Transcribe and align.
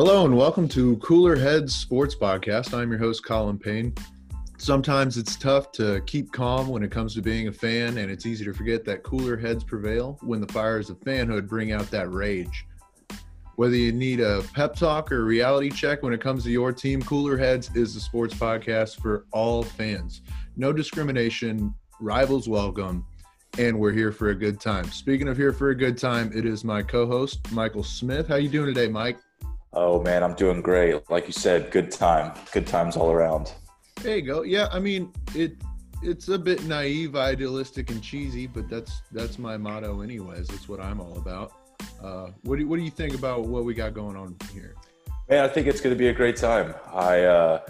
Hello 0.00 0.24
and 0.24 0.36
welcome 0.36 0.68
to 0.68 0.96
Cooler 0.98 1.34
Heads 1.34 1.74
Sports 1.74 2.14
Podcast. 2.14 2.72
I'm 2.72 2.88
your 2.88 3.00
host, 3.00 3.24
Colin 3.24 3.58
Payne. 3.58 3.92
Sometimes 4.56 5.16
it's 5.16 5.34
tough 5.34 5.72
to 5.72 6.00
keep 6.06 6.30
calm 6.30 6.68
when 6.68 6.84
it 6.84 6.92
comes 6.92 7.16
to 7.16 7.20
being 7.20 7.48
a 7.48 7.52
fan, 7.52 7.98
and 7.98 8.08
it's 8.08 8.24
easy 8.24 8.44
to 8.44 8.54
forget 8.54 8.84
that 8.84 9.02
cooler 9.02 9.36
heads 9.36 9.64
prevail 9.64 10.16
when 10.22 10.40
the 10.40 10.46
fires 10.52 10.88
of 10.88 11.00
fanhood 11.00 11.48
bring 11.48 11.72
out 11.72 11.90
that 11.90 12.12
rage. 12.12 12.64
Whether 13.56 13.74
you 13.74 13.90
need 13.90 14.20
a 14.20 14.44
pep 14.54 14.76
talk 14.76 15.10
or 15.10 15.22
a 15.22 15.24
reality 15.24 15.68
check 15.68 16.04
when 16.04 16.12
it 16.12 16.20
comes 16.20 16.44
to 16.44 16.50
your 16.50 16.72
team, 16.72 17.02
Cooler 17.02 17.36
Heads 17.36 17.68
is 17.74 17.92
the 17.92 18.00
sports 18.00 18.34
podcast 18.34 19.00
for 19.00 19.26
all 19.32 19.64
fans. 19.64 20.22
No 20.56 20.72
discrimination, 20.72 21.74
rivals 21.98 22.48
welcome, 22.48 23.04
and 23.58 23.76
we're 23.76 23.90
here 23.90 24.12
for 24.12 24.28
a 24.28 24.34
good 24.36 24.60
time. 24.60 24.84
Speaking 24.92 25.26
of 25.26 25.36
here 25.36 25.52
for 25.52 25.70
a 25.70 25.74
good 25.74 25.98
time, 25.98 26.30
it 26.32 26.46
is 26.46 26.62
my 26.62 26.84
co-host 26.84 27.50
Michael 27.50 27.82
Smith. 27.82 28.28
How 28.28 28.36
you 28.36 28.48
doing 28.48 28.72
today, 28.72 28.86
Mike? 28.86 29.18
Oh 29.72 30.02
man, 30.02 30.22
I'm 30.22 30.34
doing 30.34 30.62
great. 30.62 31.10
Like 31.10 31.26
you 31.26 31.32
said, 31.32 31.70
good 31.70 31.90
time. 31.90 32.32
Good 32.52 32.66
times 32.66 32.96
all 32.96 33.10
around. 33.10 33.52
There 34.02 34.16
you 34.16 34.22
go. 34.22 34.42
Yeah, 34.42 34.68
I 34.72 34.78
mean 34.78 35.12
it. 35.34 35.56
It's 36.00 36.28
a 36.28 36.38
bit 36.38 36.62
naive, 36.64 37.16
idealistic, 37.16 37.90
and 37.90 38.00
cheesy, 38.00 38.46
but 38.46 38.68
that's 38.68 39.02
that's 39.10 39.36
my 39.36 39.56
motto, 39.56 40.00
anyways. 40.00 40.46
That's 40.46 40.68
what 40.68 40.80
I'm 40.80 41.00
all 41.00 41.18
about. 41.18 41.52
Uh, 42.02 42.28
what 42.42 42.56
do 42.56 42.62
you, 42.62 42.68
what 42.68 42.76
do 42.76 42.82
you 42.82 42.90
think 42.90 43.14
about 43.14 43.46
what 43.46 43.64
we 43.64 43.74
got 43.74 43.94
going 43.94 44.16
on 44.16 44.36
here? 44.52 44.76
Man, 45.28 45.44
I 45.44 45.48
think 45.48 45.66
it's 45.66 45.80
going 45.80 45.94
to 45.94 45.98
be 45.98 46.08
a 46.08 46.12
great 46.12 46.36
time. 46.36 46.74
I, 46.92 47.22
uh, 47.22 47.60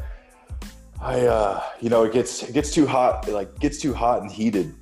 I, 1.00 1.20
uh, 1.22 1.62
you 1.80 1.88
know, 1.88 2.04
it 2.04 2.12
gets 2.12 2.42
it 2.42 2.52
gets 2.52 2.70
too 2.70 2.86
hot, 2.86 3.26
it, 3.26 3.32
like 3.32 3.58
gets 3.58 3.78
too 3.78 3.94
hot 3.94 4.20
and 4.22 4.30
heated. 4.30 4.74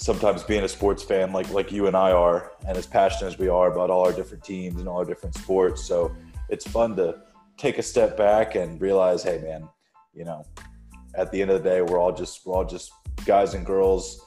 Sometimes 0.00 0.42
being 0.44 0.64
a 0.64 0.68
sports 0.68 1.02
fan, 1.02 1.32
like 1.32 1.50
like 1.50 1.72
you 1.72 1.86
and 1.86 1.96
I 1.96 2.12
are, 2.12 2.52
and 2.66 2.76
as 2.76 2.86
passionate 2.86 3.28
as 3.28 3.38
we 3.38 3.48
are 3.48 3.70
about 3.70 3.90
all 3.90 4.06
our 4.06 4.12
different 4.12 4.44
teams 4.44 4.78
and 4.78 4.88
all 4.88 4.98
our 4.98 5.04
different 5.04 5.34
sports, 5.34 5.84
so 5.84 6.14
it's 6.48 6.66
fun 6.66 6.96
to 6.96 7.20
take 7.56 7.78
a 7.78 7.82
step 7.82 8.16
back 8.16 8.54
and 8.54 8.80
realize, 8.80 9.22
hey, 9.22 9.40
man, 9.42 9.68
you 10.14 10.24
know, 10.24 10.44
at 11.14 11.32
the 11.32 11.42
end 11.42 11.50
of 11.50 11.62
the 11.62 11.68
day, 11.68 11.82
we're 11.82 11.98
all 11.98 12.12
just 12.12 12.46
we're 12.46 12.54
all 12.54 12.64
just 12.64 12.92
guys 13.26 13.54
and 13.54 13.66
girls 13.66 14.24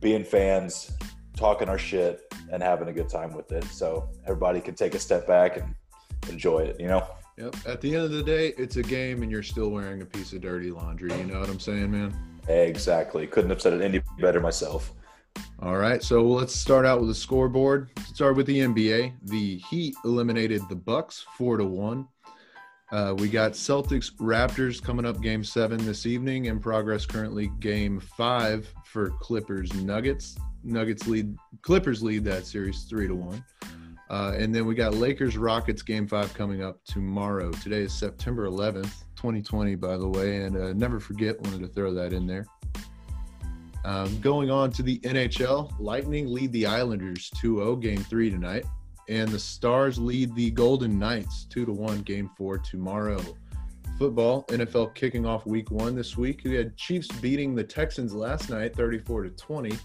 being 0.00 0.24
fans, 0.24 0.90
talking 1.36 1.68
our 1.68 1.78
shit, 1.78 2.22
and 2.50 2.62
having 2.62 2.88
a 2.88 2.92
good 2.92 3.08
time 3.08 3.34
with 3.34 3.52
it. 3.52 3.64
So 3.64 4.08
everybody 4.24 4.60
can 4.60 4.74
take 4.74 4.94
a 4.94 4.98
step 4.98 5.26
back 5.26 5.56
and 5.56 5.74
enjoy 6.28 6.60
it, 6.60 6.80
you 6.80 6.88
know? 6.88 7.06
Yep. 7.36 7.56
At 7.66 7.80
the 7.80 7.94
end 7.94 8.04
of 8.04 8.10
the 8.10 8.22
day, 8.22 8.52
it's 8.58 8.76
a 8.76 8.82
game 8.82 9.22
and 9.22 9.30
you're 9.30 9.42
still 9.42 9.70
wearing 9.70 10.02
a 10.02 10.06
piece 10.06 10.32
of 10.32 10.42
dirty 10.42 10.70
laundry. 10.70 11.16
You 11.16 11.24
know 11.24 11.40
what 11.40 11.48
I'm 11.48 11.60
saying, 11.60 11.90
man? 11.90 12.14
Exactly. 12.48 13.26
Couldn't 13.26 13.50
have 13.50 13.62
said 13.62 13.72
it 13.74 13.82
any 13.82 14.02
better 14.18 14.40
myself. 14.40 14.92
All 15.62 15.76
right, 15.76 16.02
so 16.02 16.22
let's 16.22 16.54
start 16.54 16.86
out 16.86 17.00
with 17.00 17.10
the 17.10 17.14
scoreboard. 17.14 17.90
Let's 17.96 18.14
start 18.14 18.34
with 18.34 18.46
the 18.46 18.60
NBA. 18.60 19.12
The 19.24 19.58
Heat 19.58 19.94
eliminated 20.06 20.62
the 20.70 20.76
Bucks 20.76 21.26
four 21.36 21.58
to 21.58 21.64
one. 21.66 22.08
Uh, 22.90 23.14
we 23.18 23.28
got 23.28 23.52
Celtics 23.52 24.10
Raptors 24.16 24.82
coming 24.82 25.04
up 25.04 25.20
game 25.20 25.44
seven 25.44 25.84
this 25.84 26.06
evening. 26.06 26.46
In 26.46 26.58
progress 26.60 27.04
currently 27.04 27.50
game 27.60 28.00
five 28.00 28.72
for 28.86 29.10
Clippers 29.20 29.72
Nuggets. 29.74 30.38
Nuggets 30.64 31.06
lead 31.06 31.36
Clippers 31.62 32.02
lead 32.02 32.24
that 32.24 32.46
series 32.46 32.84
three 32.84 33.06
to 33.06 33.14
one. 33.14 33.44
Uh, 34.08 34.34
and 34.36 34.52
then 34.52 34.66
we 34.66 34.74
got 34.74 34.94
Lakers 34.94 35.36
Rockets 35.36 35.82
game 35.82 36.08
five 36.08 36.34
coming 36.34 36.64
up 36.64 36.82
tomorrow. 36.84 37.52
Today 37.52 37.82
is 37.82 37.92
September 37.92 38.48
11th, 38.48 39.04
2020, 39.14 39.76
by 39.76 39.96
the 39.96 40.08
way, 40.08 40.42
and 40.42 40.56
uh, 40.56 40.72
never 40.72 40.98
forget 40.98 41.40
wanted 41.42 41.60
to 41.60 41.68
throw 41.68 41.94
that 41.94 42.12
in 42.12 42.26
there. 42.26 42.44
Um, 43.84 44.20
going 44.20 44.50
on 44.50 44.70
to 44.72 44.82
the 44.82 44.98
NHL, 45.00 45.72
Lightning 45.78 46.32
lead 46.32 46.52
the 46.52 46.66
Islanders 46.66 47.30
2-0 47.42 47.80
game 47.80 48.02
three 48.04 48.30
tonight, 48.30 48.64
and 49.08 49.28
the 49.28 49.38
Stars 49.38 49.98
lead 49.98 50.34
the 50.34 50.50
Golden 50.50 50.98
Knights 50.98 51.44
two 51.44 51.64
to 51.64 51.72
one 51.72 52.02
game 52.02 52.30
four 52.36 52.58
tomorrow. 52.58 53.22
Football, 53.98 54.44
NFL 54.44 54.94
kicking 54.94 55.26
off 55.26 55.46
week 55.46 55.70
one 55.70 55.94
this 55.94 56.16
week. 56.16 56.42
We 56.44 56.54
had 56.54 56.76
Chiefs 56.76 57.08
beating 57.20 57.54
the 57.54 57.64
Texans 57.64 58.14
last 58.14 58.48
night, 58.48 58.74
34 58.74 59.24
to 59.24 59.30
20. 59.30 59.78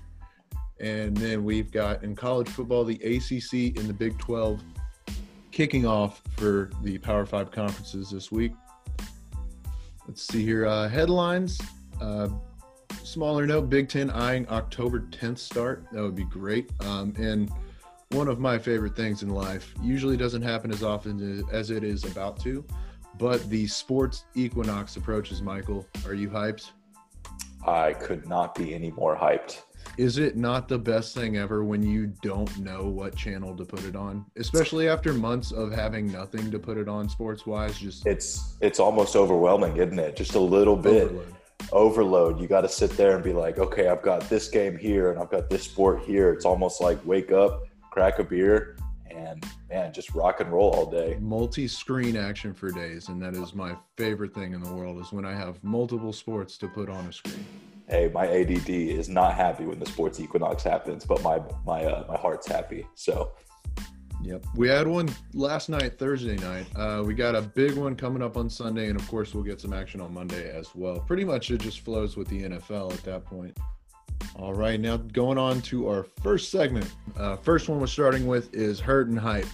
And 0.80 1.16
then 1.18 1.44
we've 1.44 1.72
got 1.72 2.04
in 2.04 2.16
college 2.16 2.50
football, 2.50 2.84
the 2.84 2.96
ACC 2.96 3.78
and 3.78 3.90
the 3.90 3.94
Big 3.94 4.18
12 4.18 4.62
kicking 5.52 5.86
off 5.86 6.22
for 6.38 6.70
the 6.84 6.98
Power 6.98 7.26
Five 7.26 7.50
conferences 7.50 8.10
this 8.10 8.32
week. 8.32 8.52
Let's 10.08 10.22
see 10.22 10.44
here. 10.44 10.66
Uh, 10.66 10.90
headlines. 10.90 11.60
Uh, 12.00 12.28
smaller 13.06 13.46
note 13.46 13.70
Big 13.70 13.88
Ten 13.88 14.10
eyeing 14.10 14.48
October 14.50 15.02
10th 15.12 15.38
start. 15.38 15.86
That 15.92 16.02
would 16.02 16.16
be 16.16 16.26
great. 16.26 16.70
Um, 16.82 17.14
and 17.18 17.52
one 18.10 18.28
of 18.28 18.40
my 18.40 18.58
favorite 18.58 18.96
things 18.96 19.24
in 19.24 19.30
life 19.30 19.74
usually 19.82 20.18
doesn't 20.18 20.42
happen 20.42 20.72
as 20.72 20.84
often 20.84 21.46
as 21.52 21.72
it 21.72 21.84
is 21.84 22.04
about 22.04 22.40
to, 22.42 22.66
but 23.18 23.48
the 23.50 23.68
sports 23.68 24.26
equinox 24.36 24.96
approaches, 24.96 25.42
Michael. 25.42 25.88
Are 26.06 26.14
you 26.14 26.30
hyped? 26.30 26.72
I 27.66 27.94
could 27.94 28.28
not 28.28 28.56
be 28.56 28.74
any 28.76 28.92
more 28.92 29.16
hyped 29.16 29.62
is 29.98 30.18
it 30.18 30.36
not 30.36 30.68
the 30.68 30.78
best 30.78 31.16
thing 31.16 31.38
ever 31.38 31.64
when 31.64 31.82
you 31.82 32.08
don't 32.22 32.58
know 32.60 32.86
what 32.88 33.16
channel 33.16 33.56
to 33.56 33.64
put 33.64 33.84
it 33.84 33.96
on 33.96 34.26
especially 34.38 34.90
after 34.90 35.14
months 35.14 35.52
of 35.52 35.72
having 35.72 36.12
nothing 36.12 36.52
to 36.52 36.60
put 36.60 36.78
it 36.78 36.88
on 36.90 37.08
sports 37.08 37.46
wise 37.46 37.78
just 37.78 38.06
it's 38.06 38.58
it's 38.62 38.80
almost 38.80 39.16
overwhelming 39.16 39.78
isn't 39.78 40.00
it 40.00 40.16
just 40.16 40.36
a 40.36 40.40
little 40.40 40.76
bit 40.76 41.04
overload, 41.04 41.36
overload. 41.72 42.40
you 42.40 42.48
got 42.48 42.62
to 42.62 42.70
sit 42.70 42.92
there 42.92 43.16
and 43.16 43.24
be 43.24 43.34
like 43.34 43.58
okay 43.58 43.88
i've 43.88 44.02
got 44.02 44.22
this 44.30 44.50
game 44.50 44.78
here 44.78 45.12
and 45.12 45.20
i've 45.20 45.30
got 45.30 45.50
this 45.50 45.64
sport 45.64 46.02
here 46.04 46.32
it's 46.32 46.46
almost 46.46 46.82
like 46.82 47.04
wake 47.06 47.32
up 47.32 47.64
crack 47.92 48.20
a 48.20 48.24
beer 48.24 48.78
and 49.10 49.46
man 49.70 49.94
just 49.94 50.14
rock 50.14 50.42
and 50.42 50.52
roll 50.52 50.72
all 50.72 50.90
day 50.90 51.18
multi-screen 51.22 52.16
action 52.16 52.54
for 52.54 52.72
days 52.72 53.10
and 53.10 53.22
that 53.22 53.34
is 53.36 53.54
my 53.54 53.76
favorite 53.98 54.34
thing 54.34 54.54
in 54.54 54.62
the 54.62 54.74
world 54.74 55.00
is 55.00 55.12
when 55.12 55.26
i 55.26 55.34
have 55.34 55.64
multiple 55.64 56.14
sports 56.14 56.58
to 56.58 56.68
put 56.68 56.90
on 56.90 57.06
a 57.06 57.14
screen 57.14 57.46
hey, 57.88 58.10
my 58.14 58.28
ADD 58.28 58.70
is 58.70 59.10
not 59.10 59.36
happy 59.36 59.66
when 59.66 59.80
the 59.80 59.86
sports 59.86 60.20
equinox 60.20 60.64
happens, 60.64 61.06
but 61.06 61.22
my 61.22 61.42
my 61.66 61.86
uh, 61.86 62.06
my 62.08 62.18
heart's 62.18 62.48
happy. 62.48 62.88
So. 62.96 63.32
Yep. 64.26 64.44
We 64.56 64.68
had 64.68 64.88
one 64.88 65.08
last 65.36 65.70
night, 65.70 66.00
Thursday 66.00 66.36
night. 66.38 66.66
Uh, 66.76 67.04
we 67.06 67.14
got 67.14 67.36
a 67.36 67.44
big 67.44 67.74
one 67.76 67.96
coming 67.96 68.24
up 68.24 68.38
on 68.38 68.50
Sunday, 68.50 68.90
and 68.90 69.00
of 69.00 69.08
course, 69.08 69.36
we'll 69.36 69.44
get 69.44 69.62
some 69.62 69.72
action 69.72 70.02
on 70.02 70.16
Monday 70.16 70.50
as 70.50 70.74
well. 70.74 71.00
Pretty 71.00 71.24
much 71.24 71.52
it 71.52 71.62
just 71.62 71.82
flows 71.82 72.18
with 72.18 72.28
the 72.30 72.42
NFL 72.42 72.92
at 72.92 73.04
that 73.04 73.24
point. 73.24 73.56
All 74.36 74.56
right, 74.56 74.80
now 74.80 74.98
going 74.98 75.38
on 75.38 75.62
to 75.64 75.88
our 75.88 76.08
first 76.24 76.50
segment. 76.50 76.92
Uh, 77.16 77.36
first 77.36 77.70
one 77.70 77.80
we're 77.80 77.86
starting 77.86 78.26
with 78.26 78.52
is 78.52 78.80
Hurt 78.80 79.10
and 79.10 79.20
Hype. 79.20 79.46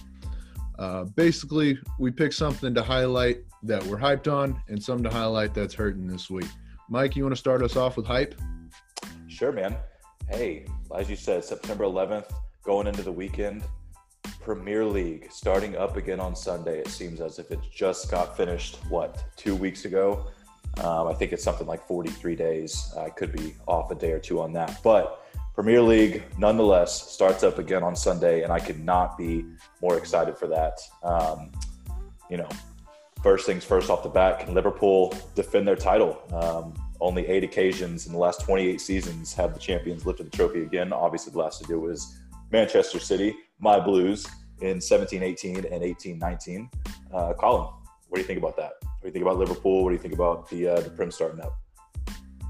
Uh, 0.78 1.04
basically, 1.04 1.78
we 1.98 2.10
pick 2.10 2.32
something 2.32 2.74
to 2.74 2.82
highlight 2.82 3.40
that 3.64 3.84
we're 3.84 3.98
hyped 3.98 4.32
on 4.32 4.58
and 4.68 4.82
something 4.82 5.04
to 5.04 5.10
highlight 5.10 5.52
that's 5.52 5.74
hurting 5.74 6.06
this 6.06 6.30
week. 6.30 6.48
Mike, 6.88 7.14
you 7.14 7.24
want 7.24 7.34
to 7.34 7.38
start 7.38 7.62
us 7.62 7.76
off 7.76 7.98
with 7.98 8.06
hype? 8.06 8.34
Sure, 9.28 9.52
man. 9.52 9.76
Hey, 10.30 10.64
as 10.96 11.10
you 11.10 11.16
said, 11.16 11.44
September 11.44 11.84
11th, 11.84 12.32
going 12.64 12.86
into 12.86 13.02
the 13.02 13.12
weekend, 13.12 13.62
Premier 14.42 14.84
League 14.84 15.28
starting 15.30 15.76
up 15.76 15.96
again 15.96 16.18
on 16.18 16.34
Sunday. 16.34 16.78
It 16.78 16.88
seems 16.88 17.20
as 17.20 17.38
if 17.38 17.50
it 17.50 17.60
just 17.72 18.10
got 18.10 18.36
finished, 18.36 18.76
what, 18.88 19.24
two 19.36 19.54
weeks 19.54 19.84
ago? 19.84 20.26
Um, 20.78 21.06
I 21.06 21.14
think 21.14 21.32
it's 21.32 21.44
something 21.44 21.66
like 21.66 21.86
43 21.86 22.34
days. 22.34 22.92
I 22.98 23.10
could 23.10 23.32
be 23.32 23.54
off 23.68 23.90
a 23.90 23.94
day 23.94 24.10
or 24.12 24.18
two 24.18 24.40
on 24.40 24.52
that. 24.54 24.80
But 24.82 25.24
Premier 25.54 25.80
League, 25.80 26.24
nonetheless, 26.38 27.12
starts 27.12 27.42
up 27.42 27.58
again 27.58 27.82
on 27.82 27.94
Sunday, 27.94 28.42
and 28.42 28.52
I 28.52 28.58
could 28.58 28.82
not 28.82 29.16
be 29.16 29.44
more 29.80 29.96
excited 29.96 30.36
for 30.36 30.48
that. 30.48 30.80
Um, 31.02 31.52
you 32.28 32.38
know, 32.38 32.48
first 33.22 33.46
things 33.46 33.64
first 33.64 33.90
off 33.90 34.02
the 34.02 34.08
bat, 34.08 34.40
can 34.40 34.54
Liverpool 34.54 35.14
defend 35.34 35.68
their 35.68 35.76
title? 35.76 36.20
Um, 36.32 36.74
only 37.00 37.26
eight 37.26 37.44
occasions 37.44 38.06
in 38.06 38.12
the 38.12 38.18
last 38.18 38.40
28 38.40 38.80
seasons 38.80 39.34
have 39.34 39.54
the 39.54 39.60
champions 39.60 40.06
lifted 40.06 40.26
the 40.26 40.36
trophy 40.36 40.62
again. 40.62 40.92
Obviously, 40.92 41.32
the 41.32 41.38
last 41.38 41.60
to 41.60 41.66
do 41.68 41.78
was 41.80 42.16
Manchester 42.50 42.98
City, 42.98 43.34
my 43.62 43.80
Blues, 43.80 44.26
in 44.62 44.80
17 44.80 45.22
18 45.22 45.64
and 45.66 45.82
18 45.82 46.18
19. 46.18 46.70
Uh, 47.12 47.32
Colin, 47.34 47.68
what 48.08 48.16
do 48.16 48.20
you 48.20 48.26
think 48.26 48.38
about 48.38 48.56
that? 48.56 48.72
What 48.80 49.02
do 49.02 49.08
you 49.08 49.12
think 49.12 49.22
about 49.24 49.38
Liverpool? 49.38 49.82
What 49.82 49.90
do 49.90 49.94
you 49.94 50.00
think 50.00 50.14
about 50.14 50.48
the, 50.48 50.68
uh, 50.68 50.80
the 50.80 50.90
Prem 50.90 51.10
starting 51.10 51.40
up? 51.40 51.58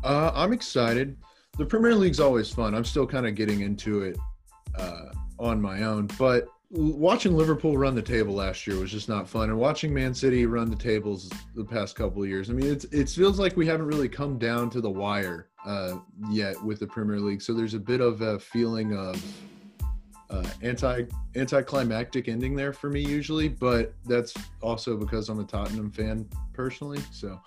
Uh, 0.05 0.33
I'm 0.35 0.53
excited. 0.53 1.17
The 1.59 1.67
Premier 1.67 1.95
League's 1.95 2.21
always 2.21 2.51
fun. 2.51 2.75
I'm 2.75 2.85
still 2.85 3.07
kind 3.07 3.27
of 3.27 3.35
getting 3.35 3.61
into 3.61 4.03
it 4.03 4.19
uh, 4.79 5.11
on 5.39 5.61
my 5.61 5.83
own, 5.83 6.09
but 6.19 6.49
watching 6.71 7.37
Liverpool 7.37 7.77
run 7.77 7.95
the 7.95 8.03
table 8.03 8.35
last 8.35 8.67
year 8.67 8.79
was 8.79 8.91
just 8.91 9.09
not 9.09 9.29
fun, 9.29 9.51
and 9.51 9.59
watching 9.59 9.93
Man 9.93 10.15
City 10.15 10.47
run 10.47 10.71
the 10.71 10.77
tables 10.77 11.31
the 11.55 11.65
past 11.65 11.95
couple 11.95 12.23
of 12.23 12.29
years. 12.29 12.49
I 12.49 12.55
mean, 12.55 12.71
it's 12.73 12.85
it 12.87 13.11
feels 13.11 13.39
like 13.39 13.57
we 13.57 13.67
haven't 13.67 13.87
really 13.87 14.09
come 14.09 14.39
down 14.39 14.71
to 14.71 14.81
the 14.81 14.91
wire 14.91 15.49
uh, 15.67 15.97
yet 16.31 16.63
with 16.65 16.81
the 16.81 16.87
Premier 16.87 17.21
League. 17.21 17.43
So 17.43 17.53
there's 17.53 17.75
a 17.75 17.81
bit 17.81 18.01
of 18.01 18.23
a 18.23 18.39
feeling 18.39 18.97
of 18.97 19.23
uh, 20.33 20.45
anti 20.63 21.03
anticlimactic 21.37 22.29
ending 22.29 22.57
there 22.57 22.73
for 22.73 22.89
me 22.91 23.01
usually, 23.01 23.49
but 23.49 23.93
that's 24.07 24.35
also 24.63 24.97
because 24.97 25.29
I'm 25.29 25.39
a 25.41 25.45
Tottenham 25.45 25.91
fan 25.91 26.29
personally. 26.53 27.01
So 27.11 27.39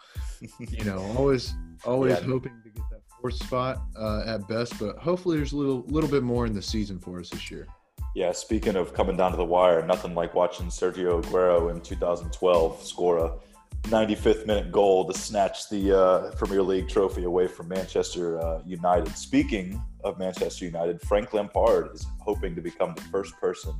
you 0.60 0.84
know, 0.84 1.00
always 1.18 1.56
always 1.84 2.20
yeah. 2.20 2.26
hoping 2.26 2.54
to 2.64 2.70
get 2.70 2.84
that 2.92 3.02
fourth 3.20 3.36
spot 3.36 3.82
uh, 3.98 4.24
at 4.26 4.48
best, 4.48 4.78
but 4.80 4.98
hopefully 4.98 5.38
there's 5.38 5.54
a 5.54 5.58
little 5.58 5.84
little 5.88 6.10
bit 6.10 6.24
more 6.24 6.46
in 6.46 6.54
the 6.54 6.62
season 6.62 7.00
for 7.00 7.20
us 7.20 7.30
this 7.30 7.50
year. 7.50 7.68
Yeah, 8.14 8.32
speaking 8.32 8.78
of 8.78 8.94
coming 8.94 9.18
down 9.18 9.32
to 9.32 9.38
the 9.38 9.46
wire, 9.46 9.86
nothing 9.86 10.16
like 10.16 10.36
watching 10.36 10.68
Sergio 10.68 11.22
Aguero 11.22 11.70
in 11.70 11.82
2012 11.82 12.82
score 12.82 13.18
a 13.18 13.34
95th 13.84 14.48
minute 14.48 14.72
goal 14.72 15.06
to 15.06 15.18
snatch 15.18 15.70
the 15.70 15.98
uh, 15.98 16.32
Premier 16.32 16.64
League 16.64 16.90
trophy 16.90 17.24
away 17.24 17.48
from 17.48 17.68
Manchester 17.68 18.42
uh, 18.42 18.62
United. 18.66 19.16
Speaking 19.16 19.82
of 20.04 20.18
Manchester 20.18 20.66
United, 20.66 21.02
Frank 21.02 21.34
Lampard 21.34 21.94
is 21.94 22.06
hoping 22.20 22.56
to 22.56 22.62
become 22.62 22.96
the 22.96 23.02
first 23.04 23.36
person 23.40 23.74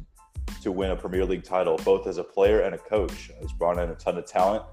to 0.62 0.72
win 0.72 0.92
a 0.92 0.96
Premier 0.96 1.26
League 1.26 1.44
title, 1.44 1.80
both 1.84 2.08
as 2.08 2.18
a 2.18 2.24
player 2.24 2.62
and 2.62 2.76
a 2.76 2.78
coach. 2.78 3.32
He's 3.42 3.52
brought 3.54 3.80
in 3.80 3.90
a 3.90 3.96
ton 3.96 4.18
of 4.18 4.26
talent. 4.26 4.64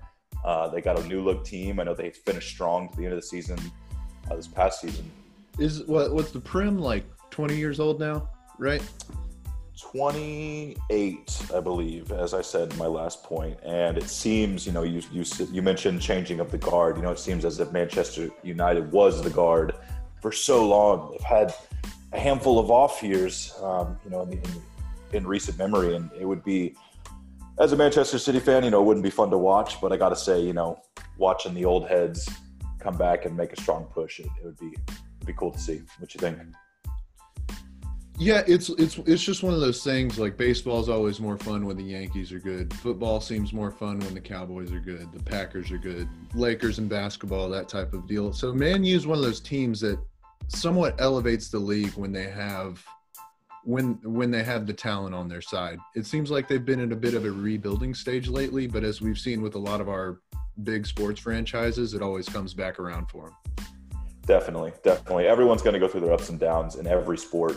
Uh, 0.44 0.68
they 0.68 0.80
got 0.80 0.98
a 0.98 1.06
new 1.06 1.22
look 1.22 1.44
team. 1.44 1.80
I 1.80 1.84
know 1.84 1.94
they 1.94 2.10
finished 2.10 2.50
strong 2.50 2.90
to 2.90 2.96
the 2.96 3.04
end 3.04 3.14
of 3.14 3.20
the 3.20 3.26
season 3.26 3.58
uh, 4.30 4.36
this 4.36 4.48
past 4.48 4.80
season. 4.80 5.10
Is 5.58 5.84
what 5.84 6.12
what's 6.12 6.30
the 6.30 6.40
Prem 6.40 6.78
like? 6.78 7.04
Twenty 7.30 7.56
years 7.56 7.80
old 7.80 8.00
now, 8.00 8.28
right? 8.58 8.82
28, 9.82 11.46
I 11.54 11.60
believe, 11.60 12.12
as 12.12 12.34
I 12.34 12.40
said 12.40 12.76
my 12.76 12.86
last 12.86 13.22
point. 13.24 13.58
And 13.64 13.98
it 13.98 14.08
seems, 14.08 14.64
you 14.64 14.72
know, 14.72 14.84
you, 14.84 15.02
you, 15.12 15.24
you 15.50 15.60
mentioned 15.60 16.00
changing 16.00 16.40
of 16.40 16.50
the 16.50 16.58
guard. 16.58 16.96
You 16.96 17.02
know, 17.02 17.10
it 17.10 17.18
seems 17.18 17.44
as 17.44 17.58
if 17.58 17.72
Manchester 17.72 18.30
United 18.42 18.92
was 18.92 19.22
the 19.22 19.30
guard 19.30 19.74
for 20.20 20.30
so 20.30 20.66
long. 20.66 21.10
They've 21.10 21.20
had 21.20 21.54
a 22.12 22.18
handful 22.18 22.58
of 22.58 22.70
off 22.70 23.02
years, 23.02 23.54
um, 23.60 23.98
you 24.04 24.10
know, 24.10 24.22
in, 24.22 24.32
in, 24.32 24.42
in 25.12 25.26
recent 25.26 25.58
memory. 25.58 25.96
And 25.96 26.10
it 26.18 26.24
would 26.24 26.44
be, 26.44 26.76
as 27.58 27.72
a 27.72 27.76
Manchester 27.76 28.18
City 28.18 28.38
fan, 28.38 28.64
you 28.64 28.70
know, 28.70 28.80
it 28.80 28.84
wouldn't 28.84 29.04
be 29.04 29.10
fun 29.10 29.30
to 29.30 29.38
watch. 29.38 29.80
But 29.80 29.92
I 29.92 29.96
got 29.96 30.10
to 30.10 30.16
say, 30.16 30.40
you 30.40 30.52
know, 30.52 30.80
watching 31.18 31.54
the 31.54 31.64
old 31.64 31.88
heads 31.88 32.28
come 32.78 32.96
back 32.96 33.26
and 33.26 33.36
make 33.36 33.52
a 33.52 33.60
strong 33.60 33.84
push, 33.86 34.20
it, 34.20 34.26
it 34.40 34.44
would 34.44 34.58
be 34.58 34.74
be 35.24 35.32
cool 35.34 35.50
to 35.50 35.58
see. 35.58 35.82
What 35.98 36.14
you 36.14 36.20
think? 36.20 36.38
Yeah, 38.18 38.42
it's 38.46 38.68
it's 38.70 38.98
it's 38.98 39.22
just 39.22 39.42
one 39.42 39.54
of 39.54 39.60
those 39.60 39.82
things. 39.82 40.18
Like 40.18 40.36
baseball 40.36 40.80
is 40.80 40.88
always 40.88 41.18
more 41.18 41.38
fun 41.38 41.66
when 41.66 41.76
the 41.76 41.82
Yankees 41.82 42.30
are 42.32 42.38
good. 42.38 42.72
Football 42.74 43.20
seems 43.20 43.52
more 43.52 43.70
fun 43.70 43.98
when 44.00 44.14
the 44.14 44.20
Cowboys 44.20 44.70
are 44.72 44.80
good. 44.80 45.10
The 45.12 45.22
Packers 45.22 45.70
are 45.72 45.78
good. 45.78 46.08
Lakers 46.34 46.78
and 46.78 46.88
basketball, 46.88 47.48
that 47.50 47.68
type 47.68 47.92
of 47.92 48.06
deal. 48.06 48.32
So 48.32 48.52
Man 48.52 48.84
U 48.84 48.94
is 48.94 49.06
one 49.06 49.18
of 49.18 49.24
those 49.24 49.40
teams 49.40 49.80
that 49.80 49.98
somewhat 50.48 51.00
elevates 51.00 51.48
the 51.48 51.58
league 51.58 51.94
when 51.94 52.12
they 52.12 52.28
have 52.28 52.84
when 53.64 53.98
when 54.02 54.30
they 54.30 54.42
have 54.42 54.66
the 54.66 54.72
talent 54.72 55.14
on 55.14 55.28
their 55.28 55.42
side. 55.42 55.78
It 55.94 56.06
seems 56.06 56.30
like 56.30 56.48
they've 56.48 56.64
been 56.64 56.80
in 56.80 56.92
a 56.92 56.96
bit 56.96 57.14
of 57.14 57.24
a 57.24 57.30
rebuilding 57.30 57.94
stage 57.94 58.28
lately, 58.28 58.66
but 58.66 58.84
as 58.84 59.00
we've 59.00 59.18
seen 59.18 59.40
with 59.40 59.54
a 59.54 59.58
lot 59.58 59.80
of 59.80 59.88
our 59.88 60.20
big 60.62 60.86
sports 60.86 61.20
franchises, 61.20 61.94
it 61.94 62.02
always 62.02 62.28
comes 62.28 62.54
back 62.54 62.78
around 62.78 63.06
for 63.06 63.30
them. 63.30 63.66
Definitely, 64.26 64.72
definitely. 64.84 65.26
Everyone's 65.26 65.62
going 65.62 65.74
to 65.74 65.80
go 65.80 65.88
through 65.88 66.02
their 66.02 66.12
ups 66.12 66.28
and 66.28 66.38
downs 66.38 66.76
in 66.76 66.86
every 66.86 67.18
sport. 67.18 67.56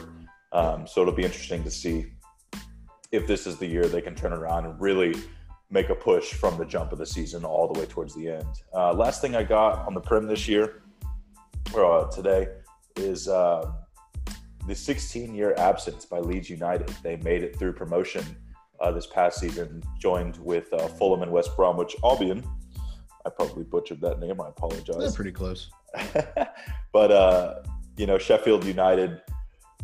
Um, 0.56 0.88
so 0.88 1.02
it'll 1.02 1.14
be 1.14 1.26
interesting 1.26 1.66
to 1.66 1.70
see 1.70 2.14
if 3.12 3.28
this 3.28 3.46
is 3.46 3.58
the 3.58 3.68
year 3.68 3.88
they 3.88 4.02
can 4.02 4.16
turn 4.16 4.32
around 4.32 4.66
and 4.66 4.80
really 4.80 5.14
make 5.70 5.90
a 5.90 5.96
push 5.96 6.32
from 6.32 6.58
the 6.58 6.64
jump 6.64 6.94
of 6.94 6.98
the 6.98 7.06
season 7.06 7.44
all 7.44 7.72
the 7.72 7.78
way 7.78 7.86
towards 7.86 8.16
the 8.16 8.30
end. 8.30 8.48
Uh, 8.74 8.94
last 8.94 9.20
thing 9.20 9.36
I 9.36 9.44
got 9.44 9.86
on 9.86 9.94
the 9.94 10.00
Prem 10.00 10.28
this 10.28 10.48
year, 10.48 10.82
or 11.74 11.84
uh, 11.86 12.10
today, 12.10 12.48
is 12.96 13.28
uh, 13.28 13.70
the 14.66 14.74
16 14.74 15.36
year 15.36 15.54
absence 15.58 16.06
by 16.06 16.20
Leeds 16.20 16.50
United. 16.50 16.88
They 17.04 17.18
made 17.18 17.44
it 17.44 17.60
through 17.60 17.74
promotion 17.74 18.24
uh, 18.80 18.92
this 18.92 19.08
past 19.08 19.42
season, 19.42 19.84
joined 20.00 20.38
with 20.38 20.72
uh, 20.72 20.88
Fulham 20.88 21.22
and 21.22 21.34
West 21.34 21.52
Bromwich 21.58 21.98
Albion. 22.02 22.42
I 23.26 23.30
probably 23.30 23.64
butchered 23.66 24.00
that 24.02 24.22
name. 24.22 24.40
I 24.40 24.48
apologize. 24.48 25.00
They're 25.00 25.12
pretty 25.12 25.34
close. 25.34 25.70
but, 26.94 27.12
uh, 27.12 27.56
you 27.98 28.06
know, 28.06 28.18
Sheffield 28.18 28.64
United 28.64 29.20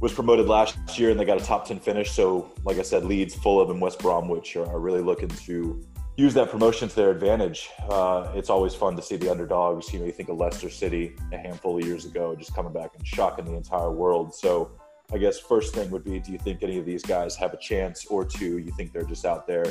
was 0.02 0.12
promoted 0.12 0.48
last 0.48 0.78
year 0.98 1.12
and 1.12 1.20
they 1.20 1.26
got 1.26 1.40
a 1.40 1.46
top 1.46 1.66
10 1.66 1.80
finish. 1.80 2.12
So, 2.12 2.52
like 2.66 2.78
I 2.78 2.82
said, 2.82 3.06
Leeds, 3.06 3.36
Fulham, 3.36 3.70
and 3.70 3.80
West 3.80 4.00
Bromwich 4.00 4.56
are 4.58 4.80
really 4.80 5.02
looking 5.02 5.30
to 5.30 5.86
use 6.18 6.34
that 6.34 6.50
promotion 6.50 6.90
to 6.90 6.96
their 6.96 7.12
advantage. 7.12 7.70
Uh, 7.88 8.32
it's 8.36 8.50
always 8.50 8.74
fun 8.74 8.96
to 8.96 9.02
see 9.02 9.16
the 9.16 9.30
underdogs. 9.30 9.94
You 9.94 10.00
know, 10.00 10.06
you 10.06 10.12
think 10.12 10.30
of 10.30 10.38
Leicester 10.38 10.72
City 10.72 11.16
a 11.32 11.38
handful 11.38 11.78
of 11.78 11.86
years 11.86 12.06
ago, 12.06 12.36
just 12.36 12.54
coming 12.56 12.74
back 12.74 12.92
and 12.98 13.06
shocking 13.06 13.46
the 13.46 13.54
entire 13.54 13.92
world. 13.92 14.34
So, 14.34 14.72
I 15.14 15.18
guess 15.18 15.40
first 15.40 15.76
thing 15.76 15.92
would 15.92 16.04
be 16.04 16.20
do 16.20 16.32
you 16.32 16.40
think 16.40 16.64
any 16.64 16.80
of 16.80 16.86
these 16.86 17.04
guys 17.04 17.36
have 17.36 17.54
a 17.54 17.58
chance, 17.58 18.06
or 18.06 18.26
two, 18.26 18.58
you 18.58 18.72
think 18.72 18.94
they're 18.94 19.04
just 19.04 19.26
out 19.26 19.46
there, 19.46 19.66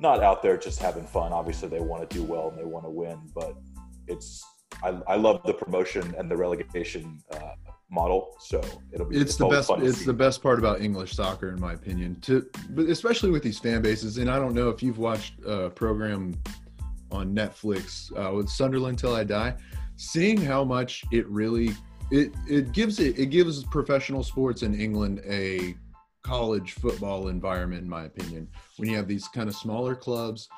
not 0.00 0.22
out 0.22 0.42
there 0.42 0.56
just 0.56 0.80
having 0.80 1.06
fun? 1.06 1.32
Obviously, 1.32 1.68
they 1.68 1.80
want 1.80 2.08
to 2.08 2.16
do 2.16 2.24
well 2.24 2.48
and 2.48 2.58
they 2.58 2.64
want 2.64 2.84
to 2.86 2.90
win, 2.90 3.20
but 3.34 3.54
it's 4.08 4.44
I, 4.82 5.00
I 5.06 5.16
love 5.16 5.42
the 5.44 5.54
promotion 5.54 6.14
and 6.18 6.30
the 6.30 6.36
relegation 6.36 7.22
uh, 7.30 7.52
model. 7.90 8.36
So 8.40 8.60
it'll 8.92 9.06
be. 9.06 9.16
It's 9.16 9.36
the 9.36 9.46
best. 9.48 9.70
It's 9.78 10.04
the 10.04 10.12
best 10.12 10.42
part 10.42 10.58
about 10.58 10.80
English 10.80 11.14
soccer, 11.14 11.50
in 11.50 11.60
my 11.60 11.74
opinion. 11.74 12.20
To, 12.22 12.46
but 12.70 12.86
especially 12.86 13.30
with 13.30 13.42
these 13.42 13.58
fan 13.58 13.82
bases, 13.82 14.18
and 14.18 14.30
I 14.30 14.38
don't 14.38 14.54
know 14.54 14.68
if 14.68 14.82
you've 14.82 14.98
watched 14.98 15.34
a 15.44 15.70
program 15.70 16.40
on 17.10 17.34
Netflix 17.34 18.10
uh, 18.16 18.34
with 18.34 18.48
Sunderland 18.48 18.98
till 18.98 19.14
I 19.14 19.24
die. 19.24 19.54
Seeing 19.96 20.36
how 20.36 20.64
much 20.64 21.04
it 21.12 21.26
really 21.28 21.74
it 22.10 22.32
it 22.48 22.72
gives 22.72 23.00
it 23.00 23.18
it 23.18 23.26
gives 23.26 23.64
professional 23.64 24.22
sports 24.22 24.62
in 24.62 24.78
England 24.78 25.22
a 25.26 25.74
college 26.22 26.72
football 26.72 27.28
environment, 27.28 27.82
in 27.82 27.88
my 27.88 28.04
opinion. 28.04 28.48
When 28.76 28.88
you 28.88 28.96
have 28.96 29.08
these 29.08 29.28
kind 29.28 29.48
of 29.48 29.54
smaller 29.54 29.94
clubs 29.94 30.48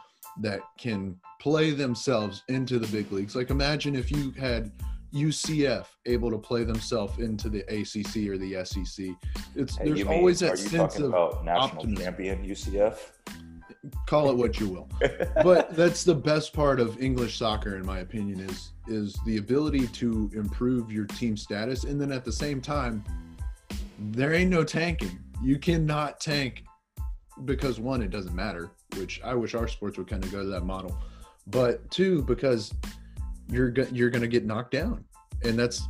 that 0.40 0.60
can 0.78 1.16
play 1.40 1.70
themselves 1.70 2.42
into 2.48 2.78
the 2.78 2.86
big 2.88 3.10
leagues. 3.12 3.36
Like 3.36 3.50
imagine 3.50 3.94
if 3.94 4.10
you 4.10 4.32
had 4.32 4.72
UCF 5.12 5.86
able 6.06 6.30
to 6.30 6.38
play 6.38 6.64
themselves 6.64 7.18
into 7.18 7.48
the 7.48 7.60
ACC 7.60 8.28
or 8.28 8.38
the 8.38 8.64
SEC. 8.64 9.06
It's 9.54 9.76
hey, 9.76 9.90
there's 9.90 10.06
always 10.06 10.40
that 10.40 10.58
sense 10.58 10.98
of 10.98 11.12
national 11.44 11.78
optimism. 11.78 12.04
champion 12.04 12.44
UCF. 12.44 12.98
Call 14.06 14.30
it 14.30 14.36
what 14.36 14.58
you 14.58 14.68
will, 14.68 14.88
but 15.42 15.74
that's 15.74 16.02
the 16.04 16.14
best 16.14 16.52
part 16.52 16.80
of 16.80 17.00
English 17.00 17.38
soccer, 17.38 17.76
in 17.76 17.86
my 17.86 18.00
opinion, 18.00 18.40
is 18.40 18.72
is 18.86 19.16
the 19.24 19.36
ability 19.36 19.86
to 19.88 20.30
improve 20.34 20.90
your 20.90 21.06
team 21.06 21.36
status, 21.36 21.84
and 21.84 22.00
then 22.00 22.10
at 22.10 22.24
the 22.24 22.32
same 22.32 22.60
time, 22.60 23.04
there 23.98 24.34
ain't 24.34 24.50
no 24.50 24.64
tanking. 24.64 25.18
You 25.42 25.58
cannot 25.58 26.20
tank 26.20 26.64
because 27.44 27.78
one, 27.78 28.02
it 28.02 28.10
doesn't 28.10 28.34
matter, 28.34 28.70
which 28.96 29.20
I 29.22 29.34
wish 29.34 29.54
our 29.54 29.68
sports 29.68 29.96
would 29.96 30.08
kind 30.08 30.24
of 30.24 30.32
go 30.32 30.42
to 30.42 30.48
that 30.50 30.64
model, 30.64 30.98
but 31.46 31.88
two, 31.90 32.22
because 32.22 32.74
you're 33.50 33.70
go- 33.70 33.86
you're 33.92 34.10
going 34.10 34.22
to 34.22 34.28
get 34.28 34.44
knocked 34.44 34.72
down, 34.72 35.04
and 35.42 35.58
that's 35.58 35.86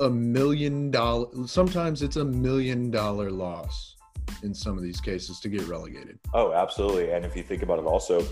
a 0.00 0.08
million 0.08 0.90
dollar. 0.90 1.26
Sometimes 1.46 2.02
it's 2.02 2.16
a 2.16 2.24
million 2.24 2.90
dollar 2.90 3.30
loss 3.30 3.96
in 4.42 4.54
some 4.54 4.76
of 4.76 4.82
these 4.82 5.00
cases 5.00 5.40
to 5.40 5.48
get 5.48 5.66
relegated. 5.66 6.18
Oh, 6.34 6.52
absolutely. 6.52 7.12
And 7.12 7.24
if 7.24 7.36
you 7.36 7.42
think 7.42 7.62
about 7.62 7.78
it, 7.78 7.84
also 7.84 8.24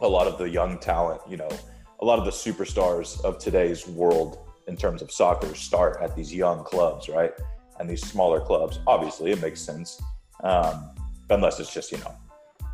a 0.00 0.08
lot 0.08 0.26
of 0.26 0.38
the 0.38 0.48
young 0.48 0.78
talent, 0.78 1.20
you 1.28 1.36
know, 1.36 1.48
a 2.00 2.04
lot 2.04 2.18
of 2.18 2.24
the 2.24 2.30
superstars 2.30 3.22
of 3.24 3.38
today's 3.38 3.86
world 3.86 4.38
in 4.66 4.76
terms 4.76 5.02
of 5.02 5.10
soccer 5.10 5.54
start 5.54 6.00
at 6.00 6.14
these 6.16 6.32
young 6.32 6.64
clubs, 6.64 7.08
right? 7.08 7.32
And 7.78 7.88
these 7.88 8.06
smaller 8.06 8.40
clubs. 8.40 8.78
Obviously, 8.86 9.32
it 9.32 9.40
makes 9.40 9.60
sense, 9.60 10.00
um, 10.42 10.90
unless 11.30 11.60
it's 11.60 11.72
just 11.72 11.92
you 11.92 11.98
know 11.98 12.14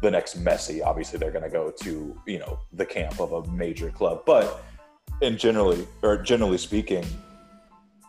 the 0.02 0.11
next 0.11 0.42
Messi. 0.42 0.85
Obviously, 0.85 1.19
they're 1.19 1.30
going 1.30 1.45
to 1.45 1.50
go 1.50 1.71
to 1.83 2.21
you 2.26 2.38
know 2.38 2.59
the 2.73 2.85
camp 2.85 3.21
of 3.21 3.33
a 3.33 3.50
major 3.50 3.90
club, 3.90 4.23
but 4.26 4.62
and 5.23 5.38
generally, 5.38 5.87
or 6.02 6.16
generally 6.18 6.58
speaking, 6.58 7.04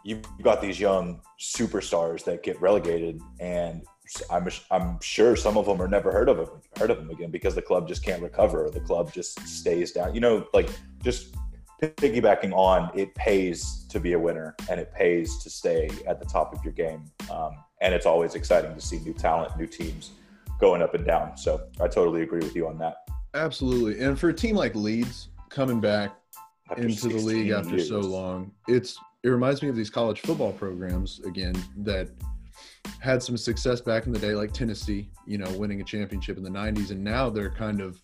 you've 0.04 0.24
got 0.42 0.62
these 0.62 0.80
young 0.80 1.22
superstars 1.40 2.24
that 2.26 2.44
get 2.44 2.60
relegated, 2.62 3.22
and 3.40 3.84
I'm 4.30 4.48
I'm 4.72 5.00
sure 5.02 5.36
some 5.36 5.58
of 5.58 5.66
them 5.66 5.82
are 5.82 5.88
never 5.88 6.12
heard 6.12 6.30
of 6.30 6.38
them, 6.38 6.50
heard 6.78 6.92
of 6.92 6.98
them 6.98 7.10
again 7.10 7.32
because 7.32 7.56
the 7.56 7.62
club 7.62 7.88
just 7.88 8.04
can't 8.04 8.22
recover. 8.22 8.70
The 8.70 8.80
club 8.80 9.14
just 9.14 9.40
stays 9.48 9.92
down. 9.92 10.14
You 10.14 10.22
know, 10.22 10.48
like 10.54 10.70
just 11.04 11.36
piggybacking 11.82 12.54
on 12.54 12.90
it 12.98 13.14
pays 13.16 13.86
to 13.90 14.00
be 14.00 14.14
a 14.14 14.20
winner 14.20 14.56
and 14.70 14.80
it 14.80 14.92
pays 14.94 15.38
to 15.44 15.50
stay 15.50 15.90
at 16.08 16.20
the 16.20 16.26
top 16.26 16.54
of 16.54 16.64
your 16.64 16.74
game. 16.74 17.04
Um, 17.32 17.52
and 17.82 17.94
it's 17.94 18.06
always 18.06 18.34
exciting 18.34 18.74
to 18.74 18.82
see 18.82 19.00
new 19.00 19.14
talent, 19.14 19.56
new 19.58 19.68
teams 19.68 20.12
going 20.60 20.82
up 20.82 20.96
and 20.96 21.06
down. 21.06 21.38
So 21.38 21.68
I 21.80 21.88
totally 21.88 22.24
agree 22.24 22.40
with 22.40 22.56
you 22.56 22.68
on 22.68 22.80
that. 22.80 22.96
Absolutely. 23.36 24.04
And 24.04 24.20
for 24.20 24.30
a 24.30 24.34
team 24.34 24.56
like 24.56 24.74
Leeds 24.74 25.30
coming 25.50 25.80
back 25.80 26.18
into 26.76 27.10
the 27.10 27.18
league 27.18 27.52
after 27.52 27.76
years. 27.76 27.90
so 27.90 28.00
long. 28.00 28.52
It's 28.68 28.98
it 29.24 29.30
reminds 29.30 29.62
me 29.62 29.70
of 29.70 29.76
these 29.76 29.90
college 29.90 30.22
football 30.22 30.54
programs 30.54 31.20
again 31.22 31.56
that 31.78 32.10
had 33.00 33.22
some 33.22 33.38
success 33.38 33.82
back 33.82 34.06
in 34.06 34.14
the 34.14 34.20
day, 34.20 34.34
like 34.34 34.54
Tennessee, 34.54 35.10
you 35.26 35.38
know, 35.38 35.50
winning 35.52 35.82
a 35.82 35.84
championship 35.84 36.38
in 36.38 36.44
the 36.44 36.50
'90s, 36.50 36.92
and 36.92 37.04
now 37.04 37.30
they're 37.30 37.52
kind 37.52 37.82
of, 37.82 38.02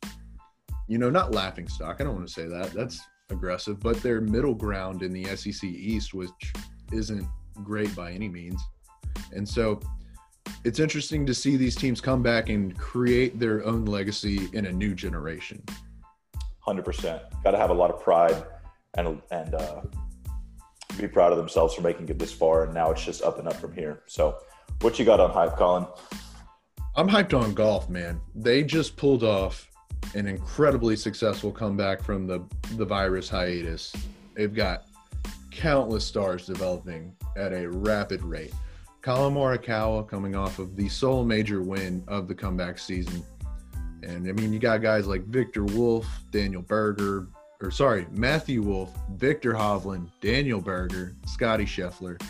you 0.88 0.98
know, 0.98 1.10
not 1.10 1.32
laughing 1.34 1.68
stock. 1.68 1.98
I 2.00 2.04
don't 2.04 2.16
want 2.16 2.28
to 2.28 2.34
say 2.34 2.48
that. 2.48 2.72
That's 2.72 3.02
aggressive, 3.30 3.80
but 3.80 4.02
their 4.02 4.22
middle 4.22 4.54
ground 4.54 5.02
in 5.02 5.12
the 5.12 5.26
SEC 5.36 5.64
East, 5.64 6.14
which 6.14 6.54
isn't 6.92 7.28
great 7.64 7.96
by 7.96 8.12
any 8.12 8.30
means, 8.30 8.62
and 9.32 9.48
so 9.48 9.80
it's 10.64 10.80
interesting 10.80 11.26
to 11.26 11.34
see 11.34 11.58
these 11.58 11.76
teams 11.76 12.00
come 12.00 12.22
back 12.24 12.50
and 12.50 12.78
create 12.78 13.40
their 13.40 13.66
own 13.66 13.86
legacy 13.86 14.50
in 14.54 14.66
a 14.66 14.72
new 14.72 14.96
generation. 14.96 15.62
Hundred 16.66 16.86
percent. 16.86 17.22
Got 17.44 17.52
to 17.52 17.58
have 17.58 17.70
a 17.70 17.74
lot 17.74 17.92
of 17.92 18.02
pride 18.02 18.44
and 18.96 19.22
and 19.32 19.54
uh, 19.54 19.82
be 20.98 21.08
proud 21.08 21.32
of 21.32 21.38
themselves 21.38 21.74
for 21.74 21.82
making 21.82 22.08
it 22.10 22.20
this 22.20 22.32
far. 22.32 22.66
And 22.66 22.74
now 22.74 22.92
it's 22.92 23.04
just 23.04 23.22
up 23.22 23.40
and 23.40 23.48
up 23.48 23.56
from 23.56 23.74
here. 23.74 24.04
So, 24.06 24.38
what 24.82 24.98
you 25.00 25.06
got 25.06 25.20
on 25.20 25.32
hype, 25.32 25.58
Colin? 25.58 25.86
I'm 26.96 27.10
hyped 27.10 27.38
on 27.38 27.54
golf, 27.54 27.90
man. 27.90 28.22
They 28.36 28.64
just 28.64 28.96
pulled 28.96 29.24
off 29.24 29.70
an 30.16 30.28
incredibly 30.28 30.96
successful 30.96 31.52
comeback 31.52 32.02
from 32.02 32.28
the 32.28 32.44
the 32.78 32.86
virus 32.86 33.30
hiatus. 33.30 33.94
They've 34.36 34.54
got 34.54 34.86
countless 35.52 36.06
stars 36.06 36.46
developing 36.46 37.16
at 37.36 37.54
a 37.54 37.70
rapid 37.70 38.24
rate. 38.24 38.54
Collin 39.02 39.34
Morikawa 39.34 40.08
coming 40.08 40.36
off 40.36 40.60
of 40.60 40.76
the 40.76 40.88
sole 40.88 41.26
major 41.26 41.62
win 41.62 42.04
of 42.08 42.28
the 42.28 42.36
comeback 42.36 42.80
season. 42.80 43.24
And 44.04 44.28
I 44.28 44.32
mean, 44.34 44.54
you 44.54 44.60
got 44.60 44.82
guys 44.82 45.08
like 45.08 45.24
Victor 45.26 45.64
Wolff, 45.64 46.08
Daniel 46.32 46.62
Berger, 46.62 47.28
or 47.62 47.72
sorry, 47.72 48.06
Matthew 48.12 48.62
Wolff, 48.62 48.92
Viktor 49.12 49.54
Hovland, 49.54 50.10
Daniel 50.22 50.60
Berger, 50.60 51.16
Scotty 51.26 51.66
Scheffler. 51.66 52.22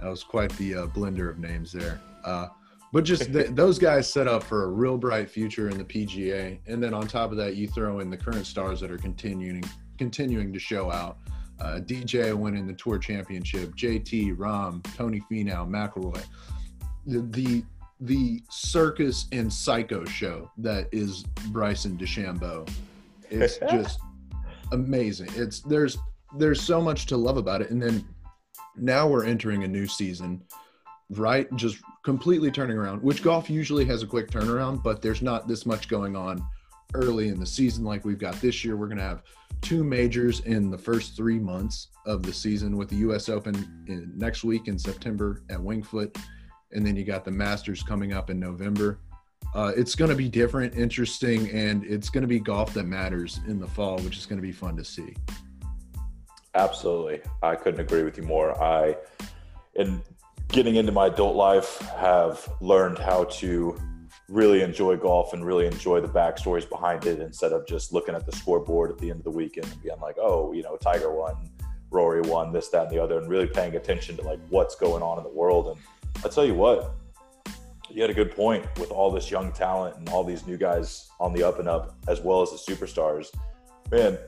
That 0.00 0.08
was 0.08 0.22
quite 0.22 0.50
the 0.52 0.74
uh, 0.74 0.86
blender 0.86 1.28
of 1.28 1.38
names 1.38 1.72
there. 1.72 2.00
Uh, 2.24 2.48
but 2.92 3.04
just 3.04 3.32
th- 3.32 3.48
those 3.54 3.78
guys 3.78 4.10
set 4.10 4.28
up 4.28 4.42
for 4.42 4.64
a 4.64 4.68
real 4.68 4.96
bright 4.96 5.28
future 5.28 5.68
in 5.68 5.78
the 5.78 5.84
PGA, 5.84 6.58
and 6.66 6.82
then 6.82 6.94
on 6.94 7.06
top 7.06 7.30
of 7.30 7.36
that, 7.38 7.56
you 7.56 7.66
throw 7.66 8.00
in 8.00 8.10
the 8.10 8.16
current 8.16 8.46
stars 8.46 8.80
that 8.80 8.90
are 8.90 8.98
continuing 8.98 9.64
continuing 9.98 10.52
to 10.52 10.58
show 10.58 10.90
out. 10.90 11.18
Uh, 11.60 11.78
DJ 11.78 12.34
winning 12.34 12.66
the 12.66 12.72
Tour 12.72 12.98
Championship, 12.98 13.76
JT, 13.76 14.36
Rahm, 14.36 14.82
Tony 14.96 15.22
Finau, 15.30 15.68
McIlroy. 15.68 16.24
The, 17.06 17.20
the 17.20 17.64
the 18.02 18.42
circus 18.50 19.26
and 19.32 19.52
psycho 19.52 20.04
show 20.04 20.50
that 20.58 20.88
is 20.92 21.22
Bryson 21.50 21.96
DeChambeau. 21.96 22.68
It's 23.30 23.58
just 23.70 24.00
amazing. 24.72 25.30
It's 25.34 25.60
there's 25.60 25.98
there's 26.38 26.60
so 26.60 26.80
much 26.80 27.06
to 27.06 27.16
love 27.16 27.36
about 27.36 27.62
it, 27.62 27.70
and 27.70 27.80
then 27.80 28.04
now 28.76 29.06
we're 29.06 29.24
entering 29.24 29.64
a 29.64 29.68
new 29.68 29.86
season 29.86 30.42
right? 31.18 31.46
Just 31.56 31.78
completely 32.04 32.50
turning 32.50 32.76
around, 32.76 33.02
which 33.02 33.22
golf 33.22 33.50
usually 33.50 33.84
has 33.84 34.02
a 34.02 34.06
quick 34.06 34.30
turnaround, 34.30 34.82
but 34.82 35.02
there's 35.02 35.22
not 35.22 35.46
this 35.46 35.66
much 35.66 35.88
going 35.88 36.16
on 36.16 36.44
early 36.94 37.28
in 37.28 37.38
the 37.38 37.46
season 37.46 37.84
like 37.84 38.04
we've 38.04 38.18
got 38.18 38.34
this 38.40 38.64
year. 38.64 38.76
We're 38.76 38.86
going 38.86 38.98
to 38.98 39.04
have 39.04 39.22
two 39.60 39.84
majors 39.84 40.40
in 40.40 40.70
the 40.70 40.78
first 40.78 41.16
three 41.16 41.38
months 41.38 41.88
of 42.06 42.22
the 42.22 42.32
season 42.32 42.76
with 42.76 42.88
the 42.88 42.96
U.S. 42.96 43.28
Open 43.28 43.54
in, 43.88 44.12
next 44.16 44.44
week 44.44 44.68
in 44.68 44.78
September 44.78 45.42
at 45.50 45.60
Winged 45.60 45.86
Foot. 45.86 46.16
And 46.72 46.86
then 46.86 46.96
you 46.96 47.04
got 47.04 47.24
the 47.24 47.30
Masters 47.30 47.82
coming 47.82 48.12
up 48.12 48.30
in 48.30 48.40
November. 48.40 48.98
Uh, 49.54 49.72
it's 49.76 49.94
going 49.94 50.10
to 50.10 50.16
be 50.16 50.28
different, 50.28 50.74
interesting, 50.74 51.50
and 51.50 51.84
it's 51.84 52.08
going 52.08 52.22
to 52.22 52.28
be 52.28 52.40
golf 52.40 52.72
that 52.74 52.84
matters 52.84 53.40
in 53.46 53.58
the 53.58 53.66
fall, 53.66 53.98
which 53.98 54.16
is 54.16 54.24
going 54.24 54.38
to 54.38 54.42
be 54.42 54.52
fun 54.52 54.76
to 54.76 54.84
see. 54.84 55.14
Absolutely. 56.54 57.20
I 57.42 57.56
couldn't 57.56 57.80
agree 57.80 58.02
with 58.02 58.16
you 58.16 58.22
more. 58.22 58.60
I, 58.62 58.96
in 59.74 60.02
getting 60.48 60.76
into 60.76 60.92
my 60.92 61.06
adult 61.06 61.36
life, 61.36 61.78
have 61.96 62.48
learned 62.60 62.98
how 62.98 63.24
to 63.24 63.78
really 64.28 64.62
enjoy 64.62 64.96
golf 64.96 65.34
and 65.34 65.44
really 65.44 65.66
enjoy 65.66 66.00
the 66.00 66.08
backstories 66.08 66.68
behind 66.68 67.04
it 67.06 67.20
instead 67.20 67.52
of 67.52 67.66
just 67.66 67.92
looking 67.92 68.14
at 68.14 68.24
the 68.24 68.32
scoreboard 68.32 68.90
at 68.90 68.98
the 68.98 69.10
end 69.10 69.18
of 69.18 69.24
the 69.24 69.30
weekend 69.30 69.66
and 69.66 69.82
being 69.82 70.00
like, 70.00 70.16
oh, 70.18 70.52
you 70.52 70.62
know, 70.62 70.76
Tiger 70.76 71.12
won, 71.12 71.50
Rory 71.90 72.22
won, 72.22 72.52
this, 72.52 72.68
that, 72.68 72.84
and 72.84 72.90
the 72.90 73.02
other, 73.02 73.18
and 73.18 73.28
really 73.28 73.46
paying 73.46 73.76
attention 73.76 74.16
to 74.16 74.22
like 74.22 74.40
what's 74.48 74.74
going 74.74 75.02
on 75.02 75.18
in 75.18 75.24
the 75.24 75.30
world. 75.30 75.68
And 75.68 75.76
I 76.24 76.28
tell 76.28 76.44
you 76.44 76.54
what, 76.54 76.94
you 77.90 78.00
had 78.00 78.10
a 78.10 78.14
good 78.14 78.34
point 78.34 78.64
with 78.78 78.90
all 78.90 79.10
this 79.10 79.30
young 79.30 79.52
talent 79.52 79.96
and 79.96 80.08
all 80.08 80.24
these 80.24 80.46
new 80.46 80.56
guys 80.56 81.10
on 81.20 81.32
the 81.32 81.42
up 81.42 81.58
and 81.58 81.68
up, 81.68 81.94
as 82.08 82.20
well 82.20 82.42
as 82.42 82.50
the 82.50 82.74
superstars. 82.74 83.26
Man, 83.90 84.18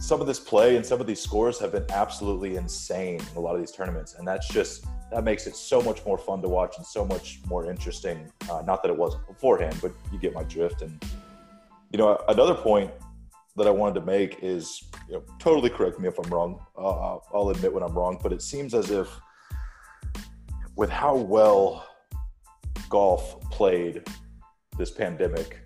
some 0.00 0.20
of 0.20 0.26
this 0.26 0.40
play 0.40 0.76
and 0.76 0.84
some 0.84 1.00
of 1.00 1.06
these 1.06 1.20
scores 1.20 1.60
have 1.60 1.70
been 1.72 1.86
absolutely 1.90 2.56
insane 2.56 3.20
in 3.20 3.36
a 3.36 3.40
lot 3.40 3.54
of 3.54 3.60
these 3.60 3.70
tournaments, 3.70 4.16
and 4.18 4.26
that's 4.26 4.48
just 4.48 4.86
that 5.12 5.22
makes 5.22 5.46
it 5.46 5.54
so 5.54 5.80
much 5.80 6.04
more 6.04 6.18
fun 6.18 6.42
to 6.42 6.48
watch 6.48 6.76
and 6.78 6.86
so 6.86 7.04
much 7.04 7.40
more 7.46 7.70
interesting. 7.70 8.32
Uh, 8.50 8.62
not 8.66 8.82
that 8.82 8.90
it 8.90 8.96
wasn't 8.96 9.24
beforehand, 9.28 9.76
but 9.80 9.92
you 10.10 10.18
get 10.18 10.32
my 10.32 10.42
drift. 10.44 10.82
And 10.82 11.00
you 11.92 11.98
know, 11.98 12.20
another 12.28 12.54
point 12.54 12.90
that 13.56 13.66
I 13.66 13.70
wanted 13.70 14.00
to 14.00 14.06
make 14.06 14.38
is, 14.42 14.82
you 15.06 15.14
know, 15.14 15.22
totally 15.38 15.70
correct 15.70 16.00
me 16.00 16.08
if 16.08 16.18
I'm 16.18 16.30
wrong. 16.30 16.58
Uh, 16.76 17.18
I'll 17.34 17.50
admit 17.50 17.72
when 17.72 17.82
I'm 17.82 17.94
wrong, 17.94 18.18
but 18.22 18.32
it 18.32 18.42
seems 18.42 18.74
as 18.74 18.90
if 18.90 19.08
with 20.76 20.90
how 20.90 21.16
well 21.16 21.86
golf 22.88 23.40
played 23.50 24.02
this 24.78 24.90
pandemic 24.90 25.62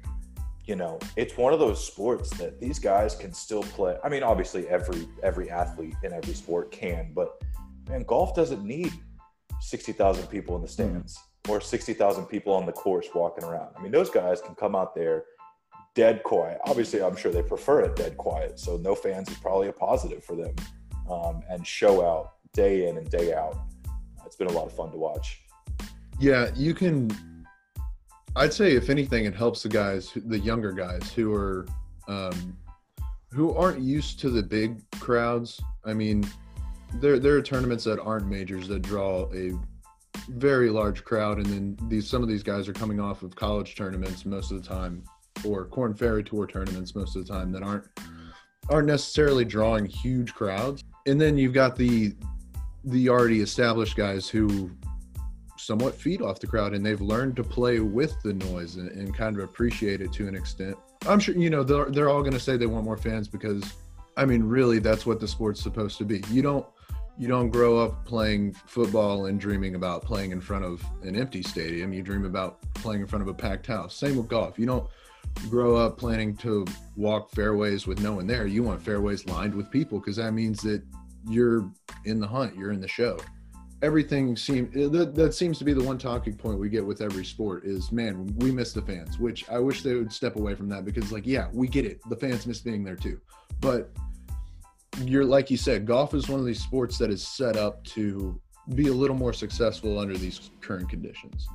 you 0.66 0.74
know, 0.74 0.98
it's 1.14 1.36
one 1.36 1.52
of 1.52 1.60
those 1.60 1.84
sports 1.84 2.30
that 2.38 2.60
these 2.60 2.80
guys 2.80 3.14
can 3.14 3.32
still 3.32 3.62
play. 3.62 3.96
I 4.02 4.08
mean, 4.08 4.24
obviously 4.24 4.68
every 4.68 5.08
every 5.22 5.48
athlete 5.48 5.94
in 6.02 6.12
every 6.12 6.34
sport 6.34 6.72
can, 6.72 7.12
but 7.14 7.40
man, 7.88 8.02
golf 8.02 8.34
doesn't 8.34 8.64
need 8.64 8.92
60,000 9.60 10.26
people 10.26 10.56
in 10.56 10.62
the 10.62 10.68
mm-hmm. 10.68 10.90
stands 10.90 11.18
or 11.48 11.60
60,000 11.60 12.26
people 12.26 12.52
on 12.52 12.66
the 12.66 12.72
course 12.72 13.06
walking 13.14 13.44
around. 13.44 13.68
I 13.78 13.82
mean, 13.82 13.92
those 13.92 14.10
guys 14.10 14.40
can 14.40 14.56
come 14.56 14.74
out 14.74 14.94
there 14.96 15.24
dead 15.94 16.24
quiet. 16.24 16.58
Obviously, 16.66 17.00
I'm 17.00 17.16
sure 17.16 17.30
they 17.30 17.42
prefer 17.42 17.82
it 17.82 17.94
dead 17.94 18.16
quiet. 18.16 18.58
So 18.58 18.76
no 18.78 18.96
fans 18.96 19.28
is 19.30 19.38
probably 19.38 19.68
a 19.68 19.72
positive 19.72 20.24
for 20.24 20.34
them 20.34 20.54
um, 21.08 21.42
and 21.48 21.64
show 21.64 22.04
out 22.04 22.32
day 22.52 22.88
in 22.88 22.98
and 22.98 23.08
day 23.08 23.32
out. 23.32 23.56
It's 24.36 24.38
been 24.38 24.48
a 24.48 24.52
lot 24.52 24.66
of 24.66 24.72
fun 24.74 24.90
to 24.90 24.98
watch. 24.98 25.40
Yeah, 26.18 26.50
you 26.54 26.74
can 26.74 27.10
I'd 28.36 28.52
say 28.52 28.76
if 28.76 28.90
anything, 28.90 29.24
it 29.24 29.34
helps 29.34 29.62
the 29.62 29.70
guys, 29.70 30.12
the 30.14 30.38
younger 30.38 30.70
guys 30.70 31.10
who 31.10 31.32
are, 31.32 31.66
um, 32.06 32.54
who 33.32 33.56
aren't 33.56 33.80
used 33.80 34.20
to 34.20 34.30
the 34.30 34.42
big 34.42 34.78
crowds. 35.00 35.58
I 35.86 35.94
mean, 35.94 36.28
there 36.96 37.18
there 37.18 37.34
are 37.36 37.42
tournaments 37.42 37.84
that 37.84 37.98
aren't 37.98 38.28
majors 38.28 38.68
that 38.68 38.82
draw 38.82 39.32
a 39.34 39.52
very 40.28 40.68
large 40.68 41.02
crowd, 41.02 41.38
and 41.38 41.46
then 41.46 41.78
these 41.88 42.06
some 42.06 42.22
of 42.22 42.28
these 42.28 42.42
guys 42.42 42.68
are 42.68 42.74
coming 42.74 43.00
off 43.00 43.22
of 43.22 43.34
college 43.34 43.74
tournaments 43.74 44.26
most 44.26 44.52
of 44.52 44.62
the 44.62 44.68
time, 44.68 45.02
or 45.42 45.64
Korn 45.64 45.94
Ferry 45.94 46.22
Tour 46.22 46.46
tournaments 46.46 46.94
most 46.94 47.16
of 47.16 47.26
the 47.26 47.32
time 47.32 47.50
that 47.52 47.62
aren't 47.62 47.86
aren't 48.68 48.86
necessarily 48.86 49.46
drawing 49.46 49.86
huge 49.86 50.34
crowds. 50.34 50.84
And 51.06 51.18
then 51.18 51.38
you've 51.38 51.54
got 51.54 51.74
the 51.74 52.14
the 52.86 53.08
already 53.08 53.40
established 53.40 53.96
guys 53.96 54.28
who 54.28 54.70
somewhat 55.58 55.94
feed 55.94 56.22
off 56.22 56.38
the 56.38 56.46
crowd 56.46 56.72
and 56.72 56.86
they've 56.86 57.00
learned 57.00 57.34
to 57.36 57.42
play 57.42 57.80
with 57.80 58.14
the 58.22 58.32
noise 58.32 58.76
and, 58.76 58.90
and 58.92 59.14
kind 59.14 59.36
of 59.36 59.42
appreciate 59.42 60.00
it 60.00 60.12
to 60.12 60.28
an 60.28 60.36
extent. 60.36 60.76
I'm 61.06 61.18
sure, 61.18 61.34
you 61.36 61.50
know, 61.50 61.64
they're, 61.64 61.86
they're 61.86 62.08
all 62.08 62.20
going 62.20 62.32
to 62.32 62.40
say 62.40 62.56
they 62.56 62.66
want 62.66 62.84
more 62.84 62.96
fans 62.96 63.26
because, 63.26 63.64
I 64.16 64.24
mean, 64.24 64.44
really, 64.44 64.78
that's 64.78 65.04
what 65.04 65.18
the 65.18 65.26
sport's 65.26 65.60
supposed 65.60 65.98
to 65.98 66.04
be. 66.04 66.22
You 66.30 66.42
don't, 66.42 66.66
you 67.18 67.28
don't 67.28 67.50
grow 67.50 67.78
up 67.78 68.04
playing 68.04 68.52
football 68.66 69.26
and 69.26 69.40
dreaming 69.40 69.74
about 69.74 70.04
playing 70.04 70.32
in 70.32 70.40
front 70.40 70.64
of 70.64 70.84
an 71.02 71.16
empty 71.16 71.42
stadium. 71.42 71.92
You 71.92 72.02
dream 72.02 72.24
about 72.24 72.60
playing 72.74 73.00
in 73.00 73.06
front 73.06 73.22
of 73.22 73.28
a 73.28 73.34
packed 73.34 73.66
house. 73.66 73.96
Same 73.96 74.16
with 74.16 74.28
golf. 74.28 74.58
You 74.58 74.66
don't 74.66 74.88
grow 75.48 75.76
up 75.76 75.98
planning 75.98 76.36
to 76.36 76.64
walk 76.94 77.30
fairways 77.32 77.86
with 77.86 78.00
no 78.00 78.14
one 78.14 78.26
there. 78.26 78.46
You 78.46 78.62
want 78.62 78.82
fairways 78.82 79.26
lined 79.26 79.54
with 79.54 79.70
people 79.70 79.98
because 79.98 80.16
that 80.16 80.32
means 80.32 80.60
that 80.62 80.82
you're 81.28 81.70
in 82.04 82.20
the 82.20 82.26
hunt, 82.26 82.56
you're 82.56 82.72
in 82.72 82.80
the 82.80 82.88
show. 82.88 83.18
Everything 83.82 84.36
seems 84.36 84.72
that, 84.72 85.14
that 85.14 85.34
seems 85.34 85.58
to 85.58 85.64
be 85.64 85.74
the 85.74 85.82
one 85.82 85.98
talking 85.98 86.34
point 86.34 86.58
we 86.58 86.70
get 86.70 86.84
with 86.84 87.02
every 87.02 87.24
sport 87.24 87.64
is 87.64 87.92
man 87.92 88.26
we 88.38 88.50
miss 88.50 88.72
the 88.72 88.80
fans 88.80 89.18
which 89.18 89.46
i 89.50 89.58
wish 89.58 89.82
they 89.82 89.94
would 89.94 90.10
step 90.10 90.36
away 90.36 90.54
from 90.54 90.66
that 90.66 90.82
because 90.82 91.12
like 91.12 91.26
yeah 91.26 91.48
we 91.52 91.68
get 91.68 91.84
it. 91.84 92.00
The 92.08 92.16
fans 92.16 92.46
miss 92.46 92.60
being 92.60 92.82
there 92.84 92.96
too. 92.96 93.20
But 93.60 93.90
you're 95.02 95.26
like 95.26 95.50
you 95.50 95.58
said 95.58 95.84
golf 95.84 96.14
is 96.14 96.28
one 96.28 96.40
of 96.40 96.46
these 96.46 96.62
sports 96.62 96.96
that 96.98 97.10
is 97.10 97.26
set 97.26 97.56
up 97.56 97.84
to 97.84 98.40
be 98.74 98.88
a 98.88 98.92
little 98.92 99.16
more 99.16 99.34
successful 99.34 99.98
under 99.98 100.16
these 100.16 100.50
current 100.60 100.88
conditions. 100.88 101.46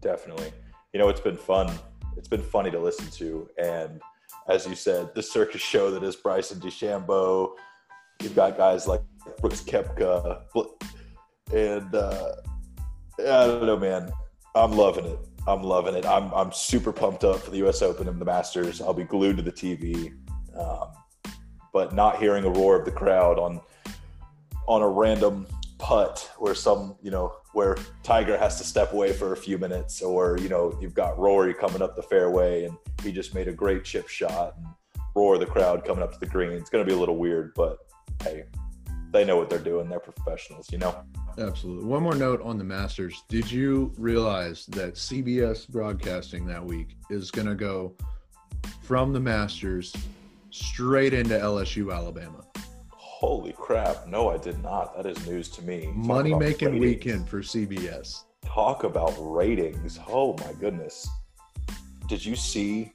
Definitely. 0.00 0.52
You 0.92 0.98
know 0.98 1.08
it's 1.08 1.20
been 1.20 1.36
fun. 1.36 1.72
It's 2.16 2.28
been 2.28 2.42
funny 2.42 2.72
to 2.72 2.80
listen 2.80 3.08
to. 3.12 3.48
And 3.62 4.00
as 4.48 4.66
you 4.66 4.74
said 4.74 5.14
the 5.14 5.22
circus 5.22 5.60
show 5.60 5.90
that 5.92 6.02
is 6.02 6.16
bryson 6.16 6.58
DeChambeau 6.58 7.52
you've 8.22 8.34
got 8.34 8.56
guys 8.56 8.86
like 8.86 9.02
brooks 9.40 9.62
koepka 9.62 10.42
and 11.52 11.94
uh, 11.94 12.32
I 13.18 13.46
don't 13.46 13.66
know, 13.66 13.76
man. 13.76 14.12
I'm 14.54 14.72
loving 14.72 15.06
it. 15.06 15.18
I'm 15.46 15.62
loving 15.62 15.94
it. 15.94 16.04
I'm 16.04 16.32
I'm 16.34 16.52
super 16.52 16.92
pumped 16.92 17.24
up 17.24 17.40
for 17.40 17.50
the 17.50 17.58
U.S. 17.58 17.82
Open 17.82 18.08
and 18.08 18.20
the 18.20 18.24
Masters. 18.24 18.80
I'll 18.80 18.94
be 18.94 19.04
glued 19.04 19.36
to 19.36 19.42
the 19.42 19.52
TV, 19.52 20.12
um, 20.58 20.88
but 21.72 21.94
not 21.94 22.18
hearing 22.18 22.44
a 22.44 22.50
roar 22.50 22.78
of 22.78 22.84
the 22.84 22.90
crowd 22.90 23.38
on 23.38 23.60
on 24.66 24.82
a 24.82 24.88
random 24.88 25.46
putt 25.78 26.30
where 26.38 26.54
some 26.54 26.96
you 27.02 27.10
know 27.10 27.32
where 27.54 27.76
Tiger 28.02 28.36
has 28.36 28.58
to 28.58 28.64
step 28.64 28.92
away 28.92 29.12
for 29.12 29.32
a 29.32 29.36
few 29.36 29.58
minutes, 29.58 30.02
or 30.02 30.38
you 30.38 30.48
know 30.48 30.76
you've 30.80 30.94
got 30.94 31.18
Rory 31.18 31.54
coming 31.54 31.80
up 31.80 31.96
the 31.96 32.02
fairway 32.02 32.64
and 32.64 32.76
he 33.02 33.12
just 33.12 33.34
made 33.34 33.48
a 33.48 33.52
great 33.52 33.84
chip 33.84 34.08
shot 34.08 34.54
and 34.58 34.66
roar 35.14 35.38
the 35.38 35.46
crowd 35.46 35.84
coming 35.84 36.02
up 36.02 36.12
to 36.12 36.18
the 36.20 36.26
green. 36.26 36.52
It's 36.52 36.70
going 36.70 36.84
to 36.84 36.88
be 36.88 36.94
a 36.94 36.98
little 36.98 37.16
weird, 37.16 37.52
but 37.54 37.78
hey, 38.22 38.44
they 39.12 39.24
know 39.24 39.36
what 39.36 39.48
they're 39.48 39.58
doing. 39.58 39.88
They're 39.88 40.00
professionals, 40.00 40.70
you 40.70 40.78
know. 40.78 41.02
Absolutely. 41.38 41.84
One 41.84 42.02
more 42.02 42.14
note 42.14 42.42
on 42.42 42.58
the 42.58 42.64
Masters. 42.64 43.22
Did 43.28 43.50
you 43.50 43.92
realize 43.96 44.66
that 44.66 44.94
CBS 44.94 45.68
broadcasting 45.68 46.46
that 46.46 46.64
week 46.64 46.96
is 47.10 47.30
going 47.30 47.46
to 47.46 47.54
go 47.54 47.94
from 48.82 49.12
the 49.12 49.20
Masters 49.20 49.94
straight 50.50 51.14
into 51.14 51.34
LSU, 51.38 51.94
Alabama? 51.94 52.44
Holy 52.90 53.52
crap. 53.52 54.06
No, 54.06 54.30
I 54.30 54.36
did 54.36 54.62
not. 54.62 54.96
That 54.96 55.06
is 55.06 55.26
news 55.26 55.48
to 55.50 55.62
me. 55.62 55.90
Money 55.94 56.34
making 56.34 56.78
weekend 56.78 57.28
for 57.28 57.40
CBS. 57.40 58.24
talk 58.44 58.84
about 58.84 59.14
ratings. 59.18 59.98
Oh 60.08 60.36
my 60.38 60.52
goodness. 60.60 61.08
Did 62.08 62.24
you 62.24 62.36
see 62.36 62.92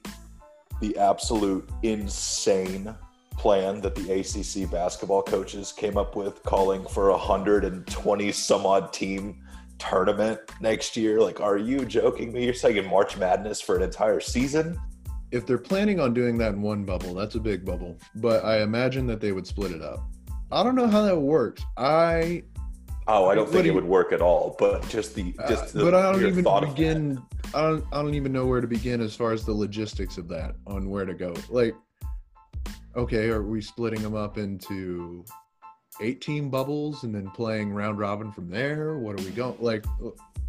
the 0.80 0.96
absolute 0.98 1.68
insane 1.82 2.94
plan 3.36 3.80
that 3.80 3.94
the 3.94 4.12
ACC 4.12 4.70
basketball 4.70 5.22
coaches 5.22 5.72
came 5.72 5.96
up 5.96 6.16
with 6.16 6.42
calling 6.42 6.84
for 6.86 7.08
a 7.08 7.12
120 7.12 8.32
some 8.32 8.66
odd 8.66 8.92
team 8.92 9.42
tournament 9.78 10.40
next 10.60 10.96
year? 10.96 11.20
Like, 11.20 11.40
are 11.40 11.58
you 11.58 11.84
joking 11.84 12.32
me? 12.32 12.44
You're 12.44 12.54
saying 12.54 12.88
March 12.88 13.16
Madness 13.16 13.60
for 13.60 13.76
an 13.76 13.82
entire 13.82 14.20
season? 14.20 14.78
If 15.30 15.46
they're 15.46 15.58
planning 15.58 15.98
on 16.00 16.14
doing 16.14 16.38
that 16.38 16.54
in 16.54 16.62
one 16.62 16.84
bubble, 16.84 17.14
that's 17.14 17.34
a 17.34 17.40
big 17.40 17.64
bubble. 17.64 17.98
But 18.16 18.44
I 18.44 18.62
imagine 18.62 19.06
that 19.08 19.20
they 19.20 19.32
would 19.32 19.46
split 19.46 19.72
it 19.72 19.82
up. 19.82 20.00
I 20.52 20.62
don't 20.62 20.76
know 20.76 20.86
how 20.86 21.02
that 21.02 21.18
works. 21.18 21.62
I 21.76 22.44
Oh, 23.06 23.28
I 23.28 23.34
don't 23.34 23.50
think 23.50 23.66
it 23.66 23.70
would 23.70 23.84
work 23.84 24.12
at 24.12 24.22
all. 24.22 24.56
But 24.58 24.88
just 24.88 25.14
the 25.14 25.34
uh, 25.38 25.48
just 25.48 25.74
the, 25.74 25.84
but 25.84 25.94
I 25.94 26.10
don't 26.10 26.24
even 26.24 26.44
begin. 26.68 27.22
I 27.52 27.62
don't 27.62 27.84
I 27.92 28.02
don't 28.02 28.14
even 28.14 28.32
know 28.32 28.46
where 28.46 28.60
to 28.60 28.66
begin 28.66 29.00
as 29.00 29.14
far 29.14 29.32
as 29.32 29.44
the 29.44 29.52
logistics 29.52 30.16
of 30.16 30.28
that 30.28 30.54
on 30.66 30.88
where 30.88 31.04
to 31.04 31.14
go. 31.14 31.34
Like, 31.50 31.74
okay, 32.96 33.28
are 33.28 33.42
we 33.42 33.60
splitting 33.60 34.02
them 34.02 34.14
up 34.14 34.38
into 34.38 35.24
18 36.00 36.50
bubbles 36.50 37.04
and 37.04 37.14
then 37.14 37.30
playing 37.30 37.72
round 37.72 37.98
robin 37.98 38.32
from 38.32 38.48
there? 38.48 38.98
What 38.98 39.20
are 39.20 39.24
we 39.24 39.30
going? 39.30 39.56
Like, 39.60 39.84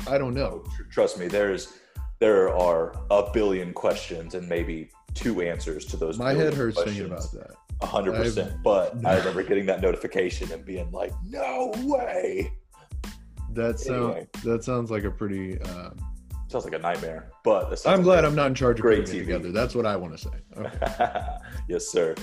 I 0.07 0.17
don't 0.17 0.33
know. 0.33 0.63
Trust 0.91 1.19
me, 1.19 1.27
there's 1.27 1.73
there 2.19 2.55
are 2.55 2.95
a 3.11 3.29
billion 3.31 3.73
questions 3.73 4.35
and 4.35 4.47
maybe 4.47 4.89
two 5.13 5.41
answers 5.41 5.85
to 5.85 5.97
those. 5.97 6.17
My 6.17 6.33
head 6.33 6.53
hurts 6.53 6.81
thinking 6.81 7.05
about 7.05 7.31
that. 7.33 7.51
A 7.81 7.85
hundred 7.85 8.15
percent. 8.15 8.63
But 8.63 8.95
I 9.05 9.17
remember 9.17 9.43
getting 9.43 9.65
that 9.65 9.81
notification 9.81 10.51
and 10.51 10.63
being 10.65 10.91
like, 10.91 11.13
"No 11.25 11.73
way." 11.83 12.53
That 13.51 13.79
sounds 13.79 14.15
anyway. 14.15 14.27
that 14.43 14.63
sounds 14.63 14.91
like 14.91 15.03
a 15.03 15.11
pretty. 15.11 15.59
Uh, 15.59 15.89
sounds 16.47 16.65
like 16.65 16.73
a 16.73 16.79
nightmare. 16.79 17.31
But 17.43 17.81
I'm 17.85 18.01
glad 18.01 18.25
I'm 18.25 18.35
not 18.35 18.47
in 18.47 18.55
charge 18.55 18.79
of 18.79 18.83
great 18.83 19.05
putting 19.05 19.21
TV. 19.21 19.25
together. 19.25 19.51
That's 19.51 19.75
what 19.75 19.85
I 19.85 19.95
want 19.95 20.17
to 20.17 20.23
say. 20.23 20.29
Okay. 20.57 21.25
yes, 21.67 21.87
sir. 21.87 22.15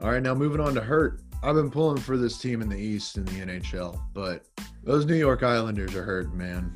All 0.00 0.10
right, 0.10 0.22
now 0.22 0.34
moving 0.34 0.60
on 0.60 0.74
to 0.74 0.80
hurt. 0.80 1.20
I've 1.42 1.54
been 1.54 1.70
pulling 1.70 1.98
for 1.98 2.16
this 2.16 2.38
team 2.38 2.62
in 2.62 2.68
the 2.68 2.76
East 2.78 3.16
in 3.16 3.24
the 3.26 3.32
NHL, 3.32 4.00
but 4.14 4.46
those 4.82 5.04
New 5.04 5.14
York 5.14 5.42
Islanders 5.42 5.94
are 5.94 6.02
hurt, 6.02 6.34
man. 6.34 6.74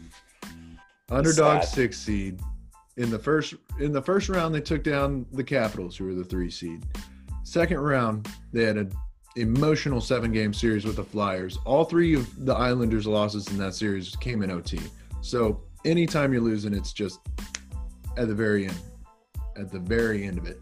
Underdog 1.11 1.63
Sad. 1.63 1.69
six 1.75 1.99
seed. 1.99 2.41
In 2.97 3.11
the 3.11 3.19
first 3.19 3.55
in 3.81 3.93
the 3.93 4.03
first 4.03 4.29
round, 4.29 4.55
they 4.55 4.61
took 4.61 4.83
down 4.83 5.25
the 5.33 5.45
Capitals, 5.45 5.97
who 5.97 6.05
were 6.05 6.15
the 6.15 6.25
three 6.25 6.51
seed. 6.51 6.85
Second 7.45 7.79
round, 7.79 8.29
they 8.53 8.65
had 8.65 8.77
an 8.77 8.93
emotional 9.37 10.01
seven 10.01 10.33
game 10.33 10.53
series 10.53 10.85
with 10.85 10.97
the 10.97 11.05
Flyers. 11.05 11.59
All 11.65 11.85
three 11.85 12.15
of 12.15 12.45
the 12.45 12.55
Islanders' 12.55 13.07
losses 13.07 13.49
in 13.49 13.57
that 13.59 13.75
series 13.75 14.15
came 14.17 14.43
in 14.43 14.51
OT. 14.51 14.81
So 15.23 15.63
anytime 15.85 16.33
you're 16.33 16.43
losing, 16.43 16.75
it's 16.75 16.93
just 16.93 17.21
at 18.17 18.29
the 18.29 18.35
very 18.35 18.67
end, 18.67 18.81
at 19.57 19.71
the 19.71 19.79
very 19.79 20.25
end 20.25 20.39
of 20.39 20.47
it. 20.47 20.61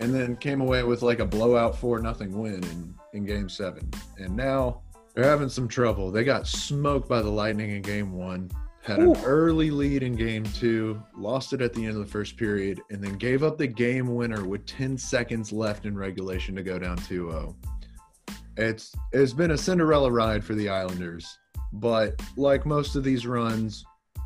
And 0.00 0.14
then 0.14 0.36
came 0.36 0.60
away 0.60 0.82
with 0.82 1.02
like 1.02 1.18
a 1.18 1.26
blowout 1.26 1.78
four 1.78 1.98
nothing 2.00 2.38
win 2.38 2.64
in, 2.64 2.94
in 3.12 3.24
game 3.24 3.48
seven. 3.48 3.90
And 4.18 4.34
now 4.34 4.80
they're 5.14 5.24
having 5.24 5.50
some 5.50 5.68
trouble. 5.68 6.10
They 6.10 6.24
got 6.24 6.46
smoked 6.46 7.08
by 7.08 7.20
the 7.20 7.30
Lightning 7.30 7.70
in 7.70 7.82
game 7.82 8.12
one 8.12 8.50
had 8.82 8.98
an 8.98 9.16
early 9.24 9.70
lead 9.70 10.02
in 10.02 10.16
game 10.16 10.44
two, 10.44 11.02
lost 11.16 11.52
it 11.52 11.60
at 11.60 11.74
the 11.74 11.84
end 11.84 11.96
of 11.96 12.00
the 12.04 12.10
first 12.10 12.36
period, 12.36 12.80
and 12.90 13.02
then 13.02 13.16
gave 13.18 13.42
up 13.42 13.58
the 13.58 13.66
game 13.66 14.14
winner 14.14 14.44
with 14.44 14.64
10 14.66 14.96
seconds 14.96 15.52
left 15.52 15.84
in 15.84 15.96
regulation 15.96 16.54
to 16.56 16.62
go 16.62 16.78
down 16.78 16.96
2 16.96 17.30
0. 17.30 17.56
It's, 18.56 18.94
it's 19.12 19.32
been 19.32 19.52
a 19.52 19.58
Cinderella 19.58 20.10
ride 20.10 20.42
for 20.42 20.54
the 20.54 20.68
Islanders, 20.68 21.38
but 21.74 22.20
like 22.36 22.64
most 22.64 22.96
of 22.96 23.04
these 23.04 23.26
runs, 23.26 23.84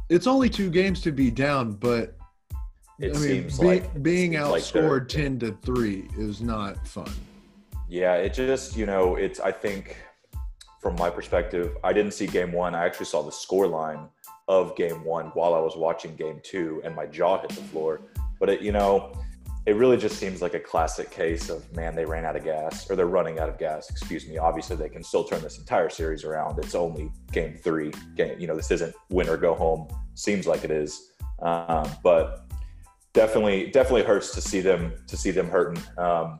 it's 0.09 0.27
only 0.27 0.49
two 0.49 0.71
games 0.71 1.01
to 1.03 1.13
be 1.13 1.31
down, 1.31 1.73
but 1.73 2.17
it 3.01 3.17
I 3.17 3.19
mean, 3.19 3.49
be, 3.49 3.65
like, 3.65 4.03
being 4.03 4.33
outscored 4.33 5.01
like 5.01 5.09
10 5.09 5.39
to 5.41 5.59
3 5.63 6.09
is 6.19 6.41
not 6.41 6.87
fun. 6.87 7.11
Yeah, 7.89 8.15
it 8.15 8.35
just, 8.35 8.77
you 8.77 8.87
know, 8.87 9.17
it's, 9.17 9.41
I 9.41 9.53
think 9.53 9.97
from 10.81 10.97
my 10.97 11.11
perspective, 11.11 11.77
I 11.83 11.93
didn't 11.93 12.13
see 12.13 12.27
game 12.27 12.53
one. 12.53 12.75
I 12.75 12.85
actually 12.85 13.07
saw 13.07 13.23
the 13.23 13.33
score 13.33 13.67
line 13.67 14.09
of 14.49 14.77
game 14.77 15.03
one 15.05 15.27
while 15.29 15.55
I 15.55 15.59
was 15.59 15.77
watching 15.77 16.15
game 16.17 16.41
two, 16.43 16.83
and 16.85 16.95
my 16.95 17.07
jaw 17.07 17.41
hit 17.41 17.51
the 17.51 17.63
floor. 17.63 18.03
But 18.39 18.51
it, 18.51 18.61
you 18.61 18.73
know, 18.73 19.13
it 19.67 19.77
really 19.77 19.97
just 19.97 20.19
seems 20.19 20.43
like 20.43 20.55
a 20.55 20.61
classic 20.61 21.11
case 21.11 21.49
of 21.49 21.71
man, 21.75 21.95
they 21.95 22.05
ran 22.05 22.27
out 22.27 22.37
of 22.37 22.45
gas, 22.45 22.89
or 22.91 22.97
they're 22.97 23.07
running 23.07 23.39
out 23.39 23.49
of 23.49 23.59
gas. 23.59 23.89
Excuse 23.89 24.29
me. 24.29 24.37
Obviously, 24.37 24.77
they 24.77 24.91
can 24.91 25.03
still 25.03 25.25
turn 25.25 25.41
this 25.41 25.59
entire 25.59 25.89
series 25.89 26.23
around. 26.23 26.59
It's 26.59 26.75
only 26.75 27.11
game 27.33 27.55
three. 27.55 27.91
Game, 28.15 28.39
you 28.39 28.47
know, 28.47 28.57
this 28.57 28.71
isn't 28.71 28.95
win 29.09 29.29
or 29.29 29.39
go 29.39 29.55
home. 29.55 29.89
Seems 30.15 30.47
like 30.47 30.65
it 30.65 30.71
is, 30.71 31.13
um, 31.41 31.89
but 32.03 32.47
definitely, 33.15 33.71
definitely 33.71 34.03
hurts 34.03 34.35
to 34.35 34.41
see 34.43 34.61
them 34.61 34.93
to 35.07 35.17
see 35.17 35.31
them 35.31 35.49
hurting. 35.49 35.83
Um, 35.97 36.39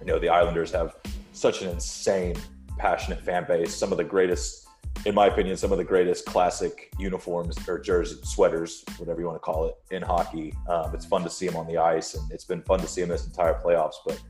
you 0.00 0.06
know, 0.06 0.18
the 0.18 0.30
Islanders 0.30 0.72
have 0.72 0.96
such 1.32 1.60
an 1.62 1.68
insane, 1.68 2.34
passionate 2.78 3.20
fan 3.20 3.44
base. 3.46 3.74
Some 3.74 3.92
of 3.92 3.98
the 3.98 4.04
greatest 4.04 4.61
in 5.04 5.14
my 5.14 5.26
opinion, 5.26 5.56
some 5.56 5.72
of 5.72 5.78
the 5.78 5.84
greatest 5.84 6.26
classic 6.26 6.92
uniforms 6.98 7.56
or 7.68 7.78
jerseys, 7.78 8.20
sweaters, 8.28 8.84
whatever 8.98 9.20
you 9.20 9.26
want 9.26 9.36
to 9.36 9.40
call 9.40 9.66
it, 9.66 9.74
in 9.90 10.02
hockey. 10.02 10.54
Um, 10.68 10.94
it's 10.94 11.06
fun 11.06 11.22
to 11.24 11.30
see 11.30 11.46
them 11.46 11.56
on 11.56 11.66
the 11.66 11.78
ice, 11.78 12.14
and 12.14 12.30
it's 12.30 12.44
been 12.44 12.62
fun 12.62 12.78
to 12.80 12.86
see 12.86 13.00
them 13.00 13.10
this 13.10 13.26
entire 13.26 13.54
playoffs. 13.54 13.96
But 14.06 14.22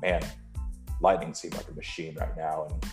man, 0.00 0.24
Lightning 1.00 1.34
seem 1.34 1.50
like 1.52 1.68
a 1.68 1.74
machine 1.74 2.16
right 2.18 2.34
now, 2.36 2.66
and 2.70 2.86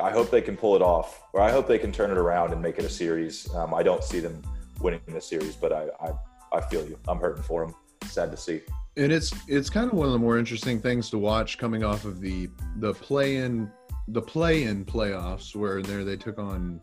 I 0.00 0.10
hope 0.10 0.30
they 0.30 0.42
can 0.42 0.56
pull 0.56 0.76
it 0.76 0.82
off, 0.82 1.22
or 1.32 1.40
I 1.40 1.50
hope 1.50 1.66
they 1.66 1.78
can 1.78 1.90
turn 1.90 2.10
it 2.10 2.18
around 2.18 2.52
and 2.52 2.62
make 2.62 2.78
it 2.78 2.84
a 2.84 2.90
series. 2.90 3.52
Um, 3.54 3.74
I 3.74 3.82
don't 3.82 4.04
see 4.04 4.20
them 4.20 4.42
winning 4.80 5.00
the 5.08 5.20
series, 5.20 5.56
but 5.56 5.72
I, 5.72 5.88
I, 6.00 6.12
I 6.52 6.60
feel 6.60 6.86
you. 6.86 6.98
I'm 7.08 7.18
hurting 7.18 7.42
for 7.42 7.66
them. 7.66 7.74
Sad 8.04 8.30
to 8.30 8.36
see. 8.36 8.60
And 8.96 9.12
it's 9.12 9.32
it's 9.48 9.70
kind 9.70 9.90
of 9.90 9.96
one 9.96 10.06
of 10.06 10.12
the 10.12 10.18
more 10.18 10.38
interesting 10.38 10.80
things 10.80 11.10
to 11.10 11.18
watch 11.18 11.58
coming 11.58 11.84
off 11.84 12.04
of 12.04 12.20
the 12.20 12.48
the 12.76 12.92
play 12.94 13.36
in 13.36 13.70
the 14.12 14.22
play-in 14.22 14.84
playoffs 14.84 15.54
where 15.54 15.82
there 15.82 16.04
they 16.04 16.16
took 16.16 16.38
on 16.38 16.80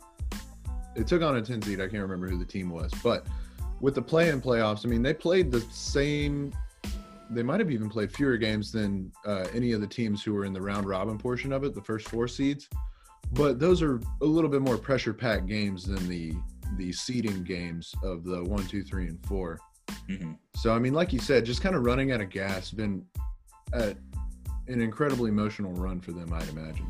it 0.95 1.05
took 1.05 1.21
on 1.21 1.37
a 1.37 1.41
10 1.41 1.61
seed. 1.61 1.79
I 1.79 1.87
can't 1.87 2.01
remember 2.01 2.27
who 2.27 2.39
the 2.39 2.45
team 2.45 2.69
was, 2.71 2.91
but 3.03 3.27
with 3.79 3.93
the 3.93 4.01
play-in 4.01 4.41
playoffs, 4.41 4.85
I 4.85 4.89
mean 4.89 5.01
they 5.01 5.13
played 5.13 5.51
the 5.51 5.61
same. 5.71 6.53
They 7.29 7.43
might 7.43 7.59
have 7.59 7.69
even 7.69 7.89
played 7.89 8.11
fewer 8.11 8.37
games 8.37 8.71
than 8.71 9.11
uh, 9.25 9.47
any 9.53 9.73
of 9.73 9.81
the 9.81 9.87
teams 9.87 10.23
who 10.23 10.33
were 10.33 10.45
in 10.45 10.53
the 10.53 10.61
round 10.61 10.87
robin 10.87 11.17
portion 11.17 11.51
of 11.51 11.63
it, 11.63 11.75
the 11.75 11.81
first 11.81 12.07
four 12.07 12.27
seeds. 12.27 12.69
But 13.33 13.59
those 13.59 13.81
are 13.81 13.99
a 14.21 14.25
little 14.25 14.49
bit 14.49 14.61
more 14.61 14.77
pressure-packed 14.77 15.47
games 15.47 15.85
than 15.85 16.07
the 16.07 16.33
the 16.77 16.91
seeding 16.91 17.43
games 17.43 17.93
of 18.03 18.23
the 18.23 18.43
one, 18.43 18.65
two, 18.67 18.83
three, 18.83 19.07
and 19.07 19.25
4 19.25 19.59
mm-hmm. 20.09 20.33
So 20.55 20.73
I 20.73 20.79
mean, 20.79 20.93
like 20.93 21.13
you 21.13 21.19
said, 21.19 21.45
just 21.45 21.61
kind 21.61 21.75
of 21.75 21.83
running 21.83 22.11
out 22.11 22.21
of 22.21 22.29
gas. 22.29 22.71
Been 22.71 23.05
at 23.73 23.97
an 24.67 24.81
incredibly 24.81 25.29
emotional 25.29 25.73
run 25.73 25.99
for 25.99 26.11
them, 26.11 26.33
I'd 26.33 26.49
imagine. 26.49 26.87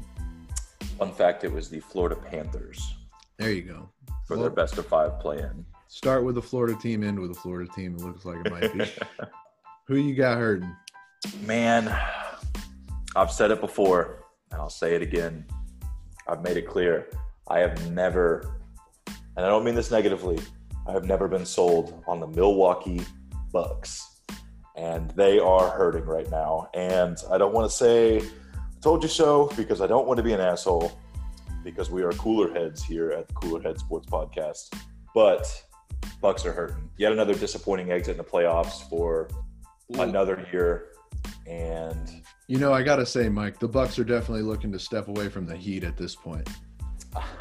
Fun 0.97 1.13
fact: 1.13 1.43
It 1.43 1.51
was 1.51 1.69
the 1.69 1.79
Florida 1.79 2.15
Panthers. 2.15 2.95
There 3.37 3.51
you 3.51 3.61
go. 3.61 3.89
For 4.25 4.35
well, 4.35 4.43
their 4.43 4.51
best 4.51 4.77
of 4.77 4.87
five 4.87 5.19
play-in. 5.19 5.65
Start 5.87 6.23
with 6.23 6.35
the 6.35 6.41
Florida 6.41 6.77
team, 6.81 7.03
end 7.03 7.19
with 7.19 7.33
the 7.33 7.39
Florida 7.39 7.71
team. 7.71 7.95
It 7.95 8.01
looks 8.01 8.25
like 8.25 8.45
it 8.45 8.51
might 8.51 8.73
be. 8.73 8.85
Who 9.87 9.95
you 9.95 10.15
got 10.15 10.37
hurting? 10.37 10.75
Man, 11.45 11.95
I've 13.15 13.31
said 13.31 13.51
it 13.51 13.61
before, 13.61 14.25
and 14.51 14.59
I'll 14.59 14.69
say 14.69 14.95
it 14.95 15.01
again. 15.01 15.45
I've 16.27 16.41
made 16.41 16.57
it 16.57 16.67
clear. 16.67 17.07
I 17.47 17.59
have 17.59 17.91
never, 17.91 18.59
and 19.07 19.45
I 19.45 19.49
don't 19.49 19.63
mean 19.63 19.75
this 19.75 19.91
negatively, 19.91 20.39
I 20.85 20.91
have 20.91 21.05
never 21.05 21.27
been 21.27 21.45
sold 21.45 22.03
on 22.07 22.19
the 22.19 22.27
Milwaukee 22.27 23.01
Bucks. 23.51 24.21
And 24.75 25.09
they 25.11 25.39
are 25.39 25.69
hurting 25.69 26.05
right 26.05 26.29
now. 26.29 26.69
And 26.73 27.17
I 27.31 27.37
don't 27.37 27.53
want 27.53 27.69
to 27.69 27.75
say 27.75 28.21
told 28.87 29.03
you 29.03 29.09
so 29.09 29.51
because 29.57 29.81
I 29.81 29.87
don't 29.87 30.07
want 30.07 30.15
to 30.15 30.23
be 30.23 30.31
an 30.31 30.39
asshole 30.39 30.97
because 31.61 31.91
we 31.91 32.03
are 32.03 32.13
cooler 32.13 32.53
heads 32.53 32.81
here 32.81 33.11
at 33.11 33.27
the 33.27 33.33
Cooler 33.33 33.61
Head 33.61 33.77
Sports 33.77 34.07
Podcast. 34.07 34.73
But 35.13 35.45
Bucks 36.21 36.45
are 36.45 36.53
hurting. 36.53 36.89
Yet 36.95 37.11
another 37.11 37.35
disappointing 37.35 37.91
exit 37.91 38.11
in 38.11 38.17
the 38.17 38.23
playoffs 38.23 38.87
for 38.89 39.27
Ooh. 39.93 40.01
another 40.03 40.47
year. 40.53 40.91
And 41.45 42.23
you 42.47 42.59
know, 42.59 42.71
I 42.71 42.81
gotta 42.81 43.05
say, 43.05 43.27
Mike, 43.27 43.59
the 43.59 43.67
Bucks 43.67 43.99
are 43.99 44.05
definitely 44.05 44.43
looking 44.43 44.71
to 44.71 44.79
step 44.79 45.09
away 45.09 45.27
from 45.27 45.45
the 45.45 45.57
Heat 45.57 45.83
at 45.83 45.97
this 45.97 46.15
point. 46.15 46.47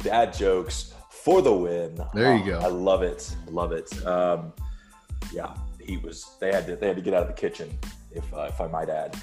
Dad 0.00 0.34
jokes 0.34 0.92
for 1.08 1.40
the 1.40 1.54
win. 1.54 1.98
There 2.12 2.36
you 2.36 2.44
go. 2.44 2.58
I 2.58 2.68
love 2.68 3.02
it. 3.02 3.34
Love 3.48 3.72
it. 3.72 4.06
Um, 4.06 4.52
yeah, 5.32 5.54
he 5.80 5.96
was 5.96 6.36
they 6.38 6.52
had 6.52 6.66
to 6.66 6.76
they 6.76 6.88
had 6.88 6.96
to 6.96 7.02
get 7.02 7.14
out 7.14 7.22
of 7.22 7.28
the 7.28 7.40
kitchen, 7.40 7.70
if 8.12 8.30
uh, 8.34 8.42
if 8.42 8.60
I 8.60 8.66
might 8.66 8.90
add 8.90 9.16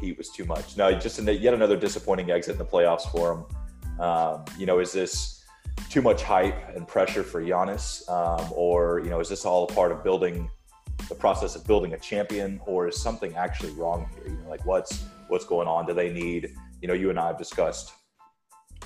heat 0.00 0.18
was 0.18 0.30
too 0.30 0.44
much. 0.44 0.76
No, 0.76 0.92
just 0.92 1.18
in 1.18 1.26
yet 1.26 1.54
another 1.54 1.76
disappointing 1.76 2.30
exit 2.30 2.52
in 2.52 2.58
the 2.58 2.64
playoffs 2.64 3.10
for 3.10 3.32
him. 3.32 4.00
Um, 4.00 4.44
you 4.58 4.66
know, 4.66 4.78
is 4.78 4.92
this 4.92 5.44
too 5.90 6.02
much 6.02 6.22
hype 6.22 6.74
and 6.74 6.86
pressure 6.86 7.22
for 7.22 7.42
Giannis, 7.42 8.08
um, 8.08 8.52
or 8.54 9.00
you 9.04 9.10
know, 9.10 9.20
is 9.20 9.28
this 9.28 9.44
all 9.44 9.66
part 9.66 9.92
of 9.92 10.02
building 10.02 10.50
the 11.08 11.14
process 11.14 11.56
of 11.56 11.66
building 11.66 11.94
a 11.94 11.98
champion, 11.98 12.60
or 12.66 12.88
is 12.88 13.00
something 13.00 13.34
actually 13.36 13.72
wrong 13.72 14.08
here? 14.14 14.32
You 14.32 14.42
know, 14.42 14.48
like 14.48 14.64
what's 14.66 15.04
what's 15.28 15.44
going 15.44 15.68
on? 15.68 15.86
Do 15.86 15.94
they 15.94 16.12
need? 16.12 16.54
You 16.80 16.88
know, 16.88 16.94
you 16.94 17.10
and 17.10 17.18
I 17.18 17.28
have 17.28 17.38
discussed 17.38 17.92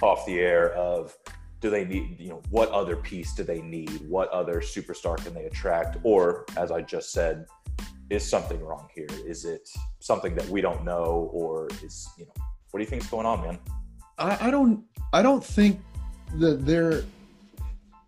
off 0.03 0.27
the 0.27 0.39
air 0.39 0.73
of 0.75 1.17
do 1.61 1.71
they 1.71 1.85
need? 1.85 2.21
You 2.21 2.31
know, 2.31 2.43
what 2.51 2.71
other 2.71 2.97
piece 2.97 3.35
do 3.35 3.43
they 3.43 3.63
need? 3.63 4.09
What 4.09 4.29
other 4.31 4.61
superstar 4.61 5.17
can 5.17 5.35
they 5.35 5.47
attract? 5.47 5.97
Or, 6.03 6.45
as 6.57 6.71
I 6.71 6.83
just 6.83 7.13
said, 7.13 7.47
is 8.11 8.29
something 8.29 8.61
wrong 8.63 8.89
here? 8.95 9.09
Is 9.27 9.45
it 9.45 9.69
something 10.01 10.35
that 10.37 10.49
we 10.49 10.61
don't 10.61 10.85
know, 10.85 11.31
or 11.33 11.69
is 11.83 12.09
you 12.19 12.27
know, 12.27 12.33
what 12.71 12.79
do 12.79 12.85
you 12.85 12.91
think 12.91 13.03
is 13.03 13.09
going 13.09 13.27
on, 13.27 13.43
man? 13.43 13.59
I, 14.19 14.49
I 14.49 14.51
don't 14.51 14.83
I 15.13 15.23
don't 15.23 15.45
think 15.45 15.81
that 16.35 16.67
they're 16.67 17.05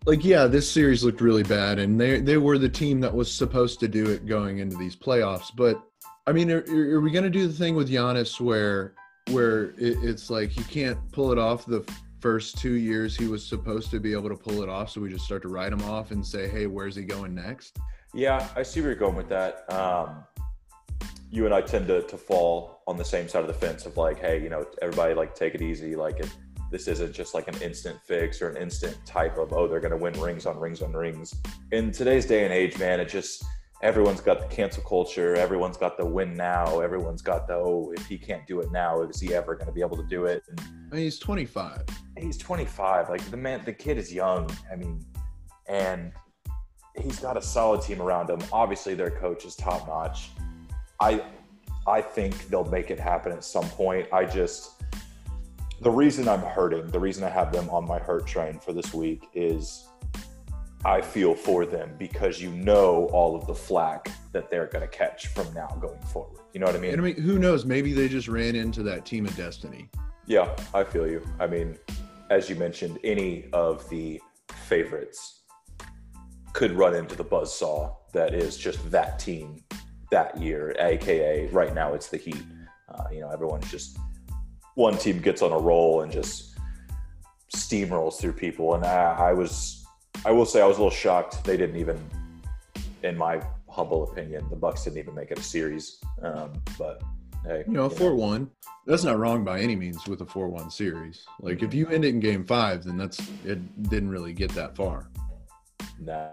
like 0.06 0.24
yeah 0.24 0.46
this 0.46 0.70
series 0.70 1.04
looked 1.04 1.20
really 1.20 1.42
bad 1.42 1.78
and 1.78 2.00
they 2.00 2.20
they 2.20 2.38
were 2.38 2.58
the 2.58 2.68
team 2.68 3.00
that 3.00 3.14
was 3.14 3.30
supposed 3.30 3.80
to 3.80 3.88
do 3.88 4.06
it 4.06 4.26
going 4.26 4.58
into 4.58 4.76
these 4.76 4.96
playoffs 4.96 5.54
but 5.54 5.82
I 6.26 6.32
mean 6.32 6.50
are, 6.50 6.64
are 6.68 7.00
we 7.00 7.10
gonna 7.10 7.30
do 7.30 7.46
the 7.46 7.52
thing 7.52 7.74
with 7.74 7.90
Giannis 7.90 8.40
where 8.40 8.94
where 9.30 9.70
it, 9.70 9.98
it's 10.02 10.30
like 10.30 10.50
he 10.50 10.64
can't 10.64 10.98
pull 11.12 11.30
it 11.30 11.38
off 11.38 11.66
the 11.66 11.86
first 12.20 12.58
two 12.58 12.74
years 12.74 13.16
he 13.16 13.28
was 13.28 13.44
supposed 13.44 13.90
to 13.90 14.00
be 14.00 14.12
able 14.12 14.28
to 14.30 14.36
pull 14.36 14.62
it 14.62 14.68
off 14.68 14.90
so 14.90 15.00
we 15.00 15.10
just 15.10 15.24
start 15.24 15.42
to 15.42 15.48
write 15.48 15.72
him 15.72 15.82
off 15.82 16.10
and 16.10 16.24
say 16.24 16.48
hey 16.48 16.66
where's 16.66 16.96
he 16.96 17.04
going 17.04 17.34
next 17.34 17.78
yeah 18.14 18.48
I 18.56 18.62
see 18.62 18.80
where 18.80 18.90
you're 18.90 18.98
going 18.98 19.16
with 19.16 19.28
that 19.28 19.70
um 19.72 20.24
you 21.30 21.44
and 21.44 21.54
I 21.54 21.60
tend 21.60 21.86
to, 21.88 22.02
to 22.02 22.16
fall 22.16 22.82
on 22.86 22.96
the 22.96 23.04
same 23.04 23.28
side 23.28 23.42
of 23.42 23.48
the 23.48 23.54
fence 23.54 23.86
of 23.86 23.96
like, 23.96 24.18
hey, 24.18 24.42
you 24.42 24.48
know, 24.48 24.66
everybody 24.80 25.14
like 25.14 25.34
take 25.34 25.54
it 25.54 25.62
easy. 25.62 25.94
Like 25.94 26.20
it, 26.20 26.30
this 26.70 26.88
isn't 26.88 27.12
just 27.12 27.34
like 27.34 27.48
an 27.48 27.60
instant 27.62 27.98
fix 28.06 28.40
or 28.40 28.48
an 28.48 28.56
instant 28.56 28.96
type 29.04 29.36
of, 29.36 29.52
oh, 29.52 29.68
they're 29.68 29.80
going 29.80 29.92
to 29.92 29.96
win 29.96 30.18
rings 30.20 30.46
on 30.46 30.58
rings 30.58 30.82
on 30.82 30.92
rings. 30.92 31.34
In 31.72 31.92
today's 31.92 32.24
day 32.24 32.44
and 32.44 32.52
age, 32.52 32.78
man, 32.78 32.98
it 32.98 33.08
just, 33.08 33.44
everyone's 33.82 34.20
got 34.20 34.40
the 34.40 34.54
cancel 34.54 34.82
culture. 34.84 35.34
Everyone's 35.34 35.76
got 35.76 35.98
the 35.98 36.04
win 36.04 36.34
now. 36.34 36.80
Everyone's 36.80 37.22
got 37.22 37.46
the, 37.46 37.54
oh, 37.54 37.92
if 37.94 38.06
he 38.06 38.16
can't 38.16 38.46
do 38.46 38.60
it 38.60 38.72
now, 38.72 39.02
is 39.02 39.20
he 39.20 39.34
ever 39.34 39.54
going 39.54 39.66
to 39.66 39.72
be 39.72 39.82
able 39.82 39.96
to 39.98 40.06
do 40.06 40.24
it? 40.24 40.42
And 40.48 40.60
I 40.60 40.94
mean, 40.94 41.04
he's 41.04 41.18
25. 41.18 41.84
He's 42.16 42.38
25. 42.38 43.10
Like 43.10 43.22
the 43.30 43.36
man, 43.36 43.62
the 43.66 43.72
kid 43.72 43.98
is 43.98 44.12
young. 44.12 44.50
I 44.72 44.76
mean, 44.76 45.04
and 45.68 46.12
he's 47.00 47.18
got 47.18 47.36
a 47.36 47.42
solid 47.42 47.82
team 47.82 48.00
around 48.00 48.30
him. 48.30 48.40
Obviously, 48.52 48.94
their 48.94 49.10
coach 49.10 49.44
is 49.44 49.54
top 49.56 49.86
notch 49.86 50.30
I 51.00 51.22
I 51.86 52.02
think 52.02 52.48
they'll 52.48 52.64
make 52.64 52.90
it 52.90 52.98
happen 52.98 53.32
at 53.32 53.44
some 53.44 53.68
point. 53.70 54.08
I 54.12 54.24
just 54.24 54.82
the 55.80 55.90
reason 55.90 56.28
I'm 56.28 56.40
hurting, 56.40 56.88
the 56.88 56.98
reason 56.98 57.22
I 57.24 57.28
have 57.28 57.52
them 57.52 57.70
on 57.70 57.86
my 57.86 57.98
hurt 57.98 58.26
train 58.26 58.58
for 58.58 58.72
this 58.72 58.92
week 58.92 59.28
is 59.32 59.86
I 60.84 61.00
feel 61.00 61.34
for 61.34 61.66
them 61.66 61.94
because 61.98 62.40
you 62.40 62.50
know 62.50 63.08
all 63.12 63.36
of 63.36 63.46
the 63.46 63.54
flack 63.54 64.10
that 64.32 64.50
they're 64.50 64.66
going 64.66 64.88
to 64.88 64.88
catch 64.88 65.28
from 65.28 65.52
now 65.54 65.68
going 65.80 66.00
forward. 66.02 66.40
You 66.52 66.60
know 66.60 66.66
what 66.66 66.76
I 66.76 66.78
mean? 66.78 66.92
And 66.92 67.00
I 67.00 67.04
mean, 67.04 67.16
who 67.16 67.38
knows? 67.38 67.64
Maybe 67.64 67.92
they 67.92 68.08
just 68.08 68.28
ran 68.28 68.54
into 68.54 68.82
that 68.84 69.04
team 69.04 69.26
of 69.26 69.36
destiny. 69.36 69.88
Yeah, 70.26 70.54
I 70.74 70.84
feel 70.84 71.08
you. 71.08 71.26
I 71.40 71.46
mean, 71.46 71.78
as 72.30 72.50
you 72.50 72.56
mentioned, 72.56 72.98
any 73.02 73.48
of 73.52 73.88
the 73.88 74.20
favorites 74.52 75.38
could 76.52 76.72
run 76.72 76.94
into 76.94 77.14
the 77.14 77.24
buzz 77.24 77.56
saw 77.56 77.94
that 78.12 78.34
is 78.34 78.56
just 78.56 78.90
that 78.90 79.18
team 79.18 79.62
that 80.10 80.40
year, 80.40 80.74
aka 80.78 81.48
right 81.48 81.74
now 81.74 81.94
it's 81.94 82.08
the 82.08 82.16
Heat. 82.16 82.42
Uh, 82.88 83.04
you 83.12 83.20
know, 83.20 83.30
everyone's 83.30 83.70
just 83.70 83.98
one 84.74 84.96
team 84.96 85.20
gets 85.20 85.42
on 85.42 85.52
a 85.52 85.58
roll 85.58 86.02
and 86.02 86.10
just 86.10 86.58
steamrolls 87.54 88.18
through 88.20 88.32
people. 88.32 88.74
And 88.74 88.84
I, 88.84 89.30
I 89.30 89.32
was, 89.32 89.84
I 90.24 90.30
will 90.30 90.46
say, 90.46 90.62
I 90.62 90.66
was 90.66 90.78
a 90.78 90.80
little 90.80 90.96
shocked 90.96 91.44
they 91.44 91.56
didn't 91.56 91.76
even, 91.76 91.98
in 93.02 93.16
my 93.16 93.42
humble 93.68 94.10
opinion, 94.10 94.48
the 94.50 94.56
Bucks 94.56 94.84
didn't 94.84 94.98
even 94.98 95.14
make 95.14 95.30
it 95.30 95.38
a 95.38 95.42
series. 95.42 95.98
Um, 96.22 96.52
but 96.78 97.02
hey, 97.44 97.64
you 97.66 97.74
know, 97.74 97.84
a 97.84 97.90
four 97.90 98.14
one. 98.14 98.50
That's 98.86 99.04
not 99.04 99.18
wrong 99.18 99.44
by 99.44 99.60
any 99.60 99.76
means 99.76 100.06
with 100.06 100.22
a 100.22 100.26
four 100.26 100.48
one 100.48 100.70
series. 100.70 101.26
Like 101.40 101.62
if 101.62 101.74
you 101.74 101.88
end 101.88 102.06
it 102.06 102.08
in 102.08 102.20
game 102.20 102.44
five, 102.44 102.84
then 102.84 102.96
that's 102.96 103.20
it 103.44 103.82
didn't 103.90 104.08
really 104.08 104.32
get 104.32 104.50
that 104.52 104.74
far. 104.74 105.10
No, 106.00 106.32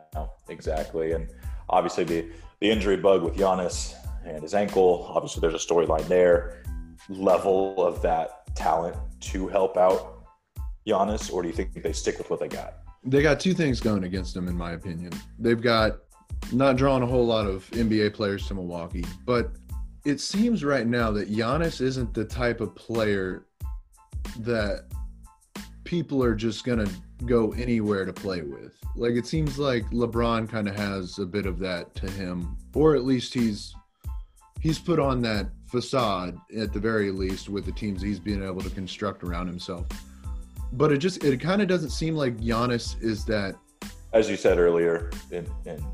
exactly. 0.50 1.14
And 1.14 1.30
obviously 1.70 2.04
the 2.04 2.28
the 2.62 2.72
injury 2.72 2.98
bug 2.98 3.24
with 3.24 3.36
Giannis 3.36 3.94
and 4.26 4.42
his 4.42 4.54
ankle. 4.54 5.12
Obviously, 5.14 5.42
there's 5.42 5.54
a 5.54 5.68
storyline 5.68 6.08
there. 6.08 6.64
Level 7.10 7.86
of 7.86 8.02
that 8.02 8.56
talent 8.56 8.96
to 9.20 9.48
help 9.48 9.78
out 9.78 10.24
Giannis, 10.88 11.32
or 11.32 11.42
do 11.42 11.48
you 11.48 11.54
think 11.54 11.74
they 11.74 11.94
stick 11.94 12.18
with 12.18 12.30
what 12.30 12.40
they 12.40 12.48
got? 12.48 12.76
They 13.04 13.22
got 13.22 13.40
two 13.40 13.54
things 13.54 13.80
going 13.80 14.04
against 14.04 14.34
them, 14.34 14.48
in 14.48 14.56
my 14.56 14.72
opinion. 14.72 15.12
They've 15.38 15.62
got 15.62 15.98
not 16.52 16.76
drawing 16.76 17.04
a 17.04 17.06
whole 17.06 17.26
lot 17.26 17.46
of 17.46 17.70
NBA 17.72 18.14
players 18.14 18.48
to 18.48 18.56
Milwaukee, 18.56 19.06
but 19.26 19.52
it 20.06 20.20
seems 20.20 20.64
right 20.64 20.88
now 20.88 21.12
that 21.12 21.32
Giannis 21.32 21.82
isn't 21.82 22.14
the 22.14 22.26
type 22.26 22.62
of 22.62 22.76
player 22.76 23.46
that 24.40 24.86
people 25.84 26.24
are 26.24 26.36
just 26.36 26.64
going 26.64 26.84
to 26.84 26.92
go 27.26 27.52
anywhere 27.54 28.06
to 28.06 28.14
play 28.14 28.42
with. 28.42 28.76
Like 28.96 29.14
it 29.14 29.28
seems 29.28 29.60
like 29.60 29.84
LeBron 29.92 30.50
kind 30.50 30.70
of 30.70 30.76
has 30.76 31.20
a 31.20 31.26
bit 31.26 31.46
of 31.46 31.60
that 31.60 31.94
to 31.96 32.10
him, 32.12 32.56
or 32.74 32.96
at 32.96 33.04
least 33.04 33.34
he's 33.34 33.76
he's 34.62 34.80
put 34.80 35.00
on 35.00 35.22
that 35.22 35.48
facade 35.68 36.38
at 36.58 36.72
the 36.72 36.80
very 36.80 37.12
least 37.12 37.50
with 37.50 37.66
the 37.66 37.72
teams 37.72 38.02
he's 38.02 38.20
been 38.20 38.44
able 38.44 38.62
to 38.62 38.70
construct 38.70 39.24
around 39.24 39.48
himself. 39.48 39.86
But 40.74 40.92
it 40.92 41.00
just 41.00 41.24
it 41.24 41.40
kind 41.42 41.62
of 41.62 41.68
doesn't 41.68 41.90
seem 41.90 42.16
like 42.16 42.38
Giannis 42.38 43.02
is 43.02 43.26
that. 43.26 43.56
As 44.14 44.30
you 44.30 44.38
said 44.38 44.60
earlier 44.60 45.12
in 45.32 45.46
in 45.66 45.86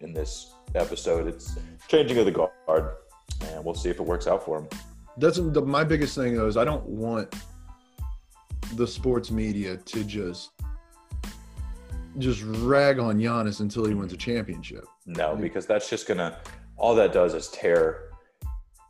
in 0.00 0.12
this 0.12 0.52
episode, 0.74 1.28
it's 1.28 1.56
changing 1.86 2.18
of 2.18 2.26
the 2.26 2.32
guard, 2.32 2.96
and 3.42 3.64
we'll 3.64 3.74
see 3.74 3.90
if 3.90 4.00
it 4.00 4.04
works 4.04 4.26
out 4.26 4.44
for 4.44 4.58
him. 4.58 4.68
That's 5.18 5.36
the, 5.36 5.62
my 5.62 5.84
biggest 5.84 6.16
thing 6.16 6.34
though 6.34 6.48
is 6.48 6.56
I 6.56 6.64
don't 6.64 6.84
want 6.84 7.32
the 8.74 8.86
sports 8.86 9.30
media 9.30 9.76
to 9.76 10.04
just 10.04 10.50
just 12.18 12.42
rag 12.42 12.98
on 12.98 13.18
Giannis 13.18 13.60
until 13.60 13.84
he 13.84 13.94
wins 13.94 14.12
a 14.12 14.16
championship. 14.16 14.84
No, 15.06 15.34
because 15.36 15.66
that's 15.66 15.88
just 15.88 16.06
gonna 16.06 16.38
all 16.76 16.94
that 16.94 17.12
does 17.12 17.34
is 17.34 17.48
tear. 17.48 18.10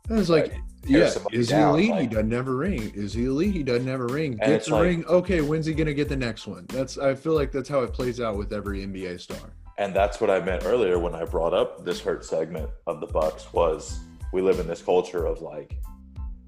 it's 0.09 0.29
like, 0.29 0.53
uh, 0.53 0.57
yeah, 0.85 1.11
is 1.31 1.49
he 1.49 1.55
elite? 1.57 1.91
Like, 1.91 2.01
he 2.01 2.07
doesn't 2.07 2.31
have 2.31 2.47
a 2.47 2.53
ring. 2.53 2.91
Is 2.95 3.13
he 3.13 3.25
elite? 3.25 3.53
He 3.53 3.63
doesn't 3.63 3.87
have 3.87 4.01
a 4.01 4.05
ring. 4.05 4.37
Gets 4.37 4.67
a 4.67 4.71
like, 4.71 4.83
ring. 4.83 5.05
Okay, 5.05 5.41
when's 5.41 5.65
he 5.65 5.73
gonna 5.73 5.93
get 5.93 6.09
the 6.09 6.15
next 6.15 6.47
one? 6.47 6.65
That's 6.69 6.97
I 6.97 7.15
feel 7.15 7.33
like 7.33 7.51
that's 7.51 7.69
how 7.69 7.81
it 7.81 7.93
plays 7.93 8.19
out 8.19 8.37
with 8.37 8.51
every 8.51 8.85
NBA 8.85 9.19
star. 9.19 9.53
And 9.77 9.93
that's 9.93 10.21
what 10.21 10.29
I 10.29 10.39
meant 10.39 10.65
earlier 10.65 10.99
when 10.99 11.15
I 11.15 11.25
brought 11.25 11.53
up 11.53 11.83
this 11.83 11.99
hurt 11.99 12.23
segment 12.25 12.69
of 12.85 12.99
the 12.99 13.07
Bucks 13.07 13.51
was 13.53 13.99
we 14.31 14.41
live 14.41 14.59
in 14.59 14.67
this 14.67 14.81
culture 14.81 15.25
of 15.25 15.41
like 15.41 15.77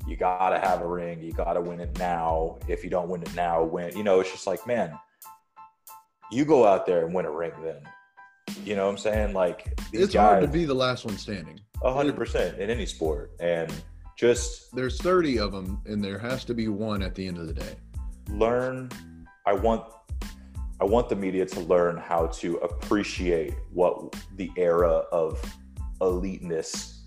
you 0.08 0.16
gotta 0.16 0.60
have 0.60 0.82
a 0.82 0.88
ring, 0.88 1.22
you 1.22 1.32
gotta 1.32 1.62
win 1.62 1.80
it 1.80 1.98
now. 1.98 2.60
If 2.68 2.84
you 2.84 2.90
don't 2.90 3.10
win 3.10 3.22
it 3.22 3.34
now, 3.36 3.64
win. 3.64 3.96
You 3.98 4.04
know, 4.04 4.20
it's 4.20 4.32
just 4.32 4.48
like 4.48 4.66
man, 4.68 4.98
you 6.32 6.46
go 6.46 6.66
out 6.66 6.86
there 6.86 7.06
and 7.06 7.14
win 7.14 7.26
a 7.26 7.32
ring 7.32 7.52
then. 7.64 7.82
You 8.64 8.76
know 8.76 8.86
what 8.86 8.92
I'm 8.92 8.98
saying? 8.98 9.34
Like 9.34 9.80
it's 9.92 10.14
guys, 10.14 10.30
hard 10.30 10.42
to 10.42 10.48
be 10.48 10.66
the 10.66 10.74
last 10.74 11.06
one 11.06 11.18
standing. 11.18 11.60
hundred 11.84 12.16
percent 12.16 12.60
in 12.60 12.70
any 12.70 12.86
sport. 12.86 13.32
And 13.40 13.72
just 14.16 14.74
there's 14.74 15.02
30 15.02 15.40
of 15.40 15.52
them 15.52 15.82
and 15.86 16.04
there 16.04 16.18
has 16.18 16.46
to 16.46 16.54
be 16.54 16.68
one 16.68 17.02
at 17.04 17.16
the 17.16 17.28
end 17.28 17.38
of 17.38 17.48
the 17.48 17.54
day. 17.54 17.76
Learn 18.30 18.90
I 19.46 19.54
want 19.54 19.84
I 20.82 20.86
want 20.86 21.10
the 21.10 21.16
media 21.16 21.46
to 21.46 21.60
learn 21.62 21.98
how 21.98 22.28
to 22.28 22.58
appreciate 22.58 23.54
what 23.72 24.16
the 24.36 24.52
era 24.58 25.04
of 25.12 25.42
eliteness 26.02 27.02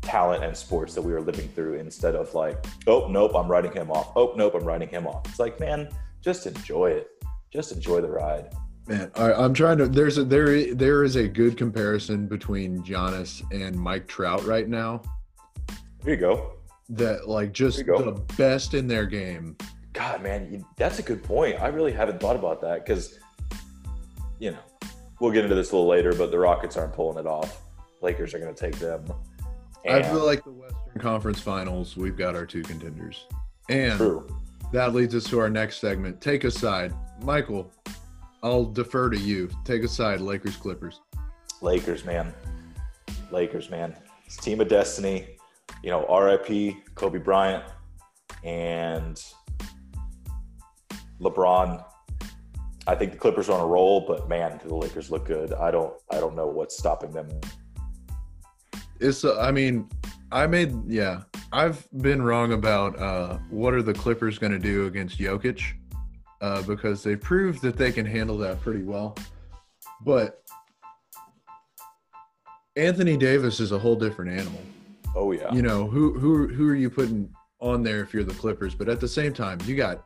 talent 0.00 0.44
and 0.44 0.56
sports 0.56 0.94
that 0.94 1.02
we 1.02 1.12
are 1.12 1.20
living 1.20 1.48
through 1.48 1.74
instead 1.74 2.14
of 2.14 2.34
like, 2.34 2.64
oh 2.86 3.06
nope, 3.08 3.32
I'm 3.34 3.48
writing 3.48 3.72
him 3.72 3.90
off. 3.90 4.12
Oh 4.16 4.34
nope, 4.36 4.54
I'm 4.54 4.64
writing 4.64 4.88
him 4.88 5.06
off. 5.06 5.26
It's 5.28 5.38
like, 5.38 5.60
man, 5.60 5.88
just 6.20 6.46
enjoy 6.46 6.90
it 6.90 7.08
just 7.54 7.72
enjoy 7.72 8.00
the 8.00 8.10
ride. 8.10 8.52
Man, 8.86 9.10
I, 9.14 9.44
am 9.44 9.54
trying 9.54 9.78
to. 9.78 9.86
There's 9.86 10.18
a 10.18 10.24
there 10.24 10.74
there 10.74 11.04
is 11.04 11.16
a 11.16 11.26
good 11.26 11.56
comparison 11.56 12.26
between 12.26 12.82
Giannis 12.82 13.42
and 13.50 13.74
Mike 13.76 14.06
Trout 14.08 14.44
right 14.44 14.68
now. 14.68 15.00
There 16.02 16.14
you 16.14 16.20
go. 16.20 16.52
That 16.90 17.28
like 17.28 17.52
just 17.52 17.78
the 17.78 18.22
best 18.36 18.74
in 18.74 18.86
their 18.86 19.06
game. 19.06 19.56
God, 19.94 20.22
man, 20.22 20.52
you, 20.52 20.66
that's 20.76 20.98
a 20.98 21.02
good 21.02 21.22
point. 21.22 21.62
I 21.62 21.68
really 21.68 21.92
haven't 21.92 22.20
thought 22.20 22.36
about 22.36 22.60
that 22.62 22.84
because, 22.84 23.18
you 24.40 24.50
know, 24.50 24.58
we'll 25.20 25.30
get 25.30 25.44
into 25.44 25.54
this 25.54 25.70
a 25.70 25.76
little 25.76 25.88
later, 25.88 26.12
but 26.12 26.32
the 26.32 26.38
Rockets 26.38 26.76
aren't 26.76 26.92
pulling 26.92 27.16
it 27.16 27.28
off. 27.28 27.62
Lakers 28.02 28.34
are 28.34 28.40
going 28.40 28.52
to 28.52 28.60
take 28.60 28.78
them. 28.80 29.04
And 29.84 29.94
I 29.94 30.02
feel 30.02 30.26
like 30.26 30.42
the 30.42 30.50
Western 30.50 31.00
Conference 31.00 31.40
Finals, 31.40 31.96
we've 31.96 32.16
got 32.16 32.34
our 32.34 32.44
two 32.44 32.62
contenders, 32.62 33.24
and 33.68 33.96
true. 33.96 34.26
that 34.72 34.94
leads 34.94 35.14
us 35.14 35.24
to 35.24 35.38
our 35.38 35.48
next 35.48 35.78
segment. 35.78 36.20
Take 36.20 36.44
a 36.44 36.50
side. 36.50 36.92
Michael, 37.22 37.72
I'll 38.42 38.64
defer 38.64 39.10
to 39.10 39.18
you. 39.18 39.48
Take 39.64 39.82
a 39.82 39.88
side, 39.88 40.20
Lakers 40.20 40.56
Clippers. 40.56 41.00
Lakers, 41.62 42.04
man. 42.04 42.34
Lakers, 43.30 43.70
man. 43.70 43.96
It's 44.26 44.36
team 44.36 44.60
of 44.60 44.68
destiny. 44.68 45.38
You 45.82 45.90
know, 45.90 46.06
RIP, 46.06 46.76
Kobe 46.94 47.18
Bryant, 47.18 47.64
and 48.42 49.22
LeBron. 51.20 51.84
I 52.86 52.94
think 52.94 53.12
the 53.12 53.18
Clippers 53.18 53.48
are 53.48 53.52
on 53.52 53.60
a 53.60 53.66
roll, 53.66 54.04
but 54.06 54.28
man, 54.28 54.60
the 54.62 54.74
Lakers 54.74 55.10
look 55.10 55.24
good. 55.26 55.52
I 55.54 55.70
don't 55.70 55.94
I 56.10 56.20
don't 56.20 56.36
know 56.36 56.46
what's 56.46 56.76
stopping 56.76 57.12
them. 57.12 57.28
It's 59.00 59.24
uh, 59.24 59.40
I 59.40 59.50
mean, 59.50 59.88
I 60.30 60.46
made 60.46 60.74
yeah, 60.86 61.22
I've 61.52 61.86
been 62.02 62.20
wrong 62.20 62.52
about 62.52 62.98
uh 62.98 63.38
what 63.48 63.72
are 63.72 63.82
the 63.82 63.94
Clippers 63.94 64.38
going 64.38 64.52
to 64.52 64.58
do 64.58 64.86
against 64.86 65.18
Jokic 65.18 65.74
uh, 66.44 66.60
because 66.62 67.02
they've 67.02 67.20
proved 67.20 67.62
that 67.62 67.74
they 67.78 67.90
can 67.90 68.04
handle 68.04 68.36
that 68.36 68.60
pretty 68.60 68.82
well. 68.82 69.16
But 70.02 70.42
Anthony 72.76 73.16
Davis 73.16 73.60
is 73.60 73.72
a 73.72 73.78
whole 73.78 73.96
different 73.96 74.38
animal. 74.38 74.60
Oh 75.16 75.32
yeah. 75.32 75.50
You 75.54 75.62
know 75.62 75.86
who 75.86 76.12
who 76.18 76.48
who 76.48 76.68
are 76.68 76.74
you 76.74 76.90
putting 76.90 77.34
on 77.60 77.82
there 77.82 78.02
if 78.02 78.12
you're 78.12 78.24
the 78.24 78.34
Clippers? 78.34 78.74
But 78.74 78.90
at 78.90 79.00
the 79.00 79.08
same 79.08 79.32
time, 79.32 79.58
you 79.64 79.74
got 79.74 80.04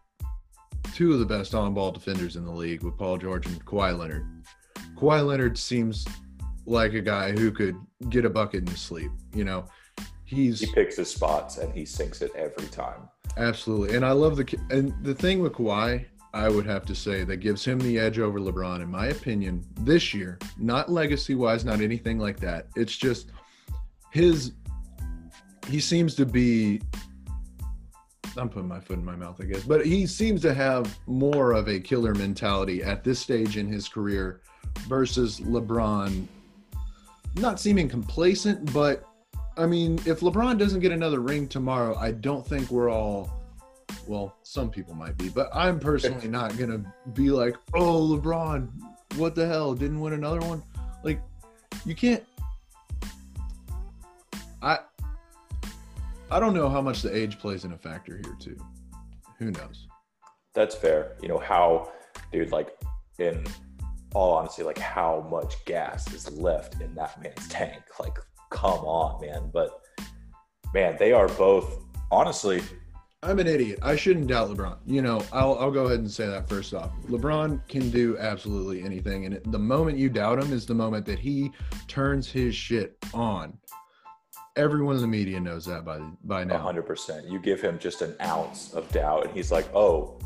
two 0.94 1.12
of 1.12 1.18
the 1.18 1.26
best 1.26 1.56
on-ball 1.56 1.90
defenders 1.90 2.36
in 2.36 2.44
the 2.44 2.52
league 2.52 2.84
with 2.84 2.96
Paul 2.96 3.18
George 3.18 3.46
and 3.46 3.64
Kawhi 3.64 3.98
Leonard. 3.98 4.24
Kawhi 4.96 5.26
Leonard 5.26 5.58
seems 5.58 6.06
like 6.66 6.92
a 6.94 7.00
guy 7.00 7.32
who 7.32 7.50
could 7.50 7.76
get 8.10 8.24
a 8.24 8.30
bucket 8.30 8.60
in 8.60 8.66
his 8.68 8.80
sleep. 8.80 9.10
You 9.34 9.44
know, 9.44 9.64
he's 10.24 10.60
he 10.60 10.72
picks 10.72 10.96
his 10.96 11.10
spots 11.10 11.58
and 11.58 11.72
he 11.72 11.84
sinks 11.84 12.22
it 12.22 12.30
every 12.36 12.68
time. 12.68 13.08
Absolutely, 13.36 13.96
and 13.96 14.04
I 14.04 14.12
love 14.12 14.36
the 14.36 14.56
and 14.70 14.94
the 15.02 15.14
thing 15.14 15.42
with 15.42 15.54
Kawhi, 15.54 16.06
I 16.34 16.48
would 16.48 16.66
have 16.66 16.84
to 16.86 16.94
say 16.94 17.24
that 17.24 17.38
gives 17.38 17.64
him 17.64 17.78
the 17.78 17.98
edge 17.98 18.18
over 18.18 18.38
LeBron, 18.38 18.82
in 18.82 18.90
my 18.90 19.06
opinion, 19.06 19.64
this 19.80 20.12
year. 20.12 20.38
Not 20.58 20.90
legacy 20.90 21.34
wise, 21.34 21.64
not 21.64 21.80
anything 21.80 22.18
like 22.18 22.38
that. 22.40 22.66
It's 22.76 22.96
just 22.96 23.30
his. 24.12 24.52
He 25.68 25.80
seems 25.80 26.14
to 26.16 26.26
be. 26.26 26.80
I'm 28.36 28.48
putting 28.48 28.68
my 28.68 28.78
foot 28.78 28.98
in 28.98 29.04
my 29.04 29.16
mouth, 29.16 29.40
I 29.40 29.44
guess, 29.44 29.62
but 29.62 29.84
he 29.84 30.06
seems 30.06 30.42
to 30.42 30.54
have 30.54 30.96
more 31.06 31.52
of 31.52 31.68
a 31.68 31.80
killer 31.80 32.14
mentality 32.14 32.82
at 32.84 33.02
this 33.02 33.18
stage 33.18 33.56
in 33.56 33.66
his 33.66 33.88
career 33.88 34.42
versus 34.86 35.40
LeBron. 35.40 36.26
Not 37.36 37.58
seeming 37.58 37.88
complacent, 37.88 38.72
but 38.72 39.04
I 39.56 39.66
mean, 39.66 39.98
if 40.06 40.20
LeBron 40.20 40.56
doesn't 40.56 40.80
get 40.80 40.92
another 40.92 41.20
ring 41.20 41.48
tomorrow, 41.48 41.96
I 41.96 42.12
don't 42.12 42.46
think 42.46 42.70
we're 42.70 42.90
all 42.90 43.37
well, 44.08 44.36
some 44.42 44.70
people 44.70 44.94
might 44.94 45.16
be, 45.16 45.28
but 45.28 45.50
I'm 45.54 45.78
personally 45.78 46.28
not 46.38 46.56
going 46.56 46.70
to 46.70 47.10
be 47.12 47.30
like, 47.30 47.56
"Oh, 47.74 48.00
LeBron, 48.00 48.68
what 49.16 49.34
the 49.34 49.46
hell? 49.46 49.74
Didn't 49.74 50.00
win 50.00 50.14
another 50.14 50.40
one?" 50.40 50.62
Like 51.04 51.20
you 51.84 51.94
can't 51.94 52.24
I 54.62 54.78
I 56.30 56.40
don't 56.40 56.54
know 56.54 56.68
how 56.68 56.82
much 56.82 57.02
the 57.02 57.14
age 57.14 57.38
plays 57.38 57.64
in 57.64 57.72
a 57.72 57.78
factor 57.78 58.16
here 58.16 58.36
too. 58.38 58.56
Who 59.38 59.50
knows? 59.50 59.86
That's 60.54 60.74
fair. 60.74 61.16
You 61.22 61.28
know 61.28 61.38
how 61.38 61.92
dude 62.32 62.52
like 62.52 62.70
in 63.18 63.46
all 64.14 64.34
honesty 64.34 64.62
like 64.62 64.78
how 64.78 65.26
much 65.30 65.64
gas 65.64 66.12
is 66.12 66.30
left 66.32 66.80
in 66.80 66.94
that 66.94 67.22
man's 67.22 67.48
tank. 67.48 67.82
Like 67.98 68.18
come 68.50 68.80
on, 68.80 69.20
man. 69.20 69.50
But 69.52 69.80
man, 70.74 70.96
they 70.98 71.12
are 71.12 71.28
both 71.28 71.82
honestly. 72.10 72.62
I'm 73.22 73.38
an 73.40 73.46
idiot. 73.46 73.80
I 73.82 73.96
shouldn't 73.96 74.28
doubt 74.28 74.50
LeBron. 74.50 74.78
You 74.86 75.02
know, 75.02 75.22
I'll, 75.32 75.58
I'll 75.58 75.70
go 75.70 75.86
ahead 75.86 75.98
and 75.98 76.10
say 76.10 76.26
that 76.26 76.48
first 76.48 76.72
off. 76.72 76.92
LeBron 77.08 77.66
can 77.68 77.90
do 77.90 78.16
absolutely 78.18 78.82
anything. 78.82 79.26
And 79.26 79.40
the 79.46 79.58
moment 79.58 79.98
you 79.98 80.08
doubt 80.08 80.38
him 80.38 80.52
is 80.52 80.66
the 80.66 80.74
moment 80.74 81.04
that 81.06 81.18
he 81.18 81.50
turns 81.88 82.30
his 82.30 82.54
shit 82.54 82.96
on. 83.12 83.58
Everyone 84.56 84.96
in 84.96 85.02
the 85.02 85.08
media 85.08 85.40
knows 85.40 85.64
that 85.66 85.84
by 85.84 85.98
by 86.24 86.44
now. 86.44 86.64
100%. 86.64 87.30
You 87.30 87.38
give 87.38 87.60
him 87.60 87.78
just 87.78 88.02
an 88.02 88.14
ounce 88.20 88.72
of 88.74 88.90
doubt, 88.90 89.26
and 89.26 89.34
he's 89.34 89.52
like, 89.52 89.72
oh, 89.74 90.18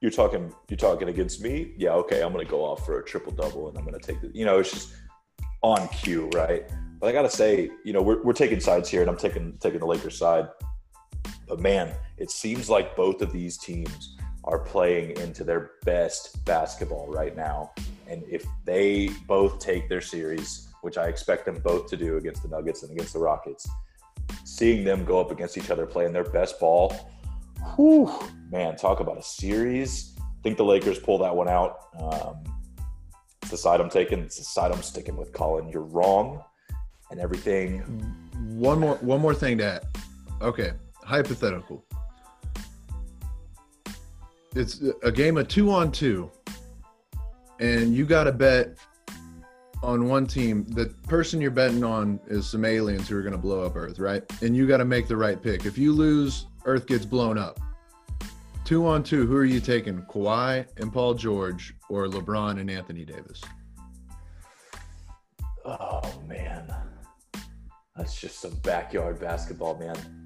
you're 0.00 0.10
talking 0.10 0.52
you're 0.68 0.76
talking 0.76 1.08
against 1.08 1.40
me 1.40 1.72
yeah 1.78 1.92
okay 1.92 2.22
i'm 2.22 2.30
gonna 2.30 2.44
go 2.44 2.62
off 2.62 2.84
for 2.84 2.98
a 2.98 3.04
triple 3.06 3.32
double 3.32 3.70
and 3.70 3.78
i'm 3.78 3.86
gonna 3.86 3.98
take 3.98 4.20
the 4.20 4.30
you 4.34 4.44
know 4.44 4.58
it's 4.58 4.70
just 4.70 4.92
on 5.62 5.88
cue 5.88 6.28
right 6.34 6.70
but 7.04 7.10
I 7.10 7.12
gotta 7.12 7.28
say, 7.28 7.68
you 7.84 7.92
know, 7.92 8.00
we're, 8.00 8.22
we're 8.22 8.32
taking 8.32 8.60
sides 8.60 8.88
here, 8.88 9.02
and 9.02 9.10
I'm 9.10 9.18
taking 9.18 9.58
taking 9.58 9.80
the 9.80 9.86
Lakers 9.86 10.16
side. 10.16 10.48
But 11.46 11.60
man, 11.60 11.94
it 12.18 12.30
seems 12.30 12.70
like 12.70 12.96
both 12.96 13.22
of 13.22 13.32
these 13.32 13.58
teams 13.58 14.16
are 14.44 14.58
playing 14.58 15.16
into 15.18 15.44
their 15.44 15.72
best 15.84 16.44
basketball 16.44 17.06
right 17.08 17.34
now. 17.36 17.72
And 18.08 18.22
if 18.28 18.44
they 18.64 19.08
both 19.26 19.58
take 19.58 19.88
their 19.88 20.00
series, 20.00 20.68
which 20.82 20.98
I 20.98 21.06
expect 21.06 21.46
them 21.46 21.60
both 21.64 21.88
to 21.88 21.96
do 21.96 22.18
against 22.18 22.42
the 22.42 22.48
Nuggets 22.48 22.82
and 22.82 22.92
against 22.92 23.14
the 23.14 23.18
Rockets, 23.18 23.66
seeing 24.44 24.84
them 24.84 25.04
go 25.04 25.20
up 25.20 25.30
against 25.30 25.56
each 25.56 25.70
other 25.70 25.86
playing 25.86 26.12
their 26.12 26.24
best 26.24 26.60
ball, 26.60 26.94
whew, 27.74 28.10
man, 28.50 28.76
talk 28.76 29.00
about 29.00 29.18
a 29.18 29.22
series. 29.22 30.14
I 30.20 30.42
think 30.42 30.58
the 30.58 30.64
Lakers 30.64 30.98
pull 30.98 31.18
that 31.18 31.34
one 31.34 31.48
out. 31.48 31.88
Um, 31.98 32.44
it's 33.42 33.50
the 33.50 33.56
side 33.56 33.80
I'm 33.80 33.90
taking. 33.90 34.20
It's 34.20 34.36
the 34.38 34.44
side 34.44 34.72
I'm 34.72 34.82
sticking 34.82 35.16
with, 35.16 35.32
Colin. 35.32 35.68
You're 35.68 35.82
wrong 35.82 36.42
and 37.10 37.20
everything. 37.20 37.80
One 38.56 38.80
more 38.80 38.96
one 38.96 39.20
more 39.20 39.34
thing 39.34 39.58
to 39.58 39.64
add. 39.64 39.86
Okay, 40.42 40.72
hypothetical. 41.04 41.84
It's 44.54 44.82
a 45.02 45.10
game 45.10 45.36
of 45.36 45.48
two 45.48 45.70
on 45.70 45.90
two, 45.90 46.30
and 47.58 47.94
you 47.94 48.06
got 48.06 48.24
to 48.24 48.32
bet 48.32 48.78
on 49.82 50.08
one 50.08 50.26
team. 50.26 50.64
The 50.64 50.86
person 51.08 51.40
you're 51.40 51.50
betting 51.50 51.82
on 51.82 52.20
is 52.28 52.46
some 52.46 52.64
aliens 52.64 53.08
who 53.08 53.16
are 53.16 53.22
going 53.22 53.32
to 53.32 53.38
blow 53.38 53.64
up 53.64 53.76
Earth, 53.76 53.98
right? 53.98 54.22
And 54.42 54.56
you 54.56 54.66
got 54.66 54.78
to 54.78 54.84
make 54.84 55.08
the 55.08 55.16
right 55.16 55.40
pick. 55.40 55.66
If 55.66 55.76
you 55.76 55.92
lose, 55.92 56.46
Earth 56.64 56.86
gets 56.86 57.04
blown 57.04 57.36
up. 57.36 57.58
Two 58.64 58.86
on 58.86 59.02
two, 59.02 59.26
who 59.26 59.36
are 59.36 59.44
you 59.44 59.60
taking? 59.60 60.02
Kawhi 60.02 60.66
and 60.78 60.90
Paul 60.92 61.14
George, 61.14 61.74
or 61.90 62.06
LeBron 62.06 62.60
and 62.60 62.70
Anthony 62.70 63.04
Davis? 63.04 63.42
Oh 65.64 66.12
man. 66.26 66.72
That's 67.96 68.20
just 68.20 68.40
some 68.40 68.54
backyard 68.56 69.20
basketball, 69.20 69.78
man. 69.78 70.23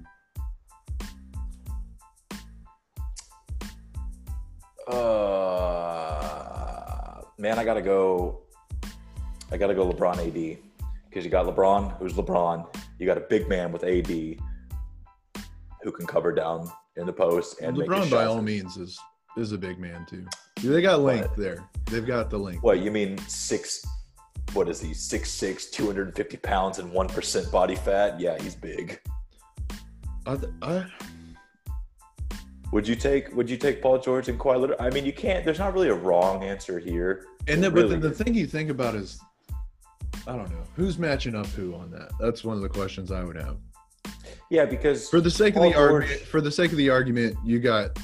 Uh, 4.89 6.01
man, 7.37 7.59
I 7.59 7.63
gotta 7.63 7.81
go. 7.81 8.41
I 9.51 9.57
gotta 9.57 9.73
go 9.73 9.91
LeBron 9.91 10.17
AD 10.17 10.59
because 11.09 11.25
you 11.25 11.31
got 11.31 11.45
LeBron, 11.45 11.97
who's 11.97 12.13
LeBron. 12.13 12.67
You 12.99 13.05
got 13.05 13.17
a 13.17 13.21
big 13.21 13.49
man 13.49 13.71
with 13.71 13.83
AD 13.83 14.07
who 14.07 15.91
can 15.91 16.05
cover 16.05 16.31
down 16.33 16.69
in 16.97 17.05
the 17.05 17.13
post 17.13 17.61
and 17.61 17.77
LeBron, 17.77 18.11
by 18.11 18.25
all 18.25 18.41
means, 18.41 18.77
is 18.77 18.99
is 19.37 19.51
a 19.51 19.57
big 19.57 19.79
man 19.79 20.05
too. 20.07 20.25
They 20.61 20.81
got 20.81 21.01
length 21.01 21.35
there. 21.35 21.63
They've 21.85 22.05
got 22.05 22.29
the 22.29 22.37
length. 22.37 22.61
What 22.61 22.79
you 22.79 22.91
mean 22.91 23.17
six 23.19 23.85
what 24.53 24.67
is 24.67 24.81
he 24.81 24.89
6'6 24.89 25.71
250 25.71 26.37
pounds 26.37 26.79
and 26.79 26.91
1% 26.91 27.51
body 27.51 27.75
fat 27.75 28.19
yeah 28.19 28.41
he's 28.41 28.55
big 28.55 28.99
I, 30.25 30.37
I, 30.61 30.85
would 32.71 32.87
you 32.87 32.95
take 32.95 33.33
would 33.35 33.49
you 33.49 33.57
take 33.57 33.81
paul 33.81 33.97
george 33.97 34.29
and 34.29 34.39
Kawhi 34.39 34.59
Leonard? 34.59 34.77
i 34.79 34.89
mean 34.89 35.05
you 35.05 35.13
can't 35.13 35.43
there's 35.45 35.59
not 35.59 35.73
really 35.73 35.89
a 35.89 35.93
wrong 35.93 36.43
answer 36.43 36.79
here 36.79 37.25
and 37.47 37.63
then, 37.63 37.73
really. 37.73 37.95
but 37.95 38.01
the, 38.01 38.09
the 38.09 38.23
thing 38.23 38.33
you 38.33 38.47
think 38.47 38.69
about 38.69 38.95
is 38.95 39.19
i 40.27 40.35
don't 40.35 40.49
know 40.49 40.63
who's 40.75 40.97
matching 40.97 41.35
up 41.35 41.47
who 41.47 41.73
on 41.75 41.89
that 41.91 42.11
that's 42.19 42.43
one 42.43 42.55
of 42.55 42.61
the 42.61 42.69
questions 42.69 43.11
i 43.11 43.23
would 43.23 43.35
have 43.35 43.57
yeah 44.49 44.65
because 44.65 45.09
for 45.09 45.21
the 45.21 45.31
sake 45.31 45.55
paul 45.55 45.63
of 45.63 45.69
the 45.69 45.75
George, 45.75 46.03
argument 46.03 46.21
for 46.21 46.41
the 46.41 46.51
sake 46.51 46.71
of 46.71 46.77
the 46.77 46.89
argument 46.89 47.35
you 47.43 47.59
got 47.59 47.97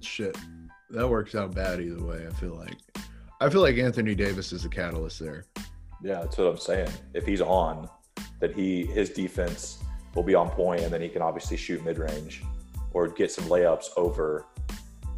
shit 0.00 0.36
that 0.90 1.08
works 1.08 1.34
out 1.34 1.54
bad 1.54 1.80
either 1.80 2.02
way. 2.02 2.26
I 2.26 2.32
feel 2.34 2.54
like. 2.54 2.76
I 3.40 3.50
feel 3.50 3.60
like 3.60 3.76
Anthony 3.76 4.14
Davis 4.14 4.52
is 4.52 4.64
a 4.64 4.68
catalyst 4.68 5.18
there. 5.18 5.44
Yeah, 6.02 6.20
that's 6.20 6.38
what 6.38 6.46
I'm 6.46 6.56
saying. 6.56 6.90
If 7.12 7.26
he's 7.26 7.40
on, 7.40 7.88
that 8.40 8.54
he 8.54 8.86
his 8.86 9.10
defense 9.10 9.82
will 10.16 10.22
be 10.22 10.34
on 10.34 10.50
point, 10.50 10.80
and 10.80 10.92
then 10.92 11.02
he 11.02 11.08
can 11.08 11.22
obviously 11.22 11.56
shoot 11.56 11.84
mid 11.84 11.98
range 11.98 12.42
or 12.92 13.06
get 13.06 13.30
some 13.30 13.44
layups 13.44 13.90
over, 13.96 14.46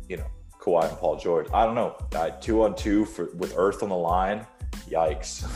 you 0.08 0.16
know, 0.16 0.26
Kawhi 0.60 0.88
and 0.88 0.98
Paul 0.98 1.16
George. 1.16 1.46
I 1.54 1.64
don't 1.64 1.76
know. 1.76 1.96
Uh, 2.14 2.30
two 2.30 2.62
on 2.64 2.74
two 2.74 3.04
for 3.04 3.30
with 3.36 3.54
Earth 3.56 3.82
on 3.82 3.88
the 3.88 3.96
line. 3.96 4.44
Yikes! 4.90 5.46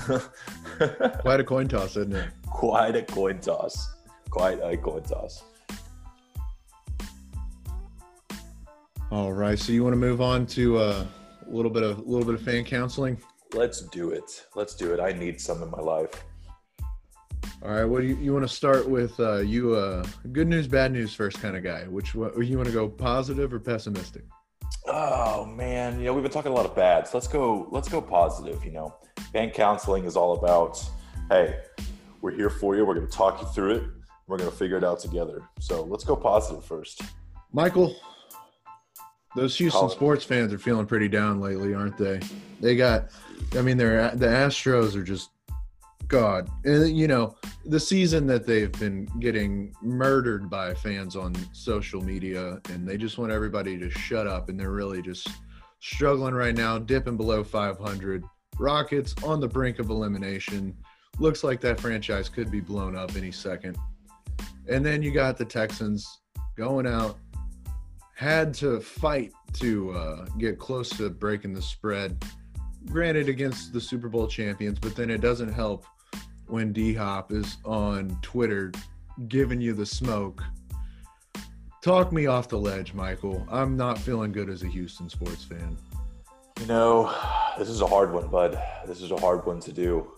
Quite 1.21 1.41
a 1.41 1.45
coin 1.45 1.69
toss, 1.69 1.97
isn't 1.97 2.15
it? 2.15 2.31
Quite 2.47 2.97
a 2.97 3.03
coin 3.03 3.41
toss. 3.41 3.95
Quite 4.31 4.61
a 4.63 4.77
coin 4.77 5.03
toss. 5.03 5.43
All 9.11 9.33
right. 9.33 9.59
So 9.59 9.73
you 9.73 9.83
want 9.83 9.93
to 9.93 9.99
move 9.99 10.21
on 10.21 10.47
to 10.47 10.79
uh, 10.79 11.07
a 11.47 11.51
little 11.51 11.71
bit 11.71 11.83
of 11.83 11.99
a 11.99 12.03
little 12.03 12.25
bit 12.25 12.35
of 12.35 12.43
fan 12.43 12.65
counseling? 12.65 13.19
Let's 13.53 13.83
do 13.83 14.11
it. 14.11 14.47
Let's 14.55 14.75
do 14.75 14.95
it. 14.95 15.01
I 15.01 15.13
need 15.13 15.41
some 15.41 15.63
in 15.63 15.71
my 15.71 15.81
life. 15.81 16.25
All 17.65 17.71
right. 17.71 17.85
Well, 17.85 18.03
you, 18.03 18.17
you 18.17 18.33
want 18.33 18.45
to 18.45 18.53
start 18.53 18.89
with? 18.89 19.19
Uh, 19.21 19.39
you 19.39 19.75
uh, 19.75 20.05
good 20.33 20.49
news, 20.49 20.67
bad 20.67 20.91
news 20.91 21.15
first 21.15 21.41
kind 21.41 21.57
of 21.57 21.63
guy. 21.63 21.85
Which 21.85 22.13
what 22.15 22.37
you 22.45 22.57
want 22.57 22.67
to 22.67 22.75
go 22.75 22.89
positive 22.89 23.55
or 23.55 23.61
pessimistic? 23.61 24.25
Oh 24.87 25.45
man, 25.45 26.01
you 26.01 26.07
know 26.07 26.13
we've 26.13 26.25
been 26.25 26.33
talking 26.33 26.51
a 26.51 26.55
lot 26.55 26.67
of 26.67 26.75
bads. 26.75 27.15
Let's 27.15 27.29
go. 27.29 27.69
Let's 27.71 27.89
go 27.89 28.03
positive. 28.03 28.65
You 28.65 28.73
know, 28.73 28.97
bank 29.33 29.55
counseling 29.55 30.07
is 30.07 30.17
all 30.17 30.35
about. 30.35 30.83
Hey, 31.29 31.61
we're 32.21 32.33
here 32.33 32.51
for 32.51 32.75
you. 32.75 32.85
We're 32.85 32.95
going 32.95 33.07
to 33.07 33.13
talk 33.13 33.41
you 33.41 33.47
through 33.49 33.77
it. 33.77 33.85
We're 34.27 34.39
going 34.39 34.51
to 34.51 34.57
figure 34.57 34.77
it 34.77 34.85
out 34.85 34.99
together. 34.99 35.43
So 35.61 35.85
let's 35.85 36.03
go 36.03 36.17
positive 36.17 36.65
first. 36.65 37.03
Michael, 37.53 37.95
those 39.37 39.57
Houston 39.59 39.89
sports 39.89 40.25
fans 40.25 40.53
are 40.53 40.59
feeling 40.59 40.87
pretty 40.87 41.09
down 41.09 41.41
lately, 41.41 41.75
aren't 41.75 41.97
they? 41.97 42.21
They 42.61 42.75
got, 42.75 43.11
I 43.57 43.63
mean, 43.63 43.77
they're 43.77 44.11
the 44.17 44.27
Astros 44.27 44.97
are 44.97 45.05
just 45.05 45.31
God, 46.13 46.51
and 46.67 46.95
you 46.95 47.09
know 47.09 47.37
the 47.65 47.81
season 47.81 48.27
that 48.27 48.47
they've 48.47 48.71
been 48.73 49.07
getting 49.19 49.75
murdered 49.81 50.51
by 50.51 50.75
fans 50.75 51.17
on 51.17 51.35
social 51.55 52.03
media, 52.03 52.61
and 52.69 52.87
they 52.87 52.99
just 52.99 53.17
want 53.17 53.33
everybody 53.33 53.79
to 53.79 53.89
shut 53.89 54.27
up, 54.27 54.51
and 54.51 54.61
they're 54.61 54.73
really 54.73 55.01
just 55.01 55.27
struggling 55.81 56.35
right 56.35 56.55
now, 56.55 56.77
dipping 56.79 57.17
below 57.17 57.43
500. 57.43 58.25
Rockets 58.59 59.15
on 59.25 59.41
the 59.41 59.49
brink 59.49 59.79
of 59.79 59.89
elimination. 59.89 60.77
Looks 61.19 61.43
like 61.43 61.63
that 61.63 61.81
franchise 61.81 62.29
could 62.29 62.51
be 62.51 62.61
blown 62.61 62.95
up 62.95 63.17
any 63.17 63.33
second. 63.33 63.79
And 64.69 64.85
then 64.85 65.03
you 65.03 65.13
got 65.13 65.39
the 65.39 65.47
Texans 65.47 66.21
going 66.59 66.87
out, 66.87 67.19
had 68.15 68.53
to 68.55 68.81
fight 68.81 69.33
to 69.55 69.93
uh, 69.93 70.27
get 70.37 70.59
close 70.59 70.91
to 70.91 71.09
breaking 71.09 71.55
the 71.55 71.63
spread. 71.63 72.23
Granted, 72.85 73.31
against 73.31 73.73
the 73.73 73.81
Super 73.81 74.11
Bowl 74.11 74.27
champions, 74.27 74.79
but 74.79 74.95
then 74.95 75.09
it 75.09 75.23
doesn't 75.23 75.53
help 75.53 75.87
when 76.53 76.71
D 76.71 76.93
Hop 76.93 77.33
is 77.33 77.57
on 77.65 78.19
Twitter 78.21 78.73
giving 79.29 79.59
you 79.59 79.73
the 79.73 79.87
smoke. 79.87 80.43
Talk 81.81 82.13
me 82.13 82.27
off 82.27 82.49
the 82.49 82.59
ledge, 82.59 82.93
Michael. 82.93 83.47
I'm 83.51 83.75
not 83.75 83.99
feeling 83.99 84.33
good 84.33 84.51
as 84.51 84.63
a 84.63 84.69
Houston 84.69 85.09
sports 85.09 85.43
fan. 85.43 85.79
You 86.61 86.67
know, 86.67 87.13
this 87.59 87.71
is 87.71 87.81
a 87.81 87.87
hard 87.87 88.13
one, 88.13 88.29
bud. 88.29 88.63
This 88.87 89.01
is 89.01 89.11
a 89.11 89.17
hard 89.17 89.47
one 89.47 89.61
to 89.61 89.73
do 89.73 90.13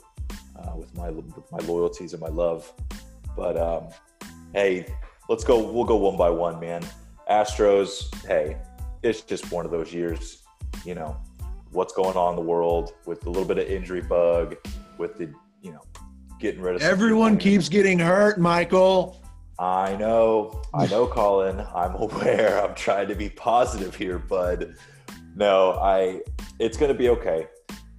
uh, 0.56 0.76
with 0.76 0.92
my 0.96 1.10
with 1.10 1.52
my 1.52 1.58
loyalties 1.58 2.14
and 2.14 2.20
my 2.20 2.28
love. 2.28 2.70
But 3.36 3.56
um, 3.56 3.90
hey, 4.52 4.92
let's 5.28 5.44
go. 5.44 5.62
We'll 5.62 5.84
go 5.84 5.96
one 5.96 6.16
by 6.16 6.30
one, 6.30 6.58
man. 6.58 6.84
Astros. 7.30 8.12
Hey, 8.26 8.58
it's 9.04 9.20
just 9.20 9.52
one 9.52 9.64
of 9.64 9.70
those 9.70 9.94
years. 9.94 10.42
You 10.84 10.96
know, 10.96 11.16
what's 11.70 11.92
going 11.92 12.16
on 12.16 12.30
in 12.30 12.36
the 12.36 12.42
world 12.42 12.92
with 13.06 13.24
a 13.24 13.30
little 13.30 13.46
bit 13.46 13.58
of 13.58 13.68
injury 13.68 14.02
bug, 14.02 14.56
with 14.98 15.16
the 15.16 15.32
you 15.62 15.70
know 15.70 15.80
getting 16.40 16.60
rid 16.60 16.76
of. 16.76 16.82
Everyone 16.82 17.38
keeps 17.38 17.68
getting 17.68 17.98
hurt, 17.98 18.38
Michael. 18.38 19.20
I 19.58 19.94
know, 19.96 20.62
I 20.74 20.86
know, 20.86 21.06
Colin. 21.06 21.64
I'm 21.74 21.94
aware. 21.98 22.62
I'm 22.64 22.74
trying 22.74 23.08
to 23.08 23.14
be 23.14 23.28
positive 23.28 23.94
here, 23.94 24.18
bud. 24.18 24.74
No, 25.36 25.72
I. 25.72 26.20
It's 26.58 26.76
going 26.76 26.92
to 26.92 26.98
be 26.98 27.08
okay. 27.10 27.46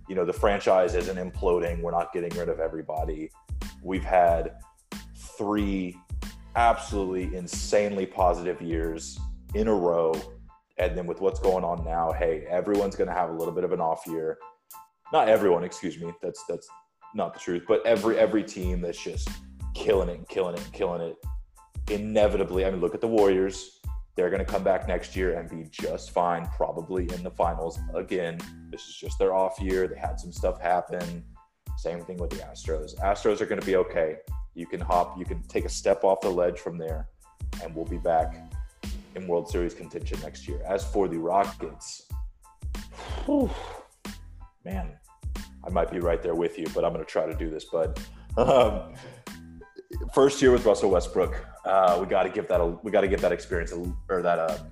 You 0.07 0.15
know, 0.15 0.25
the 0.25 0.33
franchise 0.33 0.95
isn't 0.95 1.17
imploding. 1.17 1.81
We're 1.81 1.91
not 1.91 2.13
getting 2.13 2.37
rid 2.37 2.47
of 2.49 2.59
everybody. 2.59 3.29
We've 3.83 4.03
had 4.03 4.55
three 5.15 5.97
absolutely 6.55 7.35
insanely 7.35 8.05
positive 8.05 8.61
years 8.61 9.19
in 9.53 9.67
a 9.67 9.73
row. 9.73 10.13
And 10.77 10.97
then 10.97 11.07
with 11.07 11.21
what's 11.21 11.39
going 11.39 11.63
on 11.63 11.83
now, 11.85 12.11
hey, 12.11 12.45
everyone's 12.49 12.95
going 12.95 13.07
to 13.07 13.13
have 13.13 13.29
a 13.29 13.33
little 13.33 13.53
bit 13.53 13.63
of 13.63 13.71
an 13.71 13.81
off 13.81 14.05
year. 14.07 14.37
Not 15.13 15.29
everyone, 15.29 15.63
excuse 15.63 15.99
me. 15.99 16.11
That's 16.21 16.43
that's 16.49 16.67
not 17.15 17.33
the 17.33 17.39
truth, 17.39 17.63
but 17.67 17.85
every 17.85 18.17
every 18.17 18.43
team 18.43 18.81
that's 18.81 19.01
just 19.01 19.29
killing 19.73 20.09
it, 20.09 20.27
killing 20.29 20.55
it, 20.55 20.69
killing 20.73 21.01
it. 21.01 21.15
Inevitably, 21.89 22.65
I 22.65 22.71
mean, 22.71 22.81
look 22.81 22.95
at 22.95 23.01
the 23.01 23.07
Warriors. 23.07 23.79
They're 24.15 24.29
going 24.29 24.43
to 24.43 24.49
come 24.49 24.63
back 24.63 24.87
next 24.87 25.15
year 25.15 25.37
and 25.37 25.49
be 25.49 25.67
just 25.69 26.11
fine, 26.11 26.47
probably 26.55 27.11
in 27.13 27.21
the 27.21 27.31
finals 27.31 27.79
again. 27.93 28.39
This 28.71 28.87
is 28.87 28.95
just 28.95 29.19
their 29.19 29.33
off 29.33 29.59
year. 29.59 29.87
They 29.87 29.99
had 29.99 30.19
some 30.19 30.31
stuff 30.31 30.59
happen. 30.59 31.23
Same 31.77 32.01
thing 32.05 32.17
with 32.17 32.29
the 32.29 32.37
Astros. 32.37 32.95
Astros 32.99 33.41
are 33.41 33.45
going 33.45 33.59
to 33.59 33.65
be 33.65 33.75
okay. 33.75 34.17
You 34.53 34.65
can 34.65 34.79
hop, 34.79 35.19
you 35.19 35.25
can 35.25 35.43
take 35.43 35.65
a 35.65 35.69
step 35.69 36.05
off 36.05 36.21
the 36.21 36.29
ledge 36.29 36.59
from 36.59 36.77
there, 36.77 37.09
and 37.61 37.75
we'll 37.75 37.85
be 37.85 37.97
back 37.97 38.37
in 39.15 39.27
World 39.27 39.49
Series 39.49 39.73
contention 39.73 40.17
next 40.21 40.47
year. 40.47 40.61
As 40.65 40.85
for 40.85 41.09
the 41.09 41.17
Rockets, 41.17 42.07
whew, 43.25 43.49
man, 44.63 44.97
I 45.65 45.69
might 45.69 45.91
be 45.91 45.99
right 45.99 46.21
there 46.21 46.35
with 46.35 46.57
you, 46.59 46.65
but 46.73 46.85
I'm 46.85 46.93
going 46.93 47.03
to 47.03 47.11
try 47.11 47.25
to 47.25 47.33
do 47.33 47.49
this, 47.49 47.65
bud. 47.65 47.99
Um, 48.37 48.93
first 50.13 50.41
year 50.41 50.51
with 50.51 50.65
Russell 50.65 50.91
Westbrook, 50.91 51.45
uh, 51.65 51.97
we 51.99 52.05
got 52.05 52.23
to 52.23 52.29
give 52.29 52.47
that 52.47 52.61
a, 52.61 52.65
we 52.83 52.91
got 52.91 53.01
to 53.01 53.07
give 53.07 53.21
that 53.21 53.31
experience 53.31 53.71
a, 53.71 53.93
or 54.09 54.21
that 54.21 54.39
um, 54.39 54.67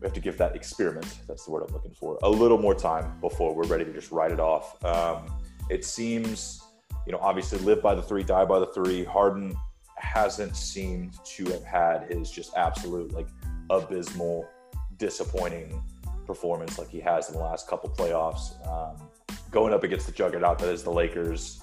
we 0.00 0.06
have 0.06 0.12
to 0.12 0.20
give 0.20 0.38
that 0.38 0.54
experiment. 0.54 1.18
That's 1.26 1.44
the 1.44 1.50
word 1.50 1.64
I'm 1.66 1.74
looking 1.74 1.92
for. 1.92 2.18
A 2.22 2.30
little 2.30 2.58
more 2.58 2.74
time 2.74 3.18
before 3.20 3.54
we're 3.54 3.66
ready 3.66 3.84
to 3.84 3.92
just 3.92 4.12
write 4.12 4.30
it 4.30 4.40
off. 4.40 4.82
Um, 4.84 5.32
it 5.70 5.84
seems, 5.84 6.62
you 7.06 7.12
know, 7.12 7.18
obviously 7.18 7.58
live 7.60 7.82
by 7.82 7.94
the 7.94 8.02
three, 8.02 8.22
die 8.22 8.44
by 8.44 8.60
the 8.60 8.66
three. 8.66 9.04
Harden 9.04 9.56
hasn't 9.96 10.54
seemed 10.56 11.14
to 11.24 11.44
have 11.46 11.64
had 11.64 12.10
his 12.10 12.30
just 12.30 12.54
absolute 12.56 13.12
like 13.12 13.26
abysmal, 13.70 14.48
disappointing 14.96 15.82
performance 16.26 16.78
like 16.78 16.88
he 16.88 17.00
has 17.00 17.28
in 17.28 17.34
the 17.34 17.40
last 17.40 17.66
couple 17.66 17.90
playoffs. 17.90 18.54
Um, 18.68 19.07
going 19.50 19.72
up 19.72 19.84
against 19.84 20.06
the 20.06 20.12
juggernaut 20.12 20.58
that 20.58 20.68
is 20.68 20.82
the 20.82 20.92
Lakers, 20.92 21.60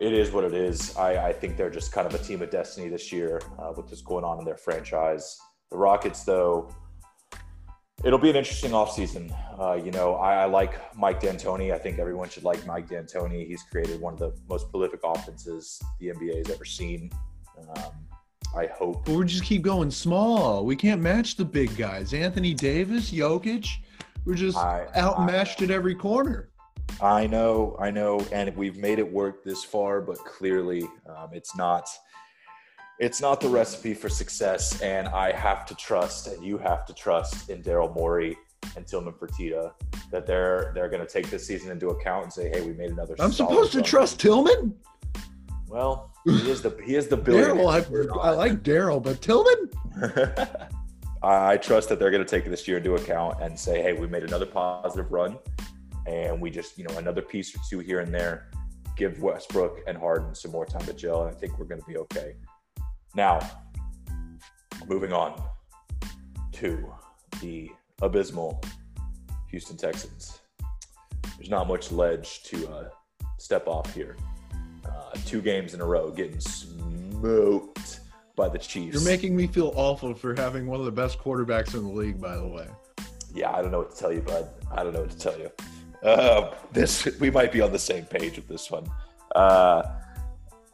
it 0.00 0.12
is 0.12 0.30
what 0.30 0.44
it 0.44 0.54
is. 0.54 0.96
I, 0.96 1.28
I 1.28 1.32
think 1.32 1.56
they're 1.56 1.70
just 1.70 1.92
kind 1.92 2.06
of 2.06 2.14
a 2.14 2.22
team 2.22 2.42
of 2.42 2.50
destiny 2.50 2.88
this 2.88 3.12
year 3.12 3.40
uh, 3.58 3.72
with 3.76 3.86
what's 3.86 4.02
going 4.02 4.24
on 4.24 4.38
in 4.38 4.44
their 4.44 4.56
franchise. 4.56 5.38
The 5.70 5.76
Rockets, 5.76 6.22
though, 6.24 6.70
it'll 8.04 8.18
be 8.18 8.30
an 8.30 8.36
interesting 8.36 8.70
offseason. 8.70 9.34
Uh, 9.58 9.74
you 9.74 9.90
know, 9.90 10.14
I, 10.14 10.42
I, 10.42 10.44
like 10.44 10.96
Mike 10.96 11.20
D'Antoni. 11.20 11.72
I 11.72 11.78
think 11.78 11.98
everyone 11.98 12.28
should 12.28 12.44
like 12.44 12.64
Mike 12.64 12.88
D'Antoni. 12.88 13.46
He's 13.46 13.62
created 13.64 14.00
one 14.00 14.14
of 14.14 14.20
the 14.20 14.34
most 14.48 14.70
prolific 14.70 15.00
offenses 15.04 15.82
the 15.98 16.08
NBA 16.08 16.38
has 16.38 16.50
ever 16.50 16.64
seen. 16.64 17.10
Um, 17.58 17.92
I 18.56 18.66
hope. 18.66 19.04
But 19.04 19.14
we 19.14 19.26
just 19.26 19.44
keep 19.44 19.62
going 19.62 19.90
small. 19.90 20.64
We 20.64 20.76
can't 20.76 21.02
match 21.02 21.36
the 21.36 21.44
big 21.44 21.76
guys. 21.76 22.14
Anthony 22.14 22.54
Davis, 22.54 23.10
Jokic. 23.10 23.68
We're 24.24 24.34
just 24.34 24.56
I, 24.56 24.86
outmatched 24.96 25.60
I, 25.60 25.64
at 25.64 25.70
every 25.70 25.94
corner. 25.94 26.50
I 27.00 27.26
know, 27.26 27.76
I 27.78 27.90
know, 27.90 28.26
and 28.32 28.54
we've 28.56 28.76
made 28.76 28.98
it 28.98 29.10
work 29.10 29.44
this 29.44 29.62
far, 29.62 30.00
but 30.00 30.18
clearly, 30.18 30.82
um, 31.08 31.30
it's 31.32 31.56
not. 31.56 31.88
It's 32.98 33.20
not 33.20 33.40
the 33.40 33.48
recipe 33.48 33.94
for 33.94 34.08
success, 34.08 34.82
and 34.82 35.06
I 35.06 35.30
have 35.30 35.64
to 35.66 35.74
trust, 35.76 36.26
and 36.26 36.42
you 36.44 36.58
have 36.58 36.84
to 36.86 36.92
trust 36.92 37.48
in 37.48 37.62
Daryl 37.62 37.94
Morey 37.94 38.36
and 38.74 38.84
Tillman 38.84 39.14
Fertitta 39.14 39.72
that 40.10 40.26
they're 40.26 40.72
they're 40.74 40.88
going 40.88 41.06
to 41.06 41.12
take 41.12 41.30
this 41.30 41.46
season 41.46 41.70
into 41.70 41.90
account 41.90 42.24
and 42.24 42.32
say, 42.32 42.48
"Hey, 42.48 42.60
we 42.60 42.72
made 42.72 42.90
another." 42.90 43.14
I'm 43.20 43.30
supposed 43.30 43.70
to 43.72 43.82
trust 43.82 44.18
Tillman. 44.18 44.74
Well, 45.68 46.10
he 46.24 46.50
is 46.50 46.60
the 46.60 46.76
he 46.84 46.96
is 46.96 47.06
the 47.06 47.16
billionaire. 47.16 47.54
Daryl, 47.54 48.18
I, 48.18 48.28
I 48.28 48.30
like 48.30 48.64
Daryl, 48.64 49.00
but 49.00 49.20
Tillman. 49.20 49.70
I 51.22 51.56
trust 51.58 51.88
that 51.90 52.00
they're 52.00 52.10
going 52.10 52.24
to 52.24 52.28
take 52.28 52.48
this 52.50 52.66
year 52.66 52.78
into 52.78 52.96
account 52.96 53.40
and 53.40 53.56
say, 53.56 53.80
"Hey, 53.80 53.92
we 53.92 54.08
made 54.08 54.24
another 54.24 54.46
positive 54.46 55.12
run 55.12 55.38
and 56.08 56.40
we 56.40 56.50
just 56.50 56.78
you 56.78 56.84
know 56.84 56.96
another 56.96 57.22
piece 57.22 57.54
or 57.54 57.60
two 57.68 57.80
here 57.80 58.00
and 58.00 58.12
there 58.12 58.50
give 58.96 59.20
Westbrook 59.20 59.80
and 59.86 59.96
Harden 59.96 60.34
some 60.34 60.50
more 60.50 60.66
time 60.66 60.84
to 60.86 60.92
gel, 60.92 61.22
and 61.22 61.34
I 61.34 61.38
think 61.38 61.58
we're 61.58 61.66
going 61.66 61.80
to 61.80 61.86
be 61.86 61.98
okay. 61.98 62.34
Now, 63.14 63.38
moving 64.88 65.12
on 65.12 65.40
to 66.52 66.92
the 67.40 67.70
abysmal 68.02 68.60
Houston 69.50 69.76
Texans. 69.76 70.40
There's 71.36 71.50
not 71.50 71.68
much 71.68 71.92
ledge 71.92 72.42
to 72.44 72.68
uh, 72.68 72.88
step 73.38 73.68
off 73.68 73.94
here. 73.94 74.16
Uh, 74.84 75.12
two 75.24 75.40
games 75.40 75.74
in 75.74 75.80
a 75.80 75.84
row 75.84 76.10
getting 76.10 76.40
smoked 76.40 78.00
by 78.34 78.48
the 78.48 78.58
Chiefs. 78.58 78.94
You're 78.94 79.04
making 79.04 79.36
me 79.36 79.46
feel 79.46 79.72
awful 79.76 80.12
for 80.14 80.34
having 80.34 80.66
one 80.66 80.80
of 80.80 80.86
the 80.86 80.92
best 80.92 81.18
quarterbacks 81.20 81.74
in 81.74 81.84
the 81.84 81.92
league, 81.92 82.20
by 82.20 82.36
the 82.36 82.46
way. 82.46 82.66
Yeah, 83.32 83.52
I 83.52 83.62
don't 83.62 83.70
know 83.70 83.78
what 83.78 83.92
to 83.92 83.96
tell 83.96 84.12
you, 84.12 84.22
bud. 84.22 84.48
I 84.72 84.82
don't 84.82 84.92
know 84.92 85.02
what 85.02 85.10
to 85.10 85.18
tell 85.18 85.38
you. 85.38 85.50
Uh, 86.02 86.54
this 86.72 87.06
we 87.20 87.30
might 87.30 87.52
be 87.52 87.60
on 87.60 87.72
the 87.72 87.78
same 87.78 88.04
page 88.04 88.36
with 88.36 88.48
this 88.48 88.70
one. 88.70 88.88
Uh, 89.34 89.82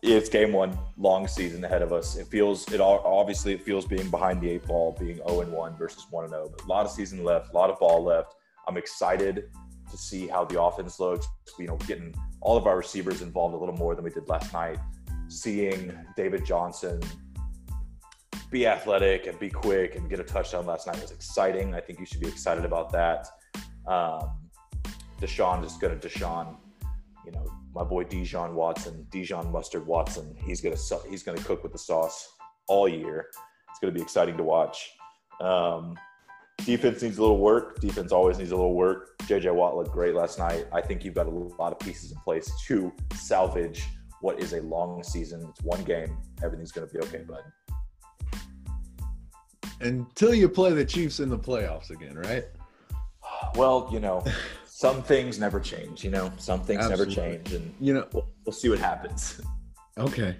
it's 0.02 0.28
game 0.28 0.52
one, 0.52 0.78
long 0.98 1.26
season 1.26 1.64
ahead 1.64 1.80
of 1.80 1.92
us. 1.92 2.16
It 2.16 2.26
feels 2.26 2.70
it 2.72 2.80
all 2.80 3.00
obviously 3.04 3.54
it 3.54 3.62
feels 3.62 3.86
being 3.86 4.10
behind 4.10 4.40
the 4.40 4.50
eight 4.50 4.66
ball, 4.66 4.96
being 4.98 5.16
0 5.16 5.40
and 5.40 5.52
1 5.52 5.76
versus 5.76 6.06
1 6.10 6.24
and 6.24 6.32
0. 6.32 6.50
But 6.50 6.64
a 6.64 6.68
lot 6.68 6.84
of 6.84 6.92
season 6.92 7.24
left, 7.24 7.52
a 7.52 7.56
lot 7.56 7.70
of 7.70 7.78
ball 7.78 8.04
left. 8.04 8.34
I'm 8.68 8.76
excited 8.76 9.44
to 9.90 9.96
see 9.96 10.26
how 10.26 10.44
the 10.44 10.60
offense 10.60 11.00
looks. 11.00 11.26
You 11.58 11.68
know, 11.68 11.76
getting 11.86 12.14
all 12.40 12.56
of 12.56 12.66
our 12.66 12.76
receivers 12.76 13.22
involved 13.22 13.54
a 13.54 13.58
little 13.58 13.74
more 13.76 13.94
than 13.94 14.04
we 14.04 14.10
did 14.10 14.28
last 14.28 14.52
night. 14.52 14.78
Seeing 15.28 15.96
David 16.16 16.44
Johnson 16.44 17.00
be 18.50 18.66
athletic 18.66 19.26
and 19.26 19.38
be 19.38 19.48
quick 19.48 19.96
and 19.96 20.08
get 20.08 20.20
a 20.20 20.24
touchdown 20.24 20.66
last 20.66 20.86
night 20.86 21.00
was 21.00 21.10
exciting. 21.10 21.74
I 21.74 21.80
think 21.80 21.98
you 21.98 22.06
should 22.06 22.20
be 22.20 22.28
excited 22.28 22.64
about 22.64 22.92
that. 22.92 23.26
Um, 23.86 24.43
Deshaun 25.24 25.64
is 25.64 25.72
going 25.74 25.98
to 25.98 26.08
Deshaun. 26.08 26.56
You 27.24 27.32
know, 27.32 27.46
my 27.74 27.82
boy 27.82 28.04
Dijon 28.04 28.54
Watson, 28.54 29.06
Dijon 29.10 29.50
Mustard 29.50 29.86
Watson. 29.86 30.36
He's 30.44 30.60
gonna 30.60 30.76
he's 31.08 31.22
gonna 31.22 31.42
cook 31.42 31.62
with 31.62 31.72
the 31.72 31.78
sauce 31.78 32.34
all 32.68 32.86
year. 32.86 33.30
It's 33.70 33.78
gonna 33.80 33.92
be 33.92 34.02
exciting 34.02 34.36
to 34.36 34.42
watch. 34.42 34.90
Um, 35.40 35.98
defense 36.66 37.02
needs 37.02 37.16
a 37.16 37.22
little 37.22 37.38
work. 37.38 37.80
Defense 37.80 38.12
always 38.12 38.38
needs 38.38 38.50
a 38.50 38.56
little 38.56 38.74
work. 38.74 39.16
JJ 39.22 39.54
Watt 39.54 39.76
looked 39.76 39.92
great 39.92 40.14
last 40.14 40.38
night. 40.38 40.66
I 40.72 40.82
think 40.82 41.04
you've 41.04 41.14
got 41.14 41.26
a 41.26 41.30
lot 41.30 41.72
of 41.72 41.78
pieces 41.78 42.12
in 42.12 42.18
place 42.18 42.52
to 42.66 42.92
salvage 43.14 43.82
what 44.20 44.38
is 44.40 44.52
a 44.52 44.60
long 44.60 45.02
season. 45.02 45.46
It's 45.48 45.62
one 45.62 45.82
game. 45.84 46.18
Everything's 46.42 46.70
gonna 46.70 46.86
be 46.86 46.98
okay, 46.98 47.24
bud. 47.26 47.44
Until 49.80 50.34
you 50.34 50.50
play 50.50 50.72
the 50.72 50.84
Chiefs 50.84 51.18
in 51.18 51.30
the 51.30 51.38
playoffs 51.38 51.90
again, 51.90 52.16
right? 52.16 52.44
Well, 53.54 53.88
you 53.90 54.00
know, 54.00 54.22
some 54.84 55.02
things 55.02 55.38
never 55.38 55.60
change. 55.60 56.04
You 56.04 56.10
know, 56.10 56.30
some 56.36 56.60
things 56.60 56.84
Absolutely. 56.84 57.16
never 57.16 57.28
change, 57.32 57.52
and 57.54 57.74
You 57.80 57.94
know, 57.94 58.06
we'll, 58.12 58.28
we'll 58.44 58.52
see 58.52 58.68
what 58.68 58.78
happens. 58.78 59.40
okay, 59.96 60.36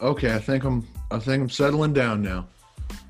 okay. 0.00 0.34
I 0.34 0.38
think 0.38 0.64
I'm. 0.64 0.86
I 1.10 1.18
think 1.18 1.42
I'm 1.42 1.50
settling 1.50 1.92
down 1.92 2.22
now. 2.22 2.48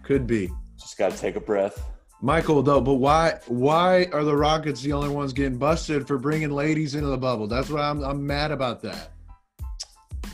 Could 0.03 0.27
be. 0.27 0.51
Just 0.77 0.99
got 0.99 1.12
to 1.12 1.19
take 1.19 1.37
a 1.37 1.41
breath. 1.41 1.85
Michael, 2.21 2.62
though, 2.62 2.81
but 2.81 2.95
why 2.95 3.39
why 3.47 4.07
are 4.12 4.25
the 4.25 4.37
Rockets 4.37 4.83
the 4.83 4.93
only 4.93 5.09
ones 5.09 5.33
getting 5.33 5.57
busted 5.57 6.05
for 6.09 6.19
bringing 6.19 6.51
ladies 6.51 6.97
into 6.97 7.09
the 7.09 7.19
bubble? 7.19 7.47
That's 7.47 7.71
what 7.71 7.81
I'm 7.81 8.03
I'm 8.03 8.27
mad 8.27 8.51
about 8.51 8.83
that. 8.83 9.12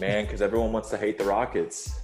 Man, 0.01 0.25
because 0.25 0.41
everyone 0.41 0.73
wants 0.73 0.89
to 0.91 0.97
hate 0.97 1.19
the 1.19 1.25
Rockets. 1.25 2.01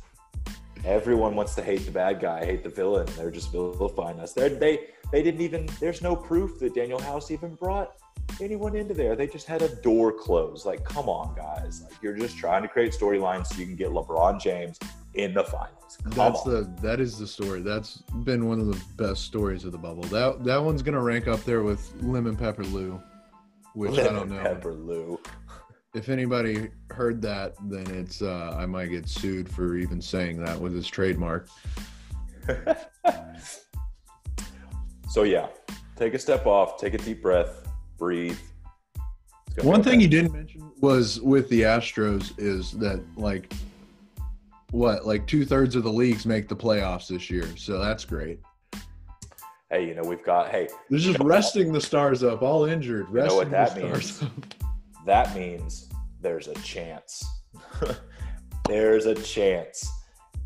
Everyone 0.85 1.35
wants 1.35 1.55
to 1.55 1.63
hate 1.63 1.85
the 1.87 1.91
bad 1.91 2.21
guy, 2.21 2.45
hate 2.45 2.63
the 2.63 2.69
villain. 2.69 3.09
They're 3.17 3.31
just 3.31 3.51
vilifying 3.51 4.21
us. 4.21 4.35
They're, 4.35 4.51
they 4.51 4.89
they 5.13 5.23
didn't 5.23 5.41
even. 5.41 5.67
There's 5.81 6.03
no 6.03 6.15
proof 6.15 6.59
that 6.61 6.75
Danuel 6.75 7.01
House 7.01 7.31
even 7.31 7.55
brought 7.55 7.95
anyone 8.41 8.77
into 8.77 8.95
there. 8.95 9.17
They 9.17 9.27
just 9.27 9.47
had 9.47 9.63
a 9.63 9.75
door 9.77 10.13
closed. 10.13 10.67
Like, 10.67 10.85
come 10.85 11.09
on, 11.09 11.35
guys. 11.35 11.83
Like, 11.83 11.95
you're 12.03 12.17
just 12.17 12.37
trying 12.37 12.63
to 12.63 12.69
create 12.69 12.93
storylines 12.93 13.49
so 13.49 13.59
you 13.59 13.67
can 13.67 13.77
get 13.77 13.89
LeBron 13.89 14.41
James 14.41 14.79
in 15.15 15.35
the 15.35 15.45
finals. 15.45 15.99
Come 16.03 16.13
That's 16.13 16.41
on. 16.41 16.53
the 16.53 16.83
that 16.83 17.01
is 17.01 17.19
the 17.19 17.27
story. 17.27 17.61
That's 17.63 17.99
been 18.25 18.49
one 18.49 18.61
of 18.61 18.67
the 18.67 18.81
best 18.97 19.25
stories 19.25 19.65
of 19.65 19.73
the 19.73 19.79
bubble. 19.79 20.03
That 20.05 20.45
that 20.45 20.63
one's 20.63 20.83
gonna 20.83 21.03
rank 21.03 21.27
up 21.27 21.43
there 21.45 21.63
with 21.63 21.93
Lemon 22.03 22.37
Pepper 22.37 22.65
Lou, 22.65 23.03
which 23.75 23.99
I 23.99 24.05
don't 24.05 24.31
know. 24.31 24.43
Pepper 24.43 24.75
Lou. 24.75 25.19
If 25.95 26.11
anybody 26.11 26.69
heard 26.91 27.23
that, 27.23 27.55
then 27.69 27.87
it's 27.89 28.21
uh, 28.23 28.55
I 28.59 28.67
might 28.67 28.87
get 28.87 29.09
sued 29.09 29.49
for 29.49 29.77
even 29.77 30.03
saying 30.03 30.45
that 30.45 30.61
with 30.61 30.75
his 30.75 30.87
trademark. 30.87 31.49
So 35.09 35.23
yeah, 35.23 35.47
take 35.97 36.13
a 36.13 36.19
step 36.19 36.47
off, 36.47 36.79
take 36.79 36.93
a 36.93 36.99
deep 36.99 37.23
breath, 37.23 37.68
breathe. 37.99 38.39
It's 38.95 39.57
gonna 39.57 39.63
be 39.63 39.69
One 39.69 39.83
thing 39.83 40.01
you 40.01 40.09
didn't 40.09 40.33
mention 40.33 40.71
was 40.81 41.21
with 41.21 41.49
the 41.49 41.63
Astros 41.63 42.33
is 42.39 42.73
that 42.73 43.03
like 43.17 43.53
what 44.71 45.07
like 45.07 45.27
two 45.27 45.45
thirds 45.45 45.75
of 45.77 45.83
the 45.83 45.93
leagues 45.93 46.25
make 46.27 46.49
the 46.49 46.57
playoffs 46.57 47.09
this 47.09 47.31
year, 47.31 47.47
so 47.57 47.79
that's 47.79 48.05
great. 48.05 48.41
Hey, 49.71 49.87
you 49.87 49.95
know 49.95 50.03
we've 50.03 50.25
got. 50.25 50.49
Hey, 50.49 50.69
They're 50.89 50.99
just 50.99 51.19
resting 51.21 51.73
the 51.73 51.81
stars 51.81 52.23
up, 52.23 52.43
all 52.43 52.65
injured. 52.65 53.13
know 53.13 53.35
what 53.35 53.51
that 53.51 53.75
the 53.75 53.83
means? 53.83 54.23
that 55.07 55.35
means 55.35 55.91
there's 56.21 56.49
a 56.49 56.55
chance. 56.55 57.25
there's 58.69 59.07
a 59.07 59.15
chance. 59.15 59.91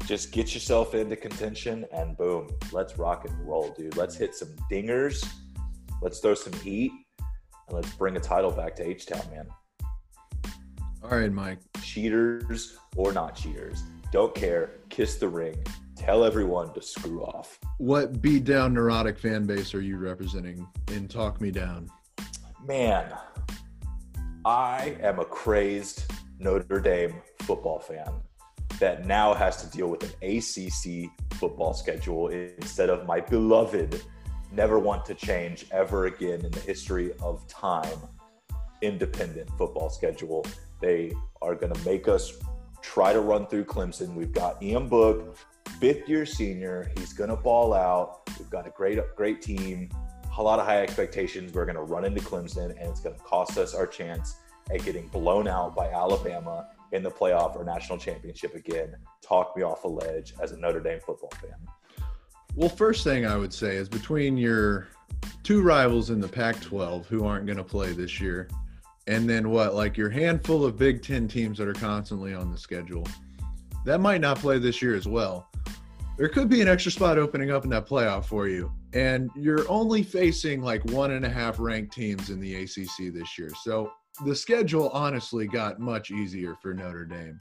Just 0.06 0.32
get 0.32 0.52
yourself 0.52 0.94
into 0.94 1.14
contention 1.14 1.86
and 1.92 2.16
boom, 2.16 2.48
let's 2.72 2.98
rock 2.98 3.24
and 3.24 3.46
roll, 3.46 3.72
dude. 3.76 3.96
Let's 3.96 4.16
hit 4.16 4.34
some 4.34 4.48
dingers. 4.68 5.24
Let's 6.00 6.18
throw 6.18 6.34
some 6.34 6.52
heat 6.54 6.90
and 7.68 7.76
let's 7.76 7.92
bring 7.94 8.16
a 8.16 8.20
title 8.20 8.50
back 8.50 8.76
to 8.76 8.86
H 8.86 9.06
Town, 9.06 9.22
man. 9.30 9.46
All 11.02 11.18
right, 11.18 11.32
Mike. 11.32 11.58
Cheaters 11.82 12.78
or 12.96 13.12
not 13.12 13.34
cheaters, 13.34 13.82
don't 14.12 14.34
care. 14.34 14.80
Kiss 14.88 15.16
the 15.16 15.28
ring. 15.28 15.56
Tell 15.96 16.24
everyone 16.24 16.72
to 16.74 16.82
screw 16.82 17.22
off. 17.22 17.58
What 17.78 18.20
beat 18.20 18.44
down 18.44 18.74
neurotic 18.74 19.18
fan 19.18 19.46
base 19.46 19.74
are 19.74 19.80
you 19.80 19.98
representing 19.98 20.66
in 20.88 21.06
Talk 21.06 21.40
Me 21.40 21.50
Down? 21.50 21.88
Man, 22.64 23.12
I 24.44 24.96
am 25.00 25.18
a 25.20 25.24
crazed 25.24 26.04
Notre 26.38 26.80
Dame 26.80 27.14
football 27.42 27.78
fan 27.78 28.12
that 28.80 29.06
now 29.06 29.32
has 29.32 29.62
to 29.62 29.70
deal 29.70 29.86
with 29.86 30.02
an 30.02 30.10
ACC 30.22 31.08
football 31.34 31.72
schedule 31.72 32.28
instead 32.28 32.90
of 32.90 33.06
my 33.06 33.20
beloved, 33.20 34.02
never 34.52 34.78
want 34.78 35.04
to 35.06 35.14
change 35.14 35.66
ever 35.70 36.06
again 36.06 36.44
in 36.44 36.50
the 36.50 36.60
history 36.60 37.12
of 37.20 37.46
time, 37.48 37.98
independent 38.80 39.50
football 39.58 39.90
schedule. 39.90 40.44
They 40.80 41.12
are 41.40 41.54
going 41.54 41.72
to 41.72 41.84
make 41.84 42.08
us 42.08 42.32
try 42.80 43.12
to 43.12 43.20
run 43.20 43.46
through 43.46 43.64
Clemson. 43.64 44.14
We've 44.14 44.32
got 44.32 44.62
Ian 44.62 44.88
Book, 44.88 45.36
fifth 45.80 46.08
year 46.08 46.26
senior. 46.26 46.90
He's 46.96 47.12
going 47.12 47.30
to 47.30 47.36
ball 47.36 47.72
out. 47.72 48.22
We've 48.38 48.50
got 48.50 48.66
a 48.66 48.70
great, 48.70 48.98
great 49.16 49.40
team 49.40 49.88
a 50.38 50.42
lot 50.42 50.58
of 50.58 50.66
high 50.66 50.82
expectations. 50.82 51.52
We're 51.52 51.66
going 51.66 51.76
to 51.76 51.82
run 51.82 52.04
into 52.04 52.20
Clemson, 52.20 52.70
and 52.70 52.90
it's 52.90 53.00
going 53.00 53.14
to 53.14 53.22
cost 53.22 53.58
us 53.58 53.74
our 53.74 53.86
chance 53.86 54.36
at 54.70 54.84
getting 54.84 55.08
blown 55.08 55.46
out 55.46 55.74
by 55.74 55.90
Alabama 55.90 56.68
in 56.92 57.02
the 57.02 57.10
playoff 57.10 57.56
or 57.56 57.64
national 57.64 57.98
championship 57.98 58.54
again. 58.54 58.94
Talk 59.20 59.56
me 59.56 59.62
off 59.62 59.84
a 59.84 59.88
ledge 59.88 60.34
as 60.40 60.52
a 60.52 60.56
Notre 60.56 60.80
Dame 60.80 61.00
football 61.00 61.32
fan. 61.40 61.54
Well, 62.54 62.68
first 62.68 63.02
thing 63.02 63.24
I 63.24 63.36
would 63.36 63.52
say 63.52 63.76
is 63.76 63.88
between 63.88 64.36
your 64.36 64.88
two 65.42 65.62
rivals 65.62 66.10
in 66.10 66.20
the 66.20 66.28
Pac 66.28 66.60
12 66.60 67.06
who 67.06 67.24
aren't 67.24 67.46
going 67.46 67.56
to 67.56 67.64
play 67.64 67.92
this 67.92 68.20
year, 68.20 68.48
and 69.06 69.28
then 69.28 69.50
what, 69.50 69.74
like 69.74 69.96
your 69.96 70.10
handful 70.10 70.64
of 70.64 70.76
Big 70.76 71.02
Ten 71.02 71.26
teams 71.26 71.56
that 71.58 71.66
are 71.66 71.72
constantly 71.72 72.34
on 72.34 72.50
the 72.50 72.58
schedule, 72.58 73.06
that 73.86 74.00
might 74.00 74.20
not 74.20 74.38
play 74.38 74.58
this 74.58 74.82
year 74.82 74.94
as 74.94 75.08
well. 75.08 75.48
There 76.18 76.28
could 76.28 76.50
be 76.50 76.60
an 76.60 76.68
extra 76.68 76.92
spot 76.92 77.18
opening 77.18 77.50
up 77.50 77.64
in 77.64 77.70
that 77.70 77.88
playoff 77.88 78.26
for 78.26 78.46
you. 78.46 78.70
And 78.92 79.30
you're 79.34 79.68
only 79.70 80.02
facing 80.02 80.60
like 80.60 80.84
one 80.90 81.12
and 81.12 81.24
a 81.24 81.30
half 81.30 81.58
ranked 81.58 81.94
teams 81.94 82.28
in 82.28 82.38
the 82.38 82.54
ACC 82.54 83.14
this 83.14 83.38
year. 83.38 83.50
So 83.62 83.92
the 84.26 84.36
schedule 84.36 84.90
honestly 84.90 85.46
got 85.46 85.80
much 85.80 86.10
easier 86.10 86.54
for 86.60 86.74
Notre 86.74 87.06
Dame. 87.06 87.38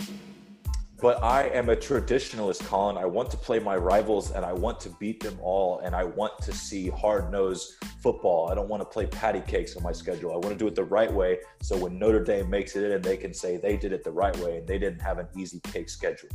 But 1.01 1.23
I 1.23 1.49
am 1.49 1.69
a 1.69 1.75
traditionalist, 1.75 2.63
Colin. 2.67 2.95
I 2.95 3.05
want 3.05 3.31
to 3.31 3.37
play 3.37 3.57
my 3.57 3.75
rivals 3.75 4.31
and 4.31 4.45
I 4.45 4.53
want 4.53 4.79
to 4.81 4.89
beat 4.99 5.19
them 5.19 5.35
all. 5.41 5.79
And 5.79 5.95
I 5.95 6.03
want 6.03 6.37
to 6.43 6.53
see 6.53 6.89
hard 6.89 7.31
nosed 7.31 7.73
football. 8.03 8.49
I 8.51 8.53
don't 8.53 8.69
want 8.69 8.81
to 8.81 8.85
play 8.85 9.07
patty 9.07 9.41
cakes 9.41 9.75
on 9.75 9.81
my 9.81 9.93
schedule. 9.93 10.31
I 10.31 10.35
want 10.35 10.49
to 10.49 10.55
do 10.55 10.67
it 10.67 10.75
the 10.75 10.83
right 10.83 11.11
way. 11.11 11.39
So 11.63 11.75
when 11.75 11.97
Notre 11.97 12.23
Dame 12.23 12.47
makes 12.49 12.75
it 12.75 12.91
in, 12.91 13.01
they 13.01 13.17
can 13.17 13.33
say 13.33 13.57
they 13.57 13.77
did 13.77 13.93
it 13.93 14.03
the 14.03 14.11
right 14.11 14.37
way 14.37 14.57
and 14.57 14.67
they 14.67 14.77
didn't 14.77 15.01
have 15.01 15.17
an 15.17 15.27
easy 15.35 15.59
cake 15.61 15.89
schedule. 15.89 16.29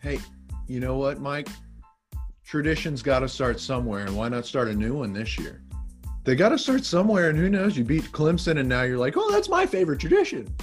Hey, 0.00 0.20
you 0.68 0.78
know 0.78 0.96
what, 0.96 1.20
Mike? 1.20 1.48
Tradition's 2.44 3.02
got 3.02 3.20
to 3.20 3.28
start 3.28 3.58
somewhere, 3.58 4.04
and 4.04 4.16
why 4.16 4.28
not 4.28 4.44
start 4.46 4.68
a 4.68 4.74
new 4.74 4.94
one 4.94 5.12
this 5.12 5.38
year? 5.38 5.62
They 6.24 6.34
got 6.36 6.50
to 6.50 6.58
start 6.58 6.84
somewhere, 6.84 7.28
and 7.30 7.38
who 7.38 7.48
knows? 7.48 7.76
You 7.76 7.84
beat 7.84 8.04
Clemson, 8.12 8.58
and 8.58 8.68
now 8.68 8.82
you're 8.82 8.98
like, 8.98 9.16
oh, 9.16 9.30
that's 9.30 9.48
my 9.48 9.64
favorite 9.64 10.00
tradition. 10.00 10.54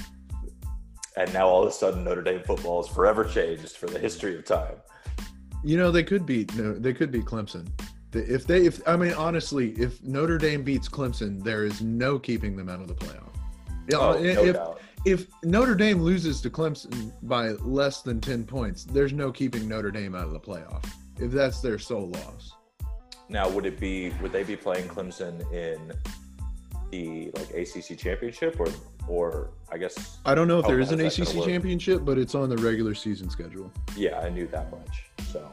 And 1.19 1.33
now 1.33 1.47
all 1.49 1.63
of 1.63 1.67
a 1.67 1.71
sudden, 1.71 2.05
Notre 2.05 2.21
Dame 2.21 2.41
football 2.41 2.79
is 2.81 2.87
forever 2.87 3.25
changed 3.25 3.75
for 3.75 3.87
the 3.87 3.99
history 3.99 4.37
of 4.37 4.45
time. 4.45 4.75
You 5.65 5.75
know, 5.75 5.91
they 5.91 6.01
could 6.03 6.25
beat 6.25 6.55
no, 6.55 6.73
they 6.73 6.93
could 6.93 7.11
beat 7.11 7.25
Clemson. 7.25 7.67
If 8.13 8.47
they, 8.47 8.65
if 8.65 8.79
I 8.87 8.95
mean, 8.95 9.11
honestly, 9.13 9.71
if 9.71 10.01
Notre 10.01 10.37
Dame 10.37 10.63
beats 10.63 10.87
Clemson, 10.87 11.43
there 11.43 11.65
is 11.65 11.81
no 11.81 12.17
keeping 12.17 12.55
them 12.55 12.69
out 12.69 12.79
of 12.79 12.87
the 12.87 12.95
playoff. 12.95 13.33
Yeah, 13.89 13.97
Oh, 13.97 14.13
no 14.13 14.43
if, 14.45 14.55
doubt. 14.55 14.81
if 15.05 15.27
Notre 15.43 15.75
Dame 15.75 16.01
loses 16.01 16.39
to 16.41 16.49
Clemson 16.49 17.11
by 17.23 17.49
less 17.49 18.01
than 18.01 18.21
ten 18.21 18.45
points, 18.45 18.85
there's 18.85 19.11
no 19.11 19.29
keeping 19.29 19.67
Notre 19.67 19.91
Dame 19.91 20.15
out 20.15 20.23
of 20.25 20.31
the 20.31 20.39
playoff. 20.39 20.89
If 21.19 21.31
that's 21.31 21.59
their 21.59 21.77
sole 21.77 22.11
loss. 22.11 22.53
Now, 23.27 23.49
would 23.49 23.65
it 23.65 23.77
be? 23.77 24.11
Would 24.21 24.31
they 24.31 24.43
be 24.43 24.55
playing 24.55 24.87
Clemson 24.87 25.51
in 25.53 25.91
the 26.91 27.31
like 27.35 27.49
ACC 27.51 27.97
championship, 27.97 28.59
or 28.59 28.67
or 29.07 29.49
I 29.71 29.77
guess? 29.77 30.17
I 30.25 30.35
don't 30.35 30.47
know 30.47 30.59
if 30.59 30.65
Oh, 30.65 30.69
there 30.69 30.79
is 30.79 30.91
an 30.91 30.99
how's 30.99 31.15
that 31.15 31.25
gonna 31.25 31.39
ACC 31.39 31.45
championship, 31.47 32.05
but 32.05 32.17
it's 32.17 32.35
on 32.35 32.49
the 32.49 32.57
regular 32.57 32.93
season 32.93 33.29
schedule. 33.29 33.71
Yeah, 33.95 34.19
I 34.19 34.29
knew 34.29 34.47
that 34.47 34.71
much. 34.71 35.05
So 35.31 35.49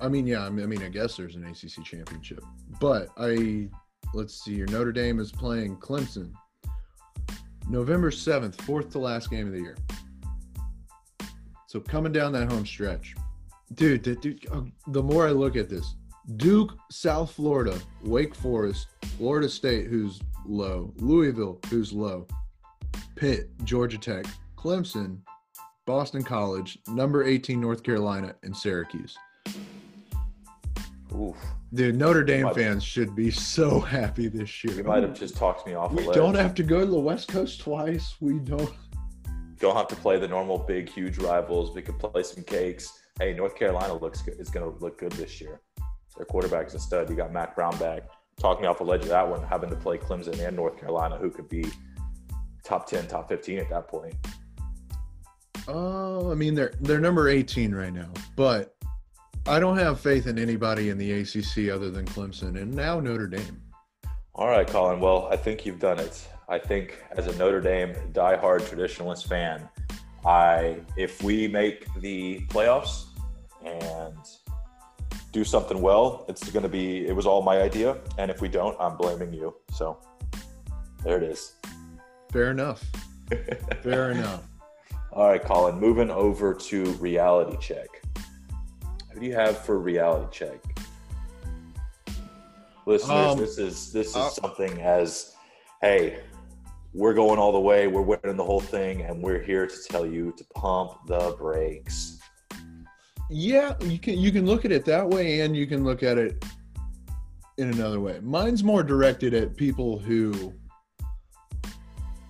I 0.00 0.08
mean, 0.08 0.26
yeah, 0.26 0.44
I 0.44 0.50
mean, 0.50 0.64
I 0.64 0.66
mean, 0.66 0.82
I 0.82 0.88
guess 0.88 1.16
there's 1.16 1.36
an 1.36 1.44
ACC 1.44 1.84
championship, 1.84 2.42
but 2.80 3.08
I 3.16 3.68
let's 4.14 4.44
see 4.44 4.54
your 4.54 4.66
Notre 4.68 4.92
Dame 4.92 5.20
is 5.20 5.32
playing 5.32 5.76
Clemson 5.76 6.32
November 7.68 8.10
seventh, 8.10 8.60
fourth 8.62 8.90
to 8.90 8.98
last 8.98 9.30
game 9.30 9.46
of 9.46 9.52
the 9.52 9.60
year. 9.60 9.76
So 11.66 11.80
coming 11.80 12.12
down 12.12 12.32
that 12.32 12.50
home 12.50 12.66
stretch, 12.66 13.14
dude. 13.74 14.04
The, 14.04 14.14
dude 14.16 14.46
uh, 14.52 14.62
the 14.88 15.02
more 15.02 15.26
I 15.26 15.30
look 15.30 15.56
at 15.56 15.68
this, 15.68 15.94
Duke, 16.34 16.76
South 16.90 17.30
Florida, 17.30 17.78
Wake 18.02 18.34
Forest, 18.34 18.88
Florida 19.16 19.48
State, 19.48 19.86
who's 19.86 20.20
low, 20.44 20.92
Louisville, 20.96 21.60
who's 21.70 21.92
low, 21.92 22.26
Pitt, 23.14 23.48
Georgia 23.64 23.98
Tech, 23.98 24.26
Clemson, 24.56 25.18
Boston 25.86 26.24
College, 26.24 26.78
number 26.88 27.22
18 27.22 27.60
North 27.60 27.84
Carolina, 27.84 28.34
and 28.42 28.56
Syracuse. 28.56 29.16
Oof. 31.14 31.36
Dude, 31.72 31.96
Notre 31.96 32.24
Dame 32.24 32.52
fans 32.54 32.82
should 32.82 33.14
be 33.14 33.30
so 33.30 33.80
happy 33.96 34.28
this 34.28 34.64
year. 34.64 34.74
You 34.74 34.84
might 34.84 35.02
have 35.02 35.14
just 35.14 35.36
talked 35.36 35.66
me 35.66 35.74
off. 35.74 35.92
we 35.92 36.04
don't 36.12 36.34
have 36.34 36.54
to 36.56 36.62
go 36.62 36.80
to 36.80 36.86
the 36.86 36.98
West 36.98 37.28
Coast 37.28 37.60
twice. 37.60 38.16
We 38.20 38.38
don't. 38.40 38.72
don't 39.58 39.76
have 39.76 39.88
to 39.88 39.96
play 39.96 40.18
the 40.18 40.28
normal 40.28 40.58
big, 40.58 40.88
huge 40.88 41.18
rivals. 41.18 41.74
We 41.74 41.82
could 41.82 41.98
play 41.98 42.22
some 42.24 42.42
cakes. 42.42 43.00
Hey, 43.18 43.32
North 43.32 43.56
Carolina 43.56 43.94
looks 43.94 44.22
good. 44.22 44.40
Is 44.40 44.50
going 44.50 44.70
to 44.70 44.78
look 44.80 44.98
good 44.98 45.12
this 45.12 45.40
year. 45.40 45.60
Their 46.16 46.26
quarterback 46.26 46.68
is 46.68 46.74
a 46.74 46.78
stud. 46.78 47.10
You 47.10 47.16
got 47.16 47.32
Mack 47.32 47.54
Brown 47.54 47.76
back. 47.78 48.02
Talking 48.38 48.66
off 48.66 48.78
the 48.78 48.84
ledge 48.84 49.02
of 49.02 49.08
that 49.08 49.26
one, 49.26 49.42
having 49.42 49.70
to 49.70 49.76
play 49.76 49.96
Clemson 49.96 50.38
and 50.46 50.54
North 50.54 50.78
Carolina, 50.78 51.16
who 51.16 51.30
could 51.30 51.48
be 51.48 51.64
top 52.64 52.86
ten, 52.86 53.06
top 53.06 53.28
fifteen 53.28 53.58
at 53.58 53.70
that 53.70 53.88
point. 53.88 54.14
Oh, 55.68 56.30
I 56.30 56.34
mean 56.34 56.54
they're 56.54 56.72
they're 56.80 57.00
number 57.00 57.28
18 57.28 57.74
right 57.74 57.92
now, 57.92 58.10
but 58.36 58.76
I 59.46 59.58
don't 59.58 59.78
have 59.78 60.00
faith 60.00 60.26
in 60.26 60.38
anybody 60.38 60.90
in 60.90 60.98
the 60.98 61.12
ACC 61.12 61.70
other 61.72 61.90
than 61.90 62.04
Clemson 62.06 62.60
and 62.60 62.74
now 62.74 63.00
Notre 63.00 63.26
Dame. 63.26 63.62
All 64.34 64.48
right, 64.48 64.66
Colin. 64.66 65.00
Well, 65.00 65.28
I 65.30 65.36
think 65.36 65.64
you've 65.64 65.80
done 65.80 65.98
it. 65.98 66.26
I 66.48 66.58
think 66.58 67.02
as 67.12 67.26
a 67.26 67.36
Notre 67.36 67.60
Dame 67.60 67.94
diehard 68.12 68.62
traditionalist 68.62 69.26
fan, 69.26 69.68
I 70.24 70.80
if 70.96 71.22
we 71.22 71.48
make 71.48 71.86
the 72.00 72.40
playoffs 72.48 73.06
and 73.64 74.16
do 75.36 75.44
something 75.44 75.82
well, 75.82 76.24
it's 76.30 76.48
going 76.50 76.62
to 76.62 76.68
be 76.68 77.06
it 77.06 77.14
was 77.14 77.26
all 77.26 77.42
my 77.42 77.60
idea, 77.60 77.98
and 78.16 78.30
if 78.30 78.40
we 78.40 78.48
don't, 78.48 78.74
I'm 78.80 78.96
blaming 78.96 79.34
you. 79.34 79.54
So 79.70 79.98
there 81.04 81.18
it 81.18 81.22
is. 81.22 81.52
Fair 82.32 82.50
enough. 82.50 82.82
Fair 83.82 84.12
enough. 84.12 84.44
All 85.12 85.28
right, 85.28 85.42
Colin. 85.42 85.78
Moving 85.78 86.10
over 86.10 86.54
to 86.54 86.84
reality 86.92 87.58
check. 87.60 87.88
Who 89.12 89.20
do 89.20 89.26
you 89.26 89.34
have 89.34 89.58
for 89.58 89.78
reality 89.78 90.26
check? 90.32 90.58
Listeners, 92.86 93.32
um, 93.32 93.38
this 93.38 93.58
is 93.58 93.92
this 93.92 94.08
is 94.08 94.16
uh, 94.16 94.30
something 94.30 94.80
as 94.80 95.34
hey, 95.82 96.20
we're 96.94 97.12
going 97.12 97.38
all 97.38 97.52
the 97.52 97.60
way, 97.60 97.88
we're 97.88 98.00
winning 98.00 98.38
the 98.38 98.44
whole 98.44 98.60
thing, 98.60 99.02
and 99.02 99.22
we're 99.22 99.42
here 99.42 99.66
to 99.66 99.76
tell 99.90 100.06
you 100.06 100.32
to 100.38 100.44
pump 100.54 100.92
the 101.06 101.36
brakes. 101.38 102.15
Yeah, 103.28 103.74
you 103.82 103.98
can 103.98 104.18
you 104.18 104.30
can 104.30 104.46
look 104.46 104.64
at 104.64 104.72
it 104.72 104.84
that 104.84 105.08
way, 105.08 105.40
and 105.40 105.56
you 105.56 105.66
can 105.66 105.84
look 105.84 106.02
at 106.02 106.16
it 106.16 106.44
in 107.58 107.72
another 107.72 108.00
way. 108.00 108.20
Mine's 108.22 108.62
more 108.62 108.82
directed 108.82 109.34
at 109.34 109.56
people 109.56 109.98
who 109.98 110.52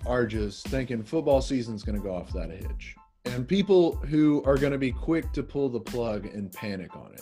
are 0.05 0.25
just 0.25 0.67
thinking 0.67 1.03
football 1.03 1.41
season's 1.41 1.83
going 1.83 1.97
to 1.97 2.01
go 2.01 2.15
off 2.15 2.33
that 2.33 2.49
hitch, 2.49 2.95
and 3.25 3.47
people 3.47 3.97
who 3.97 4.43
are 4.45 4.57
going 4.57 4.71
to 4.71 4.77
be 4.79 4.91
quick 4.91 5.31
to 5.33 5.43
pull 5.43 5.69
the 5.69 5.79
plug 5.79 6.25
and 6.25 6.51
panic 6.51 6.95
on 6.95 7.11
it. 7.13 7.21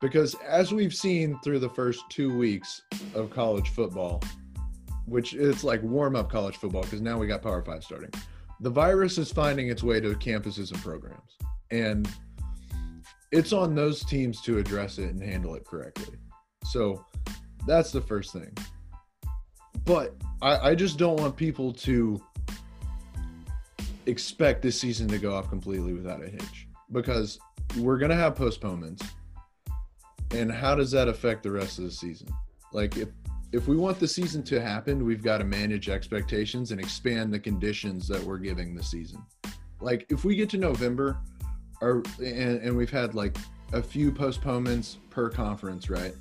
Because 0.00 0.34
as 0.48 0.72
we've 0.72 0.94
seen 0.94 1.38
through 1.44 1.58
the 1.58 1.68
first 1.68 2.02
two 2.08 2.34
weeks 2.34 2.80
of 3.14 3.28
college 3.28 3.68
football, 3.68 4.22
which 5.04 5.34
it's 5.34 5.64
like 5.64 5.82
warm 5.82 6.16
up 6.16 6.30
college 6.30 6.56
football 6.56 6.82
because 6.82 7.02
now 7.02 7.18
we 7.18 7.26
got 7.26 7.42
Power 7.42 7.62
Five 7.62 7.84
starting. 7.84 8.10
The 8.60 8.70
virus 8.70 9.18
is 9.18 9.30
finding 9.30 9.68
its 9.68 9.82
way 9.82 10.00
to 10.00 10.14
campuses 10.14 10.72
and 10.72 10.80
programs, 10.82 11.36
and 11.70 12.08
it's 13.32 13.52
on 13.52 13.74
those 13.74 14.04
teams 14.04 14.40
to 14.42 14.58
address 14.58 14.98
it 14.98 15.10
and 15.10 15.22
handle 15.22 15.54
it 15.54 15.64
correctly. 15.64 16.16
So 16.64 17.04
that's 17.66 17.92
the 17.92 18.00
first 18.00 18.32
thing. 18.32 18.52
But 19.84 20.14
I, 20.42 20.70
I 20.70 20.74
just 20.74 20.98
don't 20.98 21.18
want 21.18 21.36
people 21.36 21.72
to 21.74 22.22
expect 24.06 24.62
this 24.62 24.78
season 24.78 25.08
to 25.08 25.18
go 25.18 25.34
off 25.34 25.48
completely 25.48 25.92
without 25.92 26.22
a 26.22 26.28
hitch 26.28 26.66
because 26.92 27.38
we're 27.78 27.98
going 27.98 28.10
to 28.10 28.16
have 28.16 28.34
postponements. 28.34 29.02
And 30.32 30.50
how 30.50 30.74
does 30.74 30.90
that 30.92 31.08
affect 31.08 31.42
the 31.42 31.50
rest 31.50 31.78
of 31.78 31.84
the 31.84 31.90
season? 31.90 32.28
Like, 32.72 32.96
if 32.96 33.08
if 33.52 33.66
we 33.66 33.76
want 33.76 33.98
the 33.98 34.06
season 34.06 34.44
to 34.44 34.60
happen, 34.60 35.04
we've 35.04 35.22
got 35.22 35.38
to 35.38 35.44
manage 35.44 35.88
expectations 35.88 36.70
and 36.70 36.80
expand 36.80 37.32
the 37.32 37.40
conditions 37.40 38.06
that 38.06 38.22
we're 38.22 38.38
giving 38.38 38.74
the 38.74 38.82
season. 38.82 39.20
Like 39.80 40.06
if 40.08 40.24
we 40.24 40.36
get 40.36 40.48
to 40.50 40.58
November, 40.58 41.18
or 41.80 42.02
and, 42.18 42.60
and 42.60 42.76
we've 42.76 42.90
had 42.90 43.14
like 43.14 43.36
a 43.72 43.82
few 43.82 44.12
postponements 44.12 44.98
per 45.10 45.30
conference, 45.30 45.88
right? 45.88 46.14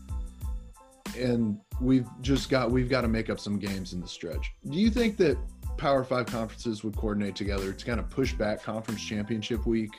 And 1.18 1.60
we've 1.82 2.08
just 2.22 2.50
got 2.50 2.72
we've 2.72 2.90
got 2.90 3.02
to 3.02 3.08
make 3.08 3.30
up 3.30 3.40
some 3.40 3.58
games 3.60 3.94
in 3.94 4.02
the 4.02 4.08
stretch. 4.08 4.54
Do 4.70 4.78
you 4.78 4.90
think 4.90 5.18
that 5.18 5.38
Power 5.78 6.04
Five 6.04 6.28
conferences 6.28 6.84
would 6.84 6.96
coordinate 6.96 7.36
together 7.36 7.74
to 7.74 7.86
kind 7.86 8.00
of 8.00 8.10
push 8.10 8.34
back 8.34 8.62
conference 8.64 9.04
championship 9.04 9.66
week 9.66 9.92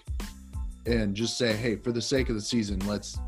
and 0.86 1.14
just 1.14 1.36
say, 1.36 1.52
hey, 1.54 1.76
for 1.76 1.92
the 1.92 2.00
sake 2.02 2.28
of 2.28 2.34
the 2.34 2.40
season, 2.40 2.78
let's 2.86 3.18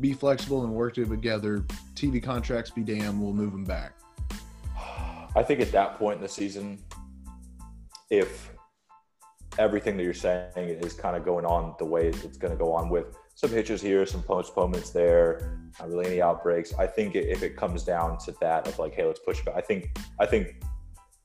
be 0.00 0.12
flexible 0.12 0.64
and 0.64 0.72
work 0.72 0.94
together. 0.94 1.64
TV 1.94 2.22
contracts 2.22 2.70
be 2.70 2.82
damned, 2.82 3.20
we'll 3.20 3.32
move 3.32 3.52
them 3.52 3.64
back. 3.64 3.92
I 5.36 5.42
think 5.42 5.60
at 5.60 5.72
that 5.72 5.98
point 5.98 6.16
in 6.16 6.22
the 6.22 6.28
season, 6.28 6.78
if 8.10 8.50
everything 9.58 9.96
that 9.96 10.04
you're 10.04 10.14
saying 10.14 10.52
is 10.56 10.94
kind 10.94 11.16
of 11.16 11.24
going 11.24 11.44
on 11.44 11.74
the 11.78 11.84
way 11.84 12.08
it's 12.08 12.38
going 12.38 12.52
to 12.52 12.56
go 12.56 12.72
on 12.72 12.88
with 12.88 13.16
some 13.34 13.50
hitches 13.50 13.82
here, 13.82 14.06
some 14.06 14.22
postponements 14.22 14.90
there, 14.90 15.58
not 15.78 15.88
really 15.90 16.06
any 16.06 16.22
outbreaks. 16.22 16.72
I 16.78 16.86
think 16.86 17.14
if 17.14 17.42
it 17.42 17.56
comes 17.56 17.82
down 17.82 18.18
to 18.18 18.34
that 18.40 18.66
of 18.66 18.78
like, 18.78 18.94
hey, 18.94 19.04
let's 19.04 19.20
push 19.20 19.44
back. 19.44 19.56
I 19.56 19.60
think 19.60 19.98
I 20.18 20.26
think 20.26 20.62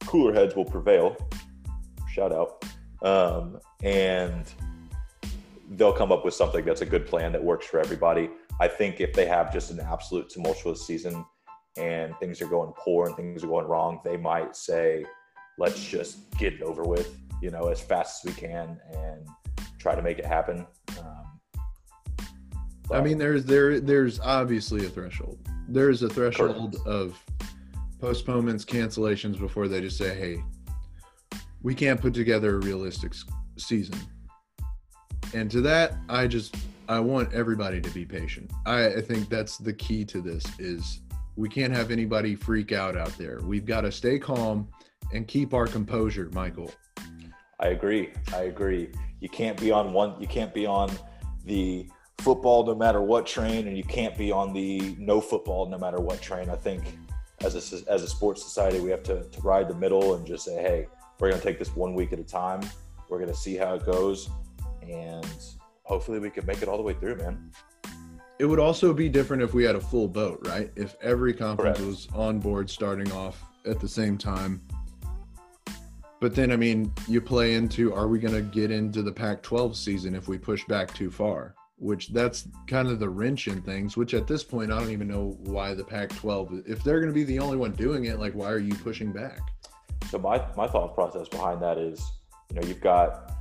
cooler 0.05 0.33
heads 0.33 0.55
will 0.55 0.65
prevail. 0.65 1.15
Shout 2.11 2.31
out, 2.31 2.65
um, 3.01 3.59
and 3.83 4.51
they'll 5.71 5.93
come 5.93 6.11
up 6.11 6.25
with 6.25 6.33
something 6.33 6.65
that's 6.65 6.81
a 6.81 6.85
good 6.85 7.07
plan 7.07 7.31
that 7.31 7.43
works 7.43 7.65
for 7.65 7.79
everybody. 7.79 8.29
I 8.59 8.67
think 8.67 9.01
if 9.01 9.13
they 9.13 9.25
have 9.25 9.51
just 9.51 9.71
an 9.71 9.79
absolute 9.79 10.29
tumultuous 10.29 10.85
season 10.85 11.25
and 11.77 12.15
things 12.19 12.41
are 12.41 12.47
going 12.47 12.71
poor 12.77 13.07
and 13.07 13.15
things 13.15 13.43
are 13.43 13.47
going 13.47 13.65
wrong, 13.65 13.99
they 14.03 14.17
might 14.17 14.55
say, 14.55 15.03
let's 15.57 15.83
just 15.83 16.29
get 16.37 16.53
it 16.53 16.61
over 16.61 16.83
with, 16.83 17.17
you 17.43 17.51
know, 17.51 17.67
as 17.67 17.81
fast 17.81 18.25
as 18.25 18.33
we 18.33 18.39
can 18.39 18.79
and 18.93 19.27
try 19.77 19.93
to 19.95 20.01
make 20.01 20.17
it 20.17 20.25
happen. 20.25 20.65
Um, 20.97 21.39
I 22.89 23.01
mean, 23.01 23.17
there's 23.17 23.43
there 23.43 23.81
there's 23.81 24.21
obviously 24.21 24.85
a 24.85 24.89
threshold. 24.89 25.37
There 25.67 25.89
is 25.89 26.03
a 26.03 26.09
threshold 26.09 26.73
correct. 26.73 26.87
of 26.87 27.21
postponements, 27.99 28.63
cancellations 28.63 29.37
before 29.37 29.67
they 29.67 29.81
just 29.81 29.97
say, 29.97 30.15
"Hey, 30.15 30.41
we 31.61 31.75
can't 31.75 31.99
put 31.99 32.13
together 32.13 32.55
a 32.55 32.59
realistic 32.59 33.13
season." 33.57 33.99
And 35.33 35.51
to 35.51 35.59
that, 35.61 35.97
I 36.07 36.27
just 36.27 36.55
I 36.87 37.01
want 37.01 37.33
everybody 37.33 37.81
to 37.81 37.89
be 37.89 38.05
patient. 38.05 38.51
I, 38.65 38.85
I 38.85 39.01
think 39.01 39.27
that's 39.27 39.57
the 39.57 39.73
key 39.73 40.05
to 40.05 40.21
this 40.21 40.45
is 40.59 41.01
we 41.35 41.49
can't 41.49 41.73
have 41.73 41.91
anybody 41.91 42.35
freak 42.35 42.71
out 42.71 42.95
out 42.95 43.17
there. 43.17 43.41
We've 43.43 43.65
got 43.65 43.81
to 43.81 43.91
stay 43.91 44.17
calm 44.17 44.69
and 45.11 45.27
keep 45.27 45.53
our 45.53 45.67
composure, 45.67 46.29
Michael. 46.31 46.71
I 47.63 47.67
agree. 47.67 48.09
I 48.33 48.41
agree. 48.43 48.89
You 49.21 49.29
can't 49.29 49.57
be 49.57 49.71
on 49.71 49.93
one 49.93 50.19
you 50.19 50.27
can't 50.27 50.53
be 50.53 50.65
on 50.65 50.91
the 51.45 51.87
football 52.17 52.65
no 52.65 52.75
matter 52.75 53.01
what 53.01 53.25
train 53.25 53.67
and 53.69 53.77
you 53.77 53.85
can't 53.85 54.17
be 54.17 54.33
on 54.33 54.51
the 54.51 54.95
no 54.99 55.21
football 55.21 55.69
no 55.69 55.77
matter 55.77 56.01
what 56.01 56.21
train. 56.21 56.49
I 56.49 56.57
think 56.57 56.97
as 57.39 57.55
a, 57.55 57.89
as 57.89 58.03
a 58.03 58.07
sports 58.07 58.43
society, 58.43 58.81
we 58.81 58.89
have 58.89 59.01
to, 59.03 59.23
to 59.23 59.41
ride 59.41 59.69
the 59.69 59.75
middle 59.75 60.15
and 60.15 60.27
just 60.27 60.43
say, 60.43 60.61
hey, 60.61 60.87
we're 61.19 61.29
going 61.29 61.39
to 61.39 61.47
take 61.47 61.57
this 61.57 61.73
one 61.73 61.93
week 61.93 62.11
at 62.11 62.19
a 62.19 62.23
time. 62.23 62.59
We're 63.09 63.19
going 63.19 63.31
to 63.31 63.37
see 63.37 63.55
how 63.55 63.75
it 63.75 63.85
goes. 63.85 64.29
And 64.81 65.25
hopefully 65.83 66.19
we 66.19 66.29
can 66.29 66.45
make 66.45 66.61
it 66.61 66.67
all 66.67 66.75
the 66.75 66.83
way 66.83 66.93
through, 66.93 67.15
man. 67.15 67.49
It 68.39 68.45
would 68.45 68.59
also 68.59 68.93
be 68.93 69.07
different 69.07 69.41
if 69.41 69.53
we 69.53 69.63
had 69.63 69.77
a 69.77 69.81
full 69.81 70.09
boat, 70.09 70.45
right? 70.47 70.69
If 70.75 70.97
every 71.01 71.33
conference 71.33 71.77
Correct. 71.77 71.87
was 71.87 72.07
on 72.13 72.39
board 72.39 72.69
starting 72.69 73.09
off 73.13 73.41
at 73.65 73.79
the 73.79 73.87
same 73.87 74.17
time. 74.17 74.61
But 76.23 76.33
then, 76.33 76.53
I 76.53 76.55
mean, 76.55 76.89
you 77.05 77.19
play 77.19 77.55
into 77.55 77.93
are 77.93 78.07
we 78.07 78.17
going 78.17 78.33
to 78.33 78.41
get 78.41 78.71
into 78.71 79.01
the 79.01 79.11
Pac 79.11 79.43
12 79.43 79.75
season 79.75 80.15
if 80.15 80.29
we 80.29 80.37
push 80.37 80.63
back 80.67 80.93
too 80.93 81.11
far? 81.11 81.53
Which 81.75 82.13
that's 82.13 82.47
kind 82.65 82.87
of 82.87 82.97
the 82.99 83.09
wrench 83.09 83.49
in 83.49 83.61
things, 83.61 83.97
which 83.97 84.13
at 84.13 84.25
this 84.25 84.41
point, 84.41 84.71
I 84.71 84.79
don't 84.79 84.91
even 84.91 85.09
know 85.09 85.35
why 85.41 85.73
the 85.73 85.83
Pac 85.83 86.15
12, 86.15 86.63
if 86.65 86.81
they're 86.81 87.01
going 87.01 87.11
to 87.11 87.13
be 87.13 87.25
the 87.25 87.39
only 87.39 87.57
one 87.57 87.73
doing 87.73 88.05
it, 88.05 88.19
like, 88.19 88.31
why 88.35 88.49
are 88.49 88.57
you 88.57 88.73
pushing 88.73 89.11
back? 89.11 89.41
So, 90.09 90.17
my, 90.17 90.41
my 90.55 90.65
thought 90.65 90.95
process 90.95 91.27
behind 91.27 91.61
that 91.61 91.77
is, 91.77 92.01
you 92.51 92.61
know, 92.61 92.65
you've 92.65 92.79
got 92.79 93.33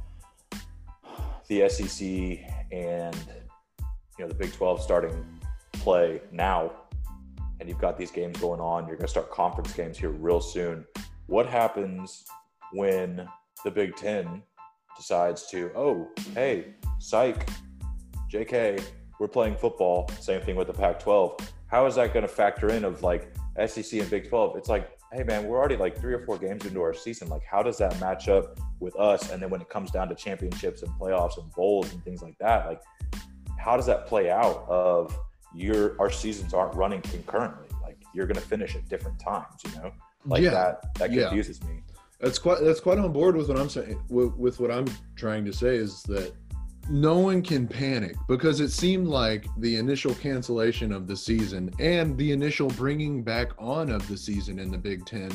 the 1.47 1.69
SEC 1.69 2.05
and 2.73 3.17
you 4.19 4.25
know 4.25 4.27
the 4.27 4.35
Big 4.35 4.53
12 4.55 4.83
starting 4.83 5.25
play 5.75 6.21
now, 6.33 6.73
and 7.61 7.69
you've 7.69 7.79
got 7.79 7.97
these 7.97 8.11
games 8.11 8.41
going 8.41 8.59
on. 8.59 8.89
You're 8.89 8.97
going 8.97 9.07
to 9.07 9.13
start 9.13 9.31
conference 9.31 9.73
games 9.73 9.97
here 9.97 10.11
real 10.11 10.41
soon. 10.41 10.85
What 11.29 11.47
happens 11.47 12.25
when 12.73 13.27
the 13.65 13.71
Big 13.71 13.97
Ten 13.97 14.43
decides 14.97 15.47
to, 15.51 15.71
oh, 15.77 16.09
hey, 16.35 16.75
psych, 16.99 17.49
JK, 18.31 18.83
we're 19.21 19.29
playing 19.29 19.57
football. 19.57 20.09
Same 20.21 20.41
thing 20.43 20.57
with 20.57 20.67
the 20.67 20.73
Pac 20.73 21.01
12. 21.01 21.39
How 21.67 21.87
is 21.87 21.95
that 21.95 22.13
going 22.13 22.27
to 22.27 22.33
factor 22.33 22.71
in 22.71 22.85
of 22.85 23.03
like 23.03 23.33
SEC 23.67 24.01
and 24.01 24.11
Big 24.11 24.29
12? 24.29 24.57
It's 24.57 24.69
like 24.69 24.99
hey 25.13 25.23
man, 25.23 25.45
we're 25.45 25.59
already 25.59 25.77
like 25.77 25.99
three 25.99 26.15
or 26.15 26.25
four 26.25 26.39
games 26.39 26.65
into 26.65 26.81
our 26.81 26.95
season. 26.95 27.29
Like, 27.29 27.45
how 27.45 27.63
does 27.63 27.79
that 27.79 27.99
match 28.01 28.29
up 28.29 28.59
with 28.81 28.97
us? 28.97 29.31
And 29.31 29.43
then 29.43 29.51
when 29.51 29.61
it 29.61 29.69
comes 29.69 29.91
down 29.91 30.09
to 30.09 30.15
championships 30.15 30.83
and 30.83 30.91
playoffs 30.99 31.39
and 31.39 31.51
bowls 31.53 31.93
and 31.93 32.03
things 32.03 32.23
like 32.23 32.37
that, 32.39 32.67
like, 32.67 32.83
how 33.59 33.77
does 33.77 33.87
that 33.87 34.07
play 34.07 34.31
out? 34.31 34.65
Of 34.69 35.17
your 35.55 36.01
our 36.01 36.11
seasons 36.11 36.55
aren't 36.55 36.75
running 36.75 37.03
concurrently. 37.03 37.69
Like, 37.83 37.99
you're 38.15 38.27
going 38.27 38.37
to 38.37 38.47
finish 38.47 38.75
at 38.75 38.89
different 38.89 39.21
times. 39.21 39.61
You 39.65 39.83
know, 39.83 39.93
like 40.25 40.43
yeah. 40.43 40.51
that 40.51 40.95
that 40.95 41.13
confuses 41.13 41.61
yeah. 41.63 41.71
me. 41.71 41.83
That's 42.23 42.39
quite 42.39 42.61
that's 42.61 42.79
quite 42.79 42.99
on 42.99 43.13
board 43.13 43.37
with 43.37 43.49
what 43.49 43.59
I'm 43.59 43.69
saying. 43.69 44.01
With, 44.09 44.35
with 44.37 44.61
what 44.61 44.71
I'm 44.71 44.87
trying 45.17 45.45
to 45.45 45.53
say 45.53 45.75
is 45.75 46.05
that 46.05 46.33
no 46.89 47.19
one 47.19 47.43
can 47.43 47.67
panic 47.67 48.15
because 48.29 48.61
it 48.61 48.71
seemed 48.71 49.09
like 49.09 49.47
the 49.59 49.77
initial 49.77 50.15
cancellation 50.15 50.93
of 50.93 51.09
the 51.09 51.17
season 51.17 51.71
and 51.81 52.17
the 52.17 52.31
initial 52.31 52.69
bringing 52.69 53.25
back 53.25 53.51
on 53.59 53.91
of 53.91 54.07
the 54.07 54.17
season 54.17 54.61
in 54.61 54.71
the 54.71 54.79
Big 54.79 55.05
Ten 55.05 55.31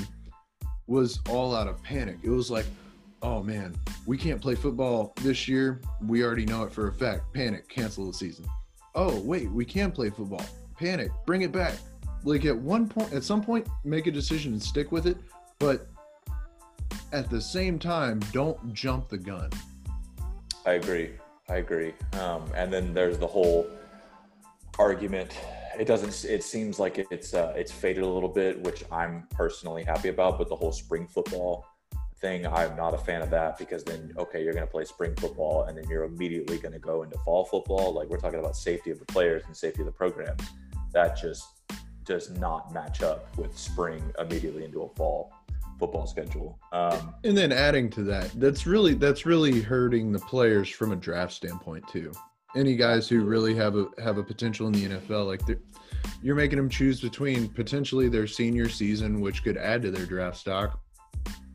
was 0.88 1.20
all 1.30 1.54
out 1.54 1.68
of 1.68 1.84
panic. 1.84 2.20
It 2.24 2.30
was 2.30 2.50
like, 2.50 2.66
oh 3.22 3.44
man, 3.44 3.76
we 4.06 4.18
can't 4.18 4.42
play 4.42 4.56
football 4.56 5.14
this 5.22 5.46
year. 5.46 5.82
We 6.02 6.24
already 6.24 6.46
know 6.46 6.64
it 6.64 6.72
for 6.72 6.88
a 6.88 6.94
fact. 6.94 7.34
Panic, 7.34 7.68
cancel 7.68 8.08
the 8.08 8.14
season. 8.14 8.46
Oh, 8.96 9.20
wait, 9.20 9.52
we 9.52 9.66
can 9.66 9.92
play 9.92 10.10
football. 10.10 10.46
Panic, 10.78 11.12
bring 11.26 11.42
it 11.42 11.52
back. 11.52 11.76
like 12.24 12.46
at 12.46 12.58
one 12.58 12.88
point, 12.88 13.12
at 13.12 13.26
some 13.26 13.44
point, 13.44 13.68
make 13.84 14.08
a 14.08 14.12
decision 14.12 14.54
and 14.54 14.64
stick 14.64 14.94
with 14.94 15.06
it. 15.06 15.18
But 15.60 15.88
at 17.12 17.30
the 17.30 17.41
same 17.41 17.80
time, 17.80 18.20
don't 18.32 18.74
jump 18.74 19.10
the 19.10 19.18
gun. 19.18 19.49
I 20.66 20.74
agree. 20.74 21.12
I 21.49 21.58
agree. 21.58 21.93
Um, 22.14 22.43
and 22.55 22.72
then 22.72 22.93
there's 22.93 23.18
the 23.18 23.28
whole 23.28 23.68
argument. 24.78 25.32
It 25.80 25.86
doesn't. 25.86 26.30
It 26.30 26.43
seems 26.43 26.80
like 26.80 26.97
it's 27.12 27.34
uh, 27.34 27.53
it's 27.55 27.72
faded 27.72 28.03
a 28.03 28.08
little 28.08 28.30
bit, 28.30 28.62
which 28.62 28.84
I'm 28.91 29.28
personally 29.32 29.84
happy 29.84 30.10
about. 30.10 30.38
But 30.38 30.49
the 30.49 30.55
whole 30.55 30.72
spring 30.72 31.08
football 31.08 31.66
thing, 32.20 32.45
I'm 32.47 32.76
not 32.76 32.93
a 32.93 32.97
fan 32.97 33.22
of 33.22 33.30
that 33.30 33.58
because 33.58 33.84
then 33.84 34.12
okay, 34.18 34.43
you're 34.43 34.53
going 34.53 34.66
to 34.66 34.72
play 34.72 34.86
spring 34.86 35.16
football, 35.16 35.64
and 35.64 35.78
then 35.78 35.88
you're 35.88 36.03
immediately 36.03 36.58
going 36.58 36.74
to 36.74 36.80
go 36.80 37.03
into 37.03 37.18
fall 37.20 37.45
football. 37.45 37.93
Like 37.93 38.10
we're 38.10 38.20
talking 38.20 38.39
about 38.39 38.58
safety 38.58 38.91
of 38.91 38.99
the 38.99 39.05
players 39.05 39.43
and 39.45 39.55
safety 39.55 39.82
of 39.82 39.86
the 39.86 39.91
programs. 39.91 40.41
That 40.93 41.16
just 41.16 41.45
does 42.03 42.32
not 42.32 42.74
match 42.74 43.03
up 43.03 43.38
with 43.38 43.58
spring 43.58 44.01
immediately 44.18 44.66
into 44.66 44.82
a 44.82 44.89
fall 44.95 45.32
football 45.80 46.07
schedule. 46.07 46.59
Um, 46.71 47.13
And 47.23 47.38
then 47.38 47.51
adding 47.51 47.89
to 47.91 48.03
that, 48.03 48.32
that's 48.39 48.65
really 48.65 48.93
that's 48.93 49.25
really 49.25 49.61
hurting 49.61 50.11
the 50.11 50.19
players 50.19 50.69
from 50.69 50.91
a 50.91 50.95
draft 50.95 51.34
standpoint 51.34 51.88
too. 51.88 52.11
Any 52.55 52.75
guys 52.75 53.07
who 53.07 53.23
really 53.23 53.55
have 53.55 53.75
a 53.75 53.88
have 54.03 54.17
a 54.17 54.23
potential 54.23 54.67
in 54.67 54.73
the 54.73 54.86
NFL, 54.86 55.28
like 55.28 55.41
you're 56.21 56.36
making 56.36 56.57
them 56.57 56.69
choose 56.69 57.01
between 57.01 57.49
potentially 57.49 58.09
their 58.09 58.28
senior 58.28 58.69
season, 58.69 59.21
which 59.21 59.43
could 59.43 59.57
add 59.57 59.82
to 59.84 59.91
their 59.91 60.05
draft 60.05 60.38
stock, 60.38 60.80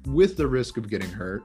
with 0.06 0.36
the 0.36 0.46
risk 0.46 0.76
of 0.76 0.88
getting 0.88 1.10
hurt, 1.10 1.42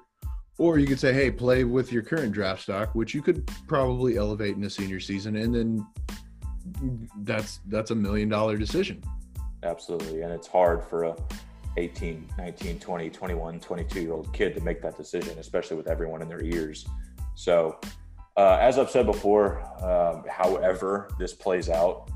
or 0.57 0.79
you 0.79 0.87
could 0.87 0.99
say, 0.99 1.13
hey, 1.13 1.31
play 1.31 1.63
with 1.63 1.91
your 1.91 2.03
current 2.03 2.31
draft 2.31 2.61
stock, 2.63 2.93
which 2.93 3.13
you 3.13 3.21
could 3.21 3.49
probably 3.67 4.17
elevate 4.17 4.55
in 4.55 4.63
a 4.63 4.69
senior 4.69 4.99
season, 4.99 5.37
and 5.37 5.55
then 5.55 5.87
that's 7.23 7.59
that's 7.67 7.91
a 7.91 7.95
million 7.95 8.29
dollar 8.29 8.57
decision. 8.57 9.01
absolutely. 9.63 10.21
And 10.21 10.31
it's 10.31 10.47
hard 10.47 10.83
for 10.83 11.05
a 11.05 11.15
18, 11.77 12.27
19, 12.37 12.79
20, 12.79 13.09
21, 13.09 13.59
22 13.59 14.01
year 14.01 14.13
old 14.13 14.33
kid 14.33 14.53
to 14.55 14.61
make 14.61 14.81
that 14.81 14.97
decision, 14.97 15.37
especially 15.39 15.77
with 15.77 15.87
everyone 15.87 16.21
in 16.21 16.27
their 16.27 16.43
ears. 16.43 16.87
So, 17.35 17.79
uh, 18.35 18.57
as 18.59 18.77
I've 18.77 18.89
said 18.89 19.05
before, 19.05 19.61
um, 19.83 20.23
however 20.29 21.09
this 21.17 21.33
plays 21.33 21.69
out 21.69 22.09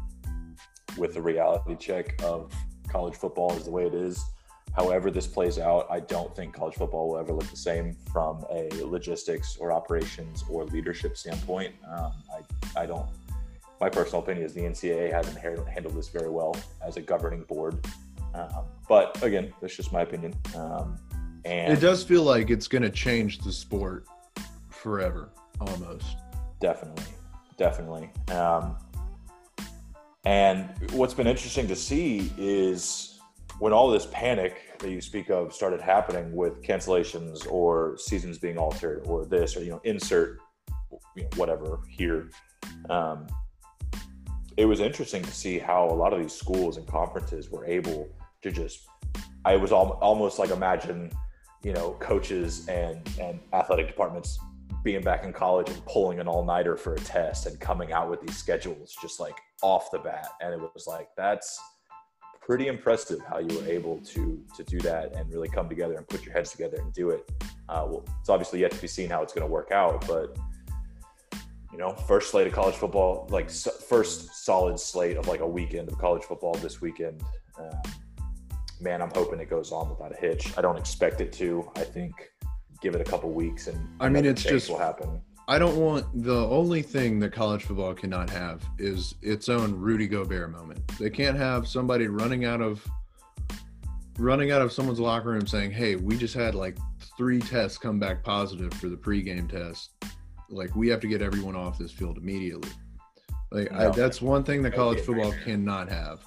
with 0.97 1.13
the 1.13 1.21
reality 1.21 1.75
check 1.75 2.21
of 2.23 2.51
college 2.87 3.15
football 3.15 3.55
is 3.55 3.63
the 3.63 3.71
way 3.71 3.85
it 3.85 3.93
is. 3.93 4.23
However, 4.73 5.11
this 5.11 5.27
plays 5.27 5.59
out, 5.59 5.87
I 5.89 5.99
don't 5.99 6.33
think 6.35 6.53
college 6.53 6.75
football 6.75 7.09
will 7.09 7.17
ever 7.17 7.33
look 7.33 7.49
the 7.49 7.57
same 7.57 7.97
from 8.11 8.45
a 8.49 8.69
logistics 8.83 9.57
or 9.57 9.71
operations 9.71 10.45
or 10.49 10.65
leadership 10.65 11.17
standpoint. 11.17 11.73
Um, 11.89 12.13
I, 12.33 12.81
I 12.81 12.85
don't. 12.85 13.07
My 13.81 13.89
personal 13.89 14.21
opinion 14.21 14.45
is 14.45 14.53
the 14.53 14.61
NCAA 14.61 15.11
hasn't 15.11 15.37
handled 15.67 15.95
this 15.95 16.09
very 16.09 16.29
well 16.29 16.55
as 16.85 16.97
a 16.97 17.01
governing 17.01 17.43
board. 17.43 17.85
Um, 18.33 18.65
but 18.87 19.21
again, 19.23 19.53
that's 19.61 19.75
just 19.75 19.91
my 19.91 20.01
opinion. 20.01 20.33
Um, 20.55 20.97
and 21.45 21.73
It 21.73 21.81
does 21.81 22.03
feel 22.03 22.23
like 22.23 22.49
it's 22.49 22.67
going 22.67 22.83
to 22.83 22.89
change 22.89 23.39
the 23.39 23.51
sport 23.51 24.05
forever, 24.69 25.29
almost. 25.59 26.17
Definitely, 26.59 27.05
definitely. 27.57 28.11
Um, 28.31 28.77
and 30.23 30.69
what's 30.91 31.13
been 31.13 31.27
interesting 31.27 31.67
to 31.67 31.75
see 31.75 32.31
is 32.37 33.19
when 33.59 33.73
all 33.73 33.89
this 33.89 34.07
panic 34.11 34.79
that 34.79 34.89
you 34.89 35.01
speak 35.01 35.29
of 35.29 35.53
started 35.53 35.81
happening 35.81 36.35
with 36.35 36.61
cancellations 36.61 37.49
or 37.49 37.97
seasons 37.97 38.37
being 38.37 38.57
altered 38.57 39.03
or 39.05 39.25
this 39.25 39.55
or 39.55 39.63
you 39.63 39.71
know 39.71 39.81
insert 39.83 40.39
you 41.15 41.23
know, 41.23 41.29
whatever 41.35 41.79
here. 41.87 42.29
Um, 42.89 43.27
it 44.57 44.65
was 44.65 44.79
interesting 44.79 45.23
to 45.23 45.31
see 45.31 45.59
how 45.59 45.85
a 45.85 45.93
lot 45.93 46.13
of 46.13 46.19
these 46.19 46.33
schools 46.33 46.77
and 46.77 46.87
conferences 46.87 47.49
were 47.49 47.65
able 47.65 48.09
to 48.41 48.51
just. 48.51 48.87
I 49.43 49.55
was 49.55 49.71
al- 49.71 49.99
almost 50.01 50.37
like 50.37 50.51
imagine, 50.51 51.11
you 51.63 51.73
know, 51.73 51.97
coaches 51.99 52.67
and 52.67 53.07
and 53.19 53.39
athletic 53.53 53.87
departments 53.87 54.39
being 54.83 55.01
back 55.01 55.23
in 55.23 55.33
college 55.33 55.69
and 55.69 55.85
pulling 55.85 56.19
an 56.19 56.27
all-nighter 56.27 56.75
for 56.75 56.95
a 56.95 56.99
test 56.99 57.45
and 57.45 57.59
coming 57.59 57.91
out 57.91 58.09
with 58.09 58.21
these 58.21 58.35
schedules 58.35 58.95
just 59.01 59.19
like 59.19 59.35
off 59.61 59.91
the 59.91 59.99
bat 59.99 60.29
and 60.41 60.53
it 60.53 60.59
was 60.59 60.87
like 60.87 61.09
that's 61.15 61.59
pretty 62.41 62.67
impressive 62.67 63.19
how 63.29 63.37
you 63.37 63.59
were 63.59 63.67
able 63.67 63.99
to 63.99 64.43
to 64.55 64.63
do 64.63 64.79
that 64.79 65.13
and 65.15 65.31
really 65.31 65.47
come 65.47 65.69
together 65.69 65.95
and 65.95 66.07
put 66.07 66.25
your 66.25 66.33
heads 66.33 66.51
together 66.51 66.77
and 66.81 66.91
do 66.93 67.11
it 67.11 67.31
uh, 67.69 67.85
well 67.87 68.03
it's 68.19 68.29
obviously 68.29 68.59
yet 68.59 68.71
to 68.71 68.81
be 68.81 68.87
seen 68.87 69.09
how 69.09 69.21
it's 69.21 69.33
going 69.33 69.45
to 69.45 69.51
work 69.51 69.71
out 69.71 70.05
but 70.07 70.35
you 71.71 71.77
know 71.77 71.91
first 71.91 72.31
slate 72.31 72.47
of 72.47 72.53
college 72.53 72.75
football 72.75 73.27
like 73.29 73.45
s- 73.45 73.85
first 73.87 74.43
solid 74.43 74.79
slate 74.79 75.15
of 75.15 75.27
like 75.27 75.41
a 75.41 75.47
weekend 75.47 75.87
of 75.89 75.97
college 75.99 76.23
football 76.23 76.53
this 76.55 76.81
weekend 76.81 77.21
um, 77.59 77.81
man 78.81 79.01
i'm 79.01 79.11
hoping 79.11 79.39
it 79.39 79.49
goes 79.49 79.71
on 79.71 79.89
without 79.89 80.11
a 80.11 80.15
hitch 80.15 80.57
i 80.57 80.61
don't 80.61 80.77
expect 80.77 81.21
it 81.21 81.31
to 81.31 81.69
i 81.75 81.83
think 81.83 82.31
give 82.81 82.95
it 82.95 83.01
a 83.01 83.03
couple 83.03 83.29
weeks 83.31 83.67
and 83.67 83.87
I 83.99 84.09
mean, 84.09 84.25
it's 84.25 84.43
just- 84.43 84.69
will 84.69 84.77
happen 84.77 85.21
I 85.47 85.59
don't 85.59 85.75
want 85.75 86.05
the 86.23 86.47
only 86.47 86.81
thing 86.81 87.19
that 87.19 87.33
college 87.33 87.63
football 87.63 87.93
cannot 87.93 88.29
have 88.29 88.63
is 88.77 89.15
its 89.21 89.49
own 89.49 89.75
Rudy 89.75 90.07
Gobert 90.07 90.49
moment. 90.49 90.87
They 90.97 91.09
can't 91.09 91.35
have 91.35 91.67
somebody 91.67 92.07
running 92.07 92.45
out 92.45 92.61
of 92.61 92.85
running 94.17 94.51
out 94.51 94.61
of 94.61 94.71
someone's 94.71 94.99
locker 94.99 95.29
room 95.29 95.45
saying, 95.45 95.71
"Hey, 95.71 95.95
we 95.97 96.15
just 96.15 96.35
had 96.35 96.55
like 96.55 96.77
three 97.17 97.39
tests 97.39 97.77
come 97.77 97.99
back 97.99 98.23
positive 98.23 98.73
for 98.75 98.87
the 98.87 98.95
pregame 98.95 99.49
test. 99.49 99.91
Like 100.49 100.73
we 100.75 100.87
have 100.89 101.01
to 101.01 101.07
get 101.07 101.21
everyone 101.21 101.55
off 101.55 101.77
this 101.77 101.91
field 101.91 102.17
immediately." 102.17 102.69
Like 103.51 103.71
I, 103.73 103.89
that's 103.89 104.21
one 104.21 104.43
thing 104.43 104.61
that 104.63 104.73
college 104.73 105.01
football 105.01 105.33
cannot 105.43 105.89
have. 105.89 106.23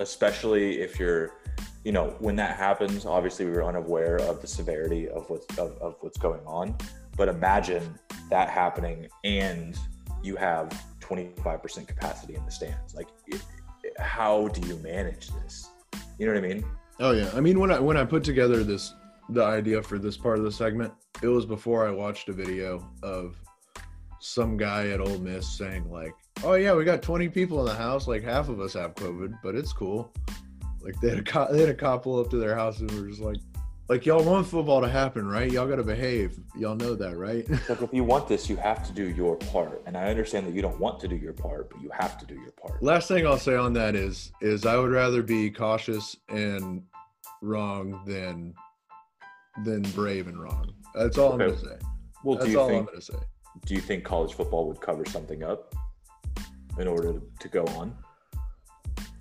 Especially 0.00 0.80
if 0.80 0.98
you're 0.98 1.32
you 1.84 1.92
know 1.92 2.16
when 2.18 2.34
that 2.36 2.56
happens 2.56 3.06
obviously 3.06 3.44
we 3.44 3.52
were 3.52 3.64
unaware 3.64 4.16
of 4.16 4.40
the 4.40 4.46
severity 4.46 5.08
of 5.08 5.28
what's 5.30 5.46
of, 5.58 5.76
of 5.80 5.96
what's 6.00 6.18
going 6.18 6.40
on 6.46 6.76
but 7.16 7.28
imagine 7.28 7.96
that 8.30 8.48
happening 8.48 9.06
and 9.24 9.78
you 10.22 10.34
have 10.36 10.68
25% 11.00 11.86
capacity 11.86 12.34
in 12.34 12.44
the 12.46 12.50
stands. 12.50 12.94
Like 12.94 13.08
it, 13.26 13.42
it- 13.82 14.00
how 14.00 14.48
do 14.48 14.66
you 14.66 14.76
manage 14.78 15.28
this? 15.42 15.68
You 16.18 16.26
know 16.26 16.32
what 16.32 16.42
i 16.44 16.48
mean? 16.48 16.64
Oh 17.00 17.12
yeah. 17.12 17.30
I 17.34 17.40
mean 17.40 17.60
when 17.60 17.70
I 17.70 17.78
when 17.78 17.96
I 17.96 18.04
put 18.04 18.24
together 18.24 18.64
this 18.64 18.94
the 19.28 19.44
idea 19.44 19.82
for 19.82 19.98
this 19.98 20.16
part 20.16 20.38
of 20.38 20.44
the 20.44 20.52
segment, 20.52 20.92
it 21.22 21.28
was 21.28 21.44
before 21.44 21.86
I 21.86 21.90
watched 21.90 22.28
a 22.28 22.32
video 22.32 22.88
of 23.02 23.36
some 24.24 24.56
guy 24.56 24.88
at 24.88 25.00
Ole 25.00 25.18
Miss 25.18 25.46
saying 25.46 25.90
like, 25.90 26.14
"Oh 26.42 26.54
yeah, 26.54 26.74
we 26.74 26.84
got 26.84 27.02
20 27.02 27.28
people 27.28 27.60
in 27.60 27.66
the 27.66 27.74
house, 27.74 28.08
like 28.08 28.22
half 28.24 28.48
of 28.48 28.58
us 28.58 28.72
have 28.72 28.94
COVID, 28.94 29.38
but 29.42 29.54
it's 29.54 29.72
cool." 29.72 30.12
Like 30.80 30.98
they 31.00 31.10
had 31.10 31.18
a 31.18 31.22
cop, 31.22 31.50
they 31.50 31.60
had 31.60 31.68
a 31.68 31.74
cop 31.74 32.04
pull 32.04 32.20
up 32.20 32.30
to 32.30 32.38
their 32.38 32.54
house 32.54 32.80
and 32.80 32.90
were 32.92 33.06
just 33.08 33.20
like, 33.20 33.36
"Like 33.88 34.06
y'all 34.06 34.24
want 34.24 34.46
football 34.46 34.80
to 34.80 34.88
happen, 34.88 35.28
right? 35.28 35.50
Y'all 35.52 35.68
got 35.68 35.76
to 35.76 35.82
behave. 35.82 36.38
Y'all 36.56 36.74
know 36.74 36.94
that, 36.94 37.18
right?" 37.18 37.48
like 37.68 37.82
if 37.82 37.92
you 37.92 38.02
want 38.02 38.26
this 38.26 38.48
you 38.48 38.56
have 38.56 38.86
to 38.86 38.92
do 38.92 39.10
your 39.10 39.36
part 39.36 39.82
and 39.86 39.96
i 39.96 40.08
understand 40.08 40.46
that 40.46 40.54
you 40.54 40.62
don't 40.62 40.80
want 40.80 40.98
to 41.00 41.08
do 41.08 41.16
your 41.16 41.34
part 41.34 41.68
but 41.70 41.80
you 41.82 41.90
have 41.90 42.18
to 42.18 42.24
do 42.24 42.34
your 42.34 42.52
part 42.52 42.82
Last 42.82 43.08
thing 43.08 43.26
I'll 43.26 43.38
say 43.38 43.56
on 43.56 43.74
that 43.74 43.94
is 43.94 44.32
is 44.40 44.64
I 44.64 44.76
would 44.76 44.90
rather 44.90 45.22
be 45.22 45.50
cautious 45.50 46.16
and 46.28 46.82
wrong 47.42 48.02
than 48.06 48.54
than 49.64 49.82
brave 49.92 50.28
and 50.28 50.42
wrong. 50.42 50.72
That's 50.94 51.18
all 51.18 51.32
I'm 51.32 51.38
gonna 51.38 51.58
say. 51.58 51.76
well 52.22 52.36
do 52.36 52.40
That's 52.40 52.52
you 52.52 52.60
all 52.60 52.74
I'm 52.74 52.84
gonna 52.86 53.00
say. 53.02 53.14
Do 53.66 53.74
you 53.74 53.80
think 53.80 54.04
college 54.04 54.34
football 54.34 54.66
would 54.68 54.80
cover 54.80 55.04
something 55.04 55.42
up 55.42 55.74
in 56.78 56.88
order 56.88 57.20
to, 57.38 57.48
go 57.48 57.64
on 57.66 57.96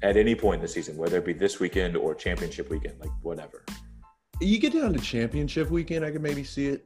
at 0.01 0.17
any 0.17 0.36
point 0.36 0.55
in 0.55 0.61
the 0.61 0.67
season, 0.67 0.97
whether 0.97 1.17
it 1.17 1.25
be 1.25 1.34
this 1.34 1.59
weekend 1.59 1.95
or 1.95 2.15
championship 2.15 2.69
weekend, 2.69 2.99
like 2.99 3.11
whatever? 3.21 3.63
You 4.41 4.59
get 4.59 4.73
down 4.73 4.93
to 4.93 4.99
championship 4.99 5.69
weekend, 5.69 6.03
I 6.03 6.11
could 6.11 6.23
maybe 6.23 6.43
see 6.43 6.67
it. 6.67 6.86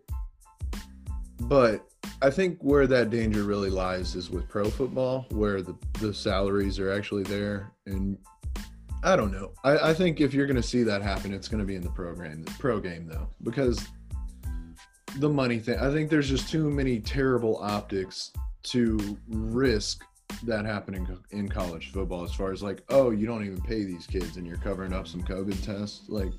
But 1.41 1.87
I 2.21 2.29
think 2.29 2.57
where 2.61 2.87
that 2.87 3.09
danger 3.09 3.43
really 3.43 3.69
lies 3.69 4.15
is 4.15 4.29
with 4.29 4.49
pro 4.49 4.69
football, 4.69 5.25
where 5.29 5.61
the, 5.61 5.75
the 5.99 6.13
salaries 6.13 6.79
are 6.79 6.91
actually 6.91 7.23
there. 7.23 7.71
And 7.85 8.17
I 9.03 9.15
don't 9.15 9.31
know. 9.31 9.53
I, 9.63 9.89
I 9.89 9.93
think 9.93 10.19
if 10.19 10.33
you're 10.33 10.47
going 10.47 10.57
to 10.57 10.63
see 10.63 10.83
that 10.83 11.01
happen, 11.01 11.33
it's 11.33 11.47
going 11.47 11.59
to 11.59 11.65
be 11.65 11.75
in 11.75 11.83
the 11.83 11.91
program, 11.91 12.43
the 12.43 12.51
pro 12.59 12.79
game, 12.79 13.07
though, 13.07 13.29
because 13.43 13.87
the 15.20 15.30
money 15.30 15.59
thing, 15.59 15.80
I 15.80 15.91
think 15.91 16.09
there's 16.09 16.30
just 16.30 16.49
too 16.49 16.70
many 16.70 16.99
terrible 16.99 17.57
optics 17.57 18.32
to 18.63 19.18
risk 19.30 20.03
that 20.43 20.65
happening 20.65 21.07
in 21.32 21.47
college 21.47 21.91
football 21.91 22.24
as 22.24 22.34
far 22.34 22.51
as 22.51 22.61
like, 22.61 22.84
oh, 22.89 23.11
you 23.11 23.26
don't 23.26 23.45
even 23.45 23.61
pay 23.61 23.84
these 23.84 24.05
kids 24.05 24.38
and 24.38 24.45
you're 24.45 24.57
covering 24.57 24.93
up 24.93 25.07
some 25.07 25.24
COVID 25.24 25.63
tests. 25.63 26.07
Like. 26.09 26.32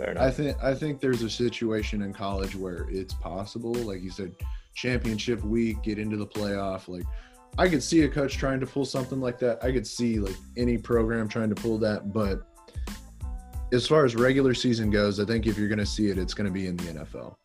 I 0.00 0.30
think 0.30 0.56
I 0.62 0.74
think 0.74 1.00
there's 1.00 1.22
a 1.22 1.30
situation 1.30 2.02
in 2.02 2.12
college 2.12 2.56
where 2.56 2.88
it's 2.90 3.14
possible, 3.14 3.72
like 3.74 4.02
you 4.02 4.10
said, 4.10 4.34
championship 4.74 5.42
week, 5.44 5.82
get 5.82 5.98
into 5.98 6.16
the 6.16 6.26
playoff. 6.26 6.88
Like 6.88 7.04
I 7.58 7.68
could 7.68 7.82
see 7.82 8.02
a 8.02 8.08
coach 8.08 8.36
trying 8.36 8.58
to 8.60 8.66
pull 8.66 8.84
something 8.84 9.20
like 9.20 9.38
that. 9.38 9.62
I 9.62 9.70
could 9.70 9.86
see 9.86 10.18
like 10.18 10.34
any 10.56 10.78
program 10.78 11.28
trying 11.28 11.48
to 11.48 11.54
pull 11.54 11.78
that, 11.78 12.12
but 12.12 12.42
as 13.72 13.86
far 13.86 14.04
as 14.04 14.16
regular 14.16 14.54
season 14.54 14.90
goes, 14.90 15.20
I 15.20 15.24
think 15.24 15.46
if 15.46 15.58
you're 15.58 15.68
going 15.68 15.78
to 15.78 15.86
see 15.86 16.08
it, 16.08 16.18
it's 16.18 16.34
going 16.34 16.46
to 16.46 16.52
be 16.52 16.66
in 16.66 16.76
the 16.76 16.84
NFL. 16.84 17.36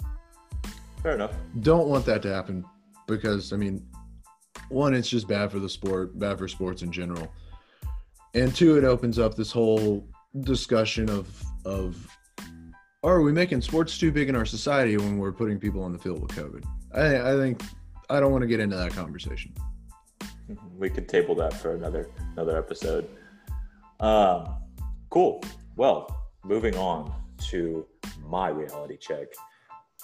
Fair 1.03 1.15
enough. 1.15 1.35
Don't 1.59 1.89
want 1.89 2.05
that 2.05 2.21
to 2.23 2.33
happen 2.33 2.65
because 3.07 3.51
I 3.53 3.57
mean, 3.57 3.85
one, 4.69 4.93
it's 4.93 5.09
just 5.09 5.27
bad 5.27 5.51
for 5.51 5.59
the 5.59 5.69
sport, 5.69 6.17
bad 6.17 6.37
for 6.37 6.47
sports 6.47 6.81
in 6.81 6.91
general. 6.91 7.31
and 8.33 8.55
two, 8.55 8.77
it 8.77 8.83
opens 8.83 9.19
up 9.19 9.35
this 9.35 9.51
whole 9.51 10.07
discussion 10.41 11.09
of 11.09 11.27
of 11.65 12.07
are 13.03 13.21
we 13.21 13.33
making 13.33 13.61
sports 13.61 13.97
too 13.97 14.11
big 14.11 14.29
in 14.29 14.35
our 14.35 14.45
society 14.45 14.95
when 14.95 15.17
we're 15.17 15.33
putting 15.33 15.59
people 15.59 15.83
on 15.83 15.91
the 15.91 15.99
field 15.99 16.21
with 16.21 16.31
COVID? 16.31 16.63
I, 16.93 17.33
I 17.33 17.35
think 17.35 17.61
I 18.09 18.21
don't 18.21 18.31
want 18.31 18.43
to 18.43 18.47
get 18.47 18.61
into 18.61 18.77
that 18.77 18.93
conversation. 18.93 19.53
We 20.77 20.89
could 20.89 21.09
table 21.09 21.35
that 21.35 21.53
for 21.53 21.75
another 21.75 22.09
another 22.33 22.57
episode. 22.57 23.09
Um, 23.99 24.55
cool. 25.09 25.43
Well, 25.75 26.29
moving 26.45 26.75
on 26.75 27.13
to 27.49 27.85
my 28.25 28.49
reality 28.49 28.97
check. 28.97 29.27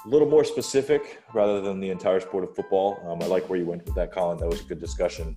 A 0.05 0.07
little 0.07 0.29
more 0.29 0.43
specific 0.43 1.21
rather 1.33 1.61
than 1.61 1.79
the 1.79 1.89
entire 1.89 2.19
sport 2.19 2.43
of 2.43 2.55
football. 2.55 2.99
Um, 3.05 3.21
I 3.21 3.25
like 3.25 3.49
where 3.49 3.59
you 3.59 3.65
went 3.65 3.85
with 3.85 3.95
that, 3.95 4.11
Colin. 4.11 4.37
That 4.37 4.47
was 4.47 4.61
a 4.61 4.63
good 4.63 4.79
discussion. 4.79 5.35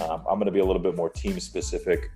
Um, 0.00 0.24
I'm 0.28 0.36
going 0.36 0.46
to 0.46 0.52
be 0.52 0.60
a 0.60 0.64
little 0.64 0.82
bit 0.82 0.96
more 0.96 1.10
team 1.10 1.38
specific 1.40 2.10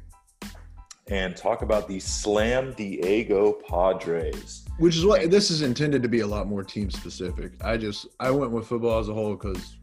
and 1.11 1.36
talk 1.36 1.62
about 1.62 1.88
the 1.88 1.99
Slam 1.99 2.72
Diego 2.74 3.53
Padres. 3.68 4.64
Which 4.78 4.96
is 4.96 5.05
what 5.05 5.30
this 5.30 5.51
is 5.51 5.62
intended 5.62 6.03
to 6.03 6.09
be 6.09 6.20
a 6.20 6.26
lot 6.26 6.46
more 6.46 6.62
team 6.62 6.90
specific. 6.90 7.53
I 7.62 7.76
just 7.76 8.07
I 8.20 8.30
went 8.30 8.53
with 8.53 8.66
football 8.66 8.99
as 8.99 9.09
a 9.09 9.14
whole 9.14 9.34
because 9.34 9.76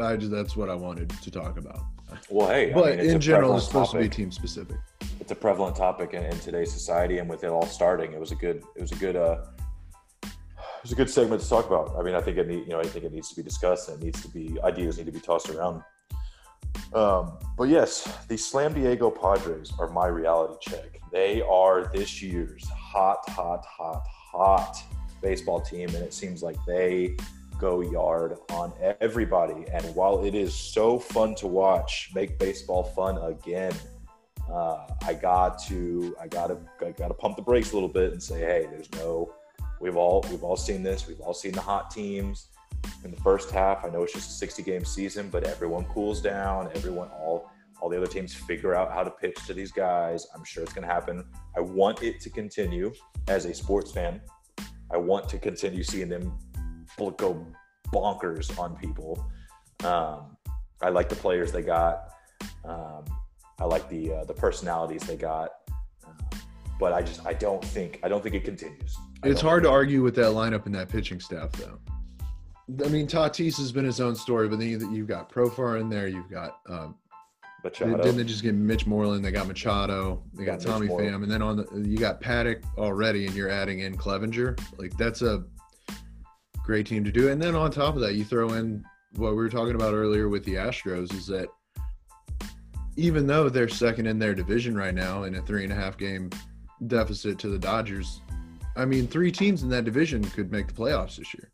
I 0.00 0.16
just 0.16 0.30
that's 0.30 0.56
what 0.56 0.68
I 0.68 0.74
wanted 0.74 1.10
to 1.10 1.30
talk 1.30 1.58
about. 1.58 1.80
Well, 2.28 2.48
hey, 2.48 2.72
but 2.72 2.92
I 2.92 2.96
mean, 2.96 3.10
in 3.10 3.20
general, 3.20 3.56
it's 3.56 3.66
supposed 3.66 3.92
topic. 3.92 4.10
to 4.10 4.16
be 4.16 4.22
team 4.22 4.32
specific. 4.32 4.76
It's 5.20 5.32
a 5.32 5.34
prevalent 5.34 5.76
topic 5.76 6.14
in, 6.14 6.24
in, 6.24 6.38
today's 6.40 6.72
society, 6.72 7.18
and 7.18 7.28
with 7.28 7.44
it 7.44 7.48
all 7.48 7.66
starting, 7.66 8.12
it 8.12 8.20
was 8.20 8.32
a 8.32 8.34
good 8.34 8.62
it 8.76 8.82
was 8.82 8.92
a 8.92 8.96
good 8.96 9.16
uh, 9.16 9.38
it 10.82 10.86
was 10.86 10.92
a 10.92 10.96
good 10.96 11.10
segment 11.10 11.40
to 11.40 11.48
talk 11.48 11.68
about. 11.68 11.94
I 11.96 12.02
mean, 12.02 12.16
I 12.16 12.20
think 12.20 12.38
it 12.38 12.48
need, 12.48 12.66
you 12.66 12.70
know 12.70 12.80
I 12.80 12.84
think 12.84 13.04
it 13.04 13.12
needs 13.12 13.28
to 13.28 13.36
be 13.36 13.42
discussed 13.44 13.88
and 13.88 14.02
it 14.02 14.04
needs 14.04 14.20
to 14.22 14.28
be 14.28 14.60
ideas 14.64 14.98
need 14.98 15.06
to 15.06 15.12
be 15.12 15.20
tossed 15.20 15.48
around. 15.48 15.84
Um, 16.92 17.38
but 17.56 17.68
yes, 17.68 18.18
the 18.26 18.36
Slam 18.36 18.74
Diego 18.74 19.08
Padres 19.08 19.72
are 19.78 19.88
my 19.90 20.08
reality 20.08 20.54
check. 20.60 21.00
They 21.12 21.40
are 21.42 21.88
this 21.94 22.20
year's 22.20 22.68
hot, 22.68 23.18
hot, 23.28 23.64
hot, 23.64 24.02
hot 24.08 24.76
baseball 25.20 25.60
team, 25.60 25.88
and 25.90 25.98
it 25.98 26.12
seems 26.12 26.42
like 26.42 26.56
they 26.66 27.16
go 27.58 27.80
yard 27.80 28.38
on 28.50 28.72
everybody. 29.00 29.64
And 29.72 29.84
while 29.94 30.24
it 30.24 30.34
is 30.34 30.52
so 30.52 30.98
fun 30.98 31.36
to 31.36 31.46
watch, 31.46 32.10
make 32.12 32.40
baseball 32.40 32.82
fun 32.82 33.18
again. 33.18 33.72
Uh, 34.52 34.86
I 35.04 35.14
got 35.14 35.62
to, 35.68 36.16
I 36.20 36.26
got 36.26 36.48
to, 36.48 36.58
I 36.84 36.90
got 36.90 37.08
to 37.08 37.14
pump 37.14 37.36
the 37.36 37.42
brakes 37.42 37.70
a 37.70 37.74
little 37.74 37.88
bit 37.88 38.10
and 38.12 38.20
say, 38.20 38.40
hey, 38.40 38.66
there's 38.68 38.90
no. 38.94 39.32
We've 39.82 39.96
all, 39.96 40.24
we've 40.30 40.44
all 40.44 40.56
seen 40.56 40.82
this. 40.82 41.08
We've 41.08 41.20
all 41.20 41.34
seen 41.34 41.52
the 41.52 41.60
hot 41.60 41.90
teams 41.90 42.46
in 43.04 43.10
the 43.10 43.20
first 43.20 43.50
half. 43.50 43.84
I 43.84 43.88
know 43.88 44.04
it's 44.04 44.12
just 44.12 44.30
a 44.30 44.34
60 44.34 44.62
game 44.62 44.84
season, 44.84 45.28
but 45.28 45.42
everyone 45.44 45.84
cools 45.86 46.22
down. 46.22 46.70
Everyone, 46.74 47.08
all 47.08 47.50
all 47.80 47.88
the 47.88 47.96
other 47.96 48.06
teams 48.06 48.32
figure 48.32 48.76
out 48.76 48.92
how 48.92 49.02
to 49.02 49.10
pitch 49.10 49.36
to 49.44 49.52
these 49.52 49.72
guys. 49.72 50.28
I'm 50.36 50.44
sure 50.44 50.62
it's 50.62 50.72
going 50.72 50.86
to 50.86 50.94
happen. 50.94 51.24
I 51.56 51.60
want 51.60 52.00
it 52.04 52.20
to 52.20 52.30
continue 52.30 52.92
as 53.26 53.44
a 53.44 53.52
sports 53.52 53.90
fan. 53.90 54.20
I 54.92 54.98
want 54.98 55.28
to 55.30 55.38
continue 55.38 55.82
seeing 55.82 56.08
them 56.08 56.38
go 56.96 57.44
bonkers 57.92 58.56
on 58.56 58.76
people. 58.76 59.28
Um, 59.82 60.36
I 60.80 60.90
like 60.90 61.08
the 61.08 61.16
players 61.16 61.50
they 61.50 61.62
got. 61.62 62.14
Um, 62.64 63.04
I 63.58 63.64
like 63.64 63.88
the 63.88 64.12
uh, 64.12 64.24
the 64.26 64.34
personalities 64.34 65.02
they 65.02 65.16
got. 65.16 65.50
But 66.78 66.92
I 66.92 67.02
just 67.02 67.24
I 67.26 67.32
don't 67.32 67.64
think 67.64 68.00
I 68.02 68.08
don't 68.08 68.22
think 68.22 68.34
it 68.34 68.44
continues. 68.44 68.96
It's 69.24 69.40
hard 69.40 69.62
to 69.62 69.70
argue 69.70 70.02
with 70.02 70.14
that 70.16 70.32
lineup 70.32 70.66
and 70.66 70.74
that 70.74 70.88
pitching 70.88 71.20
staff, 71.20 71.52
though. 71.52 71.78
I 72.84 72.88
mean, 72.88 73.06
Tatis 73.06 73.56
has 73.58 73.70
been 73.70 73.84
his 73.84 74.00
own 74.00 74.16
story, 74.16 74.48
but 74.48 74.58
then 74.58 74.68
you've 74.68 75.08
got 75.08 75.30
Profar 75.30 75.80
in 75.80 75.88
there. 75.88 76.08
You've 76.08 76.30
got 76.30 76.58
um, 76.68 76.96
Machado. 77.62 77.96
Didn't 77.98 78.16
they 78.16 78.24
just 78.24 78.42
get 78.42 78.54
Mitch 78.54 78.86
Moreland? 78.86 79.24
They 79.24 79.30
got 79.30 79.46
Machado. 79.46 80.22
They 80.34 80.44
got, 80.44 80.60
got 80.60 80.66
Tommy 80.66 80.88
Pham, 80.88 81.22
and 81.22 81.30
then 81.30 81.42
on 81.42 81.56
the 81.56 81.88
you 81.88 81.98
got 81.98 82.20
Paddack 82.20 82.62
already, 82.78 83.26
and 83.26 83.34
you're 83.34 83.50
adding 83.50 83.80
in 83.80 83.96
Clevinger. 83.96 84.58
Like 84.78 84.96
that's 84.96 85.22
a 85.22 85.44
great 86.64 86.86
team 86.86 87.04
to 87.04 87.12
do. 87.12 87.28
And 87.28 87.40
then 87.40 87.54
on 87.54 87.70
top 87.70 87.94
of 87.94 88.00
that, 88.00 88.14
you 88.14 88.24
throw 88.24 88.52
in 88.54 88.84
what 89.16 89.30
we 89.30 89.36
were 89.36 89.48
talking 89.48 89.74
about 89.74 89.94
earlier 89.94 90.28
with 90.28 90.44
the 90.44 90.54
Astros 90.54 91.12
is 91.14 91.26
that 91.26 91.48
even 92.96 93.26
though 93.26 93.48
they're 93.48 93.68
second 93.68 94.06
in 94.06 94.18
their 94.18 94.34
division 94.34 94.76
right 94.76 94.94
now 94.94 95.24
in 95.24 95.34
a 95.34 95.42
three 95.42 95.64
and 95.64 95.72
a 95.72 95.76
half 95.76 95.96
game 95.96 96.30
deficit 96.86 97.38
to 97.40 97.48
the 97.48 97.58
Dodgers, 97.58 98.20
I 98.76 98.84
mean, 98.84 99.06
three 99.06 99.30
teams 99.30 99.62
in 99.62 99.68
that 99.70 99.84
division 99.84 100.24
could 100.24 100.50
make 100.50 100.66
the 100.66 100.72
playoffs 100.72 101.16
this 101.16 101.34
year. 101.34 101.50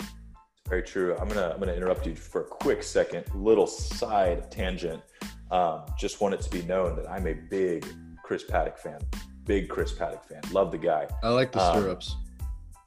Very 0.68 0.82
true. 0.82 1.16
I'm 1.16 1.28
gonna 1.28 1.50
I'm 1.52 1.58
gonna 1.58 1.72
interrupt 1.72 2.06
you 2.06 2.14
for 2.14 2.42
a 2.42 2.44
quick 2.44 2.82
second. 2.82 3.24
Little 3.34 3.66
side 3.66 4.50
tangent. 4.50 5.02
Um, 5.50 5.86
just 5.98 6.20
want 6.20 6.34
it 6.34 6.42
to 6.42 6.50
be 6.50 6.62
known 6.62 6.94
that 6.96 7.10
I'm 7.10 7.26
a 7.26 7.32
big 7.32 7.86
Chris 8.22 8.44
Paddack 8.44 8.78
fan. 8.78 9.00
Big 9.46 9.68
Chris 9.70 9.92
Paddack 9.94 10.26
fan. 10.26 10.42
Love 10.52 10.70
the 10.70 10.78
guy. 10.78 11.08
I 11.22 11.30
like 11.30 11.52
the 11.52 11.62
um, 11.62 11.78
stirrups. 11.78 12.16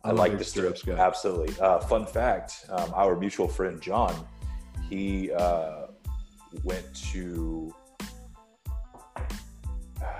Um, 0.03 0.11
I 0.11 0.11
like 0.11 0.37
the 0.37 0.43
stirrups. 0.43 0.83
Guy. 0.83 0.93
Absolutely. 0.93 1.55
Uh, 1.59 1.79
fun 1.79 2.05
fact: 2.05 2.65
um, 2.69 2.93
Our 2.93 3.15
mutual 3.15 3.47
friend 3.47 3.81
John, 3.81 4.27
he 4.87 5.31
uh, 5.31 5.87
went 6.63 6.85
to. 7.11 7.73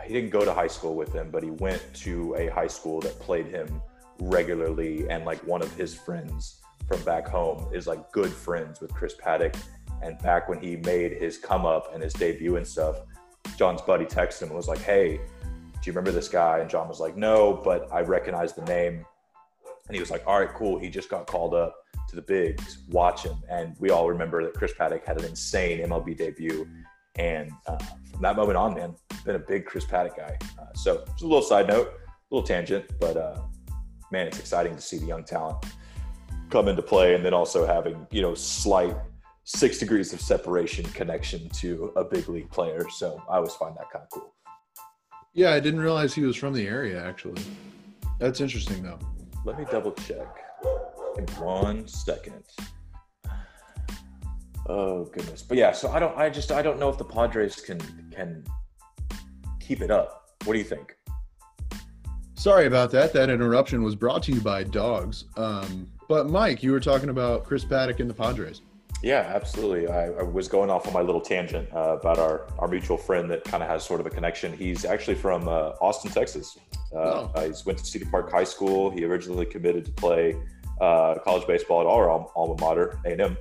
He 0.06 0.14
didn't 0.14 0.30
go 0.30 0.44
to 0.44 0.54
high 0.54 0.68
school 0.68 0.96
with 0.96 1.14
him, 1.14 1.30
but 1.32 1.44
he 1.44 1.52
went 1.52 1.82
to 1.96 2.36
a 2.36 2.48
high 2.48 2.68
school 2.68 3.00
that 3.02 3.20
played 3.20 3.48
him 3.48 3.82
regularly, 4.20 5.10
and 5.10 5.26
like 5.26 5.40
one 5.46 5.62
of 5.62 5.74
his 5.76 5.94
friends 5.94 6.62
from 6.88 7.02
back 7.04 7.28
home 7.28 7.68
is 7.74 7.88
like 7.88 8.12
good 8.12 8.32
friends 8.32 8.82
with 8.82 8.94
Chris 8.94 9.16
Paddack. 9.16 9.56
And 10.02 10.18
back 10.20 10.50
when 10.50 10.60
he 10.60 10.78
made 10.78 11.14
his 11.14 11.38
come 11.38 11.66
up 11.66 11.94
and 11.94 12.02
his 12.02 12.14
debut 12.14 12.56
and 12.58 12.68
stuff, 12.68 12.98
John's 13.56 13.82
buddy 13.82 14.06
texted 14.06 14.44
him 14.44 14.50
and 14.50 14.58
was 14.58 14.68
like, 14.68 14.82
Hey, 14.82 15.18
do 15.18 15.80
you 15.84 15.94
remember 15.94 16.12
this 16.12 16.28
guy? 16.28 16.60
And 16.60 16.70
John 16.70 16.88
was 16.88 17.00
like, 17.00 17.16
No, 17.16 17.62
but 17.64 17.88
I 17.92 18.02
recognize 18.02 18.54
the 18.54 18.64
name. 18.64 19.06
And 19.88 19.96
he 19.96 20.00
was 20.00 20.12
like, 20.12 20.24
All 20.26 20.40
right, 20.40 20.54
cool. 20.54 20.80
He 20.80 20.90
just 20.90 21.10
got 21.10 21.28
called 21.28 21.54
up 21.54 21.76
to 22.10 22.16
the 22.16 22.22
bigs. 22.22 22.80
Watch 22.90 23.24
him. 23.24 23.38
And 23.50 23.76
we 23.80 23.90
all 23.90 24.10
remember 24.10 24.44
that 24.44 24.54
Chris 24.54 24.74
Paddack 24.74 25.06
had 25.06 25.18
an 25.18 25.26
insane 25.26 25.80
MLB 25.88 26.18
debut. 26.18 26.68
And 27.16 27.52
uh, 27.68 27.78
from 28.12 28.22
that 28.22 28.36
moment 28.36 28.58
on, 28.58 28.74
man, 28.74 28.96
been 29.24 29.36
a 29.36 29.40
big 29.40 29.66
Chris 29.66 29.86
Paddack 29.86 30.18
guy. 30.18 30.38
Uh, 30.60 30.74
so 30.76 31.04
just 31.06 31.22
a 31.22 31.28
little 31.28 31.42
side 31.42 31.68
note, 31.68 31.88
a 31.88 32.36
little 32.36 32.46
tangent, 32.46 32.86
but 33.00 33.18
uh, 33.18 33.42
man, 34.12 34.28
it's 34.28 34.40
exciting 34.40 34.76
to 34.76 34.82
see 34.82 34.98
the 34.98 35.06
young 35.06 35.24
talent 35.24 35.58
come 36.52 36.68
into 36.68 36.82
play 36.82 37.16
and 37.16 37.26
then 37.26 37.34
also 37.34 37.66
having 37.66 38.06
you 38.12 38.22
know 38.22 38.36
slight 38.36 38.96
six 39.46 39.80
degrees 39.80 40.14
of 40.14 40.22
separation 40.22 40.86
connection 40.92 41.50
to 41.50 41.92
a 41.96 42.04
big 42.04 42.28
league 42.30 42.50
player. 42.52 42.86
So 42.90 43.24
i 43.30 43.38
always 43.38 43.54
find 43.56 43.76
that 43.78 43.90
kind 43.92 44.04
of 44.04 44.10
cool. 44.10 44.34
Yeah 45.34 45.54
i 45.54 45.60
didn't 45.60 45.80
realize 45.80 46.14
he 46.14 46.24
was 46.24 46.36
from 46.36 46.54
the 46.54 46.68
area 46.68 47.04
actually. 47.04 47.42
That's 48.20 48.42
interesting 48.42 48.84
though. 48.84 49.00
Let 49.46 49.58
me 49.58 49.66
double 49.72 49.94
check 49.94 50.28
in 51.18 51.26
one 51.44 51.88
second. 51.88 52.44
Oh 54.68 55.06
goodness. 55.06 55.42
But 55.42 55.58
yeah 55.58 55.72
so 55.72 55.90
i 55.92 56.00
don't 56.00 56.16
i 56.18 56.30
just 56.30 56.52
i 56.52 56.62
don't 56.62 56.80
know 56.80 56.90
if 56.90 56.98
the 56.98 57.06
padres 57.06 57.62
can 57.62 57.80
can 58.14 58.44
keep 59.72 59.82
it 59.82 59.92
up 59.92 60.34
what 60.46 60.54
do 60.54 60.60
you 60.60 60.66
think 60.66 60.98
sorry 62.36 62.66
about 62.66 62.92
that 62.92 63.14
that 63.14 63.30
interruption 63.30 63.84
was 63.84 63.96
brought 63.96 64.22
to 64.22 64.32
you 64.34 64.42
by 64.42 64.64
dogs 64.64 65.26
um 65.38 65.88
but 66.12 66.30
Mike, 66.30 66.62
you 66.62 66.74
were 66.74 66.82
talking 66.82 67.08
about 67.08 67.46
Chris 67.46 67.64
Paddack 67.64 68.02
and 68.02 68.10
the 68.10 68.14
Padres. 68.14 68.64
Yeah, 69.02 69.32
absolutely. 69.34 69.88
I, 69.88 70.08
I 70.08 70.24
was 70.24 70.50
going 70.50 70.70
off 70.70 70.86
on 70.86 70.92
my 70.92 71.00
little 71.00 71.22
tangent 71.22 71.72
uh, 71.74 71.98
about 71.98 72.20
our, 72.20 72.48
our 72.60 72.68
mutual 72.68 72.98
friend 72.98 73.32
that 73.32 73.46
kind 73.46 73.64
of 73.64 73.70
has 73.70 73.86
sort 73.86 74.02
of 74.02 74.08
a 74.08 74.10
connection. 74.10 74.52
He's 74.52 74.84
actually 74.84 75.16
from 75.16 75.48
uh, 75.48 75.72
Austin, 75.80 76.12
Texas. 76.12 76.58
Uh, 76.94 77.30
oh. 77.34 77.48
He's 77.48 77.66
went 77.66 77.80
to 77.80 77.86
Cedar 77.86 78.08
Park 78.12 78.30
High 78.30 78.44
School. 78.44 78.92
He 78.92 79.06
originally 79.06 79.46
committed 79.46 79.86
to 79.86 79.92
play 79.94 80.36
uh, 80.82 81.16
college 81.24 81.48
baseball 81.48 81.80
at 81.80 81.88
our 81.88 82.10
alma 82.10 82.60
mater, 82.60 83.00
A&M. 83.06 83.38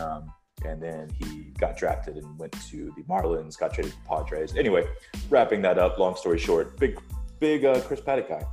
Um, 0.00 0.32
and 0.64 0.82
then 0.82 1.10
he 1.18 1.52
got 1.58 1.76
drafted 1.76 2.16
and 2.16 2.38
went 2.38 2.52
to 2.68 2.92
the 2.96 3.02
Marlins, 3.04 3.58
got 3.58 3.74
traded 3.74 3.92
to 3.92 3.98
the 3.98 4.08
Padres. 4.08 4.56
Anyway, 4.56 4.86
wrapping 5.30 5.62
that 5.62 5.78
up, 5.78 5.98
long 5.98 6.16
story 6.16 6.38
short, 6.38 6.78
big, 6.78 6.98
big 7.40 7.64
uh, 7.64 7.80
Chris 7.82 8.00
Paddack 8.00 8.28
guy. 8.28 8.44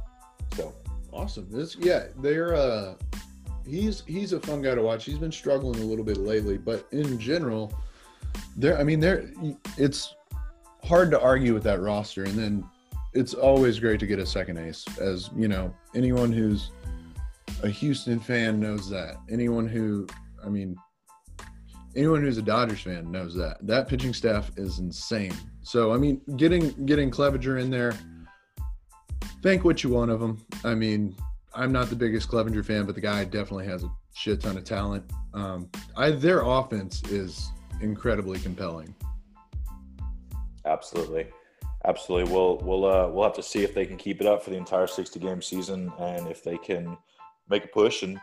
So 0.56 0.74
awesome. 1.12 1.48
This, 1.50 1.76
yeah, 1.78 2.08
they're 2.18 2.56
uh, 2.56 2.96
he's 3.66 4.04
he's 4.06 4.34
a 4.34 4.40
fun 4.40 4.62
guy 4.62 4.76
to 4.76 4.82
watch. 4.82 5.06
He's 5.06 5.18
been 5.18 5.32
struggling 5.32 5.82
a 5.82 5.86
little 5.86 6.06
bit 6.06 6.18
lately, 6.18 6.58
but 6.58 6.88
in 6.92 7.20
general, 7.20 7.74
there. 8.56 8.78
I 8.78 8.84
mean, 8.84 9.00
there. 9.00 9.32
It's 9.78 10.16
hard 10.84 11.12
to 11.12 11.22
argue 11.22 11.54
with 11.54 11.64
that 11.64 11.80
roster, 11.80 12.24
and 12.24 12.38
then 12.38 12.66
it's 13.14 13.34
always 13.34 13.80
great 13.80 14.00
to 14.00 14.08
get 14.08 14.20
a 14.20 14.26
second 14.26 14.58
ace. 14.58 14.86
As 15.00 15.30
you 15.36 15.48
know, 15.48 15.74
anyone 15.96 16.32
who's 16.32 16.72
a 17.64 17.70
Houston 17.70 18.20
fan 18.20 18.60
knows 18.60 18.90
that. 18.90 19.18
Anyone 19.30 19.68
who, 19.68 20.08
I 20.44 20.50
mean, 20.50 20.76
anyone 21.96 22.22
who's 22.22 22.38
a 22.38 22.42
Dodgers 22.42 22.82
fan 22.82 23.12
knows 23.12 23.36
that. 23.36 23.58
That 23.62 23.88
pitching 23.88 24.14
staff 24.14 24.52
is 24.58 24.80
insane. 24.80 25.34
So 25.64 25.94
I 25.94 25.98
mean, 25.98 26.22
getting 26.38 26.70
getting 26.86 27.12
Clevinger 27.12 27.62
in 27.62 27.70
there. 27.70 27.94
Think 29.44 29.64
what 29.64 29.84
you 29.84 29.90
want 29.90 30.12
of 30.12 30.22
him. 30.22 30.38
I 30.64 30.76
mean, 30.76 31.16
I'm 31.54 31.72
not 31.72 31.90
the 31.90 31.96
biggest 31.96 32.30
Clevinger 32.30 32.64
fan, 32.64 32.86
but 32.86 32.96
the 32.96 33.02
guy 33.02 33.24
definitely 33.24 33.66
has 33.66 33.84
a 33.84 33.90
shit 34.14 34.42
ton 34.42 34.58
of 34.58 34.64
talent. 34.64 35.04
Um, 35.34 35.70
I, 35.98 36.12
their 36.12 36.42
offense 36.42 37.02
is 37.10 37.50
incredibly 37.82 38.40
compelling. 38.40 38.94
Absolutely. 40.66 41.28
Absolutely. 41.86 42.32
We'll 42.32 42.58
we'll 42.60 42.86
uh, 42.86 43.08
we'll 43.08 43.24
have 43.24 43.34
to 43.34 43.44
see 43.44 43.64
if 43.64 43.74
they 43.74 43.86
can 43.86 43.98
keep 43.98 44.22
it 44.22 44.28
up 44.28 44.44
for 44.44 44.52
the 44.52 44.58
entire 44.58 44.88
60 44.88 45.20
game 45.20 45.42
season 45.42 45.92
and 46.00 46.28
if 46.28 46.44
they 46.44 46.58
can 46.58 46.98
make 47.50 47.66
a 47.66 47.68
push 47.68 48.04
and 48.04 48.20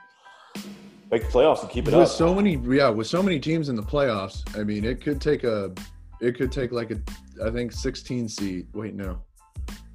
make 1.11 1.22
the 1.22 1.28
playoffs 1.28 1.62
and 1.62 1.70
keep 1.70 1.88
it 1.88 1.94
with 1.94 2.02
up. 2.02 2.09
so 2.09 2.34
many, 2.34 2.56
yeah, 2.56 2.88
with 2.88 3.06
so 3.06 3.22
many 3.22 3.38
teams 3.38 3.68
in 3.68 3.76
the 3.76 3.82
playoffs, 3.82 4.42
I 4.59 4.64
mean, 4.64 4.84
it 4.84 5.00
could 5.00 5.20
take 5.20 5.44
a, 5.44 5.72
it 6.20 6.36
could 6.36 6.52
take 6.52 6.72
like 6.72 6.90
a, 6.90 7.00
I 7.44 7.50
think 7.50 7.72
16 7.72 8.28
seed. 8.28 8.66
Wait, 8.72 8.94
no, 8.94 9.22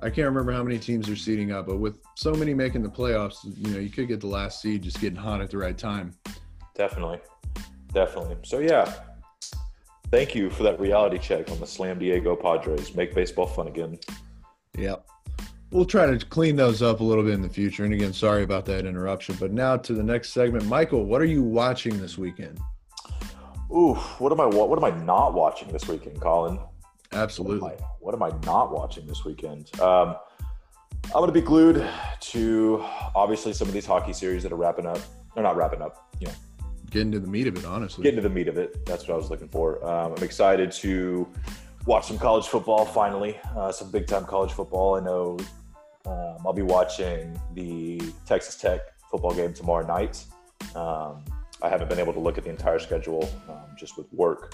I 0.02 0.10
can't 0.10 0.28
remember 0.28 0.52
how 0.52 0.64
many 0.64 0.80
teams 0.80 1.10
are 1.10 1.16
seeding 1.16 1.52
up, 1.52 1.68
but 1.68 1.78
with 1.78 2.00
so 2.16 2.34
many 2.34 2.54
making 2.54 2.84
the 2.84 2.90
playoffs, 2.90 3.38
you 3.44 3.74
know, 3.74 3.80
you 3.80 3.90
could 3.90 4.08
get 4.08 4.20
the 4.20 4.28
last 4.28 4.62
seed 4.62 4.84
just 4.84 5.00
getting 5.00 5.18
hot 5.18 5.42
at 5.42 5.50
the 5.50 5.58
right 5.58 5.78
time. 5.78 6.14
Definitely. 6.76 7.20
Definitely. 7.94 8.38
So 8.44 8.60
yeah. 8.60 8.94
Thank 10.12 10.36
you 10.36 10.52
for 10.52 10.62
that 10.62 10.80
reality 10.80 11.18
check 11.18 11.50
on 11.50 11.60
the 11.60 11.66
Slam 11.66 11.98
Diego 11.98 12.36
Padres. 12.36 12.94
Make 12.94 13.16
baseball 13.16 13.48
fun 13.48 13.68
again. 13.68 13.98
Yep. 14.78 15.08
We'll 15.74 15.86
try 15.86 16.06
to 16.06 16.24
clean 16.28 16.56
those 16.56 16.84
up 16.84 17.00
a 17.00 17.04
little 17.04 17.24
bit 17.24 17.34
in 17.34 17.42
the 17.42 17.50
future. 17.50 17.84
And 17.84 17.94
again, 17.96 18.14
sorry 18.14 18.44
about 18.44 18.64
that 18.66 18.86
interruption. 18.86 19.36
But 19.40 19.52
now 19.52 19.76
to 19.78 19.94
the 19.94 20.04
next 20.04 20.30
segment. 20.30 20.68
Michael, 20.68 21.04
what 21.04 21.20
are 21.20 21.26
you 21.26 21.42
watching 21.42 22.00
this 22.00 22.16
weekend? 22.16 22.60
Ooh, 23.72 23.96
what 24.20 24.32
am 24.32 24.40
I 24.40 24.46
what 24.46 24.78
am 24.78 24.84
I 24.84 24.92
not 25.04 25.34
watching 25.34 25.70
this 25.70 25.88
weekend, 25.88 26.22
Colin? 26.22 26.60
Absolutely. 27.12 27.72
What 28.00 28.14
am 28.14 28.22
I, 28.22 28.30
what 28.30 28.34
am 28.36 28.44
I 28.44 28.46
not 28.46 28.72
watching 28.72 29.08
this 29.08 29.26
weekend? 29.26 29.72
Um, 29.82 30.16
I'm 31.06 31.14
going 31.14 31.28
to 31.28 31.34
be 31.34 31.42
glued 31.42 31.84
to 32.20 32.86
obviously 33.16 33.52
some 33.54 33.68
of 33.68 33.74
these 33.74 33.86
hockey 33.86 34.14
series 34.14 34.44
that 34.44 34.52
are 34.52 34.56
wrapping 34.56 34.86
up. 34.86 35.00
They're 35.34 35.44
not 35.44 35.58
wrapping 35.58 35.82
up, 35.82 36.14
you 36.20 36.28
know, 36.28 36.34
Getting 36.92 37.12
to 37.14 37.20
the 37.20 37.28
meat 37.28 37.48
of 37.48 37.58
it, 37.58 37.66
honestly. 37.66 38.04
getting 38.04 38.18
to 38.22 38.22
the 38.22 38.34
meat 38.34 38.48
of 38.48 38.60
it. 38.60 38.86
That's 38.86 39.08
what 39.08 39.16
I 39.16 39.18
was 39.18 39.32
looking 39.32 39.48
for. 39.48 39.84
Um, 39.84 40.14
I'm 40.16 40.24
excited 40.24 40.72
to 40.74 41.28
watch 41.88 42.06
some 42.08 42.20
college 42.20 42.46
football 42.46 42.86
finally, 42.86 43.40
uh, 43.58 43.72
some 43.72 43.90
big 43.90 44.06
time 44.06 44.26
college 44.26 44.52
football. 44.52 44.96
I 44.96 45.00
know 45.00 45.40
um, 46.06 46.38
I'll 46.46 46.54
be 46.54 46.62
watching 46.62 47.40
the 47.54 48.02
Texas 48.26 48.56
Tech 48.56 48.82
football 49.10 49.34
game 49.34 49.54
tomorrow 49.54 49.86
night. 49.86 50.24
Um, 50.76 51.24
I 51.62 51.70
haven't 51.70 51.90
been 51.90 52.00
able 52.00 52.14
to 52.14 52.20
look 52.20 52.38
at 52.38 52.44
the 52.44 52.50
entire 52.50 52.80
schedule 52.80 53.30
um, 53.50 53.76
just 53.78 53.98
with 53.98 54.12
work 54.12 54.54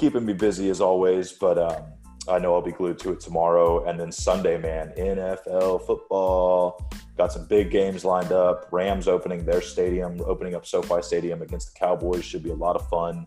keeping 0.00 0.24
me 0.24 0.32
busy 0.32 0.70
as 0.70 0.80
always, 0.80 1.32
but 1.32 1.58
um, 1.58 1.84
I 2.26 2.38
know 2.38 2.54
I'll 2.54 2.62
be 2.62 2.72
glued 2.72 2.98
to 3.00 3.12
it 3.12 3.20
tomorrow. 3.20 3.84
And 3.84 4.00
then 4.00 4.10
Sunday, 4.10 4.58
man, 4.58 4.92
NFL 4.96 5.86
football. 5.86 6.90
Got 7.18 7.32
some 7.32 7.46
big 7.46 7.70
games 7.70 8.02
lined 8.04 8.32
up. 8.32 8.68
Rams 8.72 9.08
opening 9.08 9.44
their 9.44 9.60
stadium, 9.60 10.20
opening 10.24 10.54
up 10.54 10.66
SoFi 10.66 11.02
Stadium 11.02 11.42
against 11.42 11.74
the 11.74 11.78
Cowboys 11.78 12.24
should 12.24 12.42
be 12.42 12.50
a 12.50 12.54
lot 12.54 12.76
of 12.76 12.88
fun. 12.88 13.26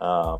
Um, 0.00 0.38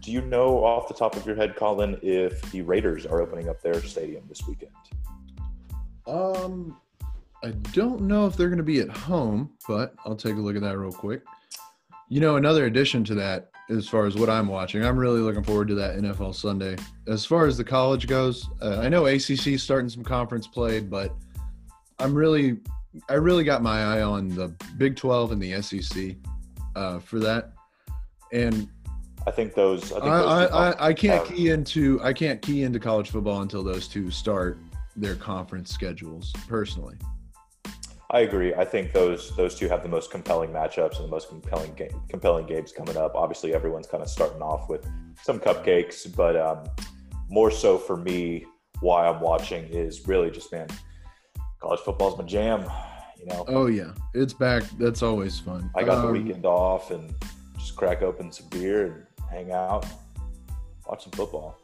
do 0.00 0.12
you 0.12 0.20
know 0.20 0.62
off 0.62 0.88
the 0.88 0.94
top 0.94 1.16
of 1.16 1.26
your 1.26 1.36
head, 1.36 1.56
Colin, 1.56 1.98
if 2.02 2.42
the 2.50 2.60
Raiders 2.62 3.06
are 3.06 3.22
opening 3.22 3.48
up 3.48 3.62
their 3.62 3.82
stadium 3.82 4.24
this 4.28 4.46
weekend? 4.46 4.72
Um, 6.08 6.76
I 7.44 7.50
don't 7.72 8.02
know 8.02 8.26
if 8.26 8.36
they're 8.36 8.48
going 8.48 8.56
to 8.58 8.64
be 8.64 8.80
at 8.80 8.88
home, 8.88 9.50
but 9.68 9.94
I'll 10.04 10.16
take 10.16 10.34
a 10.34 10.38
look 10.38 10.56
at 10.56 10.62
that 10.62 10.78
real 10.78 10.92
quick. 10.92 11.22
You 12.08 12.20
know, 12.20 12.36
another 12.36 12.64
addition 12.64 13.04
to 13.04 13.14
that, 13.16 13.50
as 13.68 13.86
far 13.86 14.06
as 14.06 14.16
what 14.16 14.30
I'm 14.30 14.48
watching, 14.48 14.82
I'm 14.84 14.98
really 14.98 15.20
looking 15.20 15.44
forward 15.44 15.68
to 15.68 15.74
that 15.74 15.96
NFL 15.96 16.34
Sunday. 16.34 16.76
As 17.06 17.26
far 17.26 17.46
as 17.46 17.58
the 17.58 17.64
college 17.64 18.06
goes, 18.06 18.48
uh, 18.62 18.78
I 18.78 18.88
know 18.88 19.06
ACC 19.06 19.58
starting 19.58 19.90
some 19.90 20.02
conference 20.02 20.46
play, 20.46 20.80
but 20.80 21.14
I'm 21.98 22.14
really, 22.14 22.58
I 23.10 23.14
really 23.14 23.44
got 23.44 23.62
my 23.62 23.98
eye 23.98 24.02
on 24.02 24.30
the 24.30 24.48
Big 24.78 24.96
12 24.96 25.32
and 25.32 25.42
the 25.42 25.60
SEC 25.60 26.16
uh, 26.74 26.98
for 26.98 27.18
that. 27.18 27.52
And 28.32 28.68
I 29.26 29.30
think 29.30 29.54
those. 29.54 29.92
I, 29.92 30.00
think 30.00 30.04
I, 30.04 30.18
those 30.18 30.50
I, 30.50 30.70
I, 30.70 30.86
I 30.88 30.92
can't 30.94 31.26
have- 31.26 31.36
key 31.36 31.50
into 31.50 32.00
I 32.02 32.14
can't 32.14 32.40
key 32.40 32.62
into 32.62 32.78
college 32.78 33.10
football 33.10 33.42
until 33.42 33.62
those 33.62 33.86
two 33.86 34.10
start 34.10 34.58
their 35.00 35.14
conference 35.14 35.72
schedules. 35.72 36.32
Personally, 36.48 36.96
I 38.10 38.20
agree. 38.20 38.54
I 38.54 38.64
think 38.64 38.92
those 38.92 39.34
those 39.36 39.54
two 39.54 39.68
have 39.68 39.82
the 39.82 39.88
most 39.88 40.10
compelling 40.10 40.50
matchups 40.50 40.96
and 40.96 41.04
the 41.04 41.10
most 41.10 41.28
compelling 41.28 41.74
game, 41.74 42.00
compelling 42.08 42.46
games 42.46 42.72
coming 42.72 42.96
up. 42.96 43.14
Obviously, 43.14 43.54
everyone's 43.54 43.86
kind 43.86 44.02
of 44.02 44.08
starting 44.08 44.42
off 44.42 44.68
with 44.68 44.86
some 45.22 45.38
cupcakes, 45.38 46.14
but 46.16 46.36
um, 46.36 46.64
more 47.28 47.50
so 47.50 47.76
for 47.76 47.96
me, 47.96 48.46
why 48.80 49.06
I'm 49.06 49.20
watching 49.20 49.64
is 49.64 50.06
really 50.08 50.30
just 50.30 50.50
man, 50.52 50.68
college 51.60 51.80
football's 51.80 52.16
my 52.18 52.24
jam. 52.24 52.64
You 53.18 53.26
know, 53.26 53.44
oh 53.48 53.66
yeah, 53.66 53.92
it's 54.14 54.32
back. 54.32 54.62
That's 54.78 55.02
always 55.02 55.38
fun. 55.40 55.70
I 55.74 55.82
got 55.82 56.00
the 56.02 56.08
Um, 56.08 56.12
weekend 56.12 56.46
off 56.46 56.90
and 56.90 57.12
just 57.58 57.76
crack 57.76 58.00
open 58.00 58.30
some 58.30 58.48
beer 58.48 58.86
and 58.86 59.28
hang 59.28 59.52
out, 59.52 59.84
watch 60.86 61.02
some 61.02 61.12
football. 61.12 61.58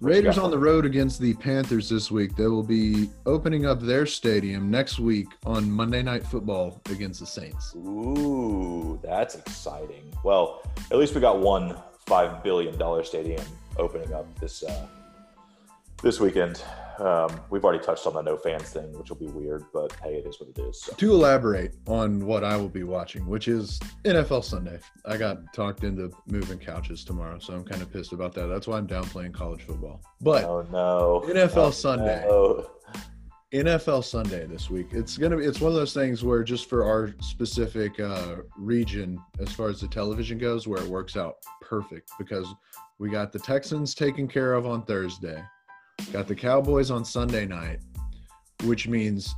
Raiders 0.00 0.38
on 0.38 0.52
the 0.52 0.58
road 0.58 0.84
against 0.84 1.20
the 1.20 1.34
Panthers 1.34 1.88
this 1.88 2.08
week. 2.08 2.36
They 2.36 2.46
will 2.46 2.62
be 2.62 3.10
opening 3.26 3.66
up 3.66 3.80
their 3.80 4.06
stadium 4.06 4.70
next 4.70 5.00
week 5.00 5.26
on 5.44 5.68
Monday 5.68 6.02
Night 6.02 6.24
Football 6.24 6.80
against 6.88 7.18
the 7.18 7.26
Saints. 7.26 7.74
Ooh, 7.74 9.00
that's 9.02 9.34
exciting. 9.34 10.12
Well, 10.22 10.62
at 10.92 10.98
least 10.98 11.14
we 11.16 11.20
got 11.20 11.40
one 11.40 11.76
five 12.06 12.44
billion 12.44 12.78
dollar 12.78 13.02
stadium 13.02 13.44
opening 13.76 14.12
up 14.12 14.26
this 14.38 14.62
uh, 14.62 14.86
this 16.02 16.20
weekend. 16.20 16.62
Um, 16.98 17.40
we've 17.50 17.64
already 17.64 17.82
touched 17.84 18.06
on 18.06 18.14
the 18.14 18.22
no 18.22 18.36
fans 18.36 18.70
thing, 18.70 18.92
which 18.98 19.08
will 19.08 19.16
be 19.16 19.26
weird, 19.28 19.64
but 19.72 19.92
hey, 20.02 20.14
it 20.14 20.26
is 20.26 20.40
what 20.40 20.48
it 20.50 20.58
is. 20.60 20.80
So. 20.82 20.94
To 20.94 21.12
elaborate 21.12 21.74
on 21.86 22.26
what 22.26 22.42
I 22.44 22.56
will 22.56 22.68
be 22.68 22.82
watching, 22.82 23.26
which 23.26 23.46
is 23.48 23.78
NFL 24.04 24.42
Sunday. 24.44 24.78
I 25.04 25.16
got 25.16 25.52
talked 25.54 25.84
into 25.84 26.10
moving 26.26 26.58
couches 26.58 27.04
tomorrow, 27.04 27.38
so 27.38 27.54
I'm 27.54 27.64
kind 27.64 27.82
of 27.82 27.92
pissed 27.92 28.12
about 28.12 28.34
that. 28.34 28.46
That's 28.48 28.66
why 28.66 28.78
I'm 28.78 28.86
downplaying 28.88 29.32
college 29.32 29.62
football. 29.62 30.00
But 30.20 30.44
Oh 30.44 30.62
no, 30.72 31.24
NFL 31.32 31.56
Oh, 31.56 31.70
Sunday. 31.70 32.24
no. 32.26 32.70
NFL 33.52 34.04
Sunday 34.04 34.46
this 34.46 34.68
week. 34.68 34.88
It's 34.90 35.16
gonna 35.16 35.36
be. 35.38 35.44
It's 35.44 35.60
one 35.60 35.70
of 35.72 35.76
those 35.76 35.94
things 35.94 36.22
where 36.22 36.42
just 36.42 36.68
for 36.68 36.84
our 36.84 37.14
specific 37.20 37.98
uh, 37.98 38.36
region, 38.58 39.18
as 39.40 39.50
far 39.52 39.68
as 39.70 39.80
the 39.80 39.88
television 39.88 40.36
goes, 40.36 40.68
where 40.68 40.82
it 40.82 40.88
works 40.88 41.16
out 41.16 41.36
perfect 41.62 42.10
because 42.18 42.46
we 42.98 43.08
got 43.08 43.32
the 43.32 43.38
Texans 43.38 43.94
taken 43.94 44.28
care 44.28 44.52
of 44.52 44.66
on 44.66 44.82
Thursday, 44.84 45.42
got 46.12 46.26
the 46.26 46.34
Cowboys 46.34 46.90
on 46.90 47.04
Sunday 47.04 47.46
night, 47.46 47.80
which 48.64 48.88
means 48.88 49.34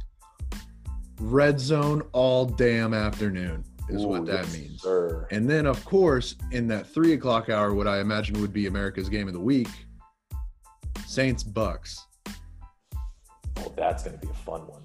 red 1.20 1.60
zone 1.60 2.02
all 2.12 2.46
damn 2.46 2.94
afternoon 2.94 3.64
is 3.88 4.04
Ooh, 4.04 4.08
what 4.08 4.26
that 4.26 4.44
yes, 4.44 4.56
means. 4.56 4.82
sir. 4.82 5.26
And 5.30 5.48
then, 5.48 5.66
of 5.66 5.84
course, 5.84 6.36
in 6.52 6.68
that 6.68 6.86
three 6.86 7.12
o'clock 7.12 7.48
hour, 7.48 7.74
what 7.74 7.86
I 7.86 8.00
imagine 8.00 8.40
would 8.40 8.52
be 8.52 8.66
America's 8.66 9.08
game 9.08 9.26
of 9.26 9.34
the 9.34 9.40
week, 9.40 9.68
Saints 11.06 11.42
Bucks. 11.42 12.06
Oh, 13.58 13.72
that's 13.76 14.04
gonna 14.04 14.16
be 14.16 14.28
a 14.28 14.34
fun 14.34 14.62
one. 14.66 14.82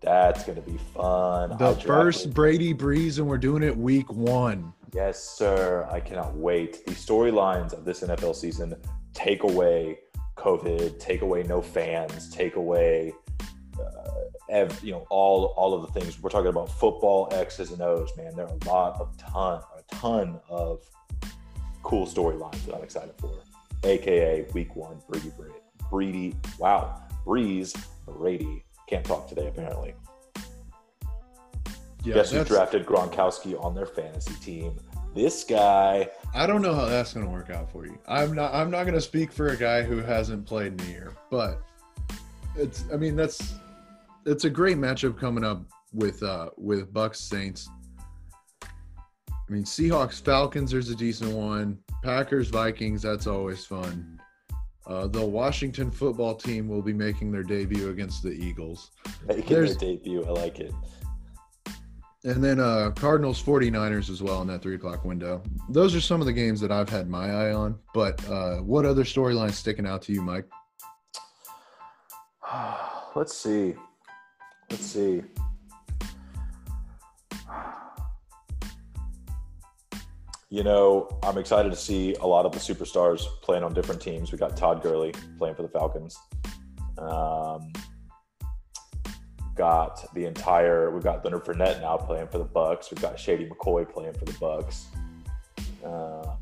That's 0.00 0.44
gonna 0.44 0.62
be 0.62 0.78
fun. 0.94 1.56
The 1.58 1.74
first 1.74 2.32
Brady 2.32 2.72
Brees, 2.72 3.18
and 3.18 3.28
we're 3.28 3.38
doing 3.38 3.62
it 3.62 3.76
week 3.76 4.10
one. 4.10 4.72
Yes, 4.94 5.22
sir. 5.22 5.86
I 5.90 6.00
cannot 6.00 6.34
wait. 6.34 6.86
The 6.86 6.92
storylines 6.92 7.72
of 7.72 7.84
this 7.84 8.00
NFL 8.00 8.34
season 8.34 8.74
take 9.12 9.42
away 9.42 9.98
COVID, 10.38 10.98
take 10.98 11.22
away 11.22 11.42
no 11.42 11.60
fans, 11.60 12.30
take 12.30 12.56
away, 12.56 13.12
uh, 13.78 14.10
ev- 14.50 14.80
you 14.82 14.92
know, 14.92 15.06
all 15.10 15.46
all 15.56 15.74
of 15.74 15.82
the 15.82 16.00
things 16.00 16.20
we're 16.22 16.30
talking 16.30 16.48
about. 16.48 16.70
Football 16.70 17.28
X's 17.32 17.70
and 17.70 17.82
O's, 17.82 18.10
man. 18.16 18.34
There 18.36 18.46
are 18.46 18.52
a 18.52 18.68
lot 18.68 19.00
of 19.00 19.16
ton, 19.16 19.60
a 19.76 19.94
ton 19.94 20.40
of 20.48 20.82
cool 21.82 22.06
storylines 22.06 22.64
that 22.66 22.74
I'm 22.74 22.82
excited 22.82 23.14
for. 23.18 23.32
AKA 23.84 24.46
Week 24.54 24.74
One, 24.74 25.00
Brady, 25.08 25.30
Brady, 25.36 25.54
Brady. 25.90 26.36
Wow, 26.58 27.02
Brees, 27.26 27.74
Brady. 28.06 28.64
Can't 28.88 29.04
talk 29.04 29.28
today 29.28 29.48
apparently. 29.48 29.94
Yeah, 32.04 32.14
Guess 32.14 32.30
who 32.30 32.44
drafted 32.44 32.86
Gronkowski 32.86 33.62
on 33.62 33.74
their 33.74 33.86
fantasy 33.86 34.34
team? 34.34 34.78
This 35.18 35.42
guy. 35.42 36.08
I 36.32 36.46
don't 36.46 36.62
know 36.62 36.72
how 36.76 36.84
that's 36.84 37.12
going 37.12 37.26
to 37.26 37.32
work 37.32 37.50
out 37.50 37.68
for 37.72 37.84
you. 37.84 37.98
I'm 38.06 38.32
not. 38.34 38.54
I'm 38.54 38.70
not 38.70 38.84
going 38.84 38.94
to 38.94 39.00
speak 39.00 39.32
for 39.32 39.48
a 39.48 39.56
guy 39.56 39.82
who 39.82 39.96
hasn't 39.96 40.46
played 40.46 40.80
in 40.80 40.86
a 40.86 40.90
year, 40.90 41.12
but 41.28 41.60
it's. 42.54 42.84
I 42.92 42.96
mean, 42.96 43.16
that's. 43.16 43.54
It's 44.26 44.44
a 44.44 44.50
great 44.50 44.76
matchup 44.76 45.18
coming 45.18 45.42
up 45.42 45.64
with 45.92 46.22
uh 46.22 46.50
with 46.56 46.92
Bucks 46.94 47.18
Saints. 47.18 47.68
I 48.62 48.68
mean, 49.48 49.64
Seahawks 49.64 50.22
Falcons. 50.22 50.70
There's 50.70 50.90
a 50.90 50.94
decent 50.94 51.32
one. 51.32 51.78
Packers 52.04 52.48
Vikings. 52.48 53.02
That's 53.02 53.26
always 53.26 53.64
fun. 53.64 54.20
Uh, 54.86 55.08
the 55.08 55.24
Washington 55.26 55.90
football 55.90 56.36
team 56.36 56.68
will 56.68 56.80
be 56.80 56.92
making 56.92 57.32
their 57.32 57.42
debut 57.42 57.90
against 57.90 58.22
the 58.22 58.30
Eagles. 58.30 58.92
making 59.26 59.46
There's- 59.46 59.76
their 59.76 59.96
debut. 59.96 60.24
I 60.24 60.30
like 60.30 60.60
it. 60.60 60.72
And 62.24 62.42
then 62.42 62.58
uh, 62.58 62.90
Cardinals 62.96 63.40
49ers 63.42 64.10
as 64.10 64.22
well 64.22 64.42
in 64.42 64.48
that 64.48 64.60
three 64.60 64.74
o'clock 64.74 65.04
window. 65.04 65.42
Those 65.68 65.94
are 65.94 66.00
some 66.00 66.20
of 66.20 66.26
the 66.26 66.32
games 66.32 66.60
that 66.60 66.72
I've 66.72 66.88
had 66.88 67.08
my 67.08 67.30
eye 67.30 67.52
on. 67.52 67.78
But 67.94 68.28
uh, 68.28 68.56
what 68.56 68.84
other 68.84 69.04
storylines 69.04 69.52
sticking 69.52 69.86
out 69.86 70.02
to 70.02 70.12
you, 70.12 70.20
Mike? 70.20 70.46
Let's 73.14 73.36
see. 73.36 73.74
Let's 74.70 74.84
see. 74.84 75.22
You 80.50 80.64
know, 80.64 81.08
I'm 81.22 81.36
excited 81.36 81.70
to 81.70 81.76
see 81.76 82.14
a 82.20 82.26
lot 82.26 82.46
of 82.46 82.52
the 82.52 82.58
superstars 82.58 83.22
playing 83.42 83.64
on 83.64 83.74
different 83.74 84.00
teams. 84.00 84.32
We 84.32 84.38
got 84.38 84.56
Todd 84.56 84.82
Gurley 84.82 85.12
playing 85.36 85.54
for 85.54 85.62
the 85.62 85.68
Falcons. 85.68 86.16
Um, 86.96 87.70
got 89.58 90.14
the 90.14 90.24
entire. 90.24 90.90
We've 90.90 91.02
got 91.02 91.24
Leonard 91.24 91.44
Fournette 91.44 91.80
now 91.80 91.96
playing 91.96 92.28
for 92.28 92.38
the 92.38 92.44
Bucks. 92.44 92.90
We've 92.90 93.02
got 93.02 93.18
Shady 93.18 93.46
McCoy 93.46 93.90
playing 93.90 94.14
for 94.14 94.24
the 94.24 94.32
Bucks. 94.34 94.86
Um, 95.84 96.38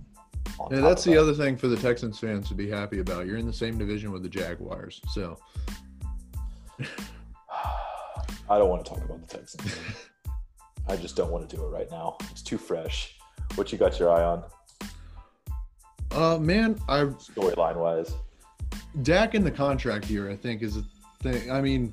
yeah, 0.70 0.80
that's 0.80 1.04
the 1.04 1.14
that, 1.14 1.20
other 1.20 1.34
thing 1.34 1.56
for 1.56 1.68
the 1.68 1.76
Texans 1.76 2.18
fans 2.18 2.48
to 2.48 2.54
be 2.54 2.70
happy 2.70 3.00
about. 3.00 3.26
You're 3.26 3.38
in 3.38 3.46
the 3.46 3.52
same 3.52 3.76
division 3.78 4.12
with 4.12 4.22
the 4.22 4.28
Jaguars, 4.28 5.00
so. 5.10 5.36
I 8.48 8.58
don't 8.58 8.68
want 8.68 8.84
to 8.84 8.88
talk 8.88 9.04
about 9.04 9.26
the 9.26 9.36
Texans. 9.36 9.76
I 10.88 10.96
just 10.96 11.16
don't 11.16 11.32
want 11.32 11.48
to 11.48 11.56
do 11.56 11.64
it 11.64 11.68
right 11.68 11.90
now. 11.90 12.16
It's 12.30 12.42
too 12.42 12.58
fresh. 12.58 13.16
What 13.56 13.72
you 13.72 13.78
got 13.78 13.98
your 13.98 14.12
eye 14.12 14.22
on? 14.22 14.44
Uh, 16.12 16.38
man, 16.38 16.78
I 16.88 17.00
storyline 17.04 17.76
wise, 17.76 18.14
Dak 19.02 19.34
in 19.34 19.44
the 19.44 19.50
contract 19.50 20.08
year, 20.08 20.30
I 20.30 20.36
think, 20.36 20.62
is 20.62 20.76
a 20.76 20.84
thing. 21.22 21.50
I 21.50 21.60
mean, 21.60 21.92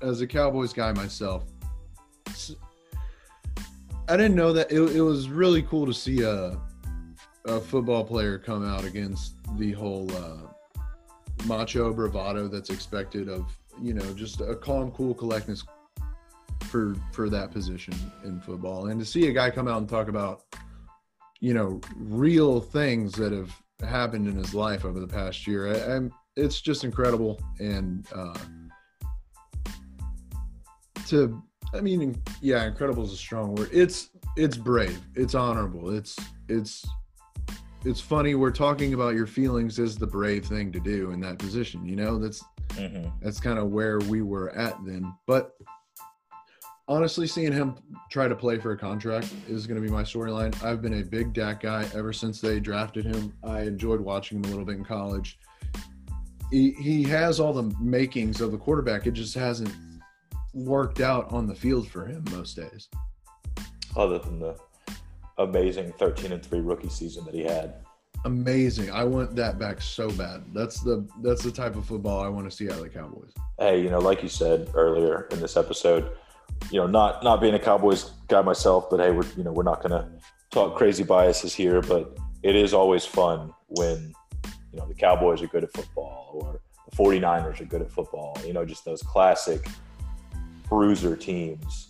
as 0.00 0.20
a 0.20 0.26
Cowboys 0.26 0.72
guy 0.72 0.92
myself, 0.92 1.44
I 4.08 4.16
didn't 4.16 4.34
know 4.34 4.52
that 4.52 4.70
it, 4.70 4.80
it 4.96 5.02
was 5.02 5.28
really 5.28 5.62
cool 5.62 5.86
to 5.86 5.94
see 5.94 6.22
a 6.22 6.58
a 7.44 7.60
football 7.60 8.04
player 8.04 8.38
come 8.38 8.66
out 8.66 8.84
against 8.84 9.34
the 9.56 9.72
whole 9.72 10.10
uh, 10.16 10.36
macho 11.46 11.92
bravado 11.94 12.46
that's 12.46 12.68
expected 12.68 13.28
of 13.28 13.46
you 13.80 13.94
know 13.94 14.12
just 14.14 14.40
a 14.40 14.54
calm, 14.54 14.90
cool 14.92 15.14
collectness 15.14 15.64
for 16.64 16.94
for 17.12 17.30
that 17.30 17.50
position 17.50 17.94
in 18.24 18.40
football, 18.40 18.88
and 18.88 19.00
to 19.00 19.06
see 19.06 19.28
a 19.28 19.32
guy 19.32 19.50
come 19.50 19.68
out 19.68 19.78
and 19.78 19.88
talk 19.88 20.08
about 20.08 20.42
you 21.40 21.54
know 21.54 21.80
real 21.96 22.60
things 22.60 23.12
that 23.12 23.32
have 23.32 23.54
happened 23.88 24.26
in 24.26 24.36
his 24.36 24.54
life 24.54 24.84
over 24.84 25.00
the 25.00 25.06
past 25.06 25.46
year, 25.46 25.68
I, 25.68 25.94
I'm 25.94 26.12
it's 26.36 26.60
just 26.60 26.84
incredible 26.84 27.40
and. 27.58 28.06
Uh, 28.14 28.38
to 31.08 31.42
I 31.74 31.80
mean, 31.80 32.20
yeah, 32.40 32.66
incredible 32.66 33.04
is 33.04 33.12
a 33.12 33.16
strong 33.16 33.54
word. 33.54 33.68
It's 33.72 34.10
it's 34.36 34.56
brave. 34.56 35.00
It's 35.14 35.34
honorable. 35.34 35.90
It's 35.90 36.16
it's 36.48 36.86
it's 37.84 38.00
funny. 38.00 38.34
We're 38.34 38.50
talking 38.50 38.94
about 38.94 39.14
your 39.14 39.26
feelings 39.26 39.78
is 39.78 39.96
the 39.96 40.06
brave 40.06 40.46
thing 40.46 40.72
to 40.72 40.80
do 40.80 41.10
in 41.10 41.20
that 41.20 41.38
position. 41.38 41.84
You 41.84 41.96
know, 41.96 42.18
that's 42.18 42.42
mm-hmm. 42.70 43.08
that's 43.20 43.40
kind 43.40 43.58
of 43.58 43.70
where 43.70 43.98
we 44.00 44.22
were 44.22 44.50
at 44.50 44.76
then. 44.84 45.12
But 45.26 45.56
honestly, 46.88 47.26
seeing 47.26 47.52
him 47.52 47.76
try 48.10 48.28
to 48.28 48.34
play 48.34 48.58
for 48.58 48.72
a 48.72 48.78
contract 48.78 49.32
is 49.46 49.66
going 49.66 49.80
to 49.80 49.86
be 49.86 49.92
my 49.92 50.02
storyline. 50.02 50.62
I've 50.64 50.80
been 50.80 51.00
a 51.00 51.04
big 51.04 51.34
Dak 51.34 51.60
guy 51.60 51.86
ever 51.94 52.12
since 52.14 52.40
they 52.40 52.60
drafted 52.60 53.04
him. 53.04 53.34
I 53.44 53.60
enjoyed 53.62 54.00
watching 54.00 54.38
him 54.38 54.44
a 54.44 54.48
little 54.48 54.64
bit 54.64 54.76
in 54.76 54.84
college. 54.84 55.38
He, 56.50 56.70
he 56.72 57.02
has 57.04 57.40
all 57.40 57.52
the 57.52 57.74
makings 57.78 58.40
of 58.40 58.54
a 58.54 58.58
quarterback. 58.58 59.06
It 59.06 59.10
just 59.10 59.34
hasn't 59.34 59.70
worked 60.64 61.00
out 61.00 61.30
on 61.32 61.46
the 61.46 61.54
field 61.54 61.88
for 61.88 62.06
him 62.06 62.24
most 62.32 62.56
days. 62.56 62.88
Other 63.96 64.18
than 64.18 64.38
the 64.38 64.56
amazing 65.38 65.92
13 65.98 66.32
and 66.32 66.44
3 66.44 66.60
rookie 66.60 66.88
season 66.88 67.24
that 67.24 67.34
he 67.34 67.42
had. 67.42 67.74
Amazing. 68.24 68.90
I 68.90 69.04
want 69.04 69.36
that 69.36 69.58
back 69.58 69.80
so 69.80 70.10
bad. 70.10 70.42
That's 70.52 70.80
the 70.80 71.06
that's 71.22 71.42
the 71.42 71.52
type 71.52 71.76
of 71.76 71.86
football 71.86 72.20
I 72.20 72.28
want 72.28 72.50
to 72.50 72.56
see 72.56 72.66
out 72.66 72.78
of 72.78 72.82
the 72.82 72.88
Cowboys. 72.88 73.32
Hey, 73.58 73.80
you 73.80 73.90
know, 73.90 74.00
like 74.00 74.22
you 74.22 74.28
said 74.28 74.70
earlier 74.74 75.28
in 75.30 75.40
this 75.40 75.56
episode, 75.56 76.10
you 76.72 76.80
know, 76.80 76.86
not 76.88 77.22
not 77.22 77.40
being 77.40 77.54
a 77.54 77.60
Cowboys 77.60 78.10
guy 78.26 78.42
myself, 78.42 78.90
but 78.90 78.98
hey, 78.98 79.12
we're 79.12 79.24
you 79.36 79.44
know, 79.44 79.52
we're 79.52 79.62
not 79.62 79.82
gonna 79.82 80.10
talk 80.50 80.76
crazy 80.76 81.04
biases 81.04 81.54
here, 81.54 81.80
but 81.80 82.18
it 82.42 82.56
is 82.56 82.74
always 82.74 83.04
fun 83.04 83.52
when, 83.68 84.12
you 84.72 84.78
know, 84.78 84.86
the 84.86 84.94
Cowboys 84.94 85.40
are 85.42 85.46
good 85.46 85.64
at 85.64 85.72
football 85.72 86.40
or 86.42 86.60
the 86.90 86.96
49ers 86.96 87.60
are 87.60 87.64
good 87.66 87.82
at 87.82 87.90
football. 87.90 88.36
You 88.44 88.52
know, 88.52 88.64
just 88.64 88.84
those 88.84 89.02
classic 89.02 89.68
bruiser 90.68 91.16
teams 91.16 91.88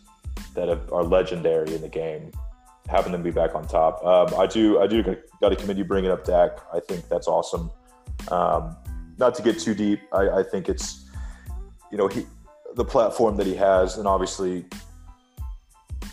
that 0.55 0.69
have, 0.69 0.93
are 0.93 1.05
legendary 1.05 1.75
in 1.75 1.81
the 1.81 1.89
game, 1.89 2.33
having 2.89 3.13
them 3.13 3.23
be 3.23 3.31
back 3.31 3.55
on 3.55 3.67
top. 3.67 4.05
Um, 4.05 4.39
I 4.39 4.47
do, 4.47 4.81
I 4.81 4.87
do 4.87 5.03
got 5.03 5.49
to 5.51 5.57
commend 5.57 5.79
you 5.79 5.85
bringing 5.85 6.11
up 6.11 6.25
Dak. 6.25 6.59
I 6.73 6.81
think 6.81 7.09
that's 7.09 7.29
awesome. 7.29 7.71
Um, 8.31 8.77
not 9.19 9.35
to 9.37 9.43
get 9.43 9.59
too 9.59 9.75
deep, 9.75 10.01
I, 10.13 10.41
I 10.41 10.43
think 10.43 10.69
it's, 10.69 11.09
you 11.91 11.99
know, 11.99 12.09
he, 12.09 12.27
the 12.75 12.85
platform 12.85 13.37
that 13.37 13.47
he 13.47 13.55
has, 13.55 13.99
and 13.99 14.07
obviously, 14.07 14.65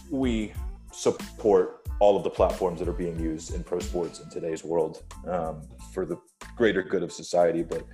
we 0.10 0.54
support 0.92 1.88
all 2.00 2.18
of 2.18 2.24
the 2.24 2.30
platforms 2.30 2.80
that 2.80 2.88
are 2.88 2.94
being 2.94 3.20
used 3.20 3.54
in 3.54 3.64
pro 3.64 3.80
sports 3.80 4.20
in 4.20 4.30
today's 4.30 4.64
world 4.64 5.04
um, 5.28 5.62
for 5.94 6.06
the 6.06 6.18
greater 6.56 6.84
good 6.84 7.04
of 7.04 7.12
society. 7.12 7.64
But 7.64 7.86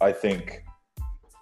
I 0.00 0.12
think 0.12 0.64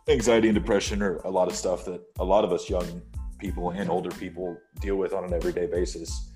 anxiety 0.08 0.48
and 0.48 0.54
depression 0.54 1.02
are 1.02 1.16
a 1.18 1.30
lot 1.30 1.48
of 1.48 1.54
stuff 1.54 1.84
that 1.84 2.00
a 2.18 2.24
lot 2.24 2.44
of 2.44 2.52
us 2.52 2.68
young 2.68 3.02
people 3.38 3.70
and 3.70 3.90
older 3.90 4.10
people 4.10 4.56
deal 4.80 4.96
with 4.96 5.12
on 5.12 5.24
an 5.24 5.32
everyday 5.32 5.66
basis. 5.66 6.30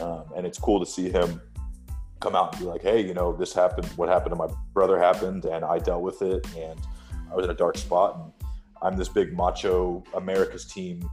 Um, 0.00 0.24
and 0.36 0.46
it's 0.46 0.58
cool 0.58 0.80
to 0.80 0.86
see 0.86 1.10
him 1.10 1.40
come 2.20 2.34
out 2.36 2.52
and 2.52 2.62
be 2.62 2.68
like, 2.68 2.82
hey, 2.82 3.04
you 3.04 3.14
know, 3.14 3.34
this 3.36 3.52
happened. 3.52 3.86
What 3.96 4.08
happened 4.08 4.32
to 4.32 4.36
my 4.36 4.48
brother 4.72 4.98
happened, 4.98 5.44
and 5.44 5.64
I 5.64 5.78
dealt 5.78 6.02
with 6.02 6.22
it, 6.22 6.46
and 6.56 6.80
I 7.30 7.34
was 7.34 7.44
in 7.44 7.50
a 7.50 7.54
dark 7.54 7.76
spot, 7.76 8.16
and 8.16 8.48
I'm 8.80 8.96
this 8.96 9.08
big 9.08 9.36
macho 9.36 10.02
America's 10.14 10.64
team 10.64 11.08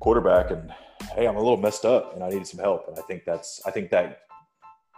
quarterback, 0.00 0.50
and 0.50 0.72
hey, 1.14 1.26
I'm 1.26 1.36
a 1.36 1.40
little 1.40 1.56
messed 1.56 1.84
up, 1.84 2.14
and 2.14 2.22
I 2.22 2.28
needed 2.28 2.46
some 2.46 2.60
help. 2.60 2.88
And 2.88 2.98
I 2.98 3.02
think 3.02 3.24
that's, 3.24 3.62
I 3.66 3.70
think 3.70 3.90
that 3.90 4.20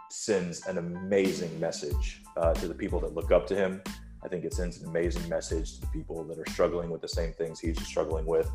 sends 0.09 0.65
an 0.65 0.79
amazing 0.79 1.57
message 1.59 2.21
uh, 2.35 2.53
to 2.55 2.67
the 2.67 2.73
people 2.73 2.99
that 3.01 3.13
look 3.13 3.31
up 3.31 3.45
to 3.47 3.55
him 3.55 3.81
I 4.23 4.27
think 4.27 4.45
it 4.45 4.53
sends 4.53 4.81
an 4.81 4.89
amazing 4.89 5.27
message 5.29 5.75
to 5.75 5.81
the 5.81 5.87
people 5.87 6.23
that 6.25 6.37
are 6.37 6.49
struggling 6.51 6.89
with 6.89 7.01
the 7.01 7.07
same 7.07 7.33
things 7.33 7.59
he's 7.59 7.81
struggling 7.85 8.25
with. 8.25 8.49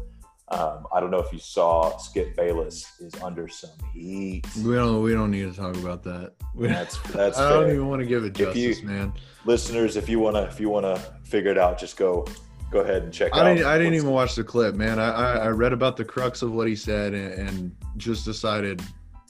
Um, 0.48 0.86
I 0.94 1.00
don't 1.00 1.10
know 1.10 1.20
if 1.20 1.32
you 1.32 1.38
saw 1.38 1.96
Skip 1.96 2.36
Bayless 2.36 3.00
is 3.00 3.14
under 3.22 3.48
some 3.48 3.70
heat. 3.94 4.42
We 4.62 4.74
don't. 4.74 5.02
We 5.02 5.12
don't 5.12 5.30
need 5.30 5.50
to 5.50 5.56
talk 5.56 5.74
about 5.76 6.02
that. 6.02 6.32
We, 6.54 6.68
that's 6.68 6.98
that's. 7.12 7.38
I 7.38 7.48
don't 7.48 7.70
even 7.70 7.88
want 7.88 8.00
to 8.00 8.06
give 8.06 8.24
it 8.24 8.34
justice, 8.34 8.80
you, 8.80 8.86
man. 8.86 9.14
Listeners, 9.46 9.96
if 9.96 10.06
you 10.06 10.18
wanna 10.18 10.42
if 10.42 10.60
you 10.60 10.68
wanna 10.68 10.98
figure 11.22 11.50
it 11.50 11.56
out, 11.56 11.78
just 11.78 11.96
go 11.96 12.26
go 12.70 12.80
ahead 12.80 13.04
and 13.04 13.12
check. 13.12 13.34
I 13.34 13.54
didn't. 13.54 13.66
I 13.66 13.78
didn't 13.78 13.94
even 13.94 14.10
watch 14.10 14.34
the 14.34 14.44
clip, 14.44 14.74
man. 14.74 14.98
I, 14.98 15.10
I, 15.10 15.36
I 15.36 15.48
read 15.48 15.72
about 15.72 15.96
the 15.96 16.04
crux 16.04 16.42
of 16.42 16.52
what 16.52 16.68
he 16.68 16.76
said 16.76 17.14
and, 17.14 17.48
and 17.48 17.76
just 17.96 18.26
decided 18.26 18.82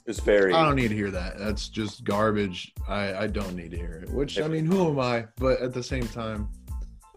it's 0.05 0.19
very. 0.19 0.53
I 0.53 0.63
don't 0.63 0.75
need 0.75 0.89
to 0.89 0.95
hear 0.95 1.11
that. 1.11 1.37
That's 1.39 1.67
just 1.67 2.03
garbage. 2.03 2.71
I 2.87 3.13
I 3.15 3.27
don't 3.27 3.55
need 3.55 3.71
to 3.71 3.77
hear 3.77 4.03
it. 4.03 4.09
Which 4.09 4.39
I 4.39 4.47
mean, 4.47 4.65
who 4.65 4.87
am 4.89 4.99
I? 4.99 5.25
But 5.37 5.61
at 5.61 5.73
the 5.73 5.83
same 5.83 6.07
time, 6.07 6.49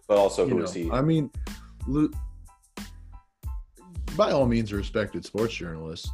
but 0.07 0.17
also 0.17 0.47
who 0.47 0.59
know, 0.59 0.63
is 0.63 0.73
he? 0.73 0.89
I 0.89 1.01
mean, 1.01 1.29
by 4.17 4.31
all 4.31 4.47
means, 4.47 4.71
a 4.71 4.75
respected 4.75 5.23
sports 5.23 5.53
journalist. 5.53 6.09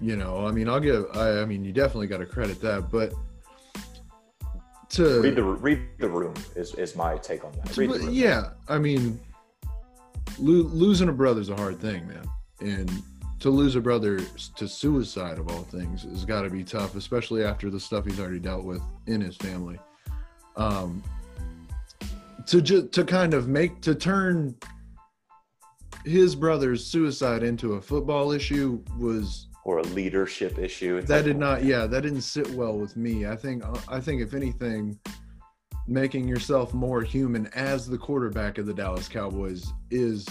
You 0.00 0.16
know, 0.16 0.46
I 0.46 0.50
mean, 0.50 0.68
I'll 0.68 0.80
give. 0.80 1.06
I, 1.14 1.40
I 1.40 1.44
mean, 1.46 1.64
you 1.64 1.72
definitely 1.72 2.08
got 2.08 2.18
to 2.18 2.26
credit 2.26 2.60
that, 2.60 2.90
but 2.90 3.14
to 4.90 5.22
read 5.22 5.36
the 5.36 5.42
read 5.42 5.80
the 5.98 6.08
room 6.08 6.34
is 6.54 6.74
is 6.74 6.94
my 6.94 7.16
take 7.16 7.44
on 7.44 7.52
that. 7.52 7.72
To, 7.72 8.10
yeah, 8.12 8.50
I 8.68 8.78
mean, 8.78 9.18
lo- 10.38 10.68
losing 10.70 11.08
a 11.08 11.12
brother's 11.12 11.48
a 11.48 11.56
hard 11.56 11.80
thing, 11.80 12.06
man, 12.06 12.28
and 12.60 12.90
to 13.44 13.50
lose 13.50 13.76
a 13.76 13.80
brother 13.80 14.20
to 14.56 14.66
suicide 14.66 15.38
of 15.38 15.50
all 15.50 15.64
things 15.64 16.04
has 16.04 16.24
got 16.24 16.40
to 16.40 16.48
be 16.48 16.64
tough, 16.64 16.96
especially 16.96 17.44
after 17.44 17.68
the 17.68 17.78
stuff 17.78 18.06
he's 18.06 18.18
already 18.18 18.38
dealt 18.38 18.64
with 18.64 18.80
in 19.06 19.20
his 19.20 19.36
family. 19.36 19.78
Um, 20.56 21.02
to 22.46 22.62
just 22.62 22.92
to 22.92 23.04
kind 23.04 23.34
of 23.34 23.46
make 23.46 23.82
to 23.82 23.94
turn 23.94 24.56
his 26.06 26.34
brother's 26.34 26.86
suicide 26.86 27.42
into 27.42 27.74
a 27.74 27.82
football 27.82 28.32
issue 28.32 28.82
was 28.98 29.48
or 29.64 29.80
a 29.80 29.82
leadership 29.82 30.58
issue. 30.58 30.96
It's 30.96 31.08
that 31.08 31.16
like, 31.16 31.24
did 31.26 31.36
not, 31.36 31.64
yeah, 31.64 31.86
that 31.86 32.00
didn't 32.00 32.22
sit 32.22 32.48
well 32.52 32.78
with 32.78 32.96
me. 32.96 33.26
I 33.26 33.36
think 33.36 33.62
I 33.90 34.00
think 34.00 34.22
if 34.22 34.32
anything, 34.32 34.98
making 35.86 36.26
yourself 36.26 36.72
more 36.72 37.02
human 37.02 37.48
as 37.48 37.86
the 37.86 37.98
quarterback 37.98 38.56
of 38.56 38.64
the 38.64 38.72
Dallas 38.72 39.06
Cowboys 39.06 39.70
is 39.90 40.26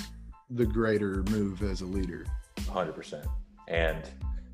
the 0.50 0.66
greater 0.66 1.22
move 1.30 1.62
as 1.62 1.82
a 1.82 1.86
leader. 1.86 2.26
100%. 2.56 3.26
And 3.68 4.10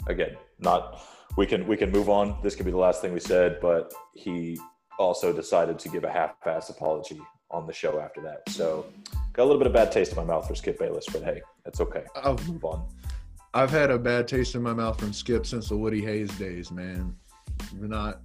again, 0.07 0.35
not 0.59 1.01
we 1.37 1.45
can 1.45 1.67
we 1.67 1.77
can 1.77 1.91
move 1.91 2.09
on. 2.09 2.37
This 2.43 2.55
could 2.55 2.65
be 2.65 2.71
the 2.71 2.77
last 2.77 3.01
thing 3.01 3.13
we 3.13 3.19
said, 3.19 3.59
but 3.61 3.93
he 4.13 4.59
also 4.97 5.31
decided 5.31 5.79
to 5.79 5.89
give 5.89 6.03
a 6.03 6.11
half-ass 6.11 6.69
apology 6.69 7.19
on 7.51 7.65
the 7.65 7.73
show 7.73 7.99
after 7.99 8.21
that. 8.21 8.47
So 8.49 8.85
got 9.33 9.43
a 9.43 9.45
little 9.45 9.57
bit 9.57 9.67
of 9.67 9.73
bad 9.73 9.91
taste 9.91 10.11
in 10.11 10.17
my 10.17 10.23
mouth 10.23 10.47
for 10.47 10.55
Skip 10.55 10.77
Bayless, 10.77 11.05
but 11.11 11.23
hey, 11.23 11.41
that's 11.63 11.79
okay. 11.79 12.03
I'll 12.15 12.37
move 12.47 12.65
on. 12.65 12.85
I've 13.53 13.71
had 13.71 13.89
a 13.89 13.97
bad 13.97 14.27
taste 14.27 14.53
in 14.53 14.61
my 14.61 14.73
mouth 14.73 14.99
from 14.99 15.13
Skip 15.13 15.45
since 15.45 15.69
the 15.69 15.77
Woody 15.77 16.01
Hayes 16.01 16.29
days, 16.37 16.71
man. 16.71 17.15
Not 17.79 18.21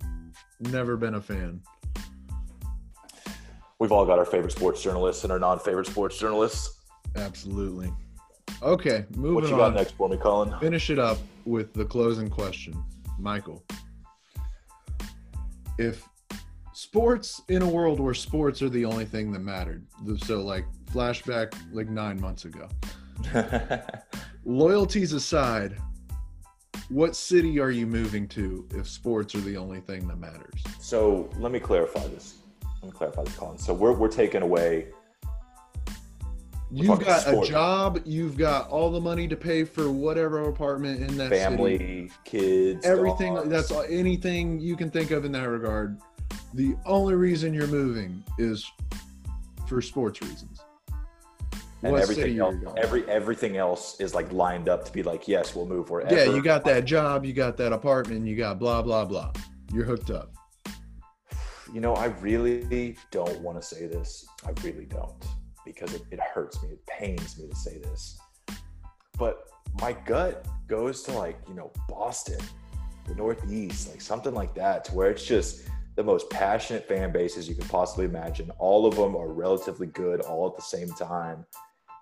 never 0.61 0.97
been 0.97 1.15
a 1.15 1.21
fan. 1.21 1.61
We've 3.79 3.93
all 3.93 4.05
got 4.05 4.19
our 4.19 4.25
favorite 4.25 4.53
sports 4.53 4.83
journalists 4.83 5.25
and 5.25 5.33
our 5.33 5.39
non-favorite 5.39 5.87
sports 5.87 6.19
journalists. 6.19 6.81
Absolutely. 7.17 7.93
Okay, 8.63 9.05
moving 9.17 9.29
on. 9.29 9.35
What 9.35 9.51
you 9.51 9.57
got 9.57 9.75
next 9.75 9.93
for 9.93 10.09
me, 10.09 10.17
Colin? 10.17 10.59
Finish 10.61 10.91
it 10.91 10.99
up 10.99 11.19
with 11.45 11.73
the 11.75 11.85
closing 11.85 12.29
question, 12.31 12.75
Michael. 13.19 13.63
if 15.79 16.09
sports 16.73 17.43
in 17.49 17.63
a 17.63 17.69
world 17.69 18.01
where 18.01 18.15
sports 18.15 18.63
are 18.63 18.69
the 18.69 18.85
only 18.85 19.05
thing 19.05 19.33
that 19.33 19.41
mattered, 19.41 19.85
so 20.19 20.41
like 20.43 20.65
flashback 20.87 21.55
like 21.73 21.89
nine 21.89 22.21
months 22.21 22.45
ago, 22.45 22.69
loyalties 24.45 25.13
aside, 25.13 25.77
what 26.89 27.17
city 27.17 27.59
are 27.61 27.71
you 27.71 27.87
moving 27.87 28.29
to 28.29 28.67
if 28.75 28.89
sports 28.89 29.35
are 29.35 29.41
the 29.41 29.57
only 29.57 29.81
thing 29.81 30.07
that 30.09 30.19
matters? 30.19 30.63
so 30.81 31.29
let 31.39 31.53
me 31.53 31.61
clarify 31.61 32.07
this. 32.09 32.37
Let 32.83 32.93
me 32.93 32.99
clarify 32.99 33.25
this, 33.25 33.37
Colin. 33.37 33.59
So 33.59 33.73
we're 33.73 33.93
we're 33.93 34.09
taking 34.09 34.43
away 34.43 34.89
You've 36.75 37.05
got 37.05 37.21
sport. 37.23 37.49
a 37.49 37.51
job, 37.51 38.01
you've 38.05 38.37
got 38.37 38.69
all 38.69 38.91
the 38.91 39.01
money 39.01 39.29
to 39.29 39.37
pay 39.37 39.65
for 39.65 39.91
whatever 39.91 40.49
apartment 40.49 41.01
in 41.09 41.17
that 41.19 41.31
family, 41.31 41.79
city. 41.79 42.11
kids, 42.25 42.85
Everything 42.85 43.35
dogs. 43.35 43.49
that's 43.49 43.71
all- 43.71 43.85
anything 43.89 44.59
you 44.61 44.77
can 44.77 44.91
think 44.91 45.11
of 45.11 45.25
in 45.25 45.33
that 45.33 45.49
regard. 45.49 45.99
The 46.55 46.75
only 46.87 47.15
reason 47.15 47.55
you're 47.55 47.67
moving 47.69 48.23
is 48.39 48.65
for 49.67 49.81
sports 49.81 50.21
reasons. 50.23 50.61
and 51.83 51.93
What 51.93 52.03
everything 52.03 52.39
else, 52.39 52.55
are 52.55 52.59
you 52.59 52.65
going? 52.65 52.79
every 52.79 53.09
everything 53.11 53.57
else 53.59 54.01
is 54.01 54.15
like 54.15 54.33
lined 54.33 54.69
up 54.71 54.85
to 54.87 54.93
be 54.93 55.03
like, 55.03 55.29
yes, 55.29 55.55
we'll 55.55 55.67
move 55.67 55.91
wherever. 55.91 56.15
yeah, 56.15 56.25
you 56.25 56.43
got 56.43 56.65
that 56.65 56.87
job, 56.87 57.25
you 57.25 57.33
got 57.35 57.57
that 57.59 57.73
apartment, 57.73 58.27
you 58.27 58.37
got 58.37 58.59
blah 58.59 58.81
blah 58.83 59.05
blah. 59.05 59.33
You're 59.73 59.85
hooked 59.85 60.11
up. 60.11 60.33
You 61.73 61.81
know, 61.81 61.95
I 61.95 62.07
really 62.21 62.97
don't 63.11 63.41
want 63.41 63.61
to 63.61 63.67
say 63.67 63.87
this. 63.89 64.25
I 64.47 64.53
really 64.63 64.85
don't 64.85 65.13
because 65.65 65.95
it, 65.95 66.03
it 66.11 66.21
hurts 66.21 66.63
me. 66.63 66.71
It 66.71 66.87
pains 66.87 67.39
me 67.39 67.49
to 67.49 67.57
say 67.57 67.79
this. 67.79 68.19
But 69.19 69.49
my 69.81 69.93
gut 69.93 70.47
goes 70.67 71.03
to 71.05 71.13
like, 71.13 71.39
you 71.49 71.55
know, 71.55 71.73
Boston, 71.89 72.39
the 73.07 73.15
Northeast, 73.15 73.91
like 73.91 74.01
something 74.01 74.35
like 74.35 74.55
that, 74.55 74.85
to 74.87 74.95
where 74.95 75.11
it's 75.11 75.25
just 75.25 75.69
the 75.97 76.03
most 76.03 76.29
passionate 76.31 76.89
fan 76.89 77.13
bases 77.13 77.49
you 77.49 77.55
can 77.55 77.69
possibly 77.69 78.05
imagine. 78.05 78.51
All 78.59 78.87
of 78.87 78.97
them 78.97 79.17
are 79.17 79.29
relatively 79.29 79.87
good 79.87 80.21
all 80.21 80.49
at 80.49 80.57
the 80.57 80.63
same 80.63 80.89
time. 80.91 81.45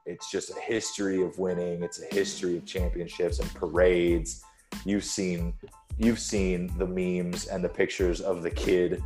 It's 0.06 0.30
just 0.30 0.50
a 0.50 0.60
history 0.60 1.22
of 1.22 1.38
winning. 1.38 1.82
It's 1.82 2.02
a 2.02 2.14
history 2.14 2.56
of 2.56 2.64
championships 2.64 3.38
and 3.38 3.54
parades. 3.54 4.42
You've 4.84 5.04
seen 5.04 5.54
you've 5.98 6.18
seen 6.18 6.72
the 6.78 6.86
memes 6.86 7.46
and 7.46 7.62
the 7.62 7.68
pictures 7.68 8.22
of 8.22 8.42
the 8.42 8.50
kid 8.50 9.02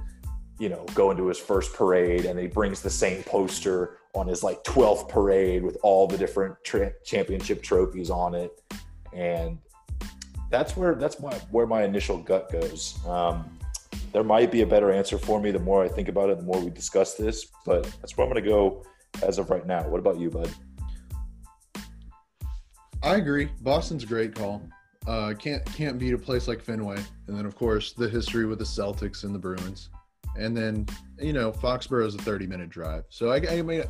you 0.59 0.69
know, 0.69 0.85
going 0.95 1.17
to 1.17 1.27
his 1.27 1.39
first 1.39 1.75
parade 1.75 2.25
and 2.25 2.39
he 2.39 2.47
brings 2.47 2.81
the 2.81 2.91
same 2.91 3.23
poster 3.25 3.99
on 4.17 4.27
his 4.27 4.43
like 4.43 4.65
12th 4.65 5.09
parade 5.09 5.63
with 5.63 5.77
all 5.83 6.07
the 6.07 6.17
different 6.17 6.57
tra- 6.65 6.93
championship 7.05 7.63
trophies 7.63 8.11
on 8.11 8.35
it. 8.35 8.63
And 9.13 9.59
that's 10.51 10.77
where 10.77 10.95
that's 10.95 11.21
my 11.21 11.35
where 11.51 11.67
my 11.67 11.85
initial 11.85 12.19
gut 12.19 12.51
goes. 12.51 12.99
Um, 13.07 13.59
there 14.13 14.25
might 14.25 14.51
be 14.51 14.63
a 14.63 14.67
better 14.67 14.91
answer 14.91 15.19
for 15.19 15.41
me 15.41 15.51
the 15.51 15.59
more 15.59 15.85
I 15.85 15.89
think 15.89 16.09
about 16.09 16.31
it, 16.31 16.39
the 16.39 16.45
more 16.45 16.61
we 16.61 16.71
discuss 16.71 17.15
this, 17.15 17.47
but 17.65 17.85
that's 18.01 18.17
where 18.17 18.27
I'm 18.27 18.33
going 18.33 18.43
to 18.43 18.49
go 18.49 18.83
as 19.23 19.39
of 19.39 19.51
right 19.51 19.67
now. 19.67 19.87
What 19.89 19.99
about 19.99 20.19
you, 20.19 20.31
bud? 20.31 20.51
I 23.03 23.17
agree. 23.17 23.51
Boston's 23.61 24.05
a 24.05 24.07
great 24.07 24.35
call. 24.35 24.63
Uh, 25.07 25.35
can't 25.39 25.65
can't 25.67 25.99
beat 25.99 26.13
a 26.13 26.19
place 26.19 26.49
like 26.49 26.61
Fenway, 26.61 26.97
and 27.27 27.37
then 27.37 27.47
of 27.47 27.55
course 27.55 27.93
the 27.93 28.09
history 28.09 28.47
with 28.47 28.59
the 28.59 28.65
Celtics 28.65 29.23
and 29.23 29.35
the 29.35 29.39
Bruins, 29.39 29.91
and 30.37 30.57
then 30.57 30.87
you 31.21 31.33
know 31.33 31.53
Foxborough 31.53 32.07
is 32.07 32.17
a 32.17 32.19
thirty 32.19 32.47
minute 32.47 32.71
drive. 32.71 33.05
So 33.09 33.31
I, 33.31 33.37
I 33.49 33.63
mean, 33.63 33.85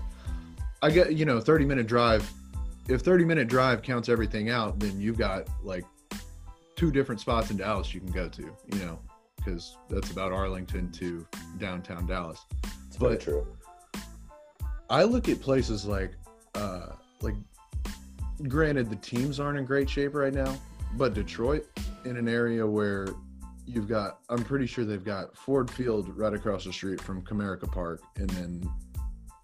I 0.87 0.91
get 0.91 1.15
you 1.15 1.25
know 1.25 1.41
thirty 1.41 1.65
minute 1.65 1.89
drive. 1.89 2.31
If 2.89 3.01
thirty 3.01 3.25
minute 3.25 3.49
drive 3.49 3.83
counts 3.83 4.09
everything 4.09 4.51
out, 4.51 4.79
then 4.79 5.01
you've 5.01 5.19
got 5.19 5.49
like 5.65 5.85
two 6.77 6.93
different 6.93 7.21
spots 7.21 7.51
in 7.51 7.57
Dallas 7.57 7.93
you 7.93 7.99
can 7.99 8.13
go 8.13 8.29
to. 8.29 8.43
You 8.43 8.79
know, 8.79 9.01
because 9.37 9.77
that's 9.91 10.13
about 10.13 10.31
Arlington 10.31 10.93
to 10.93 11.27
downtown 11.59 12.07
Dallas. 12.07 12.39
It's 12.87 12.97
But- 12.99 13.21
true. 13.21 13.45
I 14.89 15.03
look 15.03 15.29
at 15.29 15.41
places 15.41 15.85
like, 15.85 16.13
uh, 16.55 16.91
like, 17.21 17.35
granted 18.47 18.89
the 18.89 18.95
teams 18.95 19.41
aren't 19.41 19.59
in 19.59 19.65
great 19.65 19.91
shape 19.91 20.15
right 20.15 20.33
now, 20.33 20.57
but 20.97 21.13
Detroit 21.13 21.67
in 22.05 22.17
an 22.17 22.29
area 22.29 22.65
where 22.65 23.09
you've 23.67 23.89
got, 23.89 24.21
I'm 24.29 24.45
pretty 24.45 24.67
sure 24.67 24.85
they've 24.85 25.03
got 25.05 25.37
Ford 25.37 25.69
Field 25.69 26.17
right 26.17 26.33
across 26.33 26.63
the 26.63 26.73
street 26.73 27.01
from 27.01 27.23
Comerica 27.23 27.69
Park, 27.73 28.01
and 28.15 28.31
then 28.31 28.71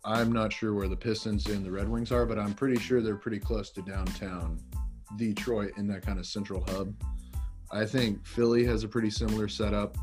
I'm 0.05 0.33
not 0.33 0.53
sure 0.53 0.75
where 0.75 0.89
the 0.89 0.97
Pistons 0.97 1.47
and 1.47 1.65
the 1.65 1.71
Red 1.71 1.89
Wings 1.89 2.11
are, 2.11 2.27
but 2.27 2.39
I'm 2.39 2.55
pretty 2.55 2.81
sure 2.81 3.01
they're 3.01 3.17
pretty 3.17 3.39
close 3.39 3.71
to 3.71 3.83
downtown 3.83 4.59
Detroit 5.17 5.73
in 5.77 5.87
that 5.89 6.03
kind 6.05 6.19
of 6.19 6.27
central 6.27 6.65
hub. 6.69 6.93
I 7.71 7.87
think 7.87 8.27
Philly 8.27 8.65
has 8.65 8.85
a 8.85 8.89
pretty 8.89 9.11
similar 9.11 9.49
setup. 9.49 9.97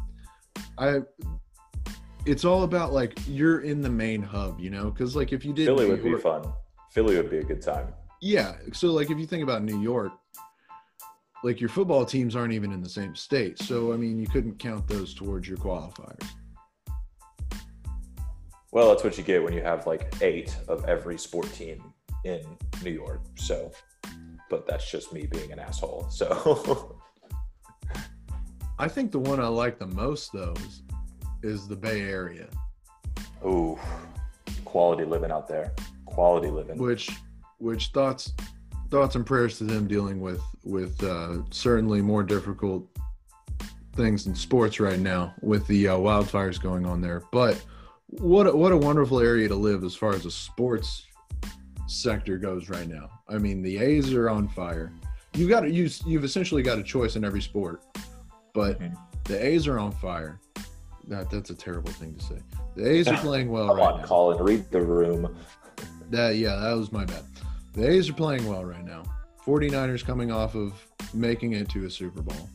I 0.78 1.02
it's 2.26 2.45
all 2.45 2.64
about 2.64 2.93
like 2.93 3.18
you're 3.28 3.62
in 3.62 3.82
the 3.82 3.89
main 3.89 4.22
hub, 4.22 4.60
you 4.60 4.70
know, 4.70 4.89
because 4.89 5.16
like 5.16 5.34
if 5.34 5.45
you 5.45 5.54
did 5.54 5.66
Philly 5.66 5.86
New 5.86 5.91
would 5.91 6.04
be 6.04 6.18
fun. 6.18 6.43
Philly 6.91 7.16
would 7.18 7.30
be 7.30 7.38
a 7.39 7.43
good 7.43 7.62
time. 7.62 7.93
yeah. 8.22 8.56
So 8.74 8.88
like 8.91 9.12
if 9.12 9.20
you 9.20 9.26
think 9.26 9.43
about 9.43 9.64
New 9.64 9.82
York, 9.82 10.12
like 11.43 11.60
your 11.60 11.70
football 11.70 12.06
teams 12.06 12.36
aren't 12.36 12.54
even 12.54 12.72
in 12.72 12.82
the 12.82 12.89
same 12.89 13.16
state. 13.16 13.60
So 13.60 13.93
I 13.93 13.97
mean, 13.97 14.18
you 14.18 14.28
couldn't 14.28 14.60
count 14.60 14.88
those 14.88 15.14
towards 15.14 15.47
your 15.47 15.58
qualifiers. 15.58 16.26
Well, 18.72 18.89
that's 18.89 19.03
what 19.03 19.17
you 19.17 19.24
get 19.24 19.43
when 19.43 19.53
you 19.53 19.61
have 19.61 19.88
like 19.88 20.13
eight 20.22 20.55
of 20.67 20.86
every 20.86 21.17
sport 21.17 21.51
team 21.53 21.93
in 22.24 22.41
New 22.84 22.91
York. 22.91 23.22
So, 23.36 23.72
but 24.49 24.67
that's 24.67 24.89
just 24.89 25.11
me 25.11 25.26
being 25.26 25.51
an 25.51 25.59
asshole. 25.59 26.07
So, 26.09 26.97
I 28.80 28.88
think 28.88 29.11
the 29.11 29.20
one 29.20 29.39
I 29.39 29.47
like 29.47 29.80
the 29.80 29.88
most 29.88 30.32
though 30.32 30.53
is, 30.57 30.84
is 31.41 31.67
the 31.67 31.76
Bay 31.76 32.01
Area, 32.01 32.47
ooh, 33.45 33.78
quality 34.65 35.03
living 35.03 35.32
out 35.32 35.47
there. 35.47 35.74
Quality 36.05 36.49
living. 36.49 36.78
which 36.78 37.09
which 37.57 37.88
thoughts 37.88 38.34
thoughts 38.89 39.15
and 39.15 39.26
prayers 39.26 39.57
to 39.57 39.63
them 39.63 39.88
dealing 39.88 40.22
with 40.22 40.41
with 40.63 41.01
uh, 41.03 41.38
certainly 41.51 42.01
more 42.01 42.24
difficult 42.24 42.88
things 43.95 44.28
in 44.28 44.36
sports 44.36 44.80
right 44.80 44.99
now 44.99 45.34
with 45.41 45.65
the 45.67 45.88
uh, 45.88 45.97
wildfires 45.97 46.61
going 46.61 46.86
on 46.86 47.01
there. 47.01 47.24
But 47.32 47.61
what 48.12 48.47
a, 48.47 48.55
what 48.55 48.72
a 48.72 48.78
wonderful 48.78 49.20
area 49.20 49.47
to 49.47 49.55
live 49.55 49.84
as 49.84 49.95
far 49.95 50.14
as 50.14 50.24
the 50.24 50.32
sports 50.32 51.05
sector 51.88 52.38
goes 52.38 52.70
right 52.70 52.88
now. 52.88 53.10
I 53.28 53.38
mean, 53.38 53.62
the 53.62 53.78
A's 53.78 54.14
are 54.14 54.30
on 54.30 54.47
fire. 54.47 54.91
You 55.34 55.47
got 55.47 55.62
to 55.62 55.70
use 55.70 56.01
you've 56.05 56.24
essentially 56.24 56.64
got 56.64 56.80
a 56.80 56.84
choice 56.84 57.16
in 57.16 57.24
every 57.24 57.41
sport, 57.41 57.84
but 58.53 58.80
the 59.26 59.43
A's 59.43 59.68
are 59.68 59.78
on 59.80 59.91
fire. 59.91 60.39
That 61.07 61.30
that's 61.30 61.49
a 61.49 61.55
terrible 61.55 61.91
thing 61.91 62.16
to 62.16 62.24
say. 62.24 62.39
The 62.76 62.89
A's 62.89 63.07
are 63.07 63.18
playing 63.22 63.49
well 63.49 63.68
Come 63.68 63.78
right 63.78 63.93
on, 63.93 64.01
now. 64.01 64.07
Colin, 64.07 64.43
read 64.43 64.70
the 64.72 64.82
room. 64.82 65.36
That 66.10 66.38
yeah, 66.38 66.55
that 66.55 66.73
was 66.76 66.91
my 66.91 67.06
bad. 67.06 67.23
The 67.73 67.88
A's 67.88 68.10
are 68.10 68.14
playing 68.14 68.48
well 68.48 68.65
right 68.65 68.84
now. 68.84 69.03
49ers 69.45 70.03
coming 70.03 70.31
off 70.31 70.56
of 70.56 70.73
making 71.14 71.53
it 71.53 71.69
to 71.69 71.86
a 71.86 71.90
Super 71.90 72.23
Bowl. 72.23 72.49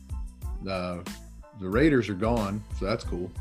Uh, 0.69 0.97
the 1.61 1.69
Raiders 1.69 2.09
are 2.09 2.15
gone, 2.15 2.61
so 2.77 2.85
that's 2.85 3.05
cool. 3.05 3.31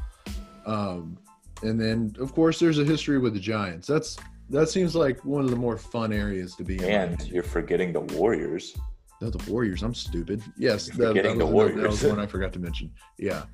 Um, 0.66 1.18
and 1.62 1.80
then 1.80 2.14
of 2.18 2.34
course 2.34 2.58
there's 2.58 2.78
a 2.78 2.84
history 2.84 3.18
with 3.18 3.34
the 3.34 3.40
Giants. 3.40 3.86
That's 3.86 4.16
that 4.50 4.68
seems 4.68 4.94
like 4.94 5.24
one 5.24 5.44
of 5.44 5.50
the 5.50 5.56
more 5.56 5.78
fun 5.78 6.12
areas 6.12 6.54
to 6.56 6.64
be 6.64 6.76
in. 6.76 6.84
And 6.84 7.26
you're 7.28 7.42
forgetting 7.42 7.92
the 7.92 8.00
Warriors. 8.00 8.76
No, 9.20 9.30
the 9.30 9.50
Warriors. 9.50 9.82
I'm 9.82 9.94
stupid. 9.94 10.42
Yes, 10.58 10.88
You're 10.88 10.96
that, 10.96 11.14
that, 11.14 11.20
forgetting 11.22 11.38
was 11.38 11.38
the 11.38 11.44
another- 11.46 11.68
that 11.68 11.74
Warriors. 11.76 12.02
was 12.02 12.10
one 12.10 12.20
I 12.20 12.26
forgot 12.26 12.52
to 12.54 12.58
mention. 12.58 12.90
Yeah, 13.18 13.44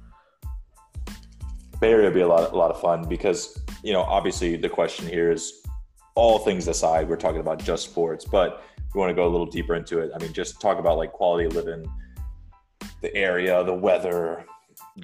Bay 1.80 1.92
Area 1.92 2.06
would 2.06 2.14
be 2.14 2.20
a 2.20 2.28
lot, 2.28 2.52
a 2.52 2.56
lot 2.56 2.70
of 2.70 2.80
fun 2.80 3.08
because 3.08 3.58
you 3.82 3.92
know, 3.92 4.02
obviously, 4.02 4.56
the 4.56 4.68
question 4.68 5.06
here 5.06 5.30
is 5.30 5.62
all 6.14 6.38
things 6.40 6.68
aside, 6.68 7.08
we're 7.08 7.16
talking 7.16 7.40
about 7.40 7.62
just 7.62 7.84
sports, 7.84 8.24
but 8.24 8.62
if 8.76 8.94
you 8.94 9.00
want 9.00 9.10
to 9.10 9.14
go 9.14 9.26
a 9.26 9.30
little 9.30 9.46
deeper 9.46 9.74
into 9.76 10.00
it, 10.00 10.10
I 10.14 10.18
mean, 10.18 10.32
just 10.32 10.60
talk 10.60 10.78
about 10.78 10.98
like 10.98 11.12
quality 11.12 11.46
of 11.46 11.54
living, 11.54 11.86
the 13.00 13.14
area, 13.14 13.62
the 13.64 13.72
weather. 13.72 14.44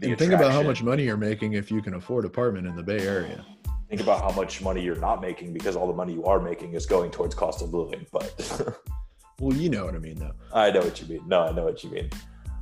And 0.03 0.19
think 0.19 0.33
about 0.33 0.53
how 0.53 0.63
much 0.63 0.83
money 0.83 1.05
you're 1.05 1.17
making 1.17 1.55
if 1.55 1.71
you 1.71 1.81
can 1.83 1.95
afford 1.95 2.25
apartment 2.25 2.67
in 2.67 2.77
the 2.77 2.83
Bay 2.83 3.07
Area. 3.07 3.45
Think 3.89 4.01
about 4.01 4.21
how 4.21 4.33
much 4.33 4.61
money 4.61 4.83
you're 4.83 4.97
not 4.97 5.21
making 5.21 5.53
because 5.53 5.77
all 5.77 5.87
the 5.87 5.95
money 5.95 6.13
you 6.13 6.25
are 6.25 6.41
making 6.41 6.75
is 6.75 6.87
going 6.87 7.11
towards 7.11 7.35
cost 7.35 7.63
of 7.63 7.73
living. 7.73 8.05
But 8.11 8.79
Well, 9.41 9.55
you 9.55 9.69
know 9.69 9.85
what 9.85 9.95
I 9.95 9.99
mean, 9.99 10.17
though. 10.17 10.33
I 10.53 10.71
know 10.71 10.81
what 10.81 11.01
you 11.01 11.07
mean. 11.09 11.29
No, 11.29 11.43
I 11.43 11.53
know 11.53 11.65
what 11.65 11.85
you 11.85 11.91
mean. 11.91 12.11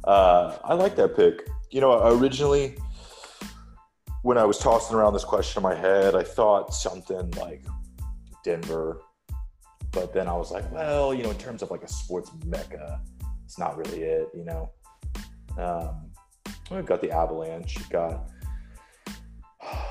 Uh, 0.05 0.57
I 0.65 0.75
like 0.75 0.97
that 0.97 1.15
pick. 1.17 1.49
You 1.71 1.81
know, 1.81 2.19
originally 2.19 2.77
when 4.23 4.39
I 4.39 4.45
was 4.45 4.59
tossing 4.59 4.97
around 4.97 5.13
this 5.13 5.25
question 5.25 5.61
in 5.61 5.63
my 5.63 5.75
head, 5.75 6.17
I 6.17 6.23
thought 6.23 6.75
something 6.75 7.31
like 7.33 7.65
Denver, 8.43 9.01
but 9.93 10.13
then 10.13 10.27
I 10.27 10.33
was 10.33 10.51
like, 10.51 10.71
well, 10.73 11.15
you 11.15 11.23
know, 11.23 11.31
in 11.31 11.39
terms 11.39 11.63
of 11.63 11.71
like 11.71 11.83
a 11.83 11.89
sports 11.89 12.31
mecca, 12.45 13.01
it's 13.45 13.59
not 13.59 13.77
really 13.77 14.03
it. 14.03 14.29
You 14.35 14.45
know, 14.45 14.71
um, 15.59 16.11
we've 16.71 16.87
got 16.87 17.01
the 17.01 17.11
Avalanche, 17.11 17.77
you've 17.77 17.91
got 17.91 18.31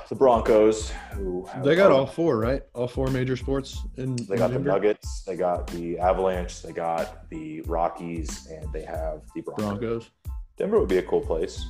the 0.09 0.15
Broncos, 0.15 0.91
who 1.11 1.47
They 1.63 1.75
got 1.75 1.91
all 1.91 2.05
four, 2.05 2.37
right? 2.37 2.61
All 2.73 2.87
four 2.87 3.07
major 3.07 3.35
sports 3.35 3.79
in. 3.97 4.15
They 4.15 4.33
in 4.33 4.39
got 4.39 4.51
the 4.51 4.59
Nuggets, 4.59 5.23
they 5.23 5.35
got 5.35 5.67
the 5.67 5.97
Avalanche, 5.99 6.61
they 6.61 6.71
got 6.71 7.29
the 7.29 7.61
Rockies, 7.61 8.47
and 8.47 8.71
they 8.71 8.83
have 8.83 9.21
the 9.33 9.41
Broncos. 9.41 9.65
Broncos. 9.79 10.09
Denver 10.57 10.79
would 10.79 10.89
be 10.89 10.99
a 10.99 11.03
cool 11.03 11.21
place. 11.21 11.65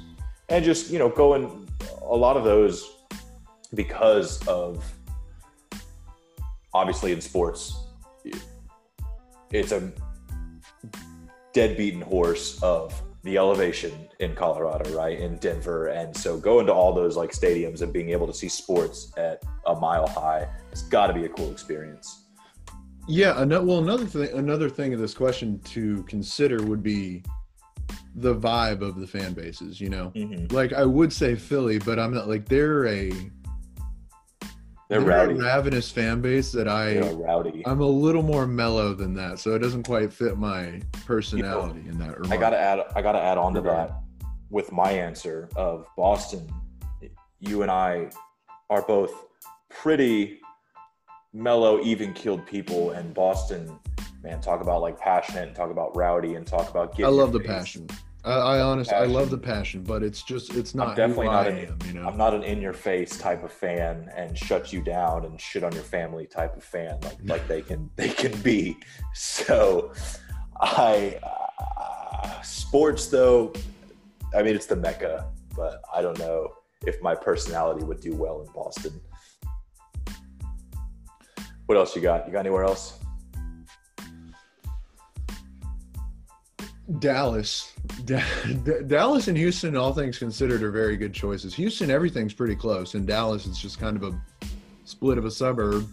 and 0.49 0.63
just 0.63 0.91
you 0.91 0.99
know 0.99 1.09
going 1.09 1.67
a 2.01 2.15
lot 2.15 2.35
of 2.35 2.43
those 2.43 2.97
because 3.73 4.45
of 4.47 4.83
obviously 6.73 7.11
in 7.11 7.21
sports 7.21 7.75
it's 9.51 9.71
a 9.71 9.91
dead 11.53 11.77
beaten 11.77 12.01
horse 12.01 12.61
of 12.61 12.99
the 13.23 13.37
elevation 13.37 14.09
in 14.19 14.35
Colorado, 14.35 14.95
right? 14.95 15.17
In 15.17 15.37
Denver. 15.37 15.87
And 15.87 16.15
so 16.15 16.37
going 16.37 16.65
to 16.67 16.73
all 16.73 16.93
those 16.93 17.15
like 17.15 17.31
stadiums 17.31 17.81
and 17.81 17.91
being 17.91 18.09
able 18.09 18.27
to 18.27 18.33
see 18.33 18.49
sports 18.49 19.13
at 19.17 19.41
a 19.65 19.75
mile 19.75 20.07
high, 20.07 20.47
it's 20.71 20.83
got 20.83 21.07
to 21.07 21.13
be 21.13 21.25
a 21.25 21.29
cool 21.29 21.51
experience. 21.51 22.25
Yeah. 23.07 23.41
Another, 23.41 23.65
well, 23.65 23.79
another 23.79 24.05
thing, 24.05 24.37
another 24.37 24.69
thing 24.69 24.93
of 24.93 24.99
this 24.99 25.13
question 25.13 25.59
to 25.59 26.03
consider 26.03 26.61
would 26.63 26.83
be 26.83 27.23
the 28.15 28.35
vibe 28.35 28.81
of 28.81 28.99
the 28.99 29.07
fan 29.07 29.33
bases, 29.33 29.81
you 29.81 29.89
know, 29.89 30.11
mm-hmm. 30.15 30.53
like 30.53 30.73
I 30.73 30.85
would 30.85 31.11
say 31.11 31.35
Philly, 31.35 31.79
but 31.79 31.97
I'm 31.97 32.13
not 32.13 32.27
like 32.27 32.47
they're 32.47 32.85
a, 32.87 33.11
they're, 34.93 35.01
they're 35.01 35.27
rowdy. 35.27 35.39
a 35.39 35.43
ravenous 35.43 35.91
fan 35.91 36.21
base 36.21 36.51
that 36.51 36.67
I 36.67 36.99
rowdy. 36.99 37.63
I'm 37.65 37.81
a 37.81 37.87
little 37.87 38.23
more 38.23 38.45
mellow 38.45 38.93
than 38.93 39.13
that, 39.15 39.39
so 39.39 39.55
it 39.55 39.59
doesn't 39.59 39.83
quite 39.83 40.13
fit 40.13 40.37
my 40.37 40.81
personality 41.05 41.79
you 41.79 41.85
know, 41.85 41.91
in 41.91 41.97
that. 41.99 42.19
Remark. 42.19 42.31
I 42.31 42.37
gotta 42.37 42.59
add. 42.59 42.79
I 42.95 43.01
gotta 43.01 43.21
add 43.21 43.37
on 43.37 43.53
to 43.55 43.61
that 43.61 43.99
with 44.49 44.71
my 44.71 44.91
answer 44.91 45.49
of 45.55 45.87
Boston. 45.97 46.47
You 47.39 47.61
and 47.63 47.71
I 47.71 48.09
are 48.69 48.83
both 48.83 49.11
pretty 49.69 50.39
mellow, 51.33 51.81
even-keeled 51.81 52.45
people, 52.45 52.91
and 52.91 53.13
Boston, 53.13 53.79
man, 54.21 54.39
talk 54.39 54.61
about 54.61 54.81
like 54.81 54.99
passionate, 54.99 55.47
and 55.47 55.55
talk 55.55 55.71
about 55.71 55.95
rowdy, 55.95 56.35
and 56.35 56.45
talk 56.45 56.69
about. 56.69 56.99
I 57.01 57.07
love 57.07 57.33
the 57.33 57.39
face. 57.39 57.47
passion. 57.47 57.87
I, 58.25 58.31
I 58.31 58.61
honestly, 58.61 58.95
I 58.95 59.05
love 59.05 59.29
the 59.29 59.37
passion, 59.37 59.83
but 59.83 60.01
it's 60.01 60.21
just, 60.21 60.55
it's 60.55 60.73
not. 60.73 60.89
I'm 60.89 60.95
definitely 60.95 61.27
not 61.27 61.47
an, 61.47 61.57
am, 61.57 61.77
you 61.85 61.93
know? 61.93 62.07
I'm 62.07 62.17
not 62.17 62.33
an 62.33 62.43
in-your-face 62.43 63.17
type 63.17 63.43
of 63.43 63.51
fan 63.51 64.09
and 64.15 64.37
shut 64.37 64.71
you 64.71 64.81
down 64.81 65.25
and 65.25 65.39
shit 65.39 65.63
on 65.63 65.73
your 65.73 65.83
family 65.83 66.25
type 66.25 66.55
of 66.55 66.63
fan, 66.63 66.99
like 67.01 67.17
like 67.23 67.47
they 67.47 67.61
can 67.61 67.89
they 67.97 68.09
can 68.09 68.39
be. 68.41 68.77
So, 69.13 69.91
I 70.61 71.19
uh, 71.21 72.41
sports 72.41 73.07
though, 73.07 73.51
I 74.33 74.41
mean 74.41 74.55
it's 74.55 74.67
the 74.67 74.77
mecca, 74.77 75.29
but 75.55 75.81
I 75.93 76.01
don't 76.01 76.17
know 76.17 76.53
if 76.85 77.01
my 77.01 77.15
personality 77.15 77.83
would 77.83 77.99
do 77.99 78.15
well 78.15 78.41
in 78.41 78.53
Boston. 78.53 79.01
What 81.65 81.77
else 81.77 81.95
you 81.95 82.01
got? 82.01 82.25
You 82.25 82.33
got 82.33 82.41
anywhere 82.41 82.63
else? 82.63 82.99
Dallas. 86.99 87.73
D- 88.05 88.19
Dallas 88.87 89.27
and 89.27 89.37
Houston, 89.37 89.75
all 89.75 89.93
things 89.93 90.17
considered, 90.17 90.63
are 90.63 90.71
very 90.71 90.97
good 90.97 91.13
choices. 91.13 91.53
Houston, 91.55 91.89
everything's 91.89 92.33
pretty 92.33 92.55
close. 92.55 92.93
and 92.93 93.07
Dallas, 93.07 93.45
it's 93.45 93.61
just 93.61 93.79
kind 93.79 93.95
of 93.95 94.03
a 94.03 94.19
split 94.85 95.17
of 95.17 95.25
a 95.25 95.31
suburb. 95.31 95.87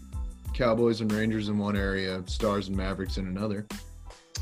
Cowboys 0.53 1.01
and 1.01 1.11
Rangers 1.13 1.49
in 1.49 1.59
one 1.59 1.77
area, 1.77 2.23
Stars 2.27 2.69
and 2.69 2.77
Mavericks 2.77 3.17
in 3.17 3.27
another. 3.27 3.67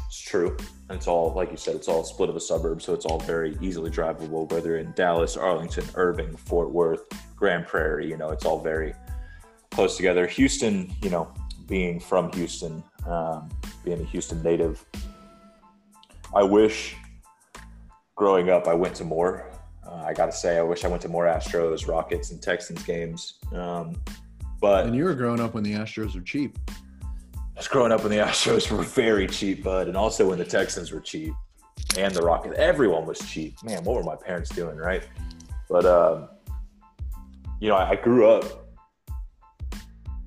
It's 0.07 0.21
true. 0.21 0.57
And 0.89 0.97
it's 0.97 1.07
all, 1.07 1.33
like 1.35 1.51
you 1.51 1.57
said, 1.59 1.77
it's 1.77 1.87
all 1.87 2.03
split 2.03 2.31
of 2.31 2.37
a 2.37 2.41
suburb, 2.41 2.81
so 2.81 2.95
it's 2.95 3.05
all 3.05 3.21
very 3.21 3.59
easily 3.61 3.91
drivable, 3.91 4.51
whether 4.51 4.79
in 4.79 4.93
Dallas, 4.93 5.37
Arlington, 5.37 5.85
Irving, 5.95 6.35
Fort 6.35 6.71
Worth, 6.71 7.05
Grand 7.37 7.67
Prairie, 7.67 8.09
you 8.09 8.17
know, 8.17 8.31
it's 8.31 8.47
all 8.47 8.61
very 8.61 8.95
close 9.71 9.97
together. 9.97 10.27
Houston, 10.27 10.93
you 11.03 11.11
know, 11.11 11.33
being 11.67 12.01
from 12.01 12.33
Houston, 12.33 12.83
um, 13.07 13.51
being 13.85 14.01
a 14.01 14.05
Houston 14.05 14.43
native, 14.43 14.85
I 16.35 16.43
wish 16.43 16.97
growing 18.15 18.51
up 18.51 18.67
I 18.67 18.75
went 18.75 18.95
to 18.97 19.05
more. 19.05 19.51
Uh, 19.87 20.05
I 20.07 20.13
got 20.13 20.27
to 20.27 20.33
say, 20.33 20.59
I 20.59 20.63
wish 20.63 20.85
I 20.85 20.89
went 20.89 21.03
to 21.03 21.09
more 21.09 21.25
Astros, 21.25 21.89
Rockets, 21.89 22.31
and 22.31 22.43
Texans 22.43 22.83
games. 22.83 23.35
Um, 23.53 23.97
but 24.61 24.87
and 24.87 24.95
you 24.95 25.05
were 25.05 25.15
growing 25.15 25.41
up 25.41 25.55
when 25.55 25.63
the 25.63 25.73
Astros 25.73 26.15
were 26.15 26.21
cheap. 26.21 26.59
I 26.69 27.41
was 27.57 27.69
growing 27.69 27.93
up 27.93 28.03
when 28.03 28.11
the 28.11 28.19
Astros 28.25 28.71
were 28.71 28.83
very 28.83 29.27
cheap, 29.27 29.63
bud, 29.63 29.89
and 29.89 29.97
also 29.97 30.29
when 30.29 30.39
the 30.39 30.45
Texans 30.45 30.93
were 30.93 31.01
cheap, 31.01 31.33
and 31.97 32.15
the 32.15 32.23
Rockets. 32.23 32.57
Everyone 32.59 33.07
was 33.07 33.19
cheap. 33.21 33.55
Man, 33.63 33.83
what 33.85 33.97
were 33.97 34.03
my 34.03 34.17
parents 34.17 34.51
doing, 34.51 34.77
right? 34.77 35.07
But 35.71 35.87
um, 35.87 36.29
you 37.61 37.69
know, 37.69 37.77
I, 37.77 37.91
I, 37.91 37.97
grew 37.97 38.29
up 38.29 38.67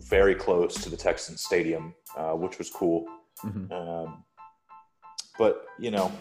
very 0.02 0.36
close 0.36 0.76
to 0.76 0.90
the 0.90 0.98
Texans 0.98 1.44
stadium, 1.44 1.94
uh, 2.18 2.32
which 2.32 2.58
was 2.58 2.70
cool. 2.70 3.06
Mm-hmm. 3.44 3.72
Um, 3.72 4.24
but 5.42 5.66
you 5.80 5.90
know, 5.90 6.12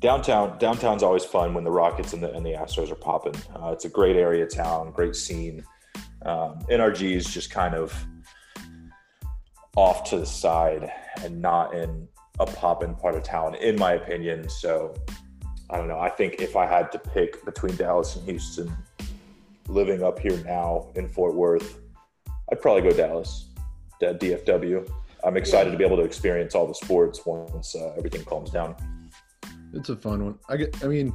downtown 0.00 0.58
downtown's 0.58 1.02
always 1.02 1.24
fun 1.24 1.54
when 1.54 1.64
the 1.64 1.70
Rockets 1.70 2.12
and 2.12 2.22
the 2.22 2.30
and 2.34 2.44
the 2.44 2.50
Astros 2.50 2.92
are 2.92 2.96
popping. 2.96 3.34
Uh, 3.54 3.70
it's 3.70 3.86
a 3.86 3.88
great 3.88 4.14
area 4.14 4.46
town, 4.46 4.92
great 4.92 5.16
scene. 5.16 5.64
Um, 6.26 6.58
NRG 6.70 7.16
is 7.16 7.24
just 7.24 7.50
kind 7.50 7.74
of 7.74 7.94
off 9.74 10.04
to 10.10 10.18
the 10.18 10.26
side 10.26 10.92
and 11.22 11.40
not 11.40 11.74
in 11.74 12.06
a 12.38 12.44
popping 12.44 12.94
part 12.94 13.14
of 13.14 13.22
town, 13.22 13.54
in 13.54 13.78
my 13.78 13.92
opinion. 13.92 14.50
So 14.50 14.94
I 15.70 15.78
don't 15.78 15.88
know. 15.88 15.98
I 15.98 16.10
think 16.10 16.42
if 16.42 16.56
I 16.56 16.66
had 16.66 16.92
to 16.92 16.98
pick 16.98 17.42
between 17.46 17.74
Dallas 17.76 18.16
and 18.16 18.24
Houston, 18.26 18.70
living 19.66 20.02
up 20.02 20.18
here 20.18 20.36
now 20.44 20.88
in 20.94 21.08
Fort 21.08 21.34
Worth, 21.34 21.78
I'd 22.52 22.60
probably 22.60 22.82
go 22.82 22.94
Dallas, 22.94 23.48
DFW. 24.02 24.86
I'm 25.26 25.36
excited 25.36 25.72
to 25.72 25.76
be 25.76 25.84
able 25.84 25.96
to 25.96 26.04
experience 26.04 26.54
all 26.54 26.68
the 26.68 26.74
sports 26.74 27.26
once 27.26 27.74
uh, 27.74 27.92
everything 27.98 28.24
calms 28.24 28.50
down. 28.50 28.76
It's 29.74 29.88
a 29.88 29.96
fun 29.96 30.24
one. 30.24 30.38
I 30.48 30.56
get. 30.56 30.84
I 30.84 30.86
mean, 30.86 31.12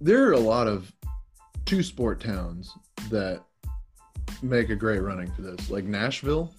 there 0.00 0.28
are 0.28 0.32
a 0.32 0.40
lot 0.40 0.66
of 0.66 0.92
two 1.66 1.84
sport 1.84 2.20
towns 2.20 2.76
that 3.10 3.44
make 4.42 4.70
a 4.70 4.74
great 4.74 4.98
running 4.98 5.30
for 5.30 5.42
this, 5.42 5.70
like 5.70 5.84
Nashville. 5.84 6.52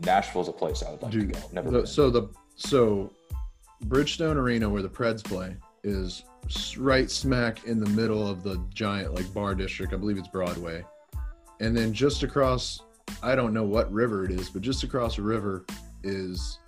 Nashville's 0.00 0.48
a 0.48 0.52
place 0.52 0.82
I 0.82 0.90
would 0.90 1.02
like 1.02 1.12
Dude, 1.12 1.34
to 1.34 1.40
go. 1.40 1.48
Never 1.52 1.70
the, 1.70 1.86
so 1.86 2.10
the 2.10 2.30
so 2.56 3.12
Bridgestone 3.86 4.34
Arena 4.34 4.68
where 4.68 4.82
the 4.82 4.88
Preds 4.88 5.22
play 5.22 5.54
is 5.84 6.24
right 6.76 7.08
smack 7.08 7.64
in 7.64 7.78
the 7.78 7.90
middle 7.90 8.26
of 8.26 8.42
the 8.42 8.60
giant 8.74 9.14
like 9.14 9.32
bar 9.32 9.54
district. 9.54 9.92
I 9.92 9.96
believe 9.96 10.18
it's 10.18 10.26
Broadway 10.26 10.84
and 11.62 11.74
then 11.74 11.92
just 11.92 12.22
across 12.22 12.82
i 13.22 13.34
don't 13.34 13.54
know 13.54 13.64
what 13.64 13.90
river 13.90 14.24
it 14.24 14.30
is 14.30 14.50
but 14.50 14.60
just 14.60 14.82
across 14.82 15.16
the 15.16 15.22
river 15.22 15.64
is 16.04 16.58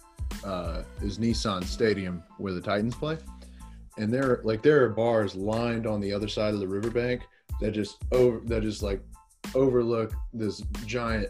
uh 0.44 0.82
is 1.02 1.18
nissan 1.18 1.62
stadium 1.64 2.22
where 2.38 2.52
the 2.52 2.60
titans 2.60 2.94
play. 2.94 3.16
And 3.96 4.12
there 4.12 4.40
like 4.42 4.62
there 4.62 4.84
are 4.84 4.88
bars 4.88 5.34
lined 5.34 5.86
on 5.86 6.00
the 6.00 6.12
other 6.12 6.28
side 6.28 6.54
of 6.54 6.60
the 6.60 6.66
riverbank 6.66 7.22
that 7.60 7.72
just 7.72 7.98
over 8.12 8.40
that 8.46 8.62
just 8.62 8.82
like 8.82 9.00
overlook 9.54 10.12
this 10.32 10.62
giant 10.86 11.28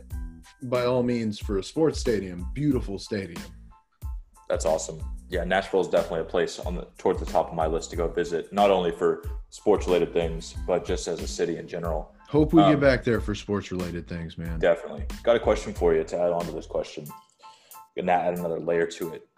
by 0.63 0.85
all 0.85 1.03
means 1.03 1.39
for 1.39 1.59
a 1.59 1.63
sports 1.63 2.01
stadium 2.01 2.49
beautiful 2.55 2.99
stadium. 2.99 3.43
That's 4.49 4.65
awesome. 4.65 5.03
Yeah 5.29 5.45
nashville 5.45 5.83
is 5.83 5.89
definitely 5.89 6.21
a 6.21 6.25
place 6.25 6.59
on 6.59 6.75
the 6.75 6.87
towards 6.97 7.21
the 7.21 7.27
top 7.27 7.49
of 7.49 7.55
my 7.55 7.67
list 7.67 7.91
to 7.91 7.97
go 7.97 8.09
visit 8.09 8.53
not 8.53 8.71
only 8.71 8.93
for 8.93 9.25
sports 9.51 9.87
related 9.87 10.13
things 10.13 10.55
but 10.67 10.87
just 10.87 11.07
as 11.07 11.21
a 11.21 11.29
city 11.29 11.59
in 11.59 11.69
general 11.69 12.14
Hope 12.29 12.53
we 12.53 12.63
um, 12.63 12.73
get 12.73 12.81
back 12.81 13.05
there 13.05 13.21
for 13.21 13.35
sports 13.35 13.71
related 13.71 14.09
things, 14.09 14.37
man. 14.39 14.59
Definitely. 14.59 15.05
Got 15.23 15.37
a 15.37 15.41
question 15.41 15.73
for 15.73 15.95
you 15.95 16.05
to 16.05 16.19
add 16.19 16.33
on 16.33 16.45
to 16.47 16.53
this 16.53 16.67
question. 16.67 17.07
Gonna 17.97 18.13
add 18.13 18.39
another 18.39 18.59
layer 18.59 18.87
to 18.87 19.13
it. 19.13 19.29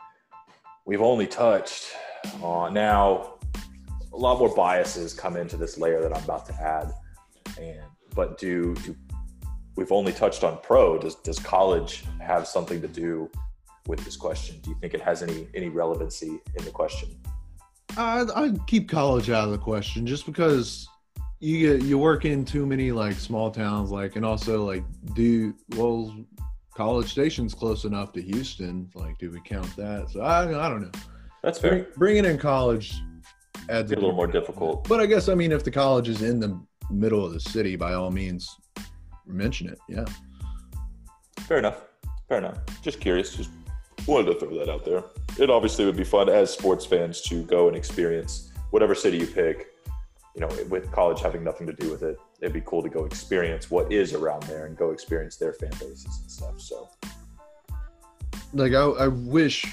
We've 0.86 1.02
only 1.02 1.26
touched 1.26 1.88
on 2.42 2.72
now 2.74 3.34
a 4.12 4.16
lot 4.16 4.38
more 4.38 4.54
biases 4.54 5.12
come 5.12 5.36
into 5.36 5.56
this 5.56 5.78
layer 5.78 6.00
that 6.00 6.16
I'm 6.16 6.24
about 6.24 6.46
to 6.46 6.54
add. 6.54 6.92
And 7.60 7.82
but 8.14 8.38
do, 8.38 8.74
do 8.76 8.96
we've 9.76 9.92
only 9.92 10.12
touched 10.12 10.42
on 10.42 10.58
pro. 10.62 10.98
Does 10.98 11.16
does 11.16 11.38
college 11.38 12.04
have 12.20 12.46
something 12.46 12.80
to 12.80 12.88
do 12.88 13.30
with 13.86 14.02
this 14.04 14.16
question? 14.16 14.58
Do 14.62 14.70
you 14.70 14.76
think 14.80 14.94
it 14.94 15.02
has 15.02 15.22
any 15.22 15.48
any 15.54 15.68
relevancy 15.68 16.40
in 16.54 16.64
the 16.64 16.70
question? 16.70 17.10
I'd, 17.98 18.30
I'd 18.30 18.66
keep 18.66 18.88
college 18.88 19.30
out 19.30 19.44
of 19.44 19.50
the 19.52 19.58
question 19.58 20.06
just 20.06 20.26
because 20.26 20.88
you 21.40 21.78
get 21.78 21.86
you 21.86 21.98
work 21.98 22.24
in 22.24 22.44
too 22.44 22.64
many 22.66 22.92
like 22.92 23.14
small 23.14 23.50
towns 23.50 23.90
like 23.90 24.16
and 24.16 24.24
also 24.24 24.64
like 24.64 24.84
do 25.14 25.54
well 25.76 26.14
college 26.74 27.10
station's 27.10 27.54
close 27.54 27.84
enough 27.84 28.12
to 28.12 28.22
houston 28.22 28.90
like 28.94 29.16
do 29.18 29.30
we 29.30 29.40
count 29.40 29.74
that? 29.76 30.08
So 30.10 30.20
i, 30.20 30.42
I 30.42 30.68
don't 30.68 30.82
know. 30.82 30.90
That's 31.42 31.58
fair. 31.58 31.70
Bring, 31.70 31.86
bringing 31.96 32.24
in 32.24 32.38
college 32.38 32.94
adds 33.68 33.90
a, 33.92 33.94
a 33.94 33.96
little 33.96 34.12
more 34.12 34.26
difficult. 34.26 34.88
But 34.88 35.00
i 35.00 35.06
guess 35.06 35.28
i 35.28 35.34
mean 35.34 35.52
if 35.52 35.62
the 35.62 35.70
college 35.70 36.08
is 36.08 36.22
in 36.22 36.40
the 36.40 36.58
middle 36.90 37.24
of 37.24 37.32
the 37.32 37.40
city 37.40 37.76
by 37.76 37.94
all 37.94 38.10
means 38.10 38.48
mention 39.26 39.68
it 39.68 39.78
yeah. 39.88 40.04
Fair 41.40 41.58
enough. 41.58 41.84
Fair 42.28 42.38
enough. 42.38 42.58
Just 42.82 42.98
curious 43.00 43.34
just 43.34 43.50
wanted 44.06 44.32
to 44.32 44.40
throw 44.40 44.58
that 44.58 44.68
out 44.68 44.84
there. 44.84 45.04
It 45.38 45.50
obviously 45.50 45.84
would 45.84 45.96
be 45.96 46.04
fun 46.04 46.28
as 46.28 46.52
sports 46.52 46.86
fans 46.86 47.20
to 47.22 47.44
go 47.44 47.68
and 47.68 47.76
experience 47.76 48.50
whatever 48.70 48.94
city 48.94 49.18
you 49.18 49.26
pick 49.26 49.75
you 50.36 50.42
know, 50.42 50.48
with 50.68 50.92
college 50.92 51.20
having 51.22 51.42
nothing 51.42 51.66
to 51.66 51.72
do 51.72 51.90
with 51.90 52.02
it, 52.02 52.18
it'd 52.40 52.52
be 52.52 52.60
cool 52.60 52.82
to 52.82 52.90
go 52.90 53.06
experience 53.06 53.70
what 53.70 53.90
is 53.90 54.12
around 54.12 54.42
there 54.42 54.66
and 54.66 54.76
go 54.76 54.90
experience 54.90 55.36
their 55.38 55.54
fan 55.54 55.70
bases 55.70 56.20
and 56.20 56.30
stuff. 56.30 56.60
So, 56.60 56.90
like, 58.52 58.74
I, 58.74 58.82
I 58.82 59.08
wish 59.08 59.64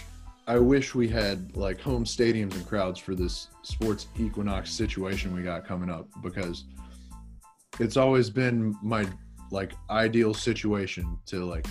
I 0.48 0.58
wish 0.58 0.96
we 0.96 1.08
had 1.08 1.56
like 1.56 1.80
home 1.80 2.06
stadiums 2.06 2.54
and 2.54 2.66
crowds 2.66 3.00
for 3.00 3.14
this 3.14 3.48
sports 3.62 4.08
equinox 4.18 4.72
situation 4.72 5.34
we 5.34 5.42
got 5.42 5.66
coming 5.66 5.90
up 5.90 6.08
because 6.22 6.66
it's 7.80 7.98
always 7.98 8.30
been 8.30 8.76
my 8.82 9.06
like 9.52 9.74
ideal 9.90 10.34
situation 10.34 11.18
to 11.28 11.46
like 11.46 11.66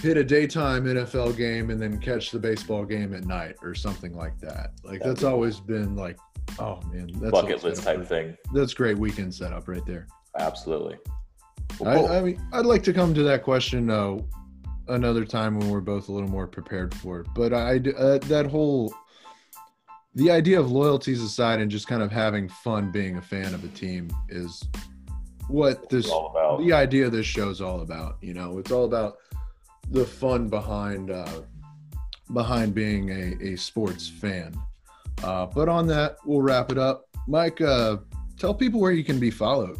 hit 0.00 0.16
a 0.16 0.24
daytime 0.24 0.84
NFL 0.84 1.36
game 1.36 1.70
and 1.70 1.80
then 1.80 1.98
catch 1.98 2.30
the 2.30 2.38
baseball 2.38 2.84
game 2.84 3.14
at 3.14 3.24
night 3.24 3.56
or 3.62 3.74
something 3.74 4.14
like 4.14 4.38
that. 4.40 4.72
Like 4.82 5.02
that's 5.02 5.24
always 5.24 5.60
been 5.60 5.96
like, 5.96 6.18
oh 6.58 6.80
man, 6.92 7.10
that's 7.14 7.30
Bucket 7.30 7.62
list 7.64 7.82
type 7.82 7.98
for- 7.98 8.04
thing. 8.04 8.36
That's 8.52 8.74
great 8.74 8.98
weekend 8.98 9.34
setup 9.34 9.68
right 9.68 9.84
there. 9.86 10.06
Absolutely. 10.38 10.96
Well, 11.80 11.96
cool. 12.06 12.12
I, 12.12 12.18
I 12.18 12.22
mean, 12.22 12.48
I'd 12.52 12.66
like 12.66 12.82
to 12.84 12.92
come 12.92 13.14
to 13.14 13.22
that 13.24 13.42
question 13.42 13.90
uh, 13.90 14.18
another 14.88 15.24
time 15.24 15.58
when 15.58 15.70
we're 15.70 15.80
both 15.80 16.08
a 16.08 16.12
little 16.12 16.28
more 16.28 16.46
prepared 16.46 16.94
for 16.94 17.20
it. 17.20 17.26
But 17.34 17.52
I, 17.54 17.76
uh, 17.96 18.18
that 18.18 18.46
whole, 18.50 18.94
the 20.14 20.30
idea 20.30 20.60
of 20.60 20.70
loyalties 20.70 21.22
aside 21.22 21.60
and 21.60 21.70
just 21.70 21.86
kind 21.88 22.02
of 22.02 22.12
having 22.12 22.48
fun 22.48 22.90
being 22.92 23.16
a 23.16 23.22
fan 23.22 23.54
of 23.54 23.64
a 23.64 23.68
team 23.68 24.08
is 24.28 24.62
what 25.48 25.88
this, 25.88 26.04
It's 26.04 26.12
all 26.14 26.30
about. 26.30 26.60
the 26.64 26.72
idea 26.72 27.06
of 27.06 27.12
this 27.12 27.26
show 27.26 27.48
is 27.48 27.60
all 27.60 27.80
about. 27.80 28.18
You 28.20 28.34
know, 28.34 28.58
it's 28.58 28.70
all 28.70 28.84
about 28.84 29.16
the 29.90 30.04
fun 30.04 30.48
behind, 30.48 31.10
uh, 31.10 31.40
behind 32.32 32.74
being 32.74 33.10
a, 33.10 33.52
a 33.52 33.56
sports 33.56 34.08
fan. 34.08 34.54
Uh, 35.22 35.46
but 35.46 35.68
on 35.68 35.86
that, 35.86 36.16
we'll 36.24 36.42
wrap 36.42 36.70
it 36.70 36.78
up. 36.78 37.06
Mike, 37.26 37.60
uh, 37.60 37.98
tell 38.38 38.54
people 38.54 38.80
where 38.80 38.92
you 38.92 39.04
can 39.04 39.18
be 39.18 39.30
followed. 39.30 39.76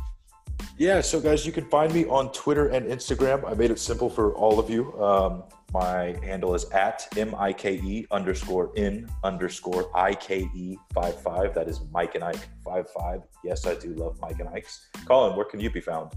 Yeah, 0.78 1.00
so 1.00 1.20
guys, 1.20 1.44
you 1.44 1.52
can 1.52 1.68
find 1.68 1.92
me 1.92 2.04
on 2.06 2.32
Twitter 2.32 2.68
and 2.68 2.86
Instagram. 2.86 3.48
I 3.48 3.54
made 3.54 3.70
it 3.70 3.78
simple 3.78 4.08
for 4.08 4.34
all 4.34 4.58
of 4.58 4.70
you. 4.70 4.92
Um, 5.02 5.44
my 5.72 6.16
handle 6.22 6.54
is 6.54 6.64
at 6.70 7.06
M 7.16 7.34
I 7.36 7.52
K 7.52 7.74
E 7.74 8.06
underscore 8.10 8.72
N 8.76 9.10
underscore 9.24 9.90
I 9.94 10.14
K 10.14 10.48
E 10.54 10.76
five 10.94 11.20
five. 11.20 11.52
That 11.54 11.68
is 11.68 11.80
Mike 11.92 12.14
and 12.14 12.24
Ike 12.24 12.48
five 12.64 12.86
five. 12.90 13.22
Yes, 13.42 13.66
I 13.66 13.74
do 13.74 13.94
love 13.94 14.18
Mike 14.20 14.38
and 14.40 14.48
Ike's. 14.48 14.86
Colin, 15.04 15.36
where 15.36 15.44
can 15.44 15.60
you 15.60 15.70
be 15.70 15.80
found? 15.80 16.12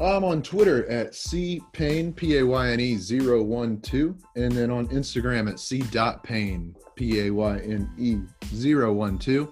I'm 0.00 0.22
on 0.22 0.42
Twitter 0.42 0.88
at 0.88 1.14
C 1.14 1.60
Payne 1.72 2.12
P 2.12 2.38
A 2.38 2.46
Y 2.46 2.70
N 2.70 2.78
E 2.78 2.96
012 2.96 4.14
and 4.36 4.52
then 4.52 4.70
on 4.70 4.86
Instagram 4.88 5.50
at 5.50 5.58
C 5.58 5.80
dot 5.90 6.22
Payne 6.22 6.76
P 6.94 7.26
A 7.26 7.30
Y 7.30 7.58
N 7.58 7.90
E 7.98 8.18
012. 8.52 9.48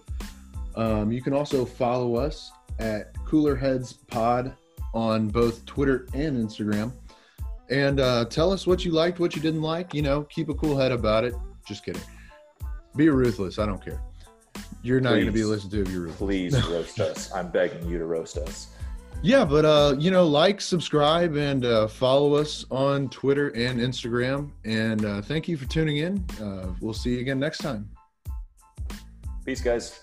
Um, 0.76 1.10
you 1.10 1.20
can 1.20 1.32
also 1.32 1.64
follow 1.64 2.14
us 2.14 2.52
at 2.78 3.12
Cooler 3.24 3.56
Heads 3.56 3.94
Pod 3.94 4.54
on 4.94 5.26
both 5.26 5.64
Twitter 5.66 6.06
and 6.14 6.36
Instagram. 6.36 6.92
And 7.68 7.98
uh, 7.98 8.26
tell 8.26 8.52
us 8.52 8.68
what 8.68 8.84
you 8.84 8.92
liked, 8.92 9.18
what 9.18 9.34
you 9.34 9.42
didn't 9.42 9.62
like. 9.62 9.94
You 9.94 10.02
know, 10.02 10.22
keep 10.22 10.48
a 10.48 10.54
cool 10.54 10.78
head 10.78 10.92
about 10.92 11.24
it. 11.24 11.34
Just 11.66 11.84
kidding. 11.84 12.02
Be 12.94 13.08
ruthless. 13.08 13.58
I 13.58 13.66
don't 13.66 13.84
care. 13.84 14.00
You're 14.82 15.00
not 15.00 15.10
going 15.10 15.26
to 15.26 15.32
be 15.32 15.42
listened 15.42 15.72
to 15.72 15.82
if 15.82 15.90
you're 15.90 16.02
ruthless. 16.02 16.18
Please 16.18 16.68
roast 16.70 17.00
us. 17.00 17.32
I'm 17.32 17.50
begging 17.50 17.88
you 17.88 17.98
to 17.98 18.06
roast 18.06 18.36
us. 18.36 18.68
Yeah, 19.26 19.44
but 19.44 19.64
uh, 19.64 19.96
you 19.98 20.12
know, 20.12 20.24
like, 20.24 20.60
subscribe, 20.60 21.34
and 21.34 21.64
uh, 21.64 21.88
follow 21.88 22.36
us 22.36 22.64
on 22.70 23.08
Twitter 23.08 23.48
and 23.56 23.80
Instagram. 23.80 24.52
And 24.64 25.04
uh, 25.04 25.20
thank 25.20 25.48
you 25.48 25.56
for 25.56 25.64
tuning 25.64 25.96
in. 25.96 26.24
Uh, 26.40 26.72
we'll 26.80 26.94
see 26.94 27.14
you 27.14 27.18
again 27.18 27.40
next 27.40 27.58
time. 27.58 27.90
Peace, 29.44 29.60
guys. 29.60 29.98